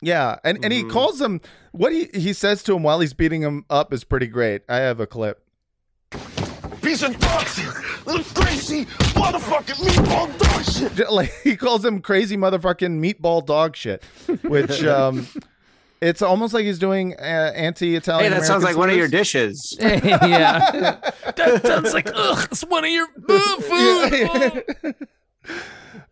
Yeah, 0.00 0.38
and 0.42 0.58
and 0.64 0.72
he 0.72 0.80
Mm-hmm. 0.80 0.90
calls 0.90 1.20
him 1.20 1.40
what 1.70 1.92
he 1.92 2.08
he 2.14 2.32
says 2.32 2.64
to 2.64 2.74
him 2.74 2.82
while 2.82 2.98
he's 2.98 3.14
beating 3.14 3.42
him 3.42 3.64
up 3.70 3.92
is 3.92 4.02
pretty 4.02 4.26
great. 4.26 4.62
I 4.68 4.78
have 4.78 4.98
a 4.98 5.06
clip. 5.06 5.40
Piece 6.82 7.02
of 7.02 7.18
dog 7.18 7.46
shit. 7.46 7.66
Little 8.06 8.24
crazy 8.42 8.84
motherfucking 8.84 9.84
meatball 9.84 10.38
dog 10.38 10.64
shit. 10.64 11.08
Like 11.10 11.32
he 11.42 11.56
calls 11.56 11.84
him 11.84 12.00
crazy 12.00 12.36
motherfucking 12.36 13.00
meatball 13.00 13.44
dog 13.44 13.76
shit, 13.76 14.02
which 14.42 14.82
um. 14.84 15.26
It's 16.00 16.22
almost 16.22 16.54
like 16.54 16.64
he's 16.64 16.78
doing 16.78 17.14
uh, 17.18 17.22
anti-Italian. 17.56 18.32
Hey, 18.32 18.38
that 18.38 18.46
sounds 18.46 18.62
like 18.62 18.76
American 18.76 18.78
one 18.78 18.90
of 18.90 18.96
your 18.96 19.08
dishes. 19.08 19.76
yeah. 19.80 20.60
that 21.34 21.60
sounds 21.66 21.92
like 21.92 22.08
ugh, 22.14 22.48
it's 22.52 22.62
one 22.64 22.84
of 22.84 22.90
your 22.90 23.08
uh, 23.28 23.56
food. 24.92 24.94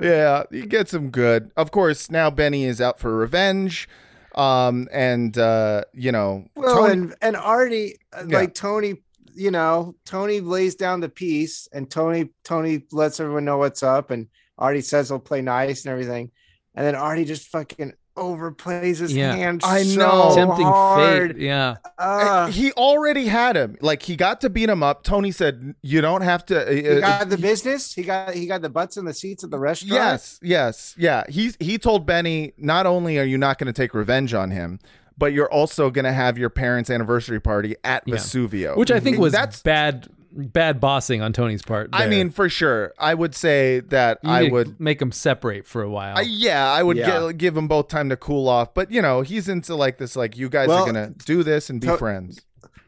yeah, 0.00 0.42
he 0.50 0.62
gets 0.62 0.92
him 0.92 1.10
good. 1.10 1.52
Of 1.56 1.70
course, 1.70 2.10
now 2.10 2.30
Benny 2.30 2.64
is 2.64 2.80
out 2.80 2.98
for 2.98 3.16
revenge. 3.16 3.88
Um, 4.34 4.88
and 4.92 5.38
uh, 5.38 5.84
you 5.94 6.10
know, 6.10 6.46
Well, 6.56 6.74
Tony- 6.78 6.92
and 6.92 7.14
and 7.22 7.36
Artie, 7.36 7.96
uh, 8.12 8.24
Yeah. 8.26 8.38
like 8.38 8.54
Tony, 8.54 8.96
you 9.36 9.50
know, 9.50 9.94
Tony 10.04 10.40
lays 10.40 10.74
down 10.74 11.00
the 11.00 11.08
piece, 11.08 11.68
and 11.72 11.90
Tony 11.90 12.30
Tony 12.44 12.82
lets 12.92 13.20
everyone 13.20 13.44
know 13.44 13.58
what's 13.58 13.82
up, 13.82 14.10
and 14.10 14.28
Artie 14.58 14.80
says 14.80 15.08
he'll 15.08 15.18
play 15.18 15.42
nice 15.42 15.84
and 15.84 15.92
everything, 15.92 16.30
and 16.74 16.86
then 16.86 16.94
Artie 16.94 17.24
just 17.24 17.48
fucking 17.48 17.92
overplays 18.16 18.96
his 18.98 19.14
Yeah. 19.14 19.34
hand. 19.34 19.60
I 19.62 19.82
so 19.82 19.98
know. 19.98 20.34
Tempting 20.34 20.66
hard. 20.66 21.32
fate. 21.34 21.42
Yeah. 21.42 21.76
Uh, 21.98 22.46
he 22.46 22.72
already 22.72 23.26
had 23.26 23.56
him. 23.56 23.76
Like 23.82 24.02
he 24.02 24.16
got 24.16 24.40
to 24.40 24.48
beat 24.50 24.70
him 24.70 24.82
up. 24.82 25.02
Tony 25.02 25.30
said, 25.30 25.74
"You 25.82 26.00
don't 26.00 26.22
have 26.22 26.44
to." 26.46 26.72
he 26.72 26.88
uh, 26.88 27.00
got 27.00 27.28
the 27.28 27.36
business. 27.38 27.92
He 27.92 28.02
got 28.02 28.32
he 28.34 28.46
got 28.46 28.62
the 28.62 28.70
butts 28.70 28.96
in 28.96 29.04
the 29.04 29.12
seats 29.14 29.44
at 29.44 29.50
the 29.50 29.58
restaurant. 29.58 29.92
Yes, 29.92 30.38
yes, 30.42 30.94
yeah. 30.96 31.24
He's 31.28 31.56
he 31.60 31.76
told 31.78 32.06
Benny, 32.06 32.54
not 32.56 32.86
only 32.86 33.18
are 33.18 33.24
you 33.24 33.36
not 33.38 33.58
going 33.58 33.66
to 33.66 33.72
take 33.74 33.92
revenge 33.92 34.32
on 34.32 34.50
him, 34.50 34.78
but 35.18 35.32
you're 35.32 35.50
also 35.50 35.90
going 35.90 36.04
to 36.04 36.12
have 36.12 36.36
your 36.38 36.50
parents' 36.50 36.90
anniversary 36.90 37.40
party 37.40 37.76
at 37.84 38.02
Yeah. 38.06 38.16
Vesuvio, 38.16 38.76
which 38.76 38.90
I 38.90 39.00
think 39.00 39.16
mm-hmm. 39.16 39.22
was 39.22 39.32
that's. 39.32 39.62
bad 39.62 40.08
bad 40.38 40.78
bossing 40.80 41.22
on 41.22 41.32
Tony's 41.32 41.62
part. 41.62 41.88
I 41.94 42.06
mean, 42.08 42.28
for 42.28 42.50
sure, 42.50 42.92
I 42.98 43.14
would 43.14 43.34
say 43.34 43.80
that 43.80 44.18
You 44.22 44.28
I 44.28 44.48
would. 44.50 44.78
make 44.78 44.98
them 44.98 45.10
separate 45.10 45.66
for 45.66 45.80
a 45.82 45.88
while. 45.88 46.18
I, 46.18 46.22
yeah, 46.22 46.70
I 46.70 46.82
would 46.82 46.98
Yeah. 46.98 47.28
gi- 47.28 47.36
give 47.38 47.54
them 47.54 47.68
both 47.68 47.88
time 47.88 48.10
to 48.10 48.18
cool 48.18 48.46
off, 48.46 48.74
but 48.74 48.90
you 48.90 49.00
know, 49.00 49.22
he's 49.22 49.48
into 49.48 49.74
like 49.74 49.96
this, 49.96 50.14
like 50.14 50.36
you 50.36 50.50
guys 50.50 50.68
Well, 50.68 50.82
are 50.82 50.86
gonna 50.86 51.14
do 51.24 51.42
this 51.42 51.70
and 51.70 51.80
be 51.80 51.86
to- 51.86 51.96
friends. 51.96 52.42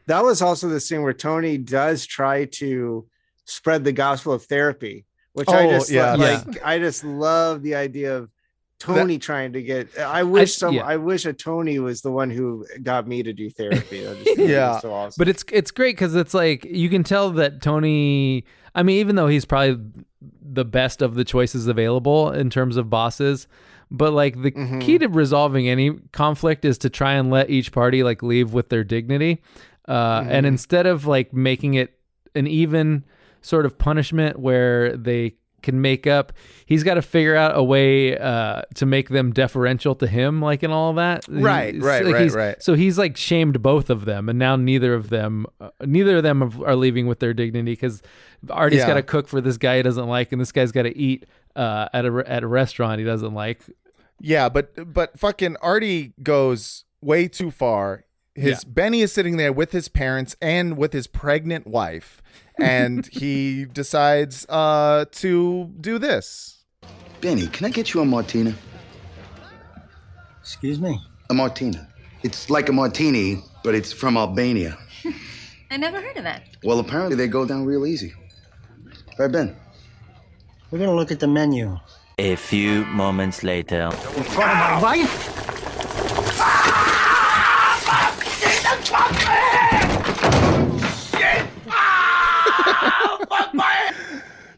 that 0.05 0.23
was 0.23 0.43
also 0.43 0.69
the 0.69 0.79
scene 0.79 1.01
where 1.01 1.11
Tony 1.13 1.57
does 1.57 2.05
try 2.05 2.45
to 2.45 3.07
spread 3.45 3.83
the 3.83 3.93
gospel 3.93 4.31
of 4.33 4.43
therapy, 4.43 5.07
which 5.33 5.49
I 5.49 5.65
Oh, 5.65 5.71
just 5.71 5.89
yeah. 5.89 6.13
like. 6.13 6.63
I 6.63 6.77
just 6.77 7.03
love 7.03 7.63
the 7.63 7.73
idea 7.73 8.15
of 8.15 8.29
Tony 8.79 9.19
trying 9.19 9.53
to 9.53 9.61
get. 9.61 9.97
I 9.99 10.23
wish 10.23 10.55
some. 10.55 10.73
yeah. 10.73 10.85
I 10.85 10.97
wish 10.97 11.25
a 11.25 11.33
Tony 11.33 11.79
was 11.79 12.01
the 12.01 12.11
one 12.11 12.29
who 12.29 12.65
got 12.81 13.07
me 13.07 13.21
to 13.23 13.33
do 13.33 13.49
therapy. 13.49 14.01
That 14.03 14.35
Yeah. 14.37 14.79
so 14.79 14.93
awesome. 14.93 15.15
But 15.17 15.27
it's 15.27 15.43
it's 15.51 15.71
great 15.71 15.95
because 15.95 16.15
it's 16.15 16.33
like 16.33 16.63
you 16.65 16.89
can 16.89 17.03
tell 17.03 17.29
that 17.31 17.61
Tony. 17.61 18.45
I 18.73 18.83
mean, 18.83 18.97
even 18.99 19.15
though 19.15 19.27
he's 19.27 19.45
probably 19.45 19.83
the 20.41 20.65
best 20.65 21.01
of 21.01 21.15
the 21.15 21.23
choices 21.23 21.67
available 21.67 22.31
in 22.31 22.49
terms 22.49 22.77
of 22.77 22.89
bosses, 22.89 23.47
but 23.91 24.13
like 24.13 24.41
the 24.41 24.51
Mm-hmm. 24.51 24.79
key 24.79 24.97
to 24.99 25.07
resolving 25.07 25.67
any 25.67 25.91
conflict 26.11 26.63
is 26.65 26.77
to 26.79 26.89
try 26.89 27.13
and 27.13 27.29
let 27.29 27.49
each 27.49 27.71
party 27.71 28.03
like 28.03 28.23
leave 28.23 28.53
with 28.53 28.69
their 28.69 28.83
dignity, 28.83 29.41
uh, 29.87 30.23
and 30.27 30.45
Mhm. 30.45 30.49
instead 30.49 30.85
of 30.85 31.05
like 31.05 31.33
making 31.33 31.73
it 31.75 31.97
an 32.35 32.47
even 32.47 33.03
sort 33.41 33.65
of 33.65 33.77
punishment 33.77 34.39
where 34.39 34.95
they 34.97 35.33
can 35.61 35.81
make 35.81 36.07
up 36.07 36.33
he's 36.65 36.83
got 36.83 36.95
to 36.95 37.01
figure 37.01 37.35
out 37.35 37.55
a 37.57 37.63
way 37.63 38.17
uh 38.17 38.61
to 38.75 38.85
make 38.85 39.09
them 39.09 39.31
deferential 39.31 39.95
to 39.95 40.07
him 40.07 40.41
like 40.41 40.63
and 40.63 40.73
all 40.73 40.93
that 40.93 41.25
Right, 41.29 41.73
He's- 41.73 41.83
right, 41.85 42.05
like, 42.05 42.13
right, 42.15 42.31
right. 42.31 42.63
so 42.63 42.73
he's 42.73 42.97
like 42.97 43.17
shamed 43.17 43.61
both 43.61 43.89
of 43.89 44.05
them, 44.05 44.29
and 44.29 44.37
now 44.39 44.55
neither 44.55 44.93
of 44.93 45.09
them, 45.09 45.45
uh, 45.61 45.69
neither 45.85 46.17
of 46.17 46.23
them 46.23 46.41
are 46.65 46.75
leaving 46.75 47.07
with 47.07 47.19
their 47.19 47.33
dignity 47.33 47.71
because 47.73 48.01
Artie's 48.49 48.79
Yeah. 48.79 48.87
got 48.87 48.93
to 48.95 49.03
cook 49.03 49.27
for 49.27 49.41
this 49.41 49.57
guy 49.57 49.77
he 49.77 49.83
doesn't 49.83 50.07
like, 50.07 50.31
and 50.31 50.39
this 50.41 50.51
guy's 50.51 50.71
got 50.71 50.83
to 50.83 50.97
eat 50.97 51.25
uh, 51.55 51.87
at 51.93 52.05
a 52.05 52.23
at 52.27 52.43
a 52.43 52.47
restaurant 52.47 52.99
he 52.99 53.05
doesn't 53.05 53.33
like. 53.33 53.61
Yeah, 54.21 54.49
but 54.49 54.93
but 54.93 55.17
fucking 55.19 55.55
Artie 55.61 56.13
goes 56.21 56.85
way 57.01 57.27
too 57.27 57.51
far. 57.51 58.03
His 58.39 58.63
Benny 58.63 59.01
is 59.01 59.11
sitting 59.11 59.37
there 59.37 59.51
with 59.51 59.71
his 59.71 59.87
parents 59.89 60.35
and 60.41 60.77
with 60.77 60.93
his 60.93 61.07
pregnant 61.07 61.67
wife, 61.67 62.21
and 62.59 63.05
he 63.11 63.65
decides 63.65 64.45
uh 64.49 65.05
to 65.11 65.71
do 65.79 65.99
this. 65.99 66.63
Benny, 67.21 67.47
can 67.47 67.65
I 67.65 67.69
get 67.69 67.93
you 67.93 68.01
a 68.01 68.05
martina? 68.05 68.55
Excuse 70.41 70.79
me? 70.79 70.99
A 71.29 71.33
martina. 71.33 71.87
It's 72.23 72.49
like 72.49 72.69
a 72.69 72.71
martini, 72.73 73.43
but 73.63 73.75
it's 73.75 73.91
from 73.91 74.17
Albania. 74.17 74.77
I 75.71 75.77
never 75.77 76.01
heard 76.01 76.17
of 76.17 76.23
that. 76.23 76.43
Well, 76.63 76.79
apparently 76.79 77.15
they 77.15 77.27
go 77.27 77.45
down 77.45 77.65
real 77.65 77.85
easy. 77.85 78.13
Right, 79.17 79.31
Ben? 79.31 79.55
We're 80.71 80.79
gonna 80.79 80.95
look 80.95 81.11
at 81.11 81.19
the 81.19 81.27
menu. 81.27 81.77
A 82.17 82.35
few 82.35 82.85
moments 82.85 83.43
later. 83.43 83.89
In 84.15 84.23
front 84.23 84.51
of 84.51 84.57
my 84.57 84.81
wife? 84.81 85.58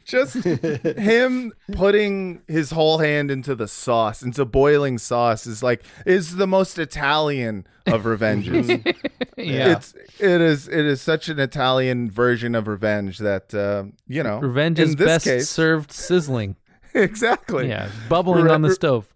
Just 0.05 0.43
him 0.43 1.53
putting 1.71 2.41
his 2.47 2.71
whole 2.71 2.97
hand 2.97 3.31
into 3.31 3.55
the 3.55 3.67
sauce, 3.67 4.21
into 4.21 4.43
boiling 4.43 4.97
sauce, 4.97 5.47
is 5.47 5.63
like 5.63 5.83
is 6.05 6.35
the 6.35 6.47
most 6.47 6.77
Italian 6.77 7.65
of 7.87 8.05
revenges. 8.05 8.69
Yeah. 9.37 9.71
it's 9.77 9.95
it 10.19 10.41
is 10.41 10.67
it 10.67 10.85
is 10.85 11.01
such 11.01 11.27
an 11.27 11.39
Italian 11.39 12.11
version 12.11 12.53
of 12.53 12.67
revenge 12.67 13.17
that 13.19 13.51
uh, 13.55 13.85
you 14.07 14.21
know 14.21 14.39
Revenge 14.39 14.77
in 14.79 14.89
is 14.89 14.95
this 14.97 15.05
best 15.07 15.25
case 15.25 15.49
served 15.49 15.91
sizzling. 15.91 16.57
exactly 16.93 17.69
Yeah, 17.69 17.89
bubbling 18.07 18.49
on 18.49 18.61
the 18.61 18.69
Re- 18.69 18.75
stove. 18.75 19.10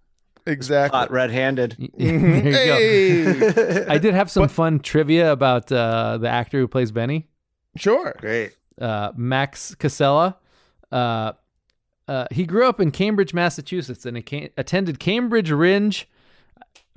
Exactly 0.48 0.98
Hot 0.98 1.12
red-handed. 1.12 1.76
there 1.98 2.12
you 2.12 2.52
Hey! 2.52 3.52
go. 3.52 3.86
I 3.90 3.98
did 3.98 4.14
have 4.14 4.30
some 4.30 4.48
fun 4.48 4.80
trivia 4.80 5.32
about 5.32 5.72
uh, 5.72 6.18
the 6.18 6.30
actor 6.30 6.60
who 6.60 6.68
plays 6.68 6.92
Benny. 6.92 7.28
sure 7.78 8.16
Great. 8.20 8.56
uh, 8.80 9.12
Max 9.16 9.74
Casella. 9.76 10.38
Uh, 10.92 11.32
uh, 12.08 12.28
he 12.32 12.46
grew 12.46 12.68
up 12.68 12.80
in 12.80 12.92
Cambridge, 12.92 13.34
Massachusetts, 13.34 14.06
and 14.06 14.24
ca- 14.26 14.50
attended 14.58 15.00
Cambridge 15.00 15.50
Rindge. 15.50 16.06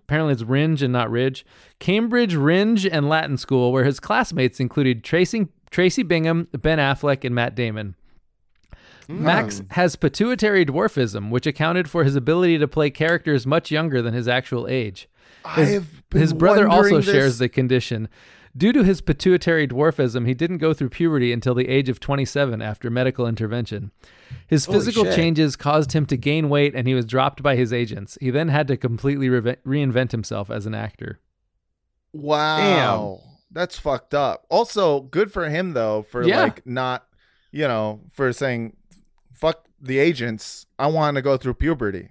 Apparently, 0.01 0.33
it's 0.35 0.43
Rindge 0.43 0.83
and 0.83 0.93
not 0.93 1.11
Ridge. 1.11 1.45
Cambridge 1.81 2.35
Rindge 2.35 2.89
and 2.91 3.09
Latin 3.09 3.37
School, 3.39 3.73
where 3.73 3.85
his 3.85 4.01
classmates 4.01 4.61
included 4.61 5.03
Tracy 5.05 5.49
Traci 5.71 6.07
Bingham, 6.07 6.49
Ben 6.53 6.79
Affleck, 6.79 7.25
and 7.25 7.35
Matt 7.35 7.55
Damon. 7.55 7.95
Hmm. 9.09 9.25
Max 9.25 9.63
has 9.71 9.97
pituitary 9.97 10.65
dwarfism, 10.67 11.31
which 11.31 11.47
accounted 11.47 11.89
for 11.89 12.05
his 12.05 12.15
ability 12.15 12.59
to 12.59 12.69
play 12.69 12.91
characters 12.91 13.47
much 13.47 13.71
younger 13.71 14.03
than 14.03 14.15
his 14.15 14.29
actual 14.29 14.69
age. 14.69 15.09
His, 15.55 15.77
I've 15.77 16.03
been 16.11 16.21
his 16.21 16.33
brother 16.35 16.69
also 16.69 16.93
wondering 16.97 17.03
shares 17.03 17.39
the 17.39 17.49
condition. 17.49 18.09
Due 18.57 18.73
to 18.73 18.83
his 18.83 19.01
pituitary 19.01 19.69
dwarfism, 19.69 20.27
he 20.27 20.35
didn't 20.35 20.59
go 20.59 20.75
through 20.75 20.89
puberty 20.89 21.33
until 21.33 21.55
the 21.55 21.69
age 21.69 21.89
of 21.89 22.01
27 22.01 22.61
after 22.61 22.91
medical 22.91 23.27
intervention. 23.27 23.93
His 24.47 24.65
Holy 24.67 24.79
physical 24.79 25.05
shit. 25.05 25.15
changes 25.15 25.55
caused 25.55 25.93
him 25.93 26.07
to 26.07 26.17
gain 26.17 26.49
weight 26.49 26.75
and 26.75 26.89
he 26.89 26.95
was 26.95 27.07
dropped 27.07 27.43
by 27.43 27.57
his 27.57 27.73
agents. 27.73 28.19
He 28.21 28.31
then 28.31 28.49
had 28.49 28.67
to 28.69 28.77
completely 28.77 29.29
reve- 29.29 29.63
reinvent 29.65 30.11
himself 30.11 30.51
as 30.51 30.67
an 30.67 30.75
actor. 30.75 31.21
Wow. 32.13 33.21
That's 33.51 33.79
fucked 33.79 34.13
up. 34.15 34.45
Also, 34.51 35.01
good 35.03 35.33
for 35.33 35.49
him 35.49 35.73
though 35.73 36.03
for 36.03 36.23
Yeah. 36.27 36.43
like 36.43 36.67
not, 36.67 37.07
you 37.53 37.67
know, 37.69 38.01
for 38.13 38.33
saying 38.33 38.77
fuck 39.39 39.67
the 39.81 39.99
agents. 39.99 40.67
I 40.79 40.89
want 40.89 41.15
to 41.17 41.23
go 41.23 41.37
through 41.37 41.55
puberty. 41.55 42.11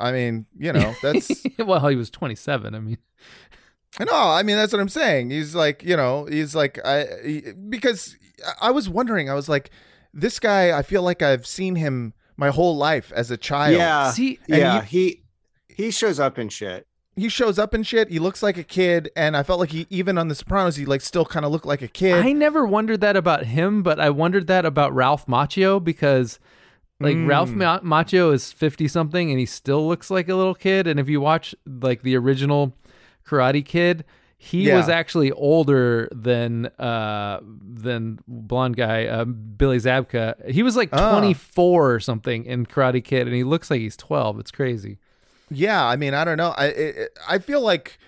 I 0.00 0.10
mean, 0.12 0.46
you 0.58 0.72
know, 0.72 0.94
that's 1.02 1.30
well, 1.58 1.86
he 1.88 1.96
was 1.96 2.10
27. 2.10 2.74
I 2.74 2.78
mean, 2.80 2.98
No, 4.00 4.12
I 4.14 4.42
mean 4.42 4.56
that's 4.56 4.72
what 4.72 4.80
I'm 4.80 4.88
saying. 4.88 5.30
He's 5.30 5.54
like, 5.54 5.82
you 5.82 5.96
know, 5.96 6.24
he's 6.24 6.54
like 6.54 6.78
I 6.84 7.06
he- 7.24 7.52
because 7.68 8.16
I 8.60 8.70
was 8.70 8.88
wondering. 8.88 9.28
I 9.30 9.34
was 9.34 9.48
like, 9.48 9.70
this 10.14 10.38
guy. 10.40 10.76
I 10.76 10.82
feel 10.82 11.02
like 11.02 11.22
I've 11.22 11.46
seen 11.46 11.76
him 11.76 12.14
my 12.36 12.48
whole 12.48 12.76
life 12.76 13.12
as 13.14 13.30
a 13.30 13.36
child. 13.36 13.76
Yeah. 13.76 14.10
See- 14.10 14.38
yeah. 14.48 14.82
he- 14.82 15.22
He 15.68 15.84
he 15.84 15.90
shows 15.90 16.18
up 16.20 16.38
in 16.38 16.48
shit. 16.48 16.86
he 17.16 17.28
shows 17.28 17.58
up 17.58 17.72
and 17.74 17.86
shit. 17.86 18.08
He 18.10 18.18
looks 18.18 18.42
like 18.42 18.56
a 18.58 18.64
kid, 18.64 19.10
and 19.14 19.36
I 19.36 19.42
felt 19.42 19.60
like 19.60 19.70
he 19.70 19.86
even 19.90 20.16
on 20.18 20.28
The 20.28 20.34
Sopranos, 20.34 20.76
he 20.76 20.84
like 20.86 21.00
still 21.02 21.24
kind 21.26 21.44
of 21.46 21.52
looked 21.52 21.66
like 21.66 21.82
a 21.82 21.88
kid. 21.88 22.14
I 22.24 22.32
never 22.32 22.66
wondered 22.66 23.00
that 23.02 23.16
about 23.16 23.44
him, 23.44 23.82
but 23.82 24.00
I 24.00 24.10
wondered 24.10 24.46
that 24.48 24.64
about 24.66 24.94
Ralph 24.94 25.26
Macchio 25.26 25.82
because 25.82 26.38
like 27.02 27.16
Mm. 27.16 27.28
Ralph 27.28 27.50
Ma- 27.50 27.80
Macchio 27.80 28.32
is 28.32 28.52
50 28.52 28.88
something 28.88 29.30
and 29.30 29.38
he 29.38 29.46
still 29.46 29.86
looks 29.88 30.10
like 30.10 30.28
a 30.28 30.34
little 30.34 30.54
kid 30.54 30.86
and 30.86 30.98
if 31.00 31.08
you 31.08 31.20
watch 31.20 31.54
like 31.66 32.02
the 32.02 32.16
original 32.16 32.74
Karate 33.26 33.64
Kid, 33.64 34.04
he 34.36 34.64
Yeah. 34.68 34.76
was 34.76 34.88
actually 34.88 35.30
older 35.32 36.08
than 36.10 36.66
uh 36.78 37.38
than 37.42 38.18
blonde 38.26 38.76
guy 38.76 39.06
uh, 39.06 39.24
Billy 39.24 39.78
Zabka. 39.78 40.50
He 40.50 40.62
was 40.62 40.76
like 40.76 40.88
Ah. 40.92 41.12
24 41.12 41.92
or 41.94 42.00
something 42.00 42.44
in 42.44 42.66
Karate 42.66 43.02
Kid 43.04 43.26
and 43.28 43.36
he 43.36 43.44
looks 43.44 43.70
like 43.70 43.80
he's 43.80 43.96
12. 43.96 44.40
It's 44.40 44.50
crazy. 44.50 44.98
Yeah, 45.50 45.84
I 45.84 45.96
mean, 45.96 46.14
I 46.14 46.24
don't 46.24 46.38
know. 46.38 46.54
I 46.56 46.66
it, 46.66 47.18
I 47.28 47.38
feel 47.38 47.60
like 47.60 47.98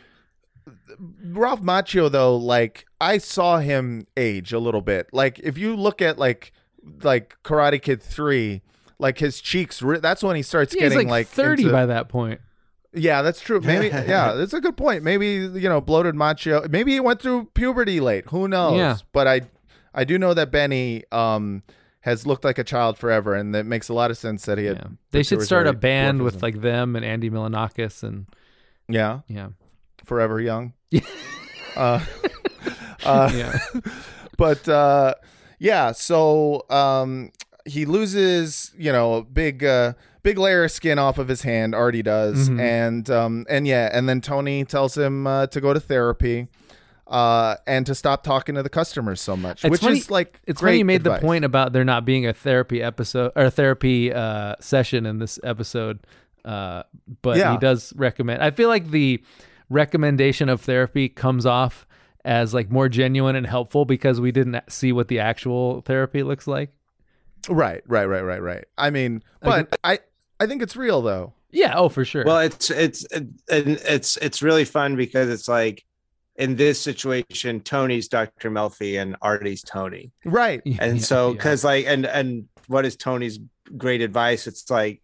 Ralph 1.25 1.63
Macchio 1.63 2.11
though, 2.11 2.37
like 2.37 2.87
I 3.01 3.19
saw 3.19 3.59
him 3.59 4.07
age 4.17 4.53
a 4.53 4.59
little 4.59 4.81
bit. 4.81 5.09
Like 5.13 5.39
if 5.41 5.59
you 5.59 5.77
look 5.77 6.01
at 6.01 6.19
like 6.19 6.53
like 7.03 7.37
Karate 7.45 7.81
Kid 7.81 8.03
3, 8.03 8.63
like 9.05 9.19
his 9.19 9.41
cheeks 9.41 9.83
re- 9.83 9.99
that's 10.01 10.23
when 10.23 10.35
he 10.35 10.43
starts 10.43 10.75
Yeah, 10.75 10.85
he's 10.85 10.93
getting 10.95 11.09
like, 11.09 11.27
like 11.29 11.29
30 11.29 11.63
into- 11.65 11.73
by 11.73 11.87
that 11.87 12.09
point. 12.09 12.41
Yeah, 12.97 13.23
that's 13.23 13.41
true. 13.41 13.61
Maybe 13.61 13.89
yeah, 13.89 14.33
that's 14.37 14.53
a 14.55 14.61
good 14.61 14.77
point. 14.77 15.03
Maybe 15.03 15.27
you 15.35 15.69
know, 15.69 15.81
bloated 15.81 16.15
macho. 16.15 16.67
Maybe 16.69 16.93
he 16.93 17.01
went 17.01 17.21
through 17.21 17.47
puberty 17.55 18.01
late. 18.01 18.25
Who 18.31 18.47
knows? 18.49 18.77
Yeah. 18.79 18.97
But 19.13 19.27
I 19.29 19.41
I 19.93 20.05
do 20.05 20.17
know 20.19 20.33
that 20.33 20.51
Benny 20.51 21.05
um 21.13 21.63
has 22.01 22.27
looked 22.27 22.45
like 22.45 22.57
a 22.59 22.65
child 22.65 22.97
forever 22.97 23.35
and 23.35 23.55
that 23.55 23.67
makes 23.67 23.89
a 23.89 23.95
lot 23.95 24.11
of 24.11 24.17
sense 24.17 24.45
that 24.47 24.59
he 24.59 24.65
had 24.67 24.97
They 25.11 25.23
should 25.23 25.43
start 25.43 25.67
a 25.67 25.73
pituitary 25.73 25.81
band 25.81 26.23
with 26.23 26.43
like 26.43 26.61
them 26.61 26.97
and 26.97 27.05
Andy 27.05 27.31
Milonakis 27.31 28.03
and 28.03 28.27
Yeah. 28.89 29.21
yeah. 29.27 29.49
Forever 30.05 30.41
Young. 30.41 30.73
uh, 31.77 32.01
uh, 33.05 33.31
Yeah. 33.35 33.59
but 34.37 34.69
uh, 34.69 35.15
yeah, 35.59 35.93
so 35.93 36.65
um, 36.71 37.33
he 37.65 37.85
loses, 37.87 38.73
you 38.77 38.93
know, 38.93 39.15
a 39.15 39.23
big 39.25 39.65
uh, 39.65 39.95
big 40.23 40.39
layer 40.39 40.65
of 40.65 40.71
skin 40.71 40.99
off 40.99 41.19
of 41.19 41.29
his 41.29 41.43
hand. 41.43 41.75
Artie 41.75 42.03
does, 42.03 42.49
Mhm. 42.51 42.61
and 42.61 43.11
um, 43.11 43.47
and 43.49 43.67
yeah, 43.67 43.91
and 43.93 44.09
then 44.09 44.21
Tony 44.21 44.65
tells 44.65 44.97
him 44.97 45.27
uh, 45.27 45.47
to 45.49 45.61
go 45.61 45.73
to 45.73 45.81
therapy. 45.81 46.49
Uh, 47.07 47.57
and 47.67 47.85
to 47.85 47.95
stop 47.95 48.23
talking 48.25 48.55
to 48.55 48.63
the 48.63 48.71
customers 48.71 49.21
so 49.21 49.37
much, 49.37 49.63
It's 49.63 49.71
which 49.73 49.81
funny- 49.83 49.99
is 49.99 50.11
like 50.11 50.41
it's 50.47 50.59
great 50.63 50.71
funny 50.71 50.79
you 50.79 50.85
made 50.87 51.03
advice. 51.03 51.21
the 51.21 51.27
point 51.27 51.45
about 51.45 51.75
there 51.75 51.85
not 51.85 52.07
being 52.07 52.27
a 52.27 52.33
therapy 52.33 52.83
episode 52.83 53.31
or 53.37 53.45
a 53.45 53.51
therapy 53.51 54.11
uh, 54.11 54.55
session 54.59 55.05
in 55.05 55.19
this 55.19 55.39
episode, 55.45 55.99
uh, 56.47 56.85
but 57.21 57.37
Yeah. 57.37 57.53
he 57.53 57.59
does 57.59 57.93
recommend. 57.95 58.43
I 58.43 58.51
feel 58.53 58.71
like 58.71 58.91
the 58.91 59.23
recommendation 59.69 60.49
of 60.49 60.63
therapy 60.63 61.11
comes 61.11 61.45
off 61.45 61.87
as 62.25 62.55
like 62.55 62.71
more 62.71 62.89
genuine 62.89 63.37
and 63.37 63.47
helpful 63.47 63.85
because 63.85 64.19
we 64.19 64.33
didn't 64.33 64.57
see 64.71 64.91
what 64.91 65.09
the 65.09 65.19
actual 65.21 65.83
therapy 65.83 66.23
looks 66.23 66.47
like. 66.47 66.71
Right, 67.49 67.83
right, 67.87 68.07
right, 68.07 68.23
right, 68.23 68.43
right. 68.43 68.65
I 68.79 68.91
mean, 68.91 69.23
but 69.41 69.79
I 69.85 69.99
I 70.41 70.47
think 70.47 70.63
it's 70.63 70.77
real 70.77 71.03
though. 71.03 71.35
Yeah, 71.51 71.75
oh 71.77 71.89
for 71.89 72.05
sure. 72.05 72.25
Well, 72.25 72.41
it's 72.41 72.71
it's 72.71 73.05
it, 73.13 73.27
and 73.49 73.69
it's 73.87 74.17
it's 74.19 74.43
really 74.43 74.65
fun 74.65 74.97
because 74.97 75.29
it's 75.29 75.49
like 75.49 75.85
in 76.37 76.57
this 76.57 76.81
situation, 76.81 77.61
Tony's 77.61 78.09
Dr. 78.09 78.51
Melfi 78.51 79.01
and 79.01 79.17
Artie's 79.21 79.63
Tony. 79.63 80.11
Right. 80.25 80.63
And 80.81 81.03
so 81.11 81.33
because 81.33 81.65
like 81.65 81.87
and 81.87 82.07
and 82.07 82.49
what 82.67 82.85
is 82.85 82.97
Tony's 82.97 83.39
great 83.77 84.01
advice? 84.01 84.47
It's 84.47 84.69
like 84.71 85.01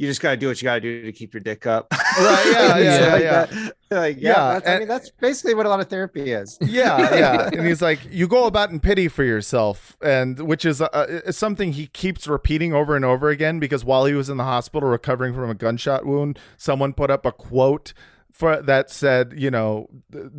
you 0.00 0.06
just 0.06 0.22
gotta 0.22 0.38
do 0.38 0.48
what 0.48 0.60
you 0.62 0.64
gotta 0.64 0.80
do 0.80 1.02
to 1.02 1.12
keep 1.12 1.34
your 1.34 1.42
dick 1.42 1.66
up. 1.66 1.92
Right, 1.92 2.46
yeah, 2.52 2.78
yeah, 2.78 3.12
like 3.12 3.22
yeah. 3.22 3.46
that. 3.46 3.72
Like, 3.92 4.18
yeah, 4.20 4.30
Yeah, 4.30 4.52
that's, 4.52 4.68
I 4.68 4.78
mean 4.78 4.86
that's 4.86 5.10
basically 5.10 5.54
what 5.54 5.66
a 5.66 5.68
lot 5.68 5.80
of 5.80 5.88
therapy 5.88 6.30
is. 6.30 6.56
yeah, 6.62 7.12
yeah. 7.12 7.50
And 7.52 7.66
he's 7.66 7.82
like, 7.82 7.98
you 8.08 8.28
go 8.28 8.46
about 8.46 8.70
in 8.70 8.78
pity 8.78 9.08
for 9.08 9.24
yourself, 9.24 9.96
and 10.00 10.38
which 10.38 10.64
is 10.64 10.80
uh, 10.80 11.32
something 11.32 11.72
he 11.72 11.88
keeps 11.88 12.28
repeating 12.28 12.72
over 12.72 12.94
and 12.94 13.04
over 13.04 13.30
again 13.30 13.58
because 13.58 13.84
while 13.84 14.04
he 14.04 14.14
was 14.14 14.30
in 14.30 14.36
the 14.36 14.44
hospital 14.44 14.88
recovering 14.88 15.34
from 15.34 15.50
a 15.50 15.54
gunshot 15.54 16.06
wound, 16.06 16.38
someone 16.56 16.92
put 16.92 17.10
up 17.10 17.26
a 17.26 17.32
quote 17.32 17.92
for 18.30 18.62
that 18.62 18.90
said, 18.90 19.34
you 19.36 19.50
know, 19.50 19.90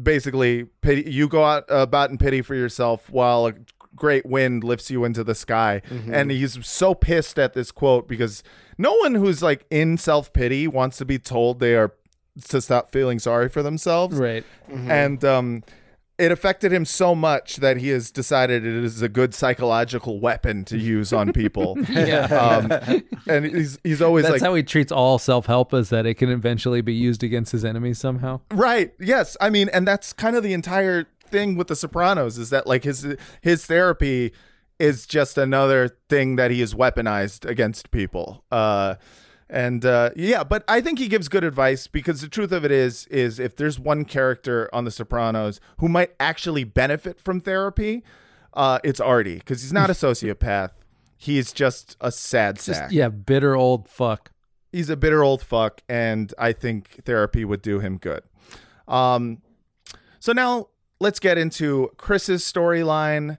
basically, 0.01 0.63
pity, 0.81 1.11
you 1.11 1.27
go 1.27 1.43
out 1.43 1.65
about 1.67 2.09
in 2.09 2.17
pity 2.17 2.41
for 2.41 2.55
yourself 2.55 3.09
while 3.09 3.47
a 3.47 3.53
great 3.95 4.25
wind 4.25 4.63
lifts 4.63 4.89
you 4.89 5.03
into 5.03 5.23
the 5.23 5.35
sky. 5.35 5.81
Mhm. 5.89 6.13
And 6.13 6.31
he's 6.31 6.65
so 6.65 6.93
pissed 6.93 7.37
at 7.37 7.53
this 7.53 7.71
quote 7.71 8.07
because 8.07 8.43
no 8.77 8.93
one 8.95 9.15
who's 9.15 9.41
like 9.43 9.65
in 9.69 9.97
self 9.97 10.31
pity 10.33 10.67
wants 10.67 10.97
to 10.97 11.05
be 11.05 11.19
told 11.19 11.59
they 11.59 11.75
are 11.75 11.91
to 12.49 12.61
stop 12.61 12.91
feeling 12.91 13.19
sorry 13.19 13.49
for 13.49 13.61
themselves. 13.61 14.17
Right. 14.17 14.43
And 14.69 15.23
um 15.25 15.63
it 16.17 16.31
affected 16.31 16.71
him 16.71 16.85
so 16.85 17.15
much 17.15 17.55
that 17.57 17.77
he 17.77 17.89
has 17.89 18.11
decided 18.11 18.63
it 18.63 18.83
is 18.83 19.01
a 19.01 19.09
good 19.09 19.33
psychological 19.33 20.19
weapon 20.19 20.63
to 20.65 20.77
use 20.77 21.11
on 21.11 21.33
people. 21.33 21.77
Yeah. 21.89 22.25
Um, 22.25 23.01
and 23.27 23.45
he's 23.45 23.79
he's 23.83 24.01
always 24.03 24.23
That's 24.23 24.33
like 24.33 24.41
how 24.41 24.53
he 24.53 24.61
treats 24.63 24.91
all 24.91 25.17
self 25.17 25.47
help 25.47 25.73
is 25.73 25.89
that 25.89 26.05
it 26.05 26.15
can 26.15 26.29
eventually 26.29 26.81
be 26.81 26.93
used 26.93 27.23
against 27.23 27.51
his 27.51 27.65
enemies 27.65 27.97
somehow. 27.97 28.41
Right. 28.51 28.93
Yes. 28.99 29.35
I 29.41 29.49
mean, 29.49 29.67
and 29.69 29.87
that's 29.87 30.13
kind 30.13 30.35
of 30.35 30.43
the 30.43 30.53
entire 30.53 31.07
thing 31.31 31.55
with 31.55 31.67
the 31.67 31.75
Sopranos 31.75 32.37
is 32.37 32.49
that 32.51 32.67
like 32.67 32.83
his 32.83 33.15
his 33.41 33.65
therapy 33.65 34.31
is 34.79 35.05
just 35.05 35.37
another 35.37 35.89
thing 36.09 36.35
that 36.35 36.51
he 36.51 36.59
has 36.59 36.73
weaponized 36.73 37.45
against 37.49 37.91
people. 37.91 38.43
Uh 38.51 38.95
and 39.49 39.85
uh 39.85 40.11
yeah, 40.15 40.43
but 40.43 40.63
I 40.67 40.81
think 40.81 40.97
he 40.99 41.07
gives 41.07 41.27
good 41.27 41.43
advice 41.43 41.87
because 41.87 42.21
the 42.21 42.27
truth 42.27 42.51
of 42.51 42.63
it 42.65 42.71
is 42.71 43.05
is 43.07 43.39
if 43.39 43.55
there's 43.55 43.79
one 43.79 44.05
character 44.05 44.69
on 44.73 44.85
the 44.85 44.91
Sopranos 44.91 45.59
who 45.77 45.87
might 45.87 46.11
actually 46.19 46.63
benefit 46.63 47.19
from 47.19 47.39
therapy, 47.41 48.03
uh 48.53 48.79
it's 48.83 48.99
Artie 48.99 49.35
because 49.39 49.61
he's 49.61 49.73
not 49.73 49.89
a 49.89 49.93
sociopath. 50.05 50.71
He's 51.17 51.53
just 51.53 51.97
a 52.01 52.11
sad 52.11 52.55
Just 52.55 52.65
sack. 52.67 52.91
yeah, 52.91 53.09
bitter 53.09 53.55
old 53.55 53.87
fuck. 53.87 54.31
He's 54.71 54.89
a 54.89 54.95
bitter 54.97 55.21
old 55.21 55.43
fuck, 55.43 55.81
and 55.87 56.33
I 56.39 56.51
think 56.53 57.03
therapy 57.05 57.45
would 57.45 57.61
do 57.61 57.79
him 57.79 57.97
good. 57.97 58.23
Um, 58.87 59.43
so 60.19 60.31
now 60.31 60.69
let's 61.01 61.19
get 61.19 61.37
into 61.37 61.91
Chris's 61.97 62.43
storyline. 62.43 63.37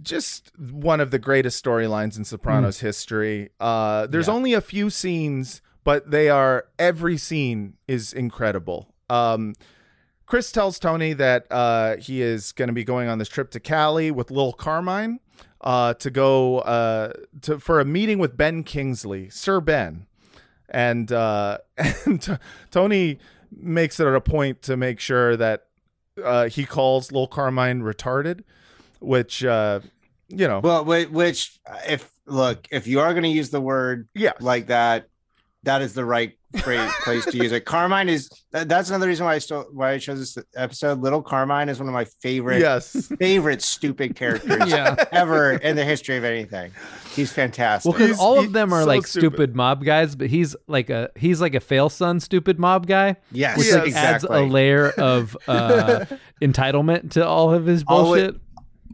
Just 0.00 0.52
one 0.58 1.00
of 1.00 1.10
the 1.10 1.18
greatest 1.18 1.64
storylines 1.64 2.16
in 2.18 2.24
Sopranos 2.24 2.80
history. 2.80 3.48
Uh, 3.58 4.06
there's 4.06 4.28
Yeah. 4.28 4.34
only 4.34 4.52
a 4.52 4.60
few 4.60 4.90
scenes, 4.90 5.60
but 5.84 6.10
they 6.10 6.28
are 6.28 6.66
every 6.78 7.16
scene 7.16 7.74
is 7.88 8.12
incredible. 8.12 8.94
Um, 9.10 9.54
Chris 10.26 10.52
tells 10.52 10.78
Tony 10.78 11.14
that 11.14 11.46
uh, 11.50 11.96
he 11.96 12.20
is 12.20 12.52
going 12.52 12.68
to 12.68 12.74
be 12.74 12.84
going 12.84 13.08
on 13.08 13.18
this 13.18 13.28
trip 13.30 13.50
to 13.52 13.60
Cali 13.60 14.10
with 14.10 14.30
Lil 14.30 14.52
Carmine 14.52 15.20
uh, 15.62 15.94
to 15.94 16.10
go 16.10 16.58
uh, 16.58 17.12
to 17.42 17.58
for 17.58 17.80
a 17.80 17.84
meeting 17.86 18.18
with 18.18 18.36
Ben 18.36 18.62
Kingsley, 18.62 19.30
Sir 19.30 19.60
Ben, 19.62 20.06
and 20.68 21.10
uh, 21.10 21.58
and 22.04 22.20
t- 22.20 22.34
Tony 22.70 23.18
makes 23.50 23.98
it 23.98 24.06
a 24.06 24.20
point 24.20 24.60
to 24.62 24.76
make 24.76 25.00
sure 25.00 25.34
that 25.38 25.64
uh, 26.22 26.48
he 26.48 26.64
calls 26.64 27.12
Lil 27.12 27.26
Carmine 27.26 27.82
retarded, 27.82 28.42
which 29.00 29.44
uh, 29.44 29.80
you 30.28 30.46
know. 30.48 30.60
Well, 30.60 30.84
which 30.84 31.58
if 31.86 32.10
look, 32.26 32.66
if 32.70 32.86
you 32.86 33.00
are 33.00 33.12
going 33.12 33.24
to 33.24 33.28
use 33.28 33.50
the 33.50 33.60
word 33.60 34.08
yeah 34.14 34.32
like 34.40 34.68
that, 34.68 35.08
that 35.64 35.82
is 35.82 35.94
the 35.94 36.04
right 36.04 36.37
phrase, 36.56 36.90
place 37.04 37.24
to 37.26 37.36
use 37.36 37.52
it. 37.52 37.64
Carmine 37.66 38.08
is 38.08 38.28
that, 38.52 38.68
that's 38.68 38.88
another 38.88 39.06
reason 39.06 39.26
why 39.26 39.34
I 39.34 39.38
still 39.38 39.66
why 39.72 39.92
I 39.92 39.98
chose 39.98 40.18
this 40.34 40.44
episode. 40.56 41.00
Little 41.00 41.20
Carmine 41.22 41.68
is 41.68 41.78
one 41.78 41.88
of 41.88 41.92
my 41.94 42.06
favorite 42.22 42.60
Yes. 42.60 43.12
favorite 43.18 43.60
stupid 43.62 44.16
characters 44.16 44.62
Yeah. 44.70 44.96
ever 45.12 45.52
in 45.52 45.76
the 45.76 45.84
history 45.84 46.16
of 46.16 46.24
anything. 46.24 46.72
He's 47.14 47.32
fantastic. 47.32 47.90
Well, 47.92 47.98
because 48.00 48.18
all 48.18 48.38
of 48.38 48.52
them 48.52 48.72
are 48.72 48.84
like 48.84 49.06
stupid. 49.06 49.54
mob 49.54 49.84
guys, 49.84 50.16
but 50.16 50.28
he's 50.28 50.56
like 50.68 50.88
a 50.90 51.10
he's 51.16 51.40
like 51.40 51.54
a 51.54 51.60
fail 51.60 51.88
son 51.90 52.20
stupid 52.20 52.58
mob 52.58 52.86
guy. 52.86 53.16
Yes, 53.32 53.58
which 53.58 53.66
Yes. 53.66 53.76
like 53.86 53.94
adds 53.94 54.24
a 54.24 54.40
layer 54.40 54.90
of 54.90 55.36
uh, 55.48 56.06
entitlement 56.42 57.10
to 57.12 57.26
all 57.26 57.52
of 57.52 57.66
his 57.66 57.84
Always- 57.86 58.22
bullshit. 58.22 58.40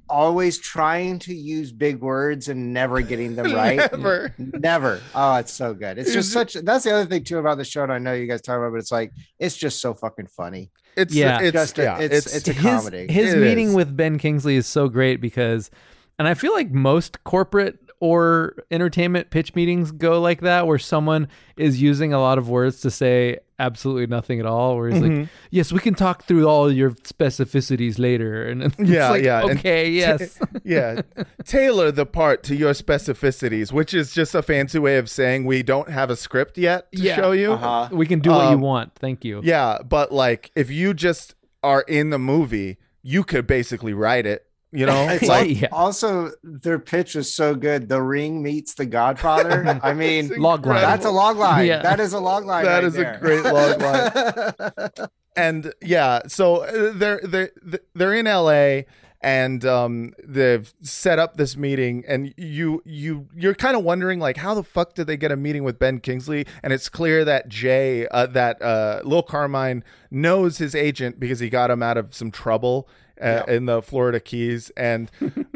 Always 0.08 0.58
trying 0.58 1.18
to 1.20 1.34
use 1.34 1.72
big 1.72 2.00
words 2.00 2.48
and 2.48 2.72
never 2.72 3.00
getting 3.00 3.34
them 3.34 3.52
right. 3.54 3.76
Never. 3.92 4.34
Never. 4.38 5.00
Oh, 5.14 5.36
it's 5.36 5.52
so 5.52 5.74
good. 5.74 5.98
It's 5.98 6.12
just 6.12 6.32
such 6.32 6.54
that's 6.54 6.84
the 6.84 6.92
other 6.94 7.06
thing 7.08 7.24
too 7.24 7.38
about 7.38 7.58
the 7.58 7.64
show. 7.64 7.82
And 7.82 7.92
I 7.92 7.98
know 7.98 8.12
you 8.12 8.26
guys 8.26 8.42
talk 8.42 8.58
about, 8.58 8.72
but 8.72 8.78
it's 8.78 8.92
like 8.92 9.12
it's 9.38 9.56
just 9.56 9.80
so 9.80 9.94
fucking 9.94 10.26
funny. 10.28 10.70
It's 10.96 11.14
Yeah. 11.14 11.40
it's 11.40 11.52
just 11.52 11.78
a, 11.78 11.82
yeah, 11.82 11.98
it's, 11.98 12.14
it's- 12.26 12.36
it's 12.36 12.48
a 12.48 12.52
his, 12.52 12.62
comedy. 12.62 13.06
His 13.12 13.34
It 13.34 13.38
meeting 13.38 13.68
is. 13.68 13.74
with 13.74 13.96
Ben 13.96 14.18
Kingsley 14.18 14.56
is 14.56 14.66
so 14.66 14.88
great 14.88 15.20
because, 15.20 15.70
and 16.18 16.28
I 16.28 16.34
feel 16.34 16.52
like 16.52 16.70
most 16.70 17.24
corporate 17.24 17.78
or 18.00 18.54
entertainment 18.70 19.30
pitch 19.30 19.54
meetings 19.54 19.90
go 19.90 20.20
like 20.20 20.42
that, 20.42 20.66
where 20.66 20.78
someone 20.78 21.26
is 21.56 21.80
using 21.80 22.12
a 22.12 22.20
lot 22.20 22.38
of 22.38 22.48
words 22.48 22.80
to 22.82 22.90
say 22.90 23.38
absolutely 23.58 24.06
nothing 24.06 24.40
at 24.40 24.46
all. 24.46 24.76
Where 24.76 24.90
he's 24.90 25.00
Mhm. 25.00 25.18
like, 25.20 25.28
"Yes, 25.50 25.72
we 25.72 25.78
can 25.78 25.94
talk 25.94 26.24
through 26.24 26.48
all 26.48 26.70
your 26.72 26.90
specificities 26.92 27.98
later," 27.98 28.44
and 28.48 28.62
it's 28.64 28.78
yeah, 28.78 29.10
like, 29.10 29.24
yeah. 29.24 29.42
and 29.42 29.50
okay, 29.58 29.84
ta- 29.84 29.90
yes, 30.22 30.38
yeah. 30.64 31.00
Tailor 31.44 31.90
the 31.92 32.06
part 32.06 32.42
to 32.44 32.56
your 32.56 32.72
specificities, 32.72 33.72
which 33.72 33.94
is 33.94 34.12
just 34.12 34.34
a 34.34 34.42
fancy 34.42 34.78
way 34.78 34.96
of 34.98 35.08
saying 35.10 35.44
we 35.44 35.62
don't 35.62 35.90
have 35.90 36.10
a 36.10 36.16
script 36.16 36.58
yet 36.58 36.90
to 36.92 37.02
Yeah. 37.02 37.16
show 37.16 37.32
you. 37.32 37.52
Uh-huh. 37.52 37.88
we 37.92 38.06
can 38.06 38.18
do 38.20 38.30
what 38.30 38.48
you 38.50 38.56
Um, 38.56 38.60
want. 38.60 38.92
Thank 38.96 39.24
you. 39.24 39.40
Yeah, 39.44 39.78
but 39.88 40.12
like 40.12 40.50
if 40.56 40.70
you 40.70 40.94
just 40.94 41.34
are 41.62 41.82
in 41.88 42.10
the 42.10 42.18
movie, 42.18 42.78
you 43.02 43.22
could 43.24 43.46
basically 43.46 43.92
write 43.92 44.26
it. 44.26 44.44
You 44.74 44.86
know, 44.86 45.08
It's 45.08 45.22
like 45.22 45.46
like, 45.46 45.60
yeah. 45.60 45.68
also 45.70 46.32
their 46.42 46.80
pitch 46.80 47.14
is 47.14 47.32
so 47.32 47.54
good. 47.54 47.88
The 47.88 48.02
Ring 48.02 48.42
meets 48.42 48.74
the 48.74 48.86
Godfather. 48.86 49.78
I 49.84 49.94
mean, 49.94 50.28
Log 50.36 50.66
line. 50.66 50.80
that's 50.80 51.06
a 51.06 51.10
log 51.10 51.36
line. 51.36 51.66
Yeah. 51.66 51.80
That 51.80 52.00
is 52.00 52.12
a 52.12 52.18
log 52.18 52.44
line. 52.44 52.64
That 52.64 52.82
right 52.82 52.84
is 52.84 52.96
a 52.96 53.16
great 53.20 53.44
log 53.44 53.80
line. 53.80 55.08
and 55.36 55.72
yeah, 55.80 56.22
so 56.26 56.64
uh, 56.64 56.92
they're 56.92 57.20
they're 57.22 57.50
they're 57.94 58.14
in 58.14 58.26
LA 58.26 58.82
and 59.20 59.64
um 59.64 60.12
they've 60.22 60.74
set 60.82 61.18
up 61.18 61.36
this 61.38 61.56
meeting 61.56 62.04
and 62.06 62.34
you 62.36 62.82
you 62.84 63.26
you're 63.34 63.54
kind 63.54 63.74
of 63.76 63.82
wondering 63.82 64.18
like 64.18 64.36
how 64.36 64.54
the 64.54 64.62
fuck 64.62 64.94
did 64.94 65.06
they 65.06 65.16
get 65.16 65.32
a 65.32 65.36
meeting 65.36 65.64
with 65.64 65.78
Ben 65.78 65.98
Kingsley 65.98 66.46
and 66.62 66.74
it's 66.74 66.90
clear 66.90 67.24
that 67.24 67.48
Jay 67.48 68.06
uh, 68.08 68.26
that 68.26 68.60
uh 68.60 69.00
Lil 69.02 69.22
Carmine 69.22 69.82
knows 70.10 70.58
his 70.58 70.74
agent 70.74 71.18
because 71.18 71.40
he 71.40 71.48
got 71.48 71.70
him 71.70 71.82
out 71.82 71.96
of 71.96 72.14
some 72.14 72.30
trouble 72.30 72.86
uh, 73.20 73.42
in 73.48 73.66
the 73.66 73.80
Florida 73.82 74.18
Keys 74.20 74.70
and 74.76 75.10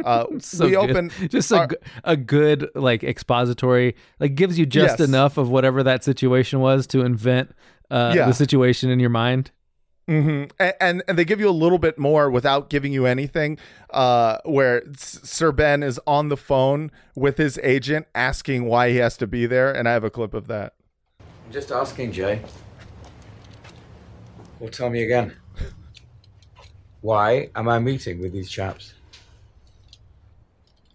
uh 0.04 0.26
So 0.38 0.64
we 0.66 0.70
good. 0.72 0.90
open 0.90 1.10
just 1.28 1.50
a, 1.50 1.58
our- 1.58 1.66
g- 1.66 1.76
a 2.04 2.16
good 2.16 2.68
like 2.74 3.02
expository 3.04 3.96
like 4.20 4.34
gives 4.34 4.58
you 4.58 4.66
just 4.66 4.98
Yes. 5.00 5.08
enough 5.08 5.36
of 5.38 5.50
whatever 5.50 5.82
that 5.82 6.04
situation 6.04 6.60
was 6.60 6.86
to 6.88 7.00
invent 7.00 7.50
uh, 7.90 8.12
Yeah. 8.16 8.26
the 8.26 8.32
situation 8.34 8.90
in 8.90 9.00
your 9.00 9.10
mind. 9.10 9.50
hmm 10.06 10.44
And, 10.58 10.74
and 10.80 11.02
and 11.08 11.18
they 11.18 11.24
give 11.24 11.40
you 11.40 11.48
a 11.48 11.58
little 11.64 11.78
bit 11.78 11.98
more 11.98 12.30
without 12.30 12.70
giving 12.70 12.92
you 12.92 13.06
anything. 13.06 13.58
Uh, 13.90 14.38
where 14.44 14.82
S- 14.90 15.20
Sir 15.24 15.52
Ben 15.52 15.82
is 15.82 15.98
on 16.06 16.28
the 16.28 16.36
phone 16.36 16.90
with 17.16 17.36
his 17.38 17.58
agent 17.62 18.06
asking 18.14 18.64
why 18.66 18.90
he 18.90 18.96
has 18.96 19.16
to 19.18 19.26
be 19.26 19.46
there, 19.46 19.70
and 19.72 19.88
I 19.88 19.92
have 19.92 20.04
a 20.04 20.10
clip 20.10 20.32
of 20.34 20.46
that. 20.48 20.74
I'm 21.46 21.52
just 21.52 21.70
asking, 21.72 22.12
Jay. 22.12 22.40
Well, 24.60 24.70
tell 24.70 24.90
me 24.90 25.02
again. 25.02 25.34
Why 27.00 27.50
am 27.54 27.68
I 27.68 27.78
meeting 27.78 28.20
with 28.20 28.32
these 28.32 28.48
chaps? 28.48 28.94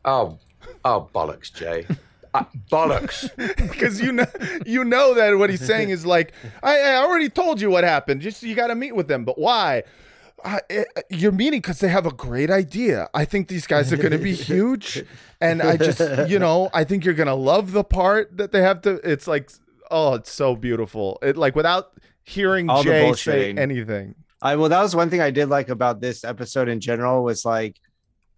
Oh, 0.05 0.37
oh, 0.83 1.09
bollocks, 1.13 1.53
Jay. 1.53 1.85
Uh, 2.33 2.43
bollocks. 2.71 3.29
Because 3.73 4.01
you 4.01 4.11
know 4.11 4.25
you 4.65 4.83
know 4.83 5.13
that 5.13 5.37
what 5.37 5.49
he's 5.49 5.65
saying 5.65 5.89
is 5.89 6.05
like 6.05 6.33
I, 6.61 6.79
I 6.79 6.95
already 6.95 7.29
told 7.29 7.61
you 7.61 7.69
what 7.69 7.83
happened. 7.83 8.21
Just 8.21 8.43
you 8.43 8.55
got 8.55 8.67
to 8.67 8.75
meet 8.75 8.95
with 8.95 9.07
them, 9.07 9.23
but 9.25 9.37
why? 9.37 9.83
Uh, 10.43 10.59
eh, 10.69 10.83
you're 11.09 11.31
meeting 11.31 11.61
because 11.61 11.79
they 11.79 11.87
have 11.87 12.05
a 12.05 12.11
great 12.11 12.49
idea. 12.49 13.09
I 13.13 13.23
think 13.25 13.47
these 13.47 13.65
guys 13.65 13.93
are 13.93 13.97
going 13.97 14.11
to 14.11 14.17
be 14.17 14.33
huge, 14.51 15.03
and 15.39 15.61
I 15.61 15.77
just 15.77 16.29
you 16.29 16.39
know 16.39 16.69
I 16.73 16.83
think 16.83 17.05
you're 17.05 17.13
going 17.13 17.27
to 17.27 17.35
love 17.35 17.71
the 17.71 17.83
part 17.83 18.37
that 18.37 18.51
they 18.51 18.61
have 18.61 18.81
to. 18.81 18.99
It's 19.09 19.27
like 19.27 19.51
oh, 19.91 20.15
it's 20.15 20.31
so 20.31 20.55
beautiful. 20.55 21.19
It 21.21 21.37
like 21.37 21.55
without 21.55 21.93
hearing 22.23 22.69
All 22.69 22.83
Jay 22.83 23.13
say 23.13 23.53
anything. 23.53 24.15
I 24.43 24.55
well, 24.57 24.69
that 24.69 24.81
was 24.81 24.95
one 24.95 25.09
thing 25.09 25.21
I 25.21 25.31
did 25.31 25.47
like 25.49 25.69
about 25.69 26.01
this 26.01 26.23
episode 26.23 26.67
in 26.67 26.79
general 26.81 27.23
was 27.23 27.45
like, 27.45 27.77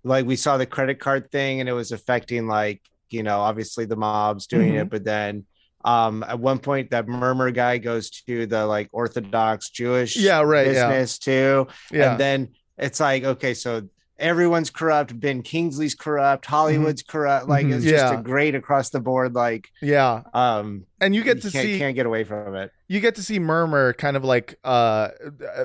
like 0.03 0.25
we 0.25 0.35
saw 0.35 0.55
the 0.57 0.65
credit 0.67 0.99
card 0.99 1.31
thing 1.31 1.59
and 1.59 1.67
it 1.67 1.73
was 1.73 1.91
affecting 1.91 2.47
like 2.47 2.81
you 3.09 3.23
know 3.23 3.39
obviously 3.39 3.85
the 3.85 3.95
mobs 3.95 4.45
doing 4.47 4.73
Mhm. 4.73 4.81
it, 4.83 4.89
but 4.91 5.03
then 5.03 5.45
um 5.83 6.23
at 6.23 6.39
one 6.39 6.59
point 6.59 6.91
that 6.91 7.07
murmur 7.07 7.49
guy 7.51 7.77
goes 7.79 8.09
to 8.09 8.45
the 8.47 8.65
like 8.65 8.87
Orthodox 8.91 9.69
Jewish 9.69 10.15
Yeah, 10.15 10.41
right, 10.41 10.67
yeah. 10.67 10.87
business 10.89 11.17
too, 11.19 11.67
Yeah. 11.91 12.11
and 12.11 12.19
then 12.19 12.49
it's 12.77 12.99
like 12.99 13.23
okay, 13.23 13.53
so 13.55 13.89
everyone's 14.17 14.69
corrupt. 14.69 15.19
Ben 15.19 15.41
Kingsley's 15.41 15.93
corrupt. 15.95 16.45
Hollywood's 16.45 17.03
corrupt. 17.03 17.47
Like 17.49 17.65
Mhm. 17.65 17.75
it's 17.75 17.85
just 17.85 18.13
a 18.13 18.17
great 18.17 18.55
across 18.55 18.89
the 18.89 18.99
board. 18.99 19.33
Like 19.35 19.69
Yeah. 19.81 20.21
um, 20.33 20.85
And 21.01 21.13
you 21.13 21.23
get 21.23 21.41
to 21.41 21.51
can't, 21.51 21.65
see 21.65 21.77
can't 21.77 21.95
get 21.95 22.05
away 22.05 22.23
from 22.23 22.55
it. 22.55 22.71
you 22.87 22.99
get 23.01 23.15
to 23.15 23.23
see 23.23 23.39
Murmur 23.39 23.93
kind 23.93 24.15
of 24.15 24.23
like 24.23 24.57
uh, 24.63 25.09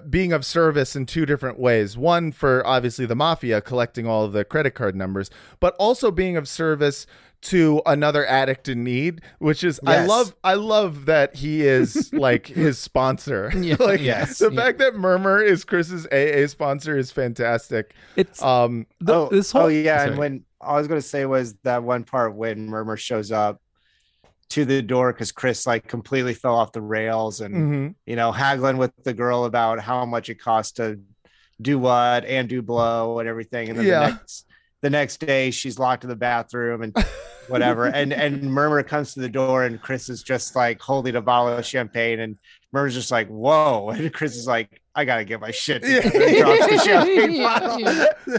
being 0.09 0.33
of 0.33 0.45
service 0.45 0.97
in 0.97 1.07
two 1.07 1.27
different 1.27 1.59
ways. 1.61 1.97
One 1.97 2.33
for 2.33 2.67
obviously 2.67 3.07
the 3.07 3.15
mafia 3.17 3.61
collecting 3.61 4.07
all 4.07 4.25
of 4.25 4.33
the 4.33 4.45
credit 4.45 4.73
card 4.73 4.97
numbers, 4.97 5.31
but 5.61 5.75
also 5.79 6.11
being 6.11 6.37
of 6.37 6.49
service 6.49 7.07
to 7.43 7.81
another 7.87 8.27
addict 8.27 8.69
in 8.69 8.85
need, 8.85 9.23
which 9.39 9.65
is 9.65 9.81
I 9.87 10.05
love 10.05 10.35
I 10.45 10.55
love 10.55 11.07
that 11.07 11.35
he 11.37 11.63
is 11.67 12.13
like 12.13 12.47
his 12.49 12.79
sponsor. 12.79 13.51
Yeah. 13.57 13.77
like 13.81 14.01
Yes. 14.01 14.39
the 14.39 14.51
Yeah. 14.53 14.61
fact 14.63 14.79
that 14.79 14.95
Murmur 14.95 15.43
is 15.43 15.65
Chris's 15.65 16.07
AA 16.13 16.47
sponsor 16.49 16.99
is 16.99 17.11
fantastic. 17.11 17.95
It's 18.17 18.43
Um 18.43 18.87
the, 19.01 19.15
oh, 19.15 19.29
this 19.31 19.53
whole 19.53 19.63
oh 19.63 19.69
yeah, 19.69 19.99
sorry. 19.99 20.11
and 20.11 20.19
when 20.19 20.45
all 20.61 20.75
I 20.75 20.79
was 20.79 20.89
gonna 20.89 21.01
say 21.01 21.25
was 21.25 21.55
that 21.63 21.83
one 21.83 22.05
part 22.05 22.35
when 22.35 22.67
Murmur 22.69 22.97
shows 22.99 23.33
up 23.33 23.61
to 24.51 24.65
the 24.65 24.83
door 24.83 25.13
because 25.13 25.33
Chris 25.33 25.67
like 25.67 25.87
completely 25.87 26.35
fell 26.35 26.57
off 26.57 26.73
the 26.73 26.83
rails 26.83 27.41
and 27.41 27.55
mhm. 27.55 27.95
you 28.05 28.17
know 28.17 28.33
haggling 28.33 28.77
with 28.77 28.93
the 29.05 29.15
girl 29.15 29.45
about 29.45 29.81
how 29.81 30.05
much 30.05 30.29
it 30.29 30.35
costs 30.41 30.73
to 30.73 31.01
do 31.63 31.79
what 31.79 32.25
and 32.25 32.49
do 32.49 32.61
blow 32.61 33.19
and 33.21 33.29
everything, 33.29 33.69
and 33.71 33.79
then 33.79 33.87
Yeah. 33.87 34.01
the 34.01 34.11
next 34.13 34.47
the 34.83 34.91
next 34.91 35.19
day 35.19 35.51
she's 35.51 35.79
locked 35.79 36.05
in 36.05 36.11
the 36.11 36.17
bathroom 36.17 36.83
and 36.83 36.95
whatever, 37.49 37.87
and 37.87 38.13
and 38.13 38.43
Murmur 38.43 38.83
comes 38.83 39.15
to 39.15 39.21
the 39.21 39.29
door 39.29 39.65
and 39.65 39.81
Chris 39.81 40.09
is 40.09 40.23
just 40.23 40.57
like 40.57 40.81
holding 40.81 41.17
a 41.17 41.21
bottle 41.23 41.57
of 41.57 41.67
champagne 41.67 42.21
and 42.21 42.39
Murmur's 42.73 42.95
just 42.95 43.11
like 43.11 43.29
whoa, 43.29 43.91
and 43.95 44.13
Chris 44.13 44.37
is 44.37 44.47
like 44.47 44.81
I 44.95 45.05
gotta 45.05 45.25
get 45.25 45.41
my 45.41 45.51
shit. 45.51 45.83
Yeah. 45.83 46.01
together," 46.01 46.27
and 46.27 46.37
drops 46.39 46.67
the 46.67 46.79
champagne 46.85 47.35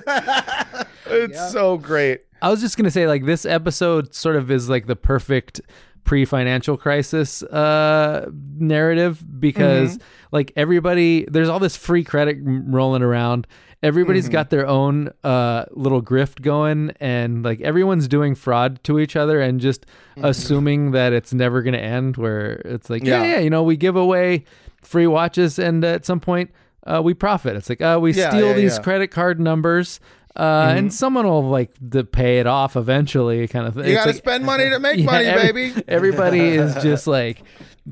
Yeah. 0.07 0.83
It's 1.07 1.51
so 1.51 1.77
great. 1.77 2.21
I 2.41 2.49
was 2.49 2.61
just 2.61 2.75
gonna 2.77 2.91
say, 2.91 3.07
like, 3.07 3.25
this 3.25 3.45
episode 3.45 4.15
sort 4.15 4.35
of 4.35 4.49
is 4.49 4.67
like 4.69 4.87
the 4.87 4.95
perfect 4.95 5.61
pre-financial 6.03 6.77
crisis 6.77 7.43
uh 7.43 8.29
narrative 8.57 9.23
because 9.39 9.97
like 10.31 10.51
everybody 10.55 11.25
there's 11.29 11.47
all 11.49 11.59
this 11.59 11.75
free 11.75 12.03
credit 12.03 12.37
m- 12.37 12.73
rolling 12.73 13.01
around. 13.01 13.47
Everybody's 13.83 14.29
got 14.29 14.49
their 14.51 14.67
own 14.67 15.09
uh 15.23 15.65
little 15.71 16.01
grift 16.03 16.41
going 16.41 16.91
and 16.99 17.43
like 17.43 17.61
everyone's 17.61 18.07
doing 18.07 18.35
fraud 18.35 18.83
to 18.83 18.99
each 18.99 19.15
other 19.15 19.41
and 19.41 19.59
just 19.59 19.85
assuming 20.17 20.91
that 20.91 21.13
it's 21.13 21.33
never 21.33 21.61
gonna 21.61 21.77
end 21.77 22.17
where 22.17 22.61
it's 22.65 22.89
like 22.89 23.03
yeah 23.03 23.23
Yeah. 23.23 23.33
yeah, 23.35 23.39
you 23.39 23.49
know 23.49 23.63
we 23.63 23.77
give 23.77 23.95
away 23.95 24.43
free 24.81 25.07
watches 25.07 25.57
and 25.57 25.83
at 25.83 26.05
some 26.05 26.19
point 26.19 26.51
uh 26.87 27.01
we 27.03 27.13
profit. 27.13 27.55
It's 27.55 27.69
like 27.69 27.81
uh 27.81 27.97
we 28.01 28.11
Yeah, 28.13 28.29
steal 28.29 28.47
yeah, 28.49 28.53
these 28.53 28.77
credit 28.79 29.07
card 29.09 29.39
numbers 29.39 29.99
uh, 30.35 30.73
and 30.77 30.93
someone 30.93 31.25
will 31.25 31.49
like 31.49 31.71
to 31.91 32.03
pay 32.03 32.39
it 32.39 32.47
off 32.47 32.75
eventually, 32.75 33.47
kind 33.47 33.67
of 33.67 33.73
thing. 33.73 33.85
You 33.85 33.91
It's 33.91 33.97
gotta 33.99 34.09
like- 34.09 34.15
spend 34.17 34.45
money 34.45 34.69
to 34.69 34.79
make 34.87 34.99
Yeah, 34.99 35.05
money, 35.05 35.25
every- 35.25 35.71
baby. 35.71 35.83
Everybody 35.87 36.39
is 36.39 36.73
just 36.83 37.07
like 37.07 37.43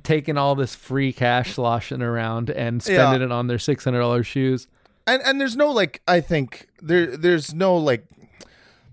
taking 0.04 0.38
all 0.38 0.56
this 0.56 0.76
free 0.76 1.12
cash 1.12 1.56
sloshing 1.56 2.02
around 2.02 2.50
and 2.50 2.82
spending 2.82 3.22
Yeah. 3.22 3.26
it 3.28 3.32
on 3.32 3.48
their 3.48 3.60
six 3.60 3.84
hundred 3.84 4.00
dollars 4.00 4.28
shoes. 4.28 4.68
and 5.08 5.22
and 5.24 5.42
there's 5.42 5.56
no 5.58 5.72
like 5.72 6.02
I 6.08 6.22
think 6.22 6.68
there 6.82 7.18
there's 7.18 7.54
no 7.54 7.76
like 7.76 8.06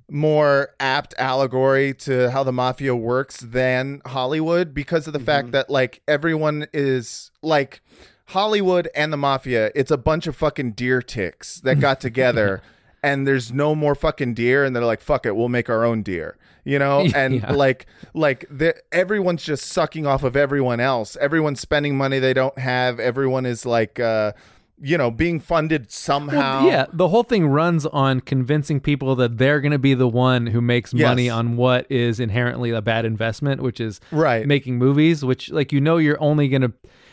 more 0.08 0.70
apt 0.78 1.14
allegory 1.18 1.92
to 1.92 2.30
how 2.30 2.44
the 2.44 2.52
mafia 2.52 2.94
works 2.94 3.38
than 3.40 4.00
Hollywood 4.06 4.72
because 4.72 5.06
of 5.08 5.12
the 5.12 5.18
fact 5.18 5.50
that 5.50 5.68
like 5.68 6.00
everyone 6.06 6.66
is 6.72 7.32
like 7.42 7.80
Hollywood 8.26 8.88
and 8.94 9.12
the 9.12 9.16
mafia 9.16 9.70
it's 9.74 9.90
a 9.90 9.96
bunch 9.96 10.26
of 10.28 10.36
fucking 10.36 10.72
deer 10.72 11.02
ticks 11.02 11.60
that 11.60 11.80
got 11.80 12.00
together 12.00 12.62
and 13.06 13.26
there's 13.26 13.52
no 13.52 13.74
more 13.74 13.94
fucking 13.94 14.34
deer 14.34 14.64
and 14.64 14.74
they're 14.74 14.84
like 14.94 15.00
fuck 15.00 15.24
it 15.26 15.34
we'll 15.36 15.48
make 15.48 15.68
our 15.70 15.84
own 15.84 16.02
deer 16.02 16.36
you 16.64 16.78
know 16.78 17.00
and 17.14 17.34
Yeah. 17.34 17.52
like 17.52 17.86
like 18.14 18.44
the, 18.50 18.74
everyone's 18.92 19.44
just 19.44 19.64
sucking 19.66 20.06
off 20.06 20.22
of 20.24 20.34
everyone 20.36 20.80
else 20.80 21.16
everyone's 21.20 21.60
spending 21.60 21.96
money 21.96 22.18
they 22.18 22.34
don't 22.34 22.58
have 22.58 22.98
everyone 23.00 23.46
is 23.46 23.64
like 23.64 24.00
uh 24.00 24.32
you 24.78 24.98
know 24.98 25.10
being 25.10 25.40
funded 25.40 25.90
somehow 25.90 26.62
Well, 26.64 26.70
yeah, 26.70 26.86
the 26.92 27.08
whole 27.08 27.22
thing 27.22 27.46
runs 27.46 27.86
on 27.86 28.20
convincing 28.20 28.78
people 28.80 29.16
that 29.16 29.38
they're 29.38 29.62
going 29.62 29.72
to 29.72 29.78
be 29.78 29.94
the 29.94 30.06
one 30.08 30.48
who 30.48 30.60
makes 30.60 30.92
money 30.92 31.30
on 31.30 31.56
what 31.56 31.90
is 31.90 32.20
inherently 32.20 32.70
a 32.72 32.82
bad 32.82 33.06
investment, 33.06 33.62
which 33.62 33.80
is 33.80 34.00
Right. 34.12 34.46
making 34.46 34.76
movies. 34.76 35.24
Which, 35.24 35.50
like, 35.50 35.72
you 35.72 35.80
know, 35.80 35.96
you're 35.96 36.20
only 36.20 36.48
going 36.48 36.60
to 36.60 36.72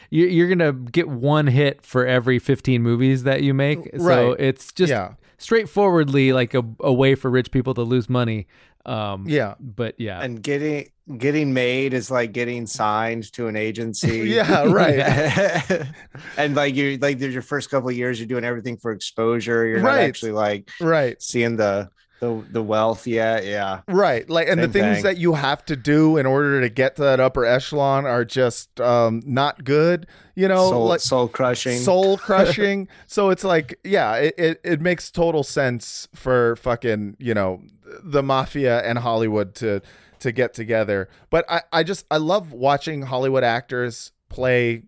you're, 0.10 0.54
to 0.58 0.74
get 0.74 1.08
one 1.08 1.48
hit 1.48 1.86
for 1.86 2.06
every 2.06 2.38
15 2.38 2.84
movies 2.84 3.24
that 3.24 3.44
you 3.44 3.54
make. 3.54 3.80
So 3.98 4.34
it's 4.34 4.74
just 4.74 4.92
Yeah. 4.92 5.14
Straightforwardly 5.44 6.34
like 6.34 6.54
a, 6.54 6.64
a 6.80 6.92
way 6.94 7.16
for 7.16 7.30
rich 7.30 7.52
people 7.52 7.74
to 7.76 7.84
lose 7.84 8.10
money. 8.10 8.48
Um, 8.86 9.26
Yeah. 9.28 9.56
but 9.60 9.96
yeah, 9.98 10.22
and 10.22 10.42
getting 10.42 10.90
getting 11.18 11.54
made 11.54 11.94
is 11.94 12.10
like 12.10 12.32
getting 12.32 12.66
signed 12.66 13.32
to 13.34 13.48
an 13.48 13.56
agency 13.58 14.20
Yeah, 14.30 14.64
right. 14.72 15.86
and 16.38 16.56
like 16.56 16.76
you 16.76 16.98
like 16.98 17.20
there's 17.20 17.34
your 17.34 17.42
first 17.44 17.70
couple 17.70 17.90
of 17.90 17.96
years 17.96 18.20
you're 18.20 18.28
doing 18.28 18.44
everything 18.46 18.78
for 18.78 18.92
exposure 18.92 19.66
you're 19.66 19.82
Right. 19.82 19.96
not 19.96 20.00
actually 20.00 20.32
like 20.32 20.70
right 20.82 21.22
seeing 21.22 21.58
the 21.58 21.90
the 22.24 22.46
the 22.52 22.64
wealth 22.64 23.06
yet 23.06 23.46
yeah 23.46 23.82
Right. 23.88 24.30
Like, 24.30 24.48
and 24.48 24.62
the 24.62 24.68
things 24.68 24.98
thing. 24.98 25.04
that 25.04 25.18
you 25.18 25.34
have 25.34 25.66
to 25.66 25.76
do 25.76 26.18
in 26.18 26.26
order 26.26 26.62
to 26.62 26.70
get 26.70 26.96
to 26.96 27.02
that 27.04 27.20
upper 27.20 27.46
echelon 27.46 28.06
are 28.06 28.24
just 28.24 28.80
um, 28.80 29.22
not 29.26 29.64
good, 29.64 30.08
you 30.36 30.48
know, 30.48 30.70
soul, 30.70 30.88
like 30.88 31.00
soul 31.02 31.28
crushing 31.28 31.80
soul 31.80 32.18
crushing. 32.28 32.88
so 33.08 33.30
it's 33.30 33.44
like, 33.44 33.78
yeah, 33.84 34.16
it, 34.16 34.36
it, 34.38 34.62
it 34.64 34.82
makes 34.82 35.12
total 35.12 35.44
sense 35.44 36.08
for 36.14 36.56
fucking, 36.58 37.18
you 37.20 37.34
know, 37.34 37.62
the 38.02 38.24
mafia 38.24 38.80
and 38.84 39.00
Hollywood 39.00 39.54
to, 39.56 39.82
to 40.20 40.32
get 40.32 40.54
together. 40.54 41.10
But 41.30 41.46
I, 41.50 41.62
I 41.74 41.84
just, 41.84 42.06
I 42.10 42.18
love 42.18 42.54
watching 42.54 43.04
Hollywood 43.04 43.44
actors 43.44 44.14
play 44.30 44.84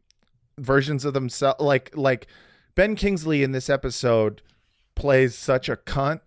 versions 0.57 1.03
of 1.03 1.13
themselves. 1.13 1.59
Like, 1.59 1.91
like 1.95 2.27
Ben 2.75 2.95
Kingsley 2.95 3.43
in 3.43 3.51
this 3.51 3.69
episode 3.69 4.41
plays 4.95 5.35
such 5.35 5.67
a 5.67 5.75
cunt 5.75 6.21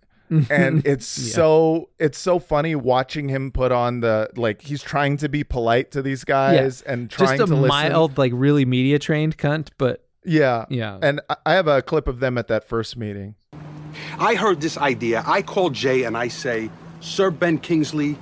and 0.50 0.86
it's 0.86 1.18
Yeah. 1.18 1.34
so 1.34 1.88
it's 1.98 2.18
so 2.18 2.38
funny 2.38 2.74
watching 2.74 3.28
him 3.28 3.50
put 3.50 3.72
on 3.72 4.00
the 4.00 4.30
like 4.36 4.62
he's 4.62 4.82
trying 4.82 5.16
to 5.18 5.28
be 5.28 5.44
polite 5.44 5.90
to 5.92 6.02
these 6.02 6.24
guys 6.24 6.82
and 6.82 7.10
trying 7.10 7.38
just 7.38 7.50
a 7.50 7.54
to 7.54 7.60
listen. 7.60 7.68
mild, 7.68 8.18
like 8.18 8.32
really 8.34 8.64
media 8.64 8.98
trained 8.98 9.38
cunt, 9.38 9.68
but 9.78 10.04
yeah, 10.24 10.66
Yeah. 10.68 10.98
And 11.02 11.20
I- 11.30 11.36
I 11.46 11.52
have 11.54 11.66
a 11.68 11.80
clip 11.82 12.06
of 12.08 12.20
them 12.20 12.36
at 12.38 12.48
that 12.48 12.64
first 12.68 12.96
meeting. 12.96 13.34
I 14.18 14.34
heard 14.34 14.60
this 14.60 14.76
idea. 14.76 15.24
I 15.26 15.40
call 15.42 15.70
Jay 15.70 16.04
and 16.04 16.16
I 16.16 16.28
say, 16.28 16.70
Sir 17.00 17.30
Ben 17.30 17.58
Kingsley, 17.58 18.16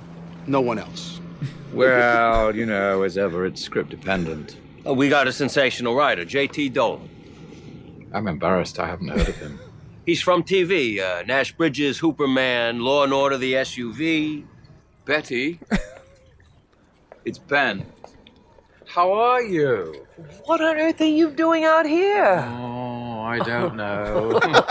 no 0.47 0.61
one 0.61 0.79
else. 0.79 1.19
Well, 1.73 2.55
you 2.55 2.65
know, 2.65 3.03
as 3.03 3.17
ever, 3.17 3.45
it's 3.45 3.61
script 3.61 3.89
dependent. 3.89 4.55
Oh, 4.85 4.93
we 4.93 5.09
got 5.09 5.27
a 5.27 5.33
sensational 5.33 5.95
writer, 5.95 6.23
J.T. 6.25 6.69
Dolan. 6.69 7.09
I'm 8.13 8.27
embarrassed 8.27 8.79
I 8.79 8.87
haven't 8.87 9.09
heard 9.09 9.27
of 9.27 9.35
him. 9.35 9.59
He's 10.07 10.21
from 10.21 10.43
TV. 10.43 11.01
Uh, 11.01 11.23
Nash 11.23 11.51
Bridges, 11.51 11.99
Hooperman, 11.99 12.79
Law 12.79 13.03
and 13.03 13.11
Order, 13.11 13.37
the 13.37 13.55
SUV. 13.55 14.45
Betty? 15.03 15.59
it's 17.25 17.37
Ben. 17.37 17.85
How 18.85 19.11
are 19.11 19.41
you? 19.41 20.07
What 20.45 20.61
on 20.61 20.77
earth 20.77 21.01
are 21.01 21.05
you 21.05 21.31
doing 21.31 21.65
out 21.65 21.85
here? 21.85 22.23
Oh, 22.23 23.19
I 23.19 23.39
don't 23.39 23.75
know. 23.75 24.39
just 24.39 24.63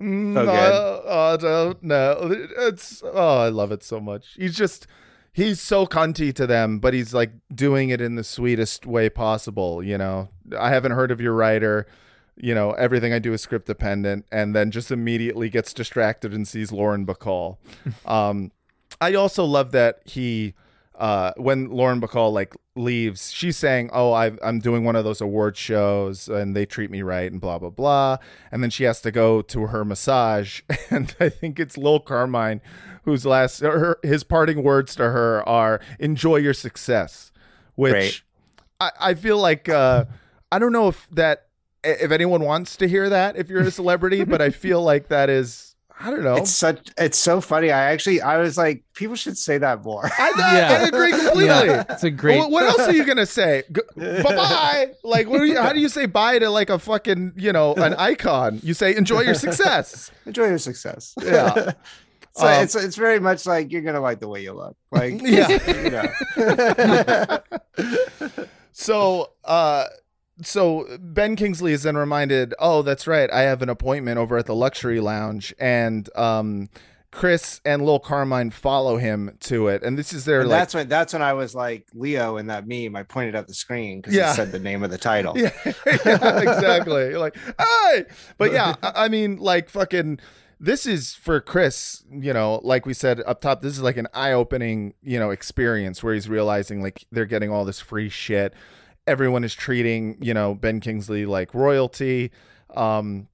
mm, 0.00 0.48
I, 0.48 1.32
I 1.32 1.36
don't 1.36 1.82
know. 1.82 2.34
It's 2.60 3.02
oh, 3.04 3.40
I 3.40 3.50
love 3.50 3.72
it 3.72 3.82
so 3.82 4.00
much. 4.00 4.36
He's 4.38 4.56
just 4.56 4.86
he's 5.34 5.60
so 5.60 5.86
cunty 5.86 6.32
to 6.32 6.46
them, 6.46 6.78
but 6.78 6.94
he's 6.94 7.12
like 7.12 7.32
doing 7.54 7.90
it 7.90 8.00
in 8.00 8.14
the 8.14 8.24
sweetest 8.24 8.86
way 8.86 9.10
possible. 9.10 9.82
You 9.82 9.98
know, 9.98 10.30
I 10.58 10.70
haven't 10.70 10.92
heard 10.92 11.10
of 11.10 11.20
your 11.20 11.34
writer. 11.34 11.86
You 12.36 12.54
know, 12.54 12.72
everything 12.72 13.12
I 13.12 13.18
do 13.18 13.32
is 13.32 13.40
script 13.42 13.66
dependent, 13.66 14.26
and 14.32 14.54
then 14.54 14.70
just 14.70 14.90
immediately 14.90 15.48
gets 15.48 15.72
distracted 15.72 16.32
and 16.32 16.46
sees 16.46 16.72
Lauren 16.72 17.06
Bacall. 17.06 17.58
um, 18.06 18.50
I 19.00 19.14
also 19.14 19.44
love 19.44 19.72
that 19.72 20.00
he 20.04 20.54
uh, 20.96 21.32
when 21.36 21.70
Lauren 21.70 22.00
Bacall 22.00 22.32
like 22.32 22.54
leaves, 22.76 23.32
she's 23.32 23.56
saying, 23.56 23.90
"Oh, 23.92 24.12
I, 24.12 24.32
I'm 24.42 24.60
doing 24.60 24.84
one 24.84 24.94
of 24.94 25.04
those 25.04 25.20
award 25.20 25.56
shows, 25.56 26.28
and 26.28 26.54
they 26.54 26.66
treat 26.66 26.90
me 26.90 27.02
right, 27.02 27.30
and 27.30 27.40
blah 27.40 27.58
blah 27.58 27.70
blah." 27.70 28.18
And 28.52 28.62
then 28.62 28.70
she 28.70 28.84
has 28.84 29.00
to 29.02 29.10
go 29.10 29.42
to 29.42 29.66
her 29.66 29.84
massage, 29.84 30.60
and 30.90 31.14
I 31.18 31.28
think 31.28 31.58
it's 31.58 31.76
Lil 31.76 32.00
Carmine 32.00 32.60
whose 33.04 33.26
last 33.26 33.60
her, 33.60 33.98
his 34.02 34.24
parting 34.24 34.62
words 34.62 34.94
to 34.96 35.04
her 35.04 35.46
are, 35.48 35.80
"Enjoy 35.98 36.36
your 36.36 36.54
success," 36.54 37.32
which 37.74 37.92
Great. 37.92 38.22
I, 38.80 38.90
I 39.00 39.14
feel 39.14 39.38
like 39.38 39.68
uh, 39.68 40.04
I 40.52 40.58
don't 40.60 40.72
know 40.72 40.88
if 40.88 41.08
that 41.10 41.48
if 41.84 42.10
anyone 42.10 42.42
wants 42.42 42.76
to 42.78 42.88
hear 42.88 43.08
that 43.10 43.36
if 43.36 43.48
you're 43.48 43.62
a 43.62 43.70
celebrity, 43.70 44.24
but 44.24 44.40
I 44.42 44.50
feel 44.50 44.82
like 44.92 45.08
that 45.08 45.28
is 45.30 45.70
I 46.00 46.10
don't 46.10 46.24
know. 46.24 46.34
It's 46.34 46.50
such 46.50 46.90
it's 46.98 47.16
so 47.16 47.40
funny. 47.40 47.70
I 47.70 47.92
actually 47.92 48.20
I 48.20 48.38
was 48.38 48.58
like, 48.58 48.82
people 48.94 49.14
should 49.14 49.38
say 49.38 49.58
that 49.58 49.84
more. 49.84 50.04
I, 50.04 50.32
I, 50.36 50.60
I 50.60 50.86
agree 50.88 51.10
completely. 51.12 51.44
Yeah, 51.46 51.84
it's 51.88 52.02
a 52.02 52.10
great- 52.10 52.36
What, 52.38 52.50
what 52.50 52.64
else 52.64 52.80
are 52.80 52.92
you 52.92 53.04
gonna 53.06 53.24
say? 53.26 53.62
bye 53.96 54.22
bye. 54.22 54.90
Like, 55.04 55.28
what 55.28 55.38
do 55.38 55.44
you, 55.44 55.56
how 55.60 55.72
do 55.72 55.78
you 55.78 55.88
say 55.88 56.06
bye 56.06 56.40
to 56.40 56.50
like 56.50 56.68
a 56.68 56.80
fucking 56.80 57.34
you 57.36 57.52
know 57.52 57.74
an 57.74 57.94
icon? 57.98 58.58
You 58.64 58.74
say 58.74 58.96
enjoy 58.96 59.20
your 59.20 59.34
success. 59.34 60.10
Enjoy 60.26 60.46
your 60.46 60.58
success. 60.58 61.14
Yeah. 61.22 61.72
So 62.36 62.48
Um, 62.48 62.64
it's 62.64 62.74
it's 62.74 62.96
very 62.96 63.20
much 63.20 63.46
like 63.46 63.70
you're 63.70 63.82
gonna 63.82 64.00
like 64.00 64.18
the 64.18 64.26
way 64.26 64.42
you 64.42 64.52
look. 64.52 64.76
Like 64.90 65.20
Yeah. 65.22 65.48
you 65.68 65.90
know. 65.90 67.38
so 68.72 69.30
uh 69.44 69.84
so 70.42 70.86
Ben 71.00 71.36
Kingsley 71.36 71.72
is 71.72 71.82
then 71.84 71.96
reminded, 71.96 72.54
"Oh, 72.58 72.82
that's 72.82 73.06
right. 73.06 73.30
I 73.32 73.42
have 73.42 73.62
an 73.62 73.68
appointment 73.68 74.18
over 74.18 74.36
at 74.36 74.46
the 74.46 74.54
luxury 74.54 75.00
lounge." 75.00 75.54
And 75.58 76.08
um 76.16 76.68
Chris 77.10 77.60
and 77.64 77.86
Lil 77.86 78.00
Carmine 78.00 78.50
follow 78.50 78.96
him 78.96 79.36
to 79.42 79.68
it. 79.68 79.84
And 79.84 79.96
this 79.96 80.12
is 80.12 80.24
their 80.24 80.40
And 80.40 80.48
like 80.50 80.58
that's 80.62 80.74
when 80.74 80.88
that's 80.88 81.12
when 81.12 81.22
I 81.22 81.32
was 81.34 81.54
like 81.54 81.86
Leo 81.94 82.38
in 82.38 82.48
that 82.48 82.66
meme. 82.66 82.96
I 82.96 83.04
pointed 83.04 83.36
at 83.36 83.46
the 83.46 83.54
screen 83.54 84.00
because 84.00 84.14
Yeah. 84.14 84.32
it 84.32 84.34
said 84.34 84.50
the 84.50 84.58
name 84.58 84.82
of 84.82 84.90
the 84.90 84.98
title. 84.98 85.38
yeah, 85.38 85.50
yeah, 85.64 86.40
exactly. 86.40 87.10
You're 87.10 87.20
like, 87.20 87.36
hey, 87.56 88.04
but 88.36 88.50
yeah, 88.50 88.74
I, 88.82 89.04
I 89.04 89.08
mean, 89.08 89.36
like, 89.36 89.70
fucking, 89.70 90.18
this 90.58 90.86
is 90.86 91.14
for 91.14 91.40
Chris. 91.40 92.02
You 92.10 92.32
know, 92.32 92.60
like 92.64 92.84
we 92.84 92.94
said 92.94 93.22
up 93.28 93.40
top, 93.40 93.62
this 93.62 93.74
is 93.74 93.80
like 93.82 93.96
an 93.96 94.08
eye-opening, 94.12 94.94
you 95.00 95.20
know, 95.20 95.30
experience 95.30 96.02
where 96.02 96.14
he's 96.14 96.28
realizing 96.28 96.82
like 96.82 97.06
they're 97.12 97.26
getting 97.26 97.48
all 97.50 97.64
this 97.64 97.78
free 97.78 98.08
shit. 98.08 98.54
Everyone 99.06 99.44
is 99.44 99.54
treating, 99.54 100.16
you 100.20 100.32
know, 100.34 100.54
Ben 100.54 100.80
Kingsley 100.80 101.26
like 101.26 101.54
royalty. 101.54 102.30
Um, 102.74 103.28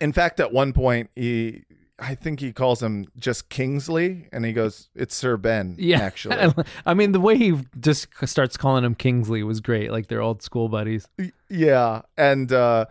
in 0.00 0.12
fact, 0.12 0.40
at 0.40 0.52
one 0.52 0.72
point, 0.72 1.10
he. 1.14 1.64
I 1.98 2.14
think 2.14 2.40
he 2.40 2.52
calls 2.52 2.82
him 2.82 3.06
just 3.18 3.48
Kingsley, 3.48 4.28
and 4.30 4.44
he 4.44 4.52
goes, 4.52 4.90
"It's 4.94 5.14
Sir 5.14 5.38
Ben." 5.38 5.76
Yeah, 5.78 6.00
actually, 6.00 6.52
I 6.86 6.92
mean, 6.92 7.12
the 7.12 7.20
way 7.20 7.38
he 7.38 7.54
just 7.80 8.08
starts 8.26 8.58
calling 8.58 8.84
him 8.84 8.94
Kingsley 8.94 9.42
was 9.42 9.60
great. 9.60 9.90
Like 9.90 10.08
they're 10.08 10.20
old 10.20 10.42
school 10.42 10.68
buddies. 10.68 11.08
Yeah, 11.48 12.02
and 12.18 12.52
uh 12.52 12.84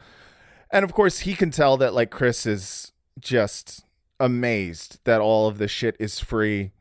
and 0.71 0.83
of 0.83 0.91
course 0.93 1.19
he 1.19 1.35
can 1.35 1.51
tell 1.51 1.77
that 1.77 1.93
like 1.93 2.09
Chris 2.09 2.47
is 2.47 2.93
just 3.19 3.85
amazed 4.19 4.97
that 5.03 5.21
all 5.21 5.47
of 5.47 5.59
this 5.59 5.69
shit 5.69 5.95
is 5.99 6.19
free 6.19 6.71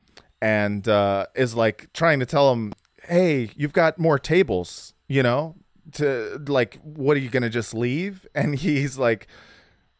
and 0.41 0.89
uh 0.89 1.27
is 1.35 1.55
like 1.55 1.93
trying 1.93 2.21
to 2.21 2.27
tell 2.27 2.51
him, 2.55 2.73
"Hey, 3.07 3.51
you've 3.55 3.75
got 3.75 3.99
more 3.99 4.19
tables, 4.19 4.94
you 5.09 5.23
know? 5.23 5.57
To 5.93 6.41
like 6.49 6.79
what 6.83 7.17
are 7.17 7.21
you 7.21 7.29
going 7.29 7.43
to 7.43 7.51
just 7.51 7.75
leave?" 7.75 8.27
And 8.35 8.55
he's 8.55 8.97
like 8.99 9.27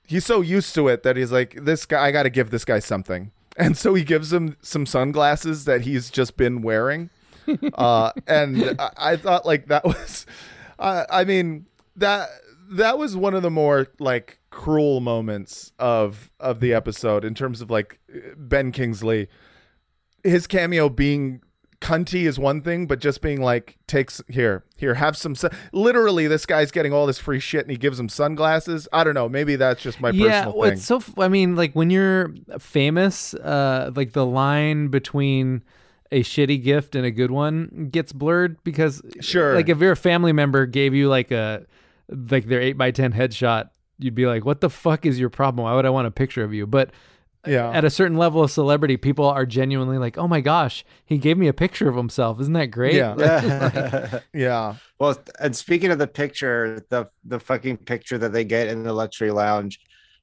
he's 0.07 0.25
so 0.25 0.41
used 0.41 0.75
to 0.75 0.89
it 0.89 1.03
that 1.03 1.17
he's 1.17 1.33
like 1.33 1.65
this 1.65 1.87
guy 1.87 2.07
I 2.07 2.11
got 2.11 2.25
to 2.25 2.31
give 2.31 2.51
this 2.51 2.65
guy 2.65 2.79
something. 2.79 3.31
And 3.57 3.79
so 3.79 3.95
he 3.95 4.03
gives 4.03 4.33
him 4.33 4.57
some 4.63 4.85
sunglasses 4.85 5.65
that 5.65 5.83
he's 5.83 6.11
just 6.11 6.37
been 6.37 6.63
wearing. 6.63 7.11
Uh 7.75 8.11
and 8.27 8.75
I, 8.81 8.91
I 8.97 9.17
thought 9.17 9.45
like 9.45 9.67
that 9.69 9.85
was 9.85 10.25
I 10.79 11.05
I 11.11 11.25
mean 11.25 11.67
that 11.97 12.31
that 12.71 12.99
was 12.99 13.17
one 13.17 13.35
of 13.35 13.43
the 13.43 13.51
more 13.51 13.89
like 13.99 14.41
cruel 14.51 15.01
moments 15.01 15.73
of 15.79 16.33
of 16.41 16.61
the 16.61 16.73
episode 16.73 17.25
in 17.25 17.35
terms 17.35 17.61
of 17.61 17.71
like 17.71 17.99
Ben 18.37 18.73
Kingsley 18.73 19.29
his 20.23 20.47
cameo 20.47 20.89
being 20.89 21.43
cunty 21.81 22.23
is 22.25 22.39
one 22.39 22.61
thing 22.63 22.87
but 22.87 22.99
just 22.99 23.21
being 23.21 23.43
like 23.43 23.77
takes 23.87 24.23
here 24.29 24.65
here 24.77 24.95
have 24.95 25.17
some 25.17 25.35
sun-" 25.35 25.51
literally 25.73 26.27
this 26.27 26.47
guy's 26.47 26.71
getting 26.71 26.93
all 26.93 27.07
this 27.07 27.19
free 27.19 27.41
shit 27.41 27.63
and 27.63 27.71
he 27.71 27.77
gives 27.77 27.99
him 27.99 28.09
sunglasses 28.09 28.89
i 28.93 29.03
don't 29.05 29.15
know 29.15 29.29
maybe 29.29 29.57
that's 29.57 29.83
just 29.83 30.01
my 30.01 30.11
yeah, 30.11 30.45
personal 30.45 30.63
thing 30.63 30.73
it's 30.75 30.85
so. 30.85 31.03
I 31.19 31.29
mean, 31.29 31.57
like 31.57 31.73
when 31.73 31.91
you're 31.91 32.35
famous, 32.59 33.35
uh, 33.35 33.91
like 33.95 34.13
the 34.13 34.27
line 34.27 34.89
between 34.89 35.63
a 36.13 36.23
shitty 36.23 36.63
gift 36.63 36.95
and 36.95 37.05
a 37.05 37.11
good 37.11 37.31
one 37.31 37.89
gets 37.91 38.13
blurred 38.13 38.63
because 38.65 39.03
Sure. 39.21 39.55
like 39.55 39.69
if 39.69 39.81
your 39.81 39.97
family 39.97 40.33
member 40.33 40.67
gave 40.67 40.95
you 40.95 41.09
like 41.09 41.31
a 41.31 41.67
like 42.09 42.47
their 42.47 42.61
eight 42.61 42.77
by 42.79 42.91
ten 42.91 43.13
headshot, 43.13 43.71
you'd 43.99 44.15
be 44.15 44.27
like, 44.27 44.45
"What 44.45 44.61
the 44.61 44.71
fuck 44.71 45.07
is 45.07 45.19
your 45.19 45.31
problem? 45.31 45.65
Why 45.65 45.75
would 45.75 45.87
I 45.87 45.91
want 45.91 46.07
a 46.07 46.11
picture 46.11 46.45
of 46.45 46.53
you?" 46.53 46.67
But 46.67 46.91
Yeah. 47.47 47.71
at 47.73 47.85
a 47.85 47.91
certain 47.91 48.17
level 48.17 48.43
of 48.43 48.51
celebrity, 48.51 48.97
people 48.97 49.27
are 49.27 49.47
genuinely 49.47 49.99
like, 49.99 50.19
"Oh 50.19 50.29
my 50.29 50.41
gosh, 50.41 50.85
he 51.05 51.19
gave 51.19 51.39
me 51.39 51.49
a 51.49 51.53
picture 51.53 51.89
of 51.89 51.97
himself. 51.97 52.41
Isn't 52.41 52.53
that 52.55 52.67
great?" 52.67 53.09
Yeah. 53.17 54.21
yeah 54.35 54.77
Well, 54.99 55.17
and 55.41 55.55
speaking 55.57 55.91
of 55.91 55.99
the 55.99 56.07
picture, 56.07 56.85
the 56.91 57.07
the 57.25 57.41
fucking 57.41 57.79
picture 57.79 58.19
that 58.19 58.33
they 58.33 58.45
get 58.45 58.69
in 58.69 58.83
the 58.85 58.93
luxury 58.93 59.31
lounge, 59.31 59.81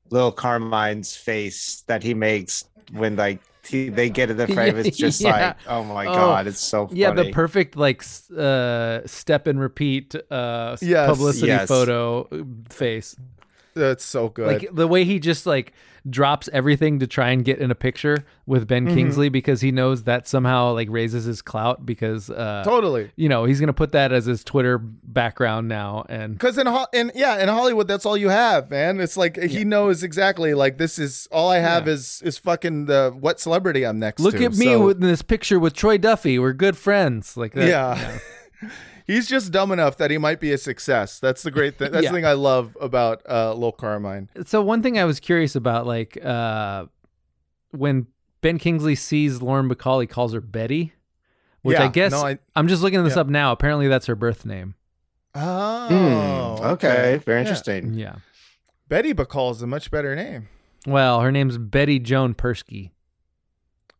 little 0.09 0.31
Carmine's 0.31 1.15
face 1.15 1.83
that 1.87 2.03
he 2.03 2.13
makes 2.13 2.63
when 2.91 3.15
like 3.15 3.43
he, 3.67 3.89
they 3.89 4.09
get 4.09 4.29
in 4.29 4.37
the 4.37 4.47
frame, 4.47 4.77
it's 4.77 4.95
just 4.97 5.23
Yeah. 5.23 5.31
like, 5.31 5.57
oh 5.65 5.83
my 5.83 6.07
god, 6.07 6.47
it's 6.47 6.61
so 6.61 6.87
funny. 6.87 6.99
Yeah, 6.99 7.11
the 7.11 7.25
perfect 7.25 7.75
like 7.75 8.03
uh, 8.37 9.01
step 9.05 9.47
and 9.47 9.59
repeat 9.59 10.15
uh, 10.31 10.77
Yes. 10.81 11.07
publicity 11.07 11.47
Yes. 11.47 11.69
photo 11.69 12.23
uh, 12.31 12.43
face. 12.69 13.15
That's 13.73 14.03
so 14.03 14.29
good 14.29 14.47
Like 14.47 14.69
the 14.73 14.87
way 14.87 15.03
he 15.05 15.19
just 15.19 15.45
like 15.45 15.73
drops 16.09 16.49
everything 16.51 16.97
to 16.97 17.05
try 17.05 17.29
and 17.29 17.45
get 17.45 17.59
in 17.59 17.69
a 17.69 17.75
picture 17.75 18.25
with 18.47 18.67
Ben 18.67 18.87
Mhm. 18.87 18.93
Kingsley 18.95 19.29
because 19.29 19.61
he 19.61 19.71
knows 19.71 20.05
that 20.05 20.27
somehow 20.27 20.73
like 20.73 20.87
raises 20.89 21.25
his 21.25 21.43
clout 21.43 21.85
because 21.85 22.29
uh, 22.31 22.63
Totally. 22.65 23.11
you 23.15 23.29
know 23.29 23.45
he's 23.45 23.59
gonna 23.59 23.71
put 23.71 23.91
that 23.91 24.11
as 24.11 24.25
his 24.25 24.43
Twitter 24.43 24.79
background 24.79 25.67
now 25.67 26.03
and 26.09 26.33
Because 26.33 26.57
in 26.57 26.65
Ho- 26.65 26.87
in 26.91 27.11
yeah 27.13 27.37
in 27.41 27.49
Hollywood 27.49 27.87
that's 27.87 28.05
all 28.07 28.17
you 28.17 28.29
have, 28.29 28.71
man. 28.71 28.99
It's 28.99 29.15
like 29.15 29.37
he 29.37 29.63
knows 29.63 30.01
exactly 30.01 30.55
like 30.55 30.79
this 30.79 30.97
is 30.97 31.27
all 31.31 31.49
I 31.51 31.59
have 31.59 31.87
is 31.87 32.19
is 32.25 32.39
fucking 32.39 32.85
the 32.85 33.15
what 33.19 33.39
celebrity 33.39 33.85
I'm 33.85 33.99
next 33.99 34.21
look 34.21 34.35
to. 34.37 34.45
at 34.45 34.53
me 34.53 34.65
So- 34.65 34.87
with 34.87 35.01
this 35.01 35.21
picture 35.21 35.59
with 35.59 35.73
Troy 35.73 35.99
Duffy. 35.99 36.39
We're 36.39 36.53
good 36.53 36.77
friends. 36.77 37.37
Like 37.37 37.53
that. 37.53 37.67
yeah. 37.67 38.17
He's 39.11 39.27
just 39.27 39.51
dumb 39.51 39.71
enough 39.71 39.97
that 39.97 40.09
he 40.11 40.17
might 40.17 40.39
be 40.39 40.51
a 40.51 40.57
success. 40.57 41.19
That's 41.19 41.43
the 41.43 41.51
great 41.51 41.77
thing. 41.77 41.91
That's 41.91 42.03
Yeah. 42.05 42.11
the 42.11 42.15
thing 42.17 42.25
I 42.25 42.33
love 42.33 42.77
about 42.79 43.21
uh, 43.29 43.53
Lil 43.53 43.71
Carmine. 43.73 44.29
So 44.45 44.61
one 44.61 44.81
thing 44.81 44.97
I 44.97 45.05
was 45.05 45.19
curious 45.19 45.55
about, 45.55 45.85
like 45.85 46.17
uh, 46.23 46.85
when 47.71 48.07
Ben 48.41 48.57
Kingsley 48.57 48.95
sees 48.95 49.41
Lauren 49.41 49.69
Bacall, 49.69 50.01
he 50.01 50.07
calls 50.07 50.33
her 50.33 50.41
Betty, 50.41 50.93
which 51.61 51.77
I 51.77 51.87
guess 51.89 52.11
no, 52.13 52.25
I- 52.25 52.39
I'm 52.55 52.67
just 52.67 52.81
looking 52.81 53.03
this 53.03 53.15
yeah. 53.15 53.21
up 53.21 53.27
now. 53.27 53.51
Apparently, 53.51 53.87
that's 53.87 54.05
her 54.05 54.15
birth 54.15 54.45
name. 54.45 54.75
Oh, 55.35 55.87
Hmm, 56.57 56.65
okay, 56.73 57.21
very 57.25 57.39
interesting. 57.41 57.93
Yeah. 57.93 58.15
Betty 58.89 59.13
Bacall 59.13 59.51
is 59.51 59.61
a 59.61 59.67
much 59.67 59.89
better 59.91 60.15
name. 60.15 60.49
Well, 60.85 61.21
her 61.21 61.31
name's 61.31 61.57
Betty 61.57 61.99
Joan 61.99 62.33
Perske. 62.33 62.91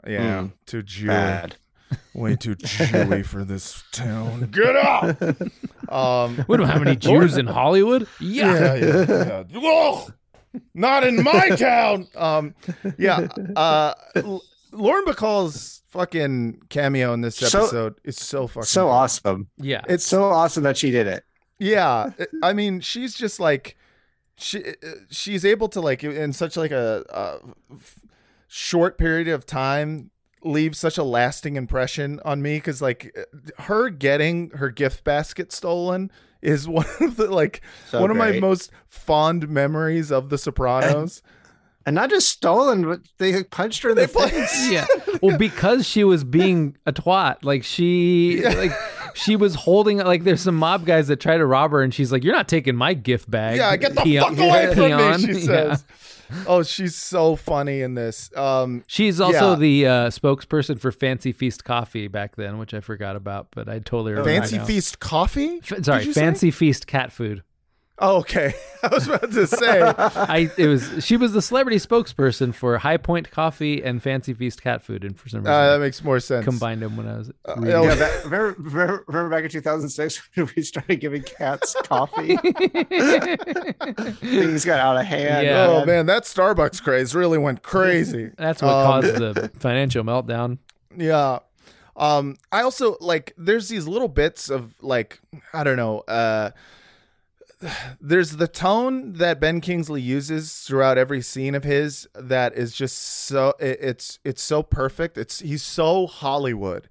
Yeah, 0.08 0.42
Hmm, 0.42 0.48
too 0.66 0.84
Jewy. 0.84 1.08
bad. 1.08 1.56
Way 2.14 2.36
too 2.36 2.56
Jewy 2.56 3.26
for 3.34 3.44
this 3.44 3.84
town. 3.92 4.50
Get 4.52 4.76
out. 4.76 5.22
Um, 5.90 6.44
We 6.48 6.58
don't 6.58 6.68
have 6.68 6.82
any 6.86 6.96
Jews 6.96 7.38
in 7.38 7.48
Hollywood. 7.48 8.08
yeah, 8.20 8.76
yeah, 8.76 9.44
yeah. 9.54 9.60
Ugh! 9.64 10.14
not 10.74 11.06
in 11.06 11.24
my 11.24 11.50
town. 11.50 12.08
Um, 12.16 12.56
yeah. 12.98 13.28
Uh, 13.56 13.94
L- 14.16 14.44
Lauren 14.74 15.06
Bacall's 15.06 15.82
fucking 15.90 16.62
cameo 16.70 17.14
in 17.14 17.22
this 17.22 17.38
So- 17.38 17.60
episode 17.62 18.00
is 18.04 18.18
so 18.18 18.48
fucking 18.48 18.64
so 18.66 18.86
good. 18.86 18.92
awesome. 18.92 19.48
Yeah. 19.58 19.82
It's 19.88 20.06
so 20.06 20.24
awesome 20.26 20.64
that 20.64 20.78
she 20.78 20.92
did 20.92 21.08
it. 21.08 21.24
Yeah, 21.60 22.12
I 22.44 22.54
mean, 22.54 22.80
she's 22.82 23.14
just 23.16 23.40
like 23.40 23.78
she 24.36 24.64
she's 25.10 25.46
able 25.46 25.70
to 25.70 25.80
like 25.82 26.04
in 26.04 26.34
such 26.34 26.58
like 26.58 26.72
a 26.72 27.40
short 28.48 28.98
period 28.98 29.28
of 29.28 29.46
time 29.46 30.11
leave 30.44 30.76
such 30.76 30.98
a 30.98 31.04
lasting 31.04 31.56
impression 31.56 32.20
on 32.26 32.42
me 32.42 32.58
because 32.58 32.82
like 32.82 33.16
her 33.60 33.90
getting 33.90 34.50
her 34.52 34.70
gift 34.70 35.04
basket 35.04 35.52
stolen 35.52 36.12
is 36.42 36.68
one 36.68 36.86
of 37.00 37.18
the 37.18 37.30
like 37.30 37.62
So 37.90 38.02
one 38.02 38.12
of 38.12 38.18
my 38.18 38.40
most 38.40 38.72
fond 38.88 39.48
memories 39.50 40.12
of 40.12 40.30
The 40.30 40.38
Sopranos. 40.38 41.22
And 41.84 41.96
not 41.96 42.12
just 42.12 42.30
stolen, 42.30 42.84
but 42.86 43.02
they 43.18 43.44
punched 43.44 43.82
her 43.82 43.90
in 43.90 43.96
the 43.96 44.08
face. 44.08 44.70
yeah. 44.70 44.86
Well, 45.20 45.36
because 45.40 45.88
she 45.88 46.04
was 46.04 46.24
being 46.24 46.78
a 46.86 46.94
twat. 46.94 47.38
Like 47.42 47.64
she 47.64 48.44
like 48.46 48.72
she 49.16 49.36
was 49.36 49.56
holding 49.56 49.98
like 50.00 50.24
there's 50.24 50.42
some 50.42 50.56
mob 50.56 50.86
guys 50.86 51.08
that 51.08 51.20
try 51.20 51.38
to 51.38 51.46
rob 51.46 51.72
her 51.72 51.82
and 51.82 51.94
she's 51.94 52.12
like, 52.12 52.24
You're 52.24 52.36
not 52.36 52.48
taking 52.48 52.76
my 52.76 52.94
gift 52.94 53.30
bag. 53.30 53.58
yeah, 53.58 53.76
get 53.78 53.96
the 53.96 54.02
peon- 54.02 54.36
fuck 54.36 54.46
away 54.48 54.68
from 54.74 54.86
peon." 54.88 55.22
me, 55.22 55.34
she 55.34 55.40
Yeah. 55.40 55.46
says. 55.76 55.86
Oh, 56.48 56.64
she's 56.64 56.96
so 56.96 57.36
funny 57.36 57.82
in 57.82 57.94
this. 57.96 58.30
Um, 58.38 58.86
She's 58.88 59.20
also 59.20 59.50
Yeah. 59.52 59.56
the 59.58 59.86
uh, 59.88 59.92
spokesperson 60.12 60.80
for 60.80 60.90
Fancy 60.90 61.34
Feast 61.34 61.66
Coffee 61.66 62.08
back 62.08 62.38
then, 62.38 62.58
which 62.58 62.74
I 62.74 62.80
forgot 62.80 63.18
about, 63.18 63.48
but 63.52 63.68
I 63.68 63.80
totally 63.80 64.14
remember 64.14 64.32
Fancy. 64.32 64.60
Feast 64.60 65.00
coffee. 65.02 65.60
F- 65.70 65.84
sorry, 65.84 66.06
you 66.06 66.14
say? 66.14 66.22
Fancy 66.22 66.50
Feast 66.50 66.88
cat 66.88 67.12
food. 67.12 67.44
Oh, 68.04 68.18
okay. 68.18 68.54
I 68.84 68.88
was 68.88 69.08
about 69.08 69.32
to 69.32 69.46
say. 69.46 69.82
I 69.96 70.50
it 70.58 70.66
was 70.68 71.06
she 71.06 71.16
was 71.18 71.34
the 71.34 71.42
celebrity 71.42 71.78
spokesperson 71.78 72.52
for 72.54 72.80
High 72.80 72.98
Point 72.98 73.30
Coffee 73.30 73.84
and 73.84 74.02
Fancy 74.02 74.34
Feast 74.34 74.62
cat 74.64 74.82
food, 74.82 75.04
and 75.04 75.16
for 75.16 75.30
some 75.30 75.42
reason 75.42 75.54
Uh, 75.54 75.74
that 75.74 75.80
makes 75.80 76.04
more 76.04 76.20
sense. 76.20 76.44
combined 76.44 76.82
them 76.82 76.98
when 76.98 77.08
I 77.08 77.18
was. 77.20 77.30
Uh, 77.46 77.54
reading 77.58 77.76
oh. 77.76 77.84
Yeah, 77.84 77.96
that, 77.96 78.24
remember, 78.26 78.56
remember, 78.58 79.04
remember 79.08 79.30
back 79.30 79.44
in 79.44 79.50
2006 79.52 80.30
when 80.36 80.50
we 80.56 80.64
started 80.64 80.96
giving 81.00 81.22
cats 81.22 81.76
coffee? 81.84 82.38
Things 84.22 84.66
got 84.66 84.80
out 84.80 84.98
of 84.98 85.06
hand. 85.06 85.46
Yeah. 85.46 85.68
Oh 85.68 85.86
man, 85.86 86.06
that 86.08 86.24
Starbucks 86.24 86.82
craze 86.82 87.14
really 87.16 87.38
went 87.38 87.62
crazy. 87.64 88.32
That's 88.38 88.62
what 88.62 88.74
Um, 88.74 88.86
caused 88.86 89.16
the 89.16 89.52
financial 89.60 90.04
meltdown. 90.04 90.58
Yeah. 90.98 91.40
Um 91.96 92.38
I 92.52 92.62
also 92.64 92.98
like 93.00 93.34
there's 93.38 93.70
these 93.70 93.88
little 93.88 94.08
bits 94.08 94.50
of 94.50 94.74
like 94.82 95.20
I 95.54 95.64
don't 95.64 95.78
know, 95.78 96.00
uh 96.08 96.52
there's 98.00 98.38
the 98.38 98.48
tone 98.48 99.14
that 99.14 99.40
Ben 99.40 99.62
Kingsley 99.62 100.02
uses 100.02 100.54
throughout 100.60 100.98
every 100.98 101.22
scene 101.22 101.56
of 101.56 101.64
his 101.64 102.08
that 102.16 102.54
is 102.56 102.74
just 102.74 102.98
so 102.98 103.54
it, 103.60 103.78
it's 103.82 104.20
it's 104.24 104.42
so 104.42 104.64
perfect. 104.64 105.18
It's 105.18 105.40
he's 105.40 105.64
so 105.64 106.08
Hollywood 106.08 106.90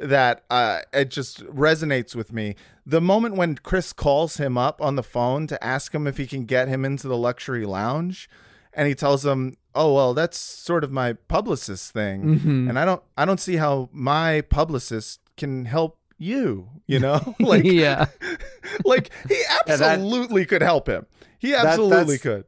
that 0.00 0.44
uh 0.50 0.80
it 0.92 1.10
just 1.10 1.44
resonates 1.46 2.14
with 2.14 2.32
me. 2.32 2.54
The 2.86 3.00
moment 3.00 3.36
when 3.36 3.56
Chris 3.56 3.92
calls 3.92 4.36
him 4.38 4.56
up 4.56 4.80
on 4.80 4.96
the 4.96 5.02
phone 5.02 5.46
to 5.48 5.62
ask 5.64 5.94
him 5.94 6.06
if 6.06 6.16
he 6.16 6.26
can 6.26 6.44
get 6.44 6.68
him 6.68 6.84
into 6.84 7.08
the 7.08 7.16
luxury 7.16 7.64
lounge 7.66 8.28
and 8.74 8.88
he 8.88 8.94
tells 8.94 9.24
him, 9.26 9.56
"Oh, 9.74 9.92
well, 9.94 10.14
that's 10.14 10.38
sort 10.38 10.82
of 10.82 10.90
my 10.90 11.12
publicist 11.12 11.92
thing." 11.92 12.38
Mhm. 12.40 12.68
And 12.70 12.78
I 12.78 12.84
don't 12.84 13.02
I 13.18 13.24
don't 13.24 13.40
see 13.40 13.56
how 13.56 13.90
my 13.92 14.40
publicist 14.40 15.20
can 15.36 15.64
help 15.66 15.98
you, 16.22 16.68
you 16.86 16.98
know? 17.00 17.34
like 17.40 17.64
yeah, 17.66 18.06
like 18.84 19.10
he 19.28 19.34
Yeah, 19.34 19.58
that- 19.66 19.80
absolutely 19.80 20.44
could 20.46 20.62
help 20.62 20.86
him. 20.88 21.06
He 21.38 21.50
That- 21.52 21.66
absolutely 21.66 22.16
that's- 22.16 22.20
could. 22.22 22.44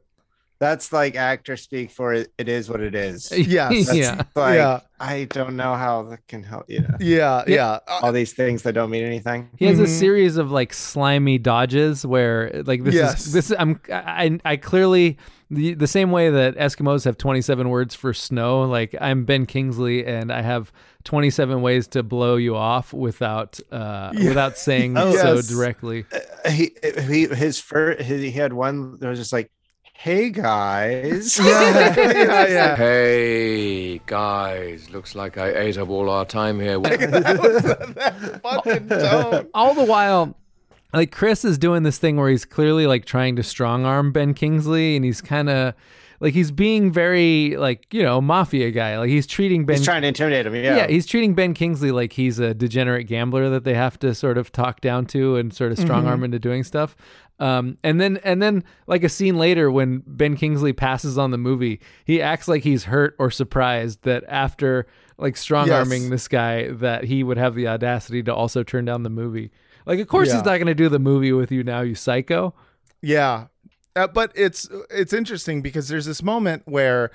That's 0.57 0.93
like 0.93 1.17
actor 1.17 1.57
speak 1.57 1.91
for 1.91 2.13
it. 2.13 2.31
It 2.37 2.47
is 2.47 2.69
what 2.69 2.79
it 2.79 2.95
is. 2.95 3.29
Yes. 3.29 3.87
That's 3.87 3.97
Yeah. 3.97 4.21
Like, 4.37 4.55
Yeah. 4.55 4.79
I 5.01 5.25
don't 5.25 5.57
know 5.57 5.75
how 5.75 6.03
that 6.03 6.25
can 6.29 6.43
help 6.43 6.69
you. 6.69 6.79
Know, 6.79 6.95
Yeah, 7.01 7.43
yeah. 7.45 7.79
Uh, 7.85 7.99
all 8.03 8.13
these 8.13 8.31
things 8.31 8.63
that 8.63 8.71
don't 8.71 8.89
mean 8.89 9.03
anything. 9.03 9.49
He 9.57 9.65
has 9.65 9.79
a 9.81 9.83
Mhm. 9.83 9.99
series 9.99 10.37
of 10.37 10.51
like 10.51 10.73
slimy 10.73 11.37
dodges 11.39 12.05
where 12.05 12.63
like 12.65 12.85
this 12.85 12.95
Yes. 12.95 13.27
is 13.27 13.33
this 13.33 13.51
I'm 13.59 13.81
I 13.91 14.39
I 14.45 14.55
clearly 14.55 15.17
the 15.51 15.73
the 15.73 15.87
same 15.87 16.11
way 16.11 16.29
that 16.29 16.55
Eskimos 16.55 17.03
have 17.03 17.17
27 17.17 17.67
words 17.67 17.93
for 17.93 18.13
snow 18.13 18.61
like 18.63 18.95
I'm 19.01 19.25
Ben 19.25 19.45
Kingsley 19.45 20.05
and 20.05 20.31
I 20.31 20.41
have 20.41 20.71
27 21.05 21.61
ways 21.61 21.87
to 21.89 22.03
blow 22.03 22.35
you 22.35 22.55
off 22.55 22.91
without 22.93 23.59
uh 23.71 24.11
Yeah. 24.13 24.29
without 24.29 24.57
saying 24.57 24.97
Oh, 24.97 25.15
so 25.15 25.35
yes. 25.35 25.47
directly. 25.47 26.05
He 26.49 26.71
he 27.07 27.27
his 27.27 27.59
first 27.59 28.01
he 28.01 28.31
had 28.31 28.51
one 28.53 28.99
that 28.99 29.07
was 29.07 29.17
just 29.19 29.31
like, 29.31 29.49
"Hey 29.93 30.29
guys." 30.31 31.37
yeah, 31.43 31.95
yeah, 31.95 32.47
yeah. 32.57 32.75
Hey, 32.75 33.99
guys, 34.05 34.89
looks 34.89 35.15
like 35.15 35.37
I 35.37 35.49
ate 35.55 35.77
up 35.77 35.89
all 35.89 36.09
our 36.09 36.25
time 36.25 36.59
here. 36.59 36.79
that 36.79 37.95
that 37.95 38.41
fucking 38.43 38.89
tone. 38.89 39.47
All 39.53 39.73
the 39.73 39.85
while 39.85 40.35
like 40.93 41.11
Chris 41.11 41.43
is 41.45 41.57
doing 41.57 41.83
this 41.83 41.97
thing 41.97 42.17
where 42.17 42.29
he's 42.29 42.45
clearly 42.45 42.87
like 42.87 43.05
trying 43.05 43.35
to 43.35 43.43
strong 43.43 43.85
arm 43.85 44.11
Ben 44.11 44.33
Kingsley 44.33 44.95
and 44.95 45.03
he's 45.05 45.21
kind 45.21 45.49
of 45.49 45.73
like 46.19 46.33
he's 46.33 46.51
being 46.51 46.91
very 46.91 47.55
like, 47.57 47.85
you 47.93 48.01
know, 48.03 48.21
mafia 48.21 48.71
guy. 48.71 48.97
Like 48.97 49.09
he's 49.09 49.27
treating 49.27 49.65
Ben 49.65 49.77
He's 49.77 49.85
trying 49.85 50.01
to 50.03 50.07
intimidate 50.07 50.45
him. 50.45 50.55
Yeah. 50.55 50.77
Yeah. 50.77 50.87
he's 50.87 51.05
treating 51.05 51.33
Ben 51.33 51.53
Kingsley 51.53 51.91
like 51.91 52.13
he's 52.13 52.39
a 52.39 52.53
degenerate 52.53 53.07
gambler 53.07 53.49
that 53.49 53.63
they 53.63 53.73
have 53.73 53.99
to 53.99 54.15
sort 54.15 54.37
of 54.37 54.51
talk 54.51 54.81
down 54.81 55.05
to 55.07 55.35
and 55.35 55.53
sort 55.53 55.71
of 55.71 55.79
strong 55.79 56.07
arm 56.07 56.23
into 56.23 56.39
doing 56.39 56.63
stuff. 56.63 56.95
Um, 57.37 57.77
and 57.83 57.99
then 57.99 58.17
and 58.23 58.41
then 58.41 58.63
like 58.87 59.03
a 59.03 59.09
scene 59.09 59.37
later 59.37 59.69
when 59.69 60.03
Ben 60.07 60.37
Kingsley 60.37 60.71
passes 60.71 61.17
on 61.17 61.31
the 61.31 61.37
movie, 61.37 61.81
he 62.05 62.21
acts 62.21 62.47
like 62.47 62.63
he's 62.63 62.85
hurt 62.85 63.13
or 63.19 63.29
surprised 63.29 64.03
that 64.03 64.23
after 64.29 64.87
like 65.17 65.35
strong 65.35 65.69
arming 65.69 66.03
Yes. 66.03 66.11
this 66.11 66.27
guy 66.29 66.69
that 66.71 67.03
he 67.03 67.23
would 67.23 67.37
have 67.37 67.53
the 67.55 67.67
audacity 67.67 68.23
to 68.23 68.33
also 68.33 68.63
turn 68.63 68.85
down 68.85 69.03
the 69.03 69.09
movie. 69.09 69.51
Like 69.85 69.99
of 69.99 70.07
course 70.07 70.29
Yeah. 70.29 70.35
he's 70.35 70.45
not 70.45 70.57
going 70.57 70.67
to 70.67 70.73
do 70.75 70.87
the 70.87 70.97
movie 70.99 71.33
with 71.33 71.51
you 71.51 71.61
now, 71.63 71.81
you 71.81 71.93
psycho. 71.95 72.53
Yeah. 73.01 73.47
Uh, 73.95 74.07
but 74.07 74.31
it's 74.35 74.67
it's 74.89 75.13
interesting 75.13 75.61
because 75.61 75.87
there's 75.87 76.05
this 76.05 76.21
moment 76.21 76.63
where 76.65 77.11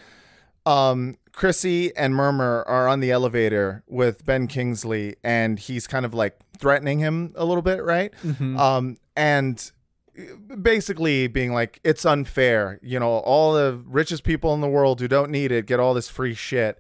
um 0.67 1.17
Chrissy 1.33 1.95
and 1.97 2.15
Murmur 2.15 2.65
are 2.67 2.89
on 2.89 3.01
the 3.01 3.11
elevator 3.11 3.83
with 3.87 4.25
Ben 4.25 4.47
Kingsley 4.47 5.17
and 5.23 5.59
he's 5.59 5.87
kind 5.87 6.05
of 6.05 6.13
like 6.15 6.39
threatening 6.59 6.99
him 6.99 7.33
a 7.37 7.45
little 7.45 7.63
bit, 7.63 7.83
right? 7.83 8.13
Um 8.59 8.97
and 9.17 9.71
basically 10.63 11.27
being 11.29 11.53
like 11.53 11.81
it's 11.85 12.05
unfair, 12.05 12.79
you 12.83 12.99
know, 12.99 13.09
all 13.11 13.53
the 13.55 13.81
richest 13.87 14.25
people 14.25 14.53
in 14.55 14.61
the 14.61 14.69
world 14.69 15.01
who 15.01 15.09
don't 15.09 15.31
need 15.31 15.53
it 15.53 15.67
get 15.67 15.81
all 15.81 15.95
this 15.95 16.09
free 16.09 16.35
shit. 16.35 16.79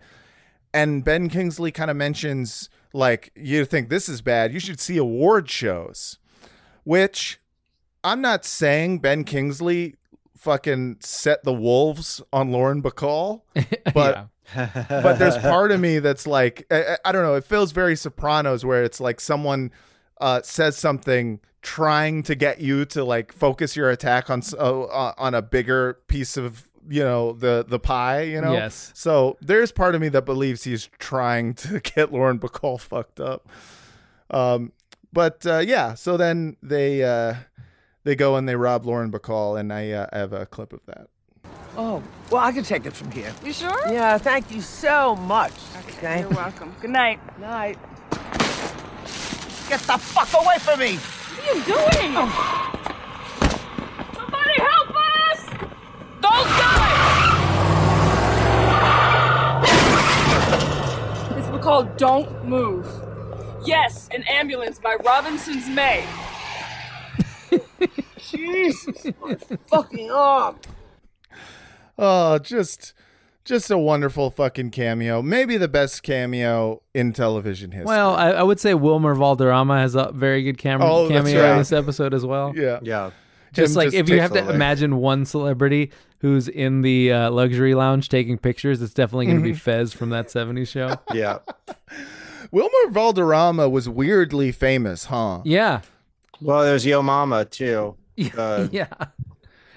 And 0.72 1.04
Ben 1.04 1.28
Kingsley 1.28 1.72
kind 1.72 1.90
of 1.90 1.96
mentions 1.96 2.68
like 2.92 3.32
you 3.34 3.64
think 3.64 3.88
this 3.88 4.08
is 4.08 4.20
bad, 4.20 4.52
you 4.52 4.60
should 4.60 4.80
see 4.80 4.96
award 4.96 5.48
shows. 5.50 6.18
Which 6.84 7.39
I'm 8.04 8.20
not 8.20 8.44
saying 8.44 8.98
Ben 9.00 9.24
Kingsley 9.24 9.96
fucking 10.36 10.96
set 11.00 11.44
the 11.44 11.52
wolves 11.52 12.22
on 12.32 12.50
Lauren 12.50 12.82
Bacall, 12.82 13.42
but 13.94 14.28
but 14.54 15.18
there's 15.18 15.36
part 15.38 15.70
of 15.70 15.80
me 15.80 15.98
that's 15.98 16.26
like 16.26 16.66
I, 16.70 16.82
I- 16.82 16.98
I 17.06 17.12
don't 17.12 17.22
know. 17.22 17.34
It 17.34 17.44
feels 17.44 17.72
very 17.72 17.94
Sopranos, 17.96 18.64
where 18.64 18.82
it's 18.84 19.00
like 19.00 19.20
someone 19.20 19.70
uh, 20.20 20.40
says 20.42 20.76
something 20.76 21.40
trying 21.62 22.22
to 22.22 22.34
get 22.34 22.60
you 22.60 22.84
to 22.86 23.04
like 23.04 23.32
focus 23.32 23.76
your 23.76 23.90
attack 23.90 24.30
on 24.30 24.42
uh, 24.58 24.82
uh, 24.82 25.12
on 25.18 25.34
a 25.34 25.42
bigger 25.42 25.98
piece 26.08 26.36
of 26.36 26.68
you 26.88 27.02
know 27.04 27.32
the 27.32 27.64
the 27.68 27.78
pie. 27.78 28.22
You 28.22 28.40
know. 28.40 28.52
Yes. 28.52 28.90
So 28.94 29.36
there's 29.40 29.70
part 29.72 29.94
of 29.94 30.00
me 30.00 30.08
that 30.08 30.24
believes 30.24 30.64
he's 30.64 30.88
trying 30.98 31.54
to 31.54 31.80
get 31.94 32.12
Lauren 32.12 32.38
Bacall 32.38 32.80
fucked 32.80 33.20
up. 33.20 33.46
Um, 34.30 34.72
but 35.12 35.44
uh, 35.46 35.58
yeah. 35.58 35.94
So 35.94 36.16
then 36.16 36.56
they 36.62 37.04
uh, 37.04 37.34
they 38.04 38.14
go 38.16 38.36
and 38.36 38.48
they 38.48 38.56
rob 38.56 38.86
Lauren 38.86 39.10
Bacall, 39.10 39.58
and 39.58 39.72
I, 39.72 39.90
uh, 39.90 40.06
I 40.12 40.18
have 40.18 40.32
a 40.32 40.46
clip 40.46 40.72
of 40.72 40.80
that. 40.86 41.08
Oh, 41.76 42.02
well, 42.30 42.42
I 42.42 42.52
can 42.52 42.64
take 42.64 42.86
it 42.86 42.92
from 42.92 43.10
here. 43.12 43.32
You 43.44 43.52
sure? 43.52 43.88
Yeah, 43.88 44.18
thank 44.18 44.50
you 44.50 44.60
so 44.60 45.16
much. 45.16 45.52
Okay. 45.88 46.20
You're 46.20 46.30
welcome. 46.30 46.74
Good 46.80 46.90
night. 46.90 47.20
Night. 47.38 47.78
Get 49.68 49.80
the 49.80 49.98
fuck 49.98 50.32
away 50.34 50.58
from 50.58 50.80
me! 50.80 50.96
What 50.96 51.38
are 51.38 51.54
you 51.54 51.62
doing? 51.64 52.16
Oh. 52.16 52.28
Somebody 54.14 54.54
help 54.58 54.90
us! 55.30 55.40
Those 56.20 56.50
guys! 61.28 61.48
It's 61.54 61.64
called 61.64 61.96
Don't 61.96 62.44
Move. 62.44 62.84
Yes, 63.64 64.08
an 64.12 64.24
ambulance 64.24 64.80
by 64.80 64.96
Robinson's 65.04 65.68
May. 65.68 66.04
Jesus, 68.30 69.06
my 69.22 69.36
fucking 69.68 70.10
arm. 70.10 70.56
Oh, 71.98 72.38
just 72.38 72.94
just 73.44 73.70
a 73.70 73.78
wonderful 73.78 74.30
fucking 74.30 74.70
cameo. 74.70 75.22
Maybe 75.22 75.56
the 75.56 75.68
best 75.68 76.02
cameo 76.02 76.82
in 76.94 77.12
television 77.12 77.72
history. 77.72 77.86
Well, 77.86 78.14
I, 78.14 78.30
I 78.30 78.42
would 78.42 78.60
say 78.60 78.74
Wilmer 78.74 79.14
Valderrama 79.14 79.78
has 79.80 79.94
a 79.94 80.12
very 80.12 80.42
good 80.42 80.58
cam- 80.58 80.80
Oh, 80.82 81.08
that's 81.08 81.26
cameo 81.28 81.52
in 81.52 81.58
this 81.58 81.72
episode 81.72 82.14
as 82.14 82.24
well. 82.24 82.52
yeah. 82.56 82.78
Yeah. 82.82 83.10
Just 83.52 83.72
Him 83.72 83.76
like 83.78 83.86
just 83.86 83.96
if 83.96 84.08
you 84.08 84.20
have 84.20 84.32
to 84.34 84.42
pixelated. 84.42 84.54
imagine 84.54 84.96
one 84.98 85.24
celebrity 85.24 85.90
who's 86.18 86.46
in 86.46 86.82
the 86.82 87.12
uh, 87.12 87.30
luxury 87.32 87.74
lounge 87.74 88.08
taking 88.08 88.38
pictures, 88.38 88.80
it's 88.80 88.94
definitely 88.94 89.26
going 89.26 89.38
to 89.38 89.42
be 89.42 89.52
Mhm. 89.52 89.58
Fez 89.58 89.92
from 89.92 90.10
that 90.10 90.28
70s 90.28 90.68
show. 90.68 90.96
Yeah. 91.14 91.38
Wilmer 92.52 92.90
Valderrama 92.90 93.68
was 93.68 93.88
weirdly 93.88 94.52
famous, 94.52 95.06
huh? 95.06 95.40
Yeah. 95.44 95.80
Well, 96.40 96.62
there's 96.62 96.86
Yo 96.86 97.02
Mama 97.02 97.44
too. 97.44 97.96
Uh, 98.36 98.68
yeah. 98.72 98.88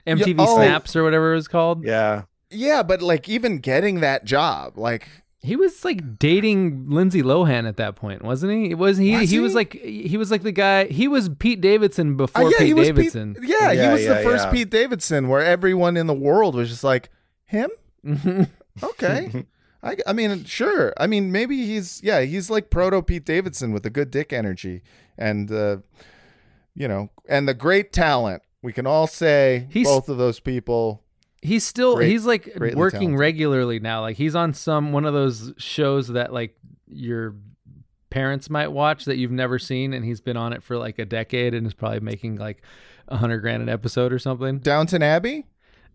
MTV 0.05 0.35
oh. 0.39 0.55
Snaps 0.57 0.95
or 0.95 1.03
whatever 1.03 1.31
it 1.31 1.35
was 1.35 1.47
called. 1.47 1.83
yeah. 1.83 2.23
Yeah, 2.55 2.83
but 2.83 3.01
like 3.01 3.27
even 3.27 3.57
getting 3.57 4.01
that 4.01 4.25
job, 4.25 4.77
like 4.77 5.07
He 5.41 5.55
was 5.55 5.83
like 5.83 6.19
dating 6.19 6.87
Lindsay 6.87 7.23
Lohan 7.23 7.67
at 7.67 7.77
that 7.77 7.95
point, 7.95 8.21
wasn't 8.21 8.51
he? 8.53 8.69
It 8.69 8.77
was 8.77 8.97
he 8.97 9.17
Was 9.17 9.31
he, 9.31 9.39
was 9.39 9.55
like 9.55 9.73
he 9.73 10.17
was 10.17 10.29
like 10.29 10.43
the 10.43 10.51
guy 10.51 10.85
he 10.85 11.07
was 11.07 11.29
Pete 11.29 11.61
Davidson 11.61 12.15
before 12.15 12.43
Uh, 12.43 12.49
yeah, 12.49 12.57
Pete 12.59 12.67
he 12.67 12.73
was 12.75 12.87
Davidson. 12.89 13.33
Pete, 13.33 13.49
yeah, 13.49 13.71
he 13.71 13.77
Yeah, 13.79 13.93
was 13.93 14.05
the 14.05 14.17
first 14.17 14.45
yeah. 14.45 14.51
Pete 14.51 14.69
Davidson 14.69 15.29
where 15.29 15.41
everyone 15.43 15.97
in 15.97 16.05
the 16.05 16.13
world 16.13 16.53
was 16.53 16.69
just 16.69 16.83
like 16.83 17.09
him. 17.45 17.69
Okay. 18.83 19.45
I, 19.83 19.97
I 20.07 20.13
mean, 20.13 20.45
sure. 20.45 20.93
I 20.97 21.07
mean, 21.07 21.31
maybe 21.31 21.65
he's 21.65 22.01
yeah, 22.03 22.21
he's 22.21 22.49
like 22.49 22.69
proto 22.69 23.01
Pete 23.01 23.25
Davidson 23.25 23.71
with 23.71 23.83
the 23.83 23.89
good 23.89 24.11
dick 24.11 24.31
energy 24.33 24.81
and 25.17 25.51
uh, 25.51 25.77
you 26.75 26.87
know, 26.87 27.09
and 27.27 27.47
the 27.47 27.53
great 27.53 27.91
talent. 27.93 28.41
We 28.61 28.71
can 28.73 28.87
all 28.87 29.07
say 29.07 29.67
He's- 29.71 29.87
both 29.87 30.07
of 30.09 30.17
those 30.17 30.39
people. 30.39 31.01
He's 31.41 31.65
still 31.65 31.97
Great- 31.97 32.09
he's 32.11 32.25
like 32.25 32.45
working 32.57 32.75
talented. 32.77 33.19
regularly 33.19 33.79
now. 33.81 33.99
Like 33.99 34.15
he's 34.15 34.33
on 34.35 34.53
some 34.53 34.93
one 34.93 35.03
of 35.03 35.13
those 35.13 35.51
shows 35.57 36.07
that 36.09 36.31
like 36.31 36.55
your 36.87 37.35
parents 38.09 38.49
might 38.49 38.69
watch 38.69 39.03
that 39.05 39.17
you've 39.17 39.31
never 39.31 39.59
seen 39.59 39.91
and 39.91 40.05
he's 40.05 40.21
been 40.21 40.37
on 40.37 40.53
it 40.53 40.63
for 40.63 40.77
like 40.77 40.99
a 40.99 41.05
decade 41.05 41.53
and 41.53 41.67
is 41.67 41.73
probably 41.73 41.99
making 41.99 42.37
like 42.37 42.61
a 43.09 43.17
hundred 43.17 43.39
grand 43.39 43.61
an 43.61 43.67
episode 43.67 44.13
or 44.13 44.19
something. 44.19 44.59
Downton 44.59 45.03
Abbey. 45.03 45.43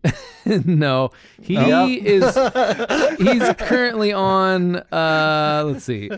no, 0.45 1.09
he 1.41 1.55
is. 1.55 2.23
He's 3.17 3.53
currently 3.57 4.13
on. 4.13 4.75
Uh, 4.91 5.63
let's 5.65 5.83
see. 5.83 6.11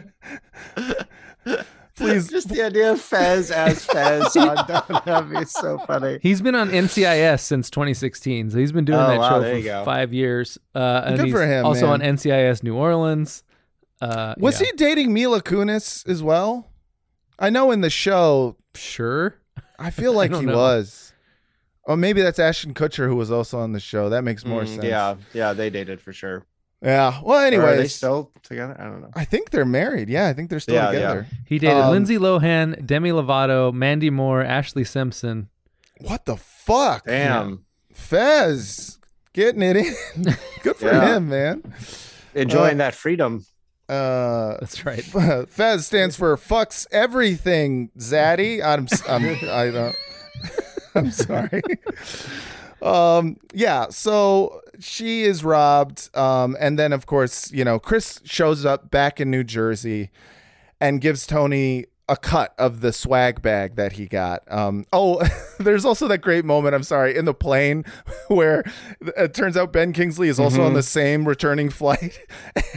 Please, 1.96 2.30
just 2.30 2.50
the 2.50 2.64
idea 2.64 2.92
of 2.94 3.02
Fez 3.02 3.52
as 3.52 3.86
Fez 3.86 4.36
on 4.38 4.56
Downton 4.68 5.36
is 5.38 5.52
so 5.52 5.78
funny. 5.80 6.20
He's 6.22 6.42
been 6.42 6.56
on 6.56 6.70
NCIS 6.70 7.42
since 7.42 7.70
2016, 7.70 8.52
so 8.52 8.58
he's 8.58 8.72
been 8.72 8.86
doing 8.86 9.00
Oh, 9.00 9.08
that 9.08 9.20
wow, 9.20 9.42
show 9.42 9.56
for 9.56 9.62
go. 9.62 9.86
five 9.86 10.14
years. 10.14 10.58
Uh, 10.74 11.02
and 11.06 11.18
Good 11.18 11.26
he's 11.28 11.34
for 11.36 11.46
him, 11.46 11.66
Also 11.66 11.88
man. 11.88 12.02
on 12.02 12.16
NCIS 12.16 12.64
New 12.64 12.76
Orleans. 12.76 13.44
Uh, 14.02 14.34
Was 14.38 14.60
yeah. 14.60 14.68
he 14.68 14.72
dating 14.78 15.14
Mila 15.14 15.42
Kunis 15.42 16.08
as 16.10 16.24
well? 16.24 16.70
I 17.38 17.50
know 17.50 17.72
in 17.72 17.82
the 17.82 17.90
show. 17.90 18.56
Sure. 18.74 19.36
I 19.78 19.90
feel 19.92 20.14
like 20.22 20.32
don't 20.32 20.42
he 20.42 20.46
know. 20.48 20.56
was. 20.58 21.14
Or 21.84 21.98
maybe 21.98 22.22
that's 22.22 22.40
Ashton 22.40 22.74
Kutcher 22.74 23.08
who 23.08 23.16
was 23.16 23.32
also 23.32 23.60
on 23.60 23.74
the 23.74 23.80
show. 23.80 24.10
That 24.10 24.24
makes 24.24 24.46
more 24.46 24.62
Mm, 24.64 24.68
sense. 24.68 24.84
Yeah, 24.84 25.16
yeah, 25.34 25.54
they 25.54 25.70
dated 25.70 26.00
for 26.00 26.14
sure. 26.14 26.46
Yeah. 26.82 27.22
Well, 27.24 27.40
Or 27.40 27.46
anyway, 27.46 27.74
are 27.74 27.78
they 27.78 27.88
still 27.88 28.32
together? 28.44 28.76
I 28.80 28.86
don't 28.86 29.02
know. 29.02 29.12
I 29.16 29.24
think 29.26 29.52
they're 29.52 29.66
married. 29.66 30.10
Yeah, 30.10 30.28
I 30.28 30.34
think 30.34 30.50
they're 30.50 30.60
still 30.60 30.76
Yeah, 30.76 30.86
yeah. 30.92 30.92
together. 30.94 31.28
He 31.46 31.60
dated 31.60 31.78
Um, 31.78 31.92
Lindsay 31.92 32.18
Lohan, 32.18 32.86
Demi 32.86 33.12
Lovato, 33.12 33.72
Mandy 33.72 34.10
Moore, 34.10 34.44
Ashlee 34.44 34.88
Simpson. 34.88 35.50
What 36.00 36.26
the 36.26 36.38
fuck? 36.38 37.06
Damn. 37.06 37.66
Fez 37.94 38.98
getting 39.34 39.62
it 39.62 39.76
in. 39.78 39.94
Good 40.64 40.76
for 40.78 40.88
Yeah. 40.88 41.18
him, 41.18 41.30
man. 41.30 41.62
Enjoying 42.34 42.76
Uh, 42.76 42.86
that 42.86 42.96
freedom. 42.96 43.46
Uh, 43.88 44.58
That's 44.60 44.84
right. 44.86 45.04
Fez 45.50 45.86
stands 45.86 46.16
for 46.16 46.36
fucks 46.38 46.88
everything, 46.92 47.92
Zaddy. 47.98 48.64
I'm, 48.64 48.88
I'm 49.08 49.26
I 49.50 49.70
don't. 49.70 49.96
I'm 50.96 51.12
sorry. 51.12 51.62
Um, 52.82 53.38
yeah. 53.54 53.88
So 53.90 54.62
she 54.80 55.24
is 55.24 55.44
robbed. 55.44 56.10
Um, 56.18 56.56
and 56.60 56.78
then 56.80 56.94
of 56.94 57.06
course, 57.06 57.52
you 57.52 57.64
know, 57.64 57.80
Chris 57.80 58.20
shows 58.24 58.66
up 58.66 58.90
back 58.92 59.20
in 59.20 59.30
New 59.32 59.44
Jersey, 59.44 60.10
and 60.80 61.00
gives 61.02 61.28
Tony 61.28 61.86
a 62.10 62.18
cut 62.18 62.54
of 62.58 62.82
the 62.82 62.92
swag 62.92 63.42
bag 63.42 63.76
that 63.76 63.94
he 63.94 64.06
got. 64.06 64.42
Um, 64.52 64.86
oh, 64.92 65.22
there's 65.60 65.86
also 65.86 66.08
that 66.10 66.18
great 66.18 66.44
moment. 66.44 66.76
I'm 66.76 66.84
sorry, 66.84 67.16
in 67.16 67.24
the 67.26 67.34
plane 67.34 67.86
where 68.28 68.64
it 69.16 69.34
turns 69.34 69.56
out 69.56 69.72
Ben 69.72 69.94
Kingsley 69.94 70.28
is 70.28 70.40
also 70.40 70.64
on 70.64 70.72
Mhm. 70.72 70.76
the 70.76 70.84
same 70.84 71.26
returning 71.28 71.70
flight, 71.82 72.20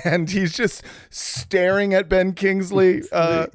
and 0.05 0.31
he's 0.31 0.53
just 0.55 0.85
staring 1.11 1.95
at 1.95 2.09
Ben 2.09 2.33
Kingsley. 2.35 3.03
Uh, 3.11 3.47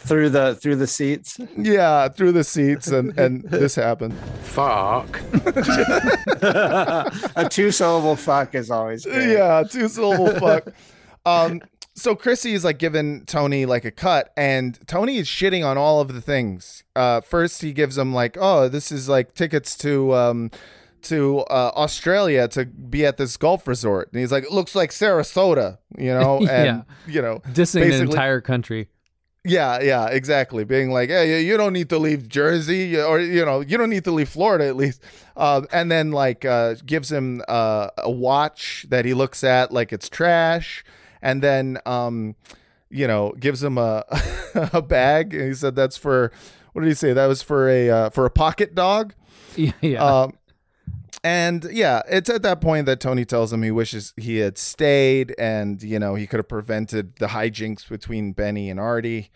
through 0.00 0.30
the 0.30 0.54
through 0.56 0.76
the 0.76 0.86
seats. 0.86 1.38
yeah, 1.56 2.08
through 2.08 2.32
the 2.32 2.44
seats, 2.44 2.88
and 2.88 3.16
and 3.18 3.42
this 3.44 3.74
happened. 3.74 4.14
Fuck. 4.42 5.20
a 6.42 7.46
two 7.50 7.70
syllable 7.70 8.16
fuck 8.16 8.54
is 8.54 8.70
always 8.70 9.04
great. 9.04 9.32
Yeah, 9.32 9.62
two 9.68 9.88
syllable 9.88 10.32
fuck. 10.38 10.68
Um, 11.26 11.60
so 11.94 12.14
Chrissy 12.14 12.54
is 12.54 12.64
like 12.64 12.78
giving 12.78 13.24
Tony 13.26 13.66
like 13.66 13.84
a 13.84 13.90
cut, 13.90 14.32
and 14.36 14.78
Tony 14.86 15.18
is 15.18 15.26
shitting 15.26 15.64
on 15.66 15.76
all 15.76 16.00
of 16.00 16.14
the 16.14 16.20
things. 16.20 16.84
Uh, 16.96 17.20
first 17.20 17.62
he 17.62 17.72
gives 17.72 17.98
him 17.98 18.14
like, 18.14 18.36
oh, 18.40 18.68
this 18.68 18.90
is 18.90 19.08
like 19.08 19.34
tickets 19.34 19.76
to 19.78 20.14
um 20.14 20.50
to 21.02 21.38
uh, 21.50 21.72
Australia 21.76 22.46
to 22.48 22.66
be 22.66 23.06
at 23.06 23.16
this 23.16 23.36
golf 23.36 23.66
resort, 23.66 24.10
and 24.12 24.20
he's 24.20 24.32
like, 24.32 24.44
it 24.44 24.52
looks 24.52 24.74
like 24.74 24.90
Sarasota, 24.90 25.78
you 25.98 26.12
know, 26.12 26.38
and 26.40 26.48
Yeah. 26.48 26.82
you 27.06 27.22
know, 27.22 27.38
Dissing 27.52 27.84
an 27.84 28.02
entire 28.08 28.40
country. 28.40 28.88
Yeah, 29.44 29.80
yeah, 29.80 30.06
exactly. 30.08 30.64
Being 30.64 30.90
like, 30.90 31.08
hey, 31.08 31.42
you- 31.42 31.56
don't 31.56 31.72
need 31.72 31.88
to 31.88 31.98
leave 31.98 32.28
Jersey, 32.28 33.00
or 33.00 33.18
you 33.20 33.44
know, 33.44 33.60
you 33.60 33.78
don't 33.78 33.88
need 33.90 34.04
to 34.04 34.10
leave 34.10 34.28
Florida 34.28 34.66
at 34.66 34.76
least. 34.76 35.02
Uh, 35.36 35.62
and 35.72 35.90
then 35.90 36.10
like 36.12 36.44
uh, 36.44 36.74
gives 36.84 37.10
him 37.10 37.42
uh, 37.48 37.88
a 37.98 38.10
watch 38.10 38.84
that 38.90 39.04
he 39.06 39.14
looks 39.14 39.42
at 39.42 39.72
like 39.72 39.92
it's 39.92 40.08
trash, 40.10 40.84
and 41.22 41.42
then 41.42 41.78
um, 41.86 42.36
you 42.90 43.06
know, 43.06 43.32
gives 43.40 43.62
him 43.62 43.78
a 43.78 44.04
a 44.74 44.82
bag. 44.82 45.32
And 45.32 45.48
he 45.48 45.54
said 45.54 45.74
that's 45.74 45.96
for 45.96 46.30
what 46.72 46.82
did 46.82 46.88
he 46.88 46.94
say? 46.94 47.12
That 47.14 47.26
was 47.26 47.40
for 47.40 47.68
a 47.68 47.88
uh, 47.88 48.10
for 48.10 48.26
a 48.26 48.30
pocket 48.30 48.74
dog. 48.74 49.14
Yeah, 49.56 49.72
yeah. 49.80 50.04
Um, 50.04 50.34
and 51.22 51.66
yeah, 51.70 52.02
it's 52.08 52.30
at 52.30 52.42
that 52.42 52.60
point 52.60 52.86
that 52.86 53.00
Tony 53.00 53.24
tells 53.24 53.52
him 53.52 53.62
he 53.62 53.70
wishes 53.70 54.14
he 54.16 54.38
had 54.38 54.56
stayed 54.56 55.34
and, 55.38 55.82
you 55.82 55.98
know, 55.98 56.14
he 56.14 56.26
could 56.26 56.38
have 56.38 56.48
prevented 56.48 57.16
the 57.16 57.28
hijinks 57.28 57.86
between 57.86 58.32
Benny 58.32 58.70
and 58.70 58.80
Artie. 58.80 59.30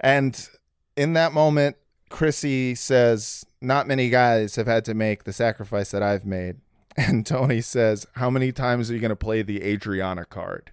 And 0.00 0.48
in 0.96 1.12
that 1.12 1.32
moment, 1.32 1.76
Chrissy 2.08 2.74
says, 2.74 3.44
Not 3.60 3.86
many 3.86 4.08
guys 4.08 4.56
have 4.56 4.66
had 4.66 4.84
to 4.86 4.94
make 4.94 5.24
the 5.24 5.32
sacrifice 5.32 5.90
that 5.90 6.02
I've 6.02 6.26
made. 6.26 6.56
And 6.94 7.24
Tony 7.24 7.62
says, 7.62 8.06
How 8.12 8.28
many 8.28 8.52
times 8.52 8.90
are 8.90 8.94
you 8.94 9.00
going 9.00 9.08
to 9.08 9.16
play 9.16 9.40
the 9.40 9.62
Adriana 9.62 10.26
card? 10.26 10.72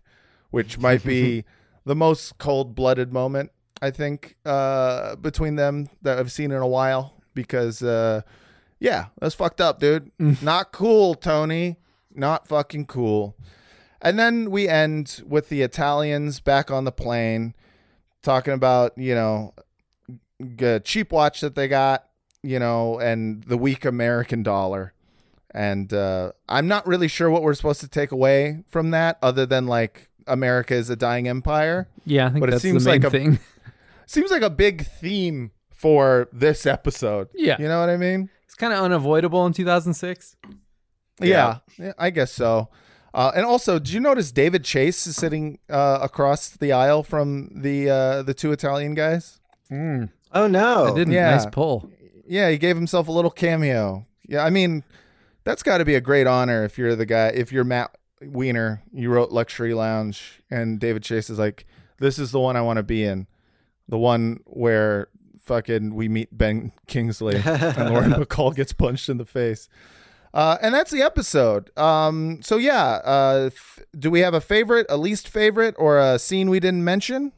Which 0.51 0.77
might 0.77 1.01
be 1.01 1.45
the 1.85 1.95
most 1.95 2.37
cold 2.37 2.75
blooded 2.75 3.13
moment, 3.13 3.51
I 3.81 3.91
think, 3.91 4.35
uh, 4.45 5.15
between 5.15 5.55
them 5.55 5.87
that 6.01 6.19
I've 6.19 6.31
seen 6.31 6.51
in 6.51 6.61
a 6.61 6.67
while. 6.67 7.13
Because, 7.33 7.81
uh, 7.81 8.23
yeah, 8.79 9.07
that's 9.19 9.35
fucked 9.35 9.61
up, 9.61 9.79
dude. 9.79 10.11
Not 10.41 10.71
cool, 10.71 11.15
Tony. 11.15 11.77
Not 12.13 12.47
fucking 12.47 12.85
cool. 12.87 13.35
And 14.01 14.17
then 14.17 14.49
we 14.49 14.67
end 14.67 15.21
with 15.27 15.49
the 15.49 15.61
Italians 15.61 16.39
back 16.39 16.71
on 16.71 16.85
the 16.85 16.91
plane 16.91 17.53
talking 18.23 18.53
about, 18.53 18.97
you 18.97 19.13
know, 19.13 19.53
g- 20.55 20.79
cheap 20.79 21.11
watch 21.11 21.41
that 21.41 21.55
they 21.55 21.67
got, 21.67 22.05
you 22.41 22.59
know, 22.59 22.99
and 22.99 23.43
the 23.43 23.57
weak 23.57 23.83
American 23.85 24.41
dollar. 24.43 24.93
And 25.51 25.91
uh, 25.93 26.31
I'm 26.47 26.67
not 26.67 26.87
really 26.87 27.07
sure 27.07 27.29
what 27.29 27.41
we're 27.41 27.53
supposed 27.55 27.81
to 27.81 27.87
take 27.87 28.11
away 28.11 28.63
from 28.69 28.91
that 28.91 29.17
other 29.21 29.45
than 29.45 29.67
like 29.67 30.09
America 30.27 30.75
is 30.75 30.89
a 30.89 30.95
dying 30.95 31.27
empire. 31.27 31.89
Yeah, 32.05 32.27
I 32.27 32.29
think 32.29 32.39
but 32.41 32.51
that's 32.51 32.63
it 32.63 32.67
seems 32.67 32.83
the 32.85 32.91
main 32.91 33.01
like 33.01 33.07
a 33.07 33.11
thing. 33.11 33.39
seems 34.05 34.31
like 34.31 34.43
a 34.43 34.49
big 34.49 34.85
theme 34.85 35.51
for 35.73 36.29
this 36.31 36.65
episode. 36.65 37.29
Yeah. 37.33 37.57
You 37.59 37.67
know 37.67 37.79
what 37.79 37.89
I 37.89 37.97
mean? 37.97 38.29
It's 38.59 38.65
kind 38.65 38.73
of 38.73 38.83
unavoidable 38.83 39.45
in 39.45 39.53
2006. 39.53 40.35
Yeah, 41.21 41.59
yeah, 41.77 41.93
I 41.97 42.09
guess 42.09 42.29
so. 42.29 42.67
Uh, 43.13 43.31
and 43.33 43.45
also, 43.45 43.79
did 43.79 43.93
you 43.93 44.01
notice 44.01 44.33
David 44.33 44.65
Chase 44.65 45.07
is 45.07 45.15
sitting 45.15 45.59
uh, 45.69 45.99
across 46.01 46.49
the 46.49 46.73
aisle 46.73 47.01
from 47.03 47.51
the 47.55 47.89
uh, 47.89 48.23
the 48.23 48.33
two 48.33 48.51
Italian 48.51 48.95
guys? 48.95 49.39
Oh 50.33 50.47
no! 50.47 50.87
I 50.87 50.93
didn't. 50.93 51.13
Yeah. 51.13 51.31
Nice 51.31 51.45
pull. 51.45 51.89
Yeah, 52.27 52.49
he 52.49 52.57
gave 52.57 52.75
himself 52.75 53.07
a 53.07 53.13
little 53.13 53.31
cameo. 53.31 54.05
Yeah, 54.27 54.43
I 54.43 54.49
mean, 54.49 54.83
that's 55.45 55.63
got 55.63 55.77
to 55.77 55.85
be 55.85 55.95
a 55.95 56.01
great 56.01 56.27
honor 56.27 56.65
if 56.65 56.77
you're 56.77 56.97
the 56.97 57.05
guy. 57.05 57.27
If 57.27 57.53
you're 57.53 57.63
Matt 57.63 57.95
Weiner, 58.21 58.83
you 58.91 59.09
wrote 59.09 59.31
Luxury 59.31 59.73
Lounge, 59.73 60.41
and 60.51 60.81
David 60.81 61.03
Chase 61.03 61.29
is 61.29 61.39
like, 61.39 61.65
"This 61.99 62.19
is 62.19 62.31
the 62.31 62.41
one 62.41 62.57
I 62.57 62.61
want 62.61 62.75
to 62.75 62.83
be 62.83 63.05
in, 63.05 63.27
the 63.87 63.97
one 63.97 64.41
where 64.43 65.07
fucking 65.49 65.93
we 65.95 66.07
meet 66.07 66.29
Ben 66.37 66.71
Kingsley 66.87 67.35
and 67.45 67.89
Lauren 67.89 68.11
Bacall 68.13 68.55
gets 68.55 68.71
punched 68.71 69.09
in 69.09 69.17
the 69.17 69.25
face." 69.25 69.67
Uh, 70.31 70.57
and 70.61 70.75
that's 70.75 70.91
the 70.91 71.01
episode. 71.01 71.75
Um, 71.77 72.39
so 72.43 72.57
yeah, 72.57 73.01
uh, 73.03 73.49
f- 73.51 73.79
do 73.97 74.11
we 74.11 74.19
have 74.19 74.35
a 74.35 74.41
favorite, 74.41 74.85
a 74.87 74.95
least 74.95 75.27
favorite, 75.27 75.73
or 75.79 75.97
a 75.99 76.19
scene 76.19 76.51
we 76.51 76.59
didn't 76.59 76.83
mention? 76.83 77.31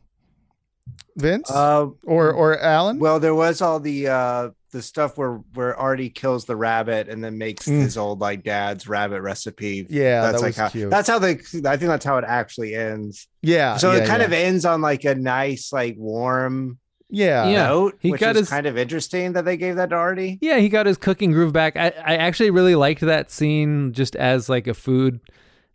Vince 1.15 1.49
Uh, 1.51 1.87
or 2.05 2.31
or 2.31 2.57
Alan? 2.59 2.99
Well, 2.99 3.19
there 3.19 3.35
was 3.35 3.61
all 3.61 3.79
the 3.79 4.07
uh 4.07 4.49
the 4.71 4.81
stuff 4.81 5.17
where 5.17 5.35
where 5.53 5.75
Artie 5.75 6.09
kills 6.09 6.45
the 6.45 6.55
rabbit 6.55 7.09
and 7.09 7.21
then 7.23 7.37
makes 7.37 7.65
Mm. 7.67 7.81
his 7.81 7.97
old 7.97 8.19
like 8.21 8.43
dad's 8.43 8.87
rabbit 8.87 9.21
recipe. 9.21 9.85
Yeah, 9.89 10.21
that's 10.21 10.33
that 10.35 10.41
like 10.41 10.49
was 10.49 10.55
how 10.57 10.69
cute. 10.69 10.89
that's 10.89 11.09
how 11.09 11.19
they. 11.19 11.31
I 11.31 11.75
think 11.77 11.89
that's 11.91 12.05
how 12.05 12.17
it 12.17 12.25
actually 12.25 12.75
ends. 12.75 13.27
Yeah, 13.41 13.75
So 13.77 13.91
yeah, 13.91 13.99
it 13.99 14.07
kind 14.07 14.21
yeah. 14.21 14.27
of 14.27 14.33
ends 14.33 14.63
on 14.65 14.81
like 14.81 15.03
a 15.03 15.15
nice, 15.15 15.73
like 15.73 15.95
warm 15.97 16.77
Yeah. 17.11 17.47
Yeah. 17.47 17.67
note, 17.67 17.97
He 17.99 18.11
which 18.11 18.21
got 18.21 18.35
is 18.35 18.41
his- 18.41 18.49
kind 18.49 18.65
of 18.65 18.77
interesting 18.77 19.33
that 19.33 19.45
they 19.45 19.57
gave 19.57 19.75
that 19.75 19.89
to 19.91 19.95
Artie. 19.95 20.37
Yeah, 20.41 20.57
he 20.59 20.69
got 20.69 20.85
his 20.85 20.97
cooking 20.97 21.31
groove 21.31 21.53
back. 21.53 21.75
I, 21.75 21.87
I 22.05 22.15
actually 22.17 22.49
really 22.51 22.75
liked 22.75 23.01
that 23.01 23.29
scene 23.29 23.93
just 23.93 24.15
as 24.15 24.47
like 24.49 24.67
a 24.67 24.73
food 24.73 25.19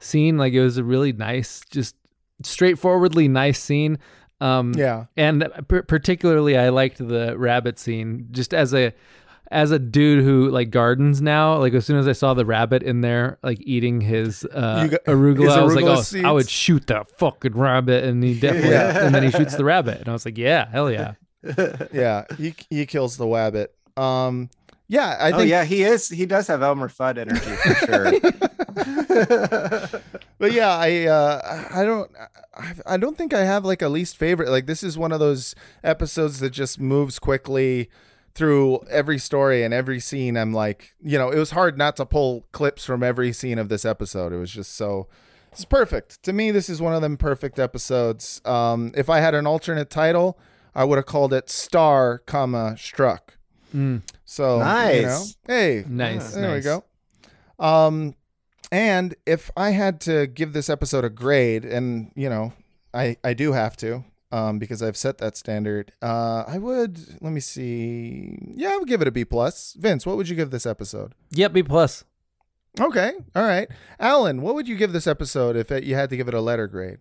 scene. 0.00 0.38
Like 0.38 0.52
it 0.52 0.60
was 0.62 0.78
a 0.78 0.84
really 0.84 1.12
nice, 1.12 1.60
just 1.70 1.94
straightforwardly 2.42 3.28
nice 3.28 3.60
scene. 3.60 3.98
Um, 4.40 4.72
Yeah. 4.76 5.06
and 5.16 5.48
p- 5.68 5.82
particularly 5.82 6.56
I 6.58 6.68
liked 6.68 6.98
the 6.98 7.36
rabbit 7.38 7.78
scene 7.78 8.28
just 8.32 8.52
as 8.52 8.74
a 8.74 8.92
as 9.52 9.70
a 9.70 9.78
dude 9.78 10.24
who 10.24 10.50
like 10.50 10.70
gardens 10.70 11.22
now. 11.22 11.56
Like 11.58 11.72
as 11.72 11.86
soon 11.86 11.96
as 11.98 12.08
I 12.08 12.12
saw 12.12 12.34
the 12.34 12.44
rabbit 12.44 12.82
in 12.82 13.00
there, 13.00 13.38
like 13.42 13.58
eating 13.60 14.00
his 14.02 14.44
uh, 14.52 14.88
got- 14.88 15.04
arugula, 15.04 15.44
his 15.44 15.54
I 15.56 15.62
was 15.62 15.74
like, 15.76 15.84
arugula 15.84 16.24
oh, 16.24 16.28
I 16.28 16.32
would 16.32 16.50
shoot 16.50 16.86
that 16.88 17.08
fucking 17.18 17.52
rabbit, 17.54 18.04
and 18.04 18.22
he 18.22 18.38
definitely, 18.38 18.70
Yeah. 18.72 19.06
and 19.06 19.14
then 19.14 19.22
he 19.22 19.30
shoots 19.30 19.54
the 19.54 19.64
rabbit, 19.64 20.00
and 20.00 20.08
I 20.08 20.12
was 20.12 20.24
like, 20.24 20.36
yeah, 20.36 20.68
hell 20.68 20.90
yeah. 20.90 21.14
yeah, 21.92 22.24
he 22.36 22.54
he 22.70 22.86
kills 22.86 23.16
the 23.16 23.26
wabbit. 23.26 23.68
Um, 23.96 24.50
yeah, 24.88 25.16
I 25.18 25.32
oh 25.32 25.38
think. 25.38 25.50
yeah, 25.50 25.64
he 25.64 25.82
is. 25.82 26.08
He 26.08 26.26
does 26.26 26.46
have 26.46 26.62
Elmer 26.62 26.88
Fudd 26.88 27.18
energy 27.18 27.56
for 27.56 27.74
sure. 27.74 28.20
but 30.38 30.52
yeah, 30.52 30.76
I 30.76 31.06
uh, 31.06 31.64
I 31.70 31.84
don't 31.84 32.10
I, 32.56 32.74
I 32.86 32.96
don't 32.96 33.18
think 33.18 33.34
I 33.34 33.44
have 33.44 33.64
like 33.64 33.82
a 33.82 33.88
least 33.88 34.16
favorite. 34.16 34.50
Like 34.50 34.66
this 34.66 34.82
is 34.82 34.96
one 34.96 35.12
of 35.12 35.20
those 35.20 35.54
episodes 35.82 36.38
that 36.40 36.50
just 36.50 36.78
moves 36.78 37.18
quickly 37.18 37.90
through 38.34 38.80
every 38.90 39.18
story 39.18 39.64
and 39.64 39.72
every 39.72 39.98
scene. 39.98 40.36
I'm 40.36 40.52
like, 40.52 40.94
you 41.02 41.18
know, 41.18 41.30
it 41.30 41.38
was 41.38 41.50
hard 41.50 41.78
not 41.78 41.96
to 41.96 42.06
pull 42.06 42.46
clips 42.52 42.84
from 42.84 43.02
every 43.02 43.32
scene 43.32 43.58
of 43.58 43.68
this 43.68 43.84
episode. 43.84 44.32
It 44.32 44.38
was 44.38 44.50
just 44.50 44.76
so. 44.76 45.08
It's 45.50 45.64
perfect 45.64 46.22
to 46.24 46.34
me. 46.34 46.50
This 46.50 46.68
is 46.68 46.82
one 46.82 46.92
of 46.92 47.00
them 47.00 47.16
perfect 47.16 47.58
episodes. 47.58 48.42
Um, 48.44 48.92
if 48.94 49.08
I 49.08 49.20
had 49.20 49.34
an 49.34 49.46
alternate 49.46 49.88
title, 49.88 50.38
I 50.76 50.84
would 50.84 50.96
have 50.96 51.06
called 51.06 51.32
it 51.32 51.48
Star, 51.48 52.18
comma 52.18 52.76
Struck. 52.78 53.38
Mm. 53.74 54.02
So 54.26 54.58
Nice. 54.58 54.96
you 54.96 55.02
know, 55.06 55.24
hey, 55.46 55.84
Nice, 55.88 56.34
There 56.34 56.54
we 56.54 56.60
go. 56.60 56.84
Um, 57.58 58.14
and 58.70 59.14
if 59.24 59.50
I 59.56 59.70
had 59.70 60.00
to 60.02 60.26
give 60.26 60.52
this 60.52 60.68
episode 60.68 61.04
a 61.04 61.08
grade, 61.08 61.64
and 61.64 62.12
you 62.14 62.28
know, 62.28 62.52
I 62.92 63.16
I 63.24 63.32
do 63.32 63.52
have 63.52 63.76
to, 63.78 64.04
um, 64.30 64.58
because 64.58 64.82
I've 64.82 64.96
set 64.96 65.18
that 65.18 65.36
standard. 65.36 65.92
Uh, 66.02 66.44
I 66.46 66.58
would 66.58 67.22
let 67.22 67.32
me 67.32 67.40
see. 67.40 68.36
Yeah, 68.54 68.72
I 68.72 68.76
would 68.76 68.88
give 68.88 69.00
it 69.00 69.08
a 69.08 69.12
B 69.12 69.24
plus. 69.24 69.74
Vince, 69.78 70.04
what 70.04 70.16
would 70.16 70.28
you 70.28 70.36
give 70.36 70.50
this 70.50 70.66
episode? 70.66 71.14
Yep, 71.30 71.52
B 71.54 71.62
plus. 71.62 72.04
Okay, 72.78 73.12
all 73.34 73.44
right. 73.44 73.68
Alan, 73.98 74.42
what 74.42 74.54
would 74.54 74.68
you 74.68 74.76
give 74.76 74.92
this 74.92 75.06
episode 75.06 75.56
if 75.56 75.70
it, 75.70 75.84
you 75.84 75.94
had 75.94 76.10
to 76.10 76.16
give 76.16 76.28
it 76.28 76.34
a 76.34 76.42
letter 76.42 76.66
grade? 76.66 76.98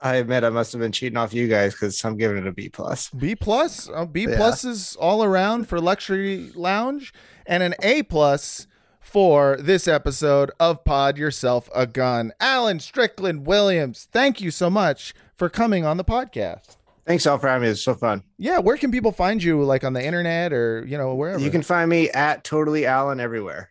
I 0.00 0.16
admit 0.16 0.44
I 0.44 0.50
must 0.50 0.72
have 0.72 0.80
been 0.80 0.92
cheating 0.92 1.16
off 1.16 1.34
you 1.34 1.48
guys 1.48 1.72
because 1.72 2.04
I'm 2.04 2.16
giving 2.16 2.36
it 2.36 2.46
a 2.46 2.52
B 2.52 2.68
plus. 2.68 3.10
B 3.10 3.34
plus. 3.34 3.88
Uh, 3.88 4.04
B 4.04 4.26
Yeah. 4.28 4.36
plus 4.36 4.64
is 4.64 4.94
all 4.96 5.24
around 5.24 5.68
for 5.68 5.80
luxury 5.80 6.50
lounge, 6.54 7.12
and 7.46 7.62
an 7.62 7.74
A 7.82 8.04
plus 8.04 8.66
for 9.00 9.56
this 9.58 9.88
episode 9.88 10.50
of 10.60 10.84
Pod 10.84 11.18
Yourself 11.18 11.68
a 11.74 11.86
Gun. 11.86 12.32
Alan 12.40 12.78
Strickland 12.78 13.46
Williams, 13.46 14.06
thank 14.12 14.40
you 14.40 14.50
so 14.52 14.70
much 14.70 15.14
for 15.34 15.48
coming 15.48 15.84
on 15.84 15.96
the 15.96 16.04
podcast. 16.04 16.76
Thanks 17.06 17.26
all 17.26 17.38
for 17.38 17.48
having 17.48 17.62
me. 17.62 17.70
It's 17.70 17.80
so 17.82 17.94
fun. 17.94 18.22
Yeah, 18.36 18.58
where 18.58 18.76
can 18.76 18.90
people 18.92 19.12
find 19.12 19.42
you? 19.42 19.62
Like 19.64 19.82
on 19.82 19.94
the 19.94 20.04
internet 20.04 20.52
or 20.52 20.84
you 20.86 20.98
know 20.98 21.14
wherever? 21.14 21.40
You 21.42 21.50
can 21.50 21.62
find 21.62 21.88
me 21.88 22.10
at 22.10 22.44
Totally 22.44 22.84
Alan 22.86 23.18
everywhere. 23.18 23.70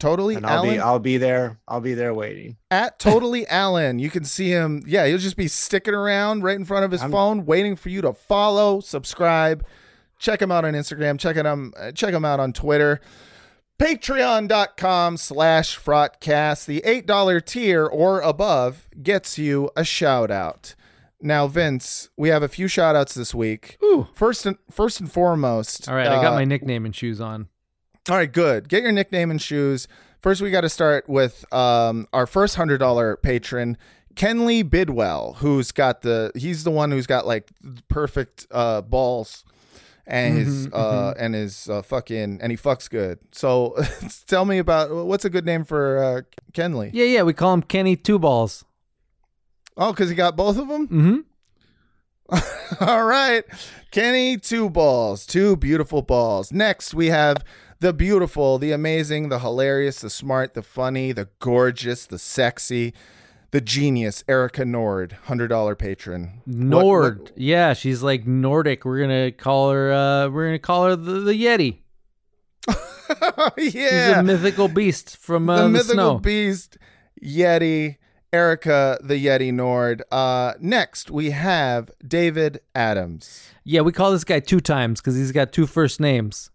Totally 0.00 0.34
And 0.34 0.44
I'll 0.46 0.58
Alan 0.64 0.70
be 0.70 0.78
I'll 0.80 0.98
be 0.98 1.16
there. 1.18 1.60
I'll 1.68 1.80
be 1.80 1.94
there 1.94 2.12
waiting. 2.12 2.56
at 2.70 2.98
totally 2.98 3.46
Alan. 3.48 3.98
You 4.00 4.10
can 4.10 4.24
see 4.24 4.48
him. 4.50 4.82
Yeah, 4.86 5.06
he'll 5.06 5.18
just 5.18 5.36
be 5.36 5.46
sticking 5.48 5.94
around 5.94 6.42
right 6.42 6.56
in 6.56 6.64
front 6.64 6.84
of 6.84 6.90
his 6.90 7.02
I'm- 7.02 7.12
phone, 7.12 7.46
waiting 7.46 7.76
for 7.76 7.88
you 7.90 8.00
to 8.02 8.12
follow, 8.12 8.80
subscribe. 8.80 9.64
Check 10.18 10.42
him 10.42 10.50
out 10.50 10.64
on 10.64 10.74
Instagram. 10.74 11.18
Check 11.18 11.36
him 11.36 11.72
uh, 11.78 11.92
check 11.92 12.12
him 12.12 12.24
out 12.24 12.40
on 12.40 12.52
Twitter. 12.52 13.00
Patreon.com 13.80 15.16
slash 15.16 15.78
Frotcast. 15.78 16.66
The 16.66 16.82
$8 16.82 17.44
tier 17.46 17.86
or 17.86 18.20
above 18.20 18.88
gets 19.02 19.38
you 19.38 19.70
a 19.76 19.84
shout 19.84 20.30
out. 20.30 20.74
Now, 21.22 21.46
Vince, 21.46 22.08
we 22.16 22.30
have 22.30 22.42
a 22.42 22.48
few 22.48 22.66
shout 22.68 22.96
outs 22.96 23.14
this 23.14 23.34
week. 23.34 23.76
Ooh. 23.84 24.08
First 24.14 24.46
and 24.46 24.56
first 24.70 25.00
and 25.00 25.12
foremost. 25.12 25.86
All 25.88 25.94
right, 25.94 26.06
I 26.08 26.22
got 26.22 26.32
uh, 26.32 26.36
my 26.36 26.44
nickname 26.46 26.86
and 26.86 26.96
shoes 26.96 27.20
on. 27.20 27.48
All 28.10 28.16
right, 28.16 28.30
good. 28.32 28.68
Get 28.68 28.82
your 28.82 28.92
nickname 28.92 29.30
and 29.30 29.40
shoes. 29.40 29.86
First, 30.20 30.40
we 30.42 30.50
got 30.50 30.62
to 30.62 30.68
start 30.68 31.08
with 31.08 31.44
um, 31.52 32.06
our 32.12 32.26
first 32.26 32.56
hundred 32.56 32.78
dollar 32.78 33.16
patron, 33.16 33.78
Kenley 34.14 34.68
Bidwell, 34.68 35.34
who's 35.38 35.72
got 35.72 36.02
the 36.02 36.30
he's 36.34 36.64
the 36.64 36.70
one 36.70 36.90
who's 36.90 37.06
got 37.06 37.26
like 37.26 37.48
perfect 37.88 38.46
uh, 38.50 38.82
balls, 38.82 39.44
and 40.06 40.36
his 40.36 40.66
Mhm, 40.68 40.70
uh, 40.74 41.14
and 41.18 41.34
his 41.34 41.70
uh, 41.70 41.80
fucking 41.82 42.40
and 42.42 42.50
he 42.50 42.56
fucks 42.58 42.90
good. 42.90 43.18
So, 43.32 43.76
tell 44.26 44.44
me 44.44 44.58
about 44.58 44.90
what's 45.06 45.24
a 45.24 45.30
good 45.30 45.46
name 45.46 45.64
for 45.64 46.02
uh, 46.02 46.20
Kenley? 46.52 46.90
Yeah, 46.92 47.06
yeah, 47.06 47.22
we 47.22 47.32
call 47.32 47.54
him 47.54 47.62
Kenny 47.62 47.96
Two 47.96 48.18
Balls. 48.18 48.64
Oh, 49.76 49.92
because 49.92 50.10
he 50.10 50.14
got 50.16 50.36
both 50.36 50.58
of 50.58 50.68
them. 50.68 50.88
Mm-hmm. 50.88 51.20
All 52.80 53.04
right. 53.04 53.44
Kenny, 53.90 54.36
two 54.36 54.68
balls, 54.70 55.26
two 55.26 55.56
beautiful 55.56 56.02
balls. 56.02 56.52
Next, 56.52 56.92
we 56.94 57.06
have 57.06 57.44
the 57.80 57.92
beautiful, 57.92 58.58
the 58.58 58.72
amazing, 58.72 59.28
the 59.28 59.38
hilarious, 59.40 60.00
the 60.00 60.10
smart, 60.10 60.54
the 60.54 60.62
funny, 60.62 61.12
the 61.12 61.28
gorgeous, 61.38 62.06
the 62.06 62.18
sexy, 62.18 62.92
the 63.52 63.60
genius, 63.60 64.22
Erica 64.28 64.64
Nord, 64.64 65.16
$100 65.26 65.76
patron. 65.78 66.42
Nord. 66.46 67.20
what- 67.20 67.32
Yeah, 67.36 67.72
she's 67.72 68.02
like 68.02 68.26
Nordic. 68.26 68.84
We're 68.84 69.00
gonna 69.00 69.32
call 69.32 69.70
her. 69.72 69.92
uh 69.92 70.28
We're 70.28 70.46
gonna 70.46 70.58
call 70.58 70.84
her 70.86 70.96
the, 70.96 71.20
the 71.20 71.32
Yeti. 71.32 71.78
She's 73.58 73.74
yeah. 73.74 74.20
a 74.20 74.22
mythical 74.22 74.68
beast 74.68 75.16
from 75.16 75.48
uh, 75.50 75.56
the 75.56 75.62
the, 75.64 75.68
mythical 75.70 75.94
snow. 75.94 76.18
beast, 76.18 76.78
Yeti, 77.20 77.96
Erica, 78.32 78.98
the 79.02 79.14
Yeti 79.26 79.52
Nord. 79.52 80.02
Uh, 80.12 80.52
next, 80.60 81.10
we 81.10 81.30
have 81.30 81.90
David 82.06 82.60
Adams. 82.74 83.50
Yeah, 83.64 83.80
we 83.80 83.90
call 83.92 84.12
this 84.12 84.22
guy 84.24 84.38
two 84.38 84.60
times 84.60 85.00
because 85.00 85.16
he's 85.16 85.32
got 85.32 85.52
two 85.52 85.66
first 85.66 85.98
names. 85.98 86.50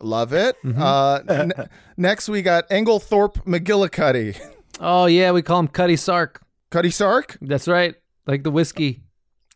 Love 0.00 0.32
it. 0.32 0.56
Mhm. 0.64 0.78
Uh, 0.78 1.32
n- 1.32 1.52
next, 1.96 2.28
we 2.28 2.42
got 2.42 2.68
Englethorpe 2.70 3.44
McGillicuddy. 3.44 4.38
Oh 4.80 5.06
yeah, 5.06 5.32
we 5.32 5.42
call 5.42 5.60
him 5.60 5.68
Cuddy 5.68 5.96
Sark. 5.96 6.42
Cuddy 6.70 6.90
Sark? 6.90 7.38
That's 7.40 7.66
right, 7.68 7.94
like 8.26 8.42
the 8.42 8.50
whiskey. 8.50 9.02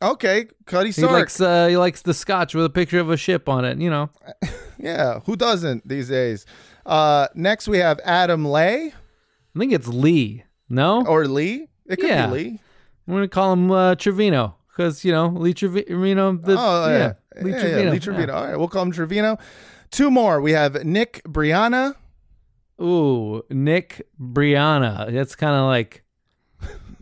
Okay, 0.03 0.47
Cuddy 0.65 0.89
He 0.89 0.93
Sark. 1.01 1.13
likes 1.13 1.41
uh, 1.41 1.67
he 1.69 1.77
likes 1.77 2.03
the 2.03 2.15
scotch 2.15 2.55
with 2.55 2.65
a 2.65 2.71
picture 2.71 3.01
of 3.01 3.11
a 3.11 3.17
ship 3.17 3.49
on 3.49 3.65
it. 3.65 3.79
You 3.79 3.91
know. 3.91 4.11
yeah, 4.79 5.21
who 5.27 5.37
doesn't 5.37 5.87
these 5.87 6.09
days? 6.09 6.47
Uh, 6.87 7.29
next, 7.35 7.69
we 7.69 7.79
have 7.79 8.01
Adam 8.05 8.45
Lay 8.47 8.95
I 9.55 9.59
think 9.59 9.73
it's 9.73 9.89
Lee. 9.89 10.45
No, 10.69 11.05
or 11.05 11.27
Lee. 11.27 11.67
It 11.87 11.97
could 11.97 12.09
Yeah. 12.09 12.27
be 12.29 12.33
Lee. 12.33 12.61
I'm 13.07 13.15
gonna 13.15 13.29
call 13.29 13.53
him 13.53 13.71
uh, 13.71 13.95
Trevino 13.97 14.55
because 14.71 15.05
you 15.05 15.13
know 15.13 15.27
Lee 15.29 15.53
Trevino. 15.53 16.33
The, 16.37 16.57
oh, 16.59 16.89
yeah. 16.89 17.13
Lee 17.43 17.51
yeah, 17.53 17.61
Trevino. 17.61 17.83
yeah, 17.83 17.91
Lee 17.91 17.99
Trevino. 17.99 18.33
All 18.35 18.47
right, 18.47 18.57
we'll 18.57 18.69
call 18.69 18.83
him 18.85 18.93
Trevino. 18.93 19.37
Two 19.91 20.11
more. 20.11 20.41
We 20.41 20.53
have 20.53 20.85
Nick 20.85 21.23
Brianna. 21.25 21.95
Ooh, 22.81 23.43
Nick 23.51 24.07
Brianna. 24.21 25.13
That's 25.13 25.35
kind 25.37 25.55
of 25.55 25.67
like 25.67 26.03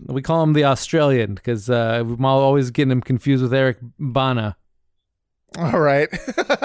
we 0.07 0.23
call 0.23 0.43
him 0.43 0.53
the 0.55 0.65
Australian 0.65 1.35
because 1.35 1.69
uh, 1.69 2.03
I'm 2.05 2.25
always 2.25 2.71
getting 2.71 2.91
him 2.93 3.01
confused 3.01 3.43
with 3.43 3.53
Eric 3.55 3.79
Bana. 3.99 4.57
All 5.57 5.81
right. 5.81 6.09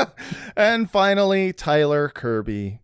and 0.56 0.90
finally, 0.90 1.54
Tyler 1.54 2.10
Kirby. 2.10 2.80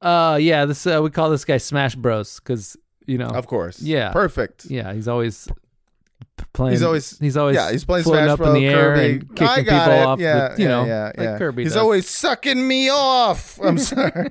Uh, 0.00 0.38
yeah, 0.40 0.64
this 0.64 0.86
uh, 0.86 1.00
we 1.02 1.10
call 1.10 1.30
this 1.30 1.44
guy 1.44 1.58
Smash 1.58 1.94
Bros 1.94 2.40
because 2.40 2.76
you 3.06 3.18
know, 3.18 3.26
Of 3.28 3.46
course. 3.46 3.80
yeah, 3.82 4.12
Perfect. 4.12 4.66
yeah, 4.66 4.92
he's 4.94 5.08
always 5.08 5.48
playing. 6.52 6.72
He's 6.72 6.82
always 6.82 7.18
he's 7.18 7.36
always 7.36 7.54
yeah. 7.56 7.70
He's 7.70 7.84
playing 7.84 8.04
floating 8.04 8.24
Smash 8.24 8.32
up 8.32 8.38
Bros. 8.38 8.48
in 8.48 8.54
the 8.54 8.66
air 8.68 8.94
Kirby. 8.94 9.10
and 9.10 9.28
kicking 9.30 9.46
I 9.46 9.62
got 9.62 9.84
people 9.86 9.98
it. 9.98 10.04
off. 10.06 10.20
Yeah, 10.20 10.48
with, 10.50 10.58
you 10.58 10.64
yeah, 10.64 10.70
know, 10.70 10.84
yeah, 10.84 11.04
like 11.04 11.16
yeah. 11.18 11.38
Kirby. 11.38 11.62
He's 11.64 11.72
does. 11.72 11.82
always 11.82 12.08
sucking 12.08 12.66
me 12.68 12.88
off. 12.90 13.58
I'm 13.62 13.78
sorry. 13.78 14.30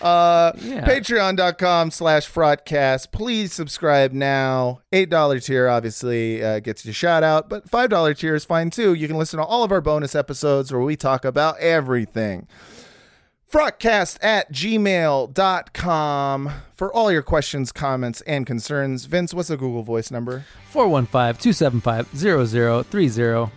uh, 0.00 0.52
Yeah. 0.58 0.84
Patreon.com 0.86 1.90
slash 1.90 2.30
Frotcast. 2.30 3.12
Please 3.12 3.52
subscribe 3.52 4.12
now. 4.12 4.80
Eight 4.92 5.10
dollar 5.10 5.38
tier 5.40 5.68
obviously 5.68 6.42
uh, 6.42 6.60
gets 6.60 6.84
you 6.84 6.90
a 6.90 6.94
shout 6.94 7.22
out, 7.22 7.48
but 7.48 7.68
five 7.68 7.90
dollar 7.90 8.14
tier 8.14 8.34
is 8.34 8.44
fine 8.44 8.70
too. 8.70 8.94
You 8.94 9.06
can 9.08 9.16
listen 9.18 9.38
to 9.38 9.44
all 9.44 9.62
of 9.64 9.72
our 9.72 9.80
bonus 9.80 10.14
episodes 10.14 10.72
where 10.72 10.82
we 10.82 10.96
talk 10.96 11.24
about 11.24 11.58
everything. 11.58 12.46
Frotcast 13.52 14.18
at 14.22 14.50
gmail.com 14.50 15.32
for 16.74 16.92
all 16.92 17.12
your 17.12 17.22
questions, 17.22 17.70
comments, 17.70 18.22
and 18.22 18.46
concerns. 18.46 19.04
Vince, 19.04 19.34
what's 19.34 19.48
the 19.48 19.58
Google 19.58 19.82
Voice 19.82 20.10
number? 20.10 20.46
415-275-0030. 20.72 23.50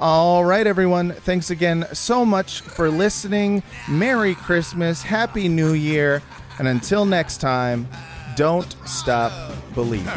All 0.00 0.42
right, 0.44 0.66
everyone. 0.66 1.12
Thanks 1.12 1.50
again 1.50 1.86
so 1.92 2.24
much 2.24 2.62
for 2.62 2.90
listening. 2.90 3.62
Merry 3.88 4.34
Christmas. 4.34 5.02
Happy 5.02 5.48
New 5.48 5.74
Year. 5.74 6.22
And 6.58 6.66
until 6.66 7.04
next 7.04 7.42
time, 7.42 7.86
don't 8.36 8.74
stop 8.86 9.32
believing. 9.74 10.08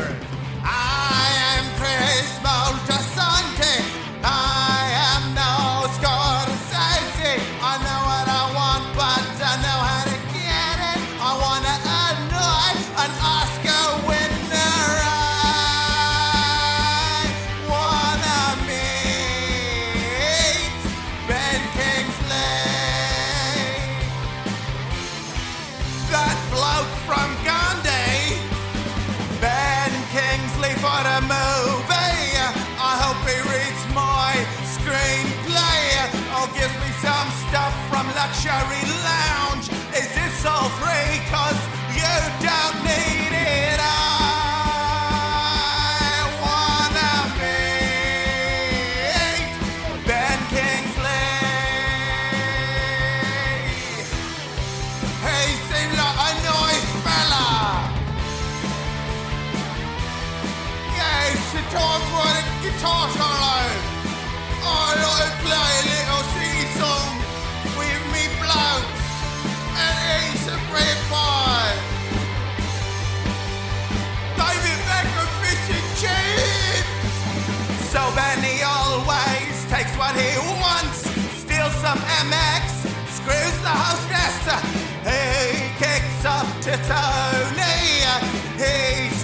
Luxury 38.26 38.86
lounge. 39.06 39.68
Is 39.94 40.10
this 40.18 40.46
all 40.48 40.70
free? 40.82 41.22
Cause 41.30 41.62
you 41.94 42.16
don't 42.42 42.78
need 42.84 43.34
it. 43.38 43.78
I 43.78 43.86
wanna 46.42 47.14
be 47.38 47.54
Ben 50.08 50.40
Kingsley. 50.50 51.30
He 55.22 55.42
seems 55.70 55.96
like 56.02 56.18
a 56.26 56.32
nice 56.50 56.90
fella. 57.06 57.48
Yeah, 60.98 61.30
he 61.30 61.38
should 61.50 61.68
talk 61.78 62.02
for 62.10 62.26
a 62.26 62.42
guitar 62.64 63.06
solo. 63.18 63.60
I 64.66 64.74
like 65.06 65.36
playing 65.46 65.90
it. 66.00 66.05
Bread 70.76 71.00
pie. 71.10 71.76
David 74.36 74.80
Beckham 74.90 75.30
fish 75.40 75.68
and 75.78 75.90
chips. 76.02 77.16
So 77.94 78.02
Benny 78.18 78.60
always 78.76 79.56
takes 79.72 79.96
what 79.96 80.14
he 80.20 80.32
wants. 80.60 81.00
Steals 81.44 81.76
some 81.86 82.02
MX, 82.28 82.64
screws 83.18 83.58
the 83.68 83.76
hostess. 83.86 84.38
He 85.08 85.24
kicks 85.80 86.24
up 86.38 86.48
to 86.66 86.74
Tony. 86.92 87.80
He 88.60 89.15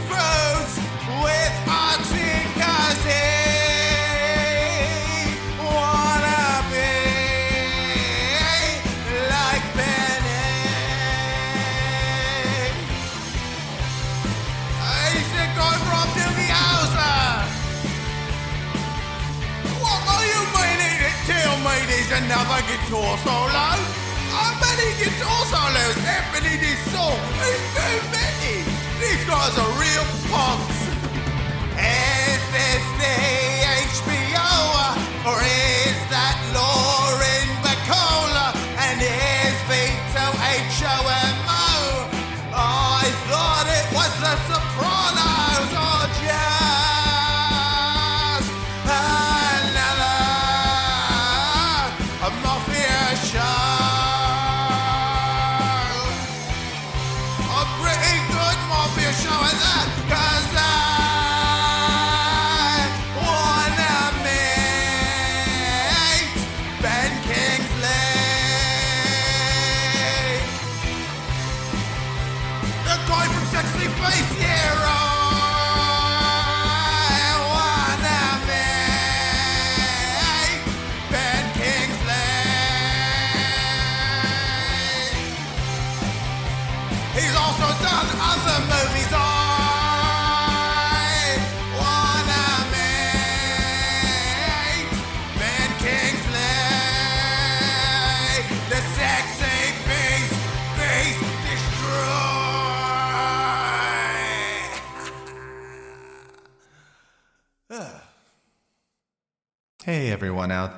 another 22.12 22.60
guitar 22.68 23.18
solo? 23.24 23.68
How 24.36 24.52
many 24.60 24.92
guitar 25.00 25.42
solos 25.48 25.96
happen 26.04 26.44
in 26.44 26.60
this 26.60 26.82
song? 26.92 27.16
It's 27.40 27.64
too 27.72 28.00
many. 28.12 28.68
These 29.00 29.24
guys 29.24 29.56
are 29.56 29.72
real 29.80 30.06
punks. 30.28 30.80
Is 31.80 32.42
this 32.52 32.84
the 33.00 33.16
HBO 33.96 34.52
or 35.24 35.40
is 35.40 36.00
that 36.12 36.36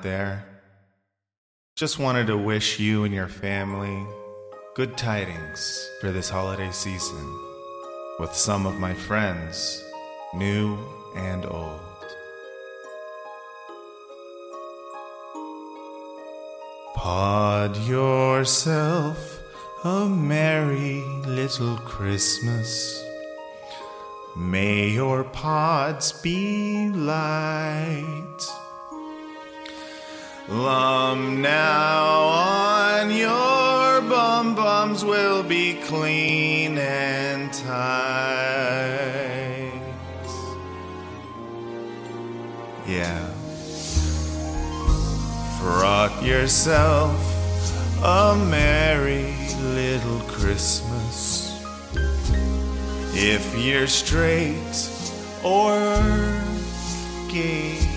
there. 0.04 0.44
Just 1.74 1.98
wanted 1.98 2.28
to 2.28 2.36
wish 2.36 2.78
you 2.78 3.02
and 3.02 3.12
your 3.12 3.26
family 3.26 4.06
good 4.76 4.96
tidings 4.96 5.90
for 6.00 6.12
this 6.12 6.28
holiday 6.28 6.70
season 6.70 7.40
with 8.20 8.32
some 8.34 8.66
of 8.66 8.78
my 8.78 8.92
friends, 8.92 9.82
new 10.34 10.78
and 11.16 11.46
old. 11.46 11.80
Pod 16.94 17.76
yourself 17.86 19.40
a 19.84 20.06
merry 20.06 21.02
little 21.26 21.78
Christmas. 21.78 23.02
May 24.36 24.90
your 24.90 25.24
pods 25.24 26.12
be 26.12 26.90
light. 26.90 28.63
Lum 30.46 31.40
now 31.40 32.04
on 32.04 33.10
your 33.10 34.02
bum 34.02 34.54
bums 34.54 35.02
will 35.02 35.42
be 35.42 35.72
clean 35.84 36.76
and 36.76 37.50
tight. 37.50 37.72
Yeah. 42.86 43.26
Fraught 45.58 46.22
yourself 46.22 47.16
a 48.04 48.36
merry 48.36 49.34
little 49.62 50.20
Christmas. 50.28 51.58
If 53.14 53.56
you're 53.58 53.86
straight 53.86 54.90
or 55.42 55.72
gay. 57.30 57.93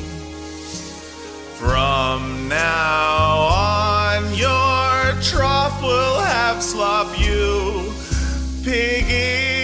From 1.57 2.47
now 2.47 3.47
on, 3.49 4.33
your 4.35 5.19
trough 5.23 5.81
will 5.81 6.19
have 6.19 6.61
slop, 6.61 7.19
you 7.19 7.91
piggies. 8.63 9.56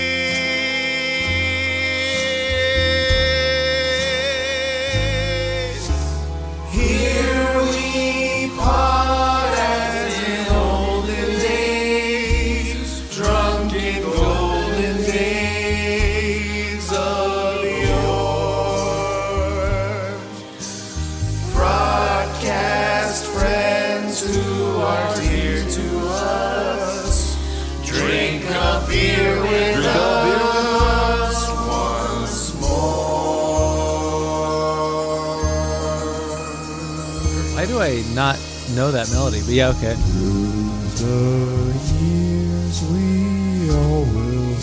Not 38.14 38.38
know 38.76 38.92
that 38.92 39.10
melody? 39.12 39.42
But 39.42 39.54
yeah, 39.54 39.70
okay. 39.70 39.96
The 40.96 41.74
years 42.00 42.82
we 42.92 43.72
all 43.72 44.06
will 44.06 44.56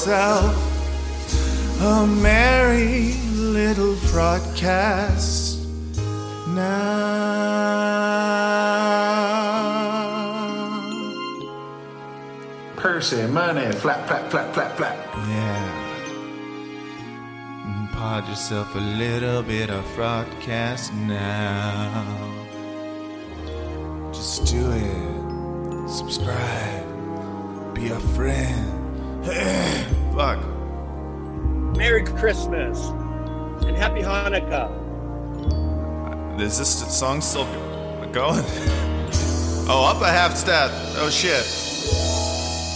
Yourself 0.00 0.56
a 1.82 2.06
merry 2.06 3.12
little 3.34 3.96
broadcast 4.10 5.58
now. 6.48 6.80
Percy, 12.76 13.26
money, 13.26 13.70
flap, 13.72 14.08
flap, 14.08 14.30
flap, 14.30 14.54
flap, 14.54 14.76
flap. 14.78 14.96
Yeah. 15.28 15.76
Pod 17.92 18.26
yourself 18.26 18.74
a 18.74 18.78
little 18.78 19.42
bit 19.42 19.68
of 19.68 19.84
broadcast 19.96 20.94
now. 20.94 22.06
Just 24.14 24.46
do 24.46 24.70
it. 24.72 25.90
Subscribe. 25.90 26.86
Be 27.74 27.88
a 27.88 28.00
friend. 28.16 28.79
Fuck. 30.14 30.40
Merry 31.76 32.04
Christmas 32.04 32.78
and 33.66 33.76
Happy 33.76 34.00
Hanukkah. 34.00 34.70
Uh, 36.38 36.42
is 36.42 36.58
this 36.58 36.98
song 36.98 37.20
still 37.20 37.44
going? 38.12 38.44
Oh, 39.72 39.84
up 39.84 40.02
a 40.02 40.08
half 40.08 40.36
step. 40.36 40.72
Oh 40.96 41.08
shit. 41.10 41.44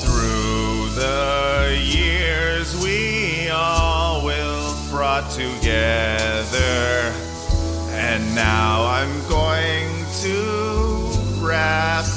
Through 0.04 0.90
the 0.94 1.76
years 1.82 2.80
we 2.80 3.48
all 3.48 4.24
will 4.24 4.76
brought 4.90 5.28
together. 5.28 7.12
And 7.90 8.32
now 8.36 8.84
I'm 8.84 9.28
going 9.28 9.88
to 10.22 11.10
rap. 11.44 12.04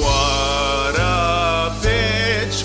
what. 0.00 0.67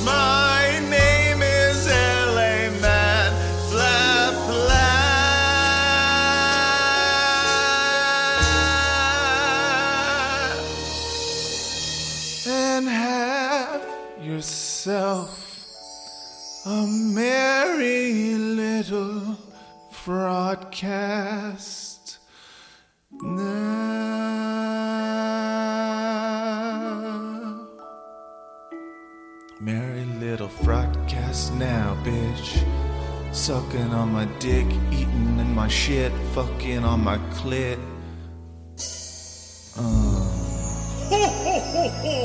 My 0.06 0.80
name 0.90 1.42
is 1.42 1.88
LA 1.88 2.70
Man. 2.82 3.34
And 12.46 12.88
have 12.88 13.82
yourself 14.22 15.40
a 16.66 16.86
merry 16.86 18.36
little 18.36 19.38
broadcast 20.06 22.20
now. 23.22 24.13
Now, 31.64 31.98
bitch. 32.04 32.50
Sucking 33.34 33.92
on 33.94 34.12
my 34.12 34.26
dick, 34.40 34.68
eating 34.92 35.40
in 35.40 35.56
my 35.56 35.68
shit, 35.68 36.12
fucking 36.34 36.84
on 36.84 37.04
my 37.04 37.18
clit. 37.38 37.80
Uh. 39.76 39.82
Ho, 41.10 41.24
ho, 41.44 41.60
ho, 41.74 41.86
ho! 42.04 42.16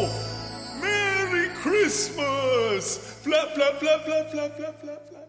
Merry 0.82 1.48
Christmas! 1.62 2.84
Flap, 3.24 3.54
flap, 3.54 3.74
flap, 3.80 4.04
flap, 4.04 4.30
flap, 4.30 4.56
flap, 4.56 4.80
flap, 4.80 5.08
flap. 5.08 5.28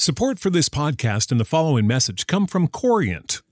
Support 0.00 0.38
for 0.38 0.48
this 0.48 0.68
podcast 0.68 1.32
and 1.32 1.40
the 1.40 1.44
following 1.44 1.84
message 1.84 2.28
come 2.28 2.46
from 2.46 2.68
Corient. 2.68 3.42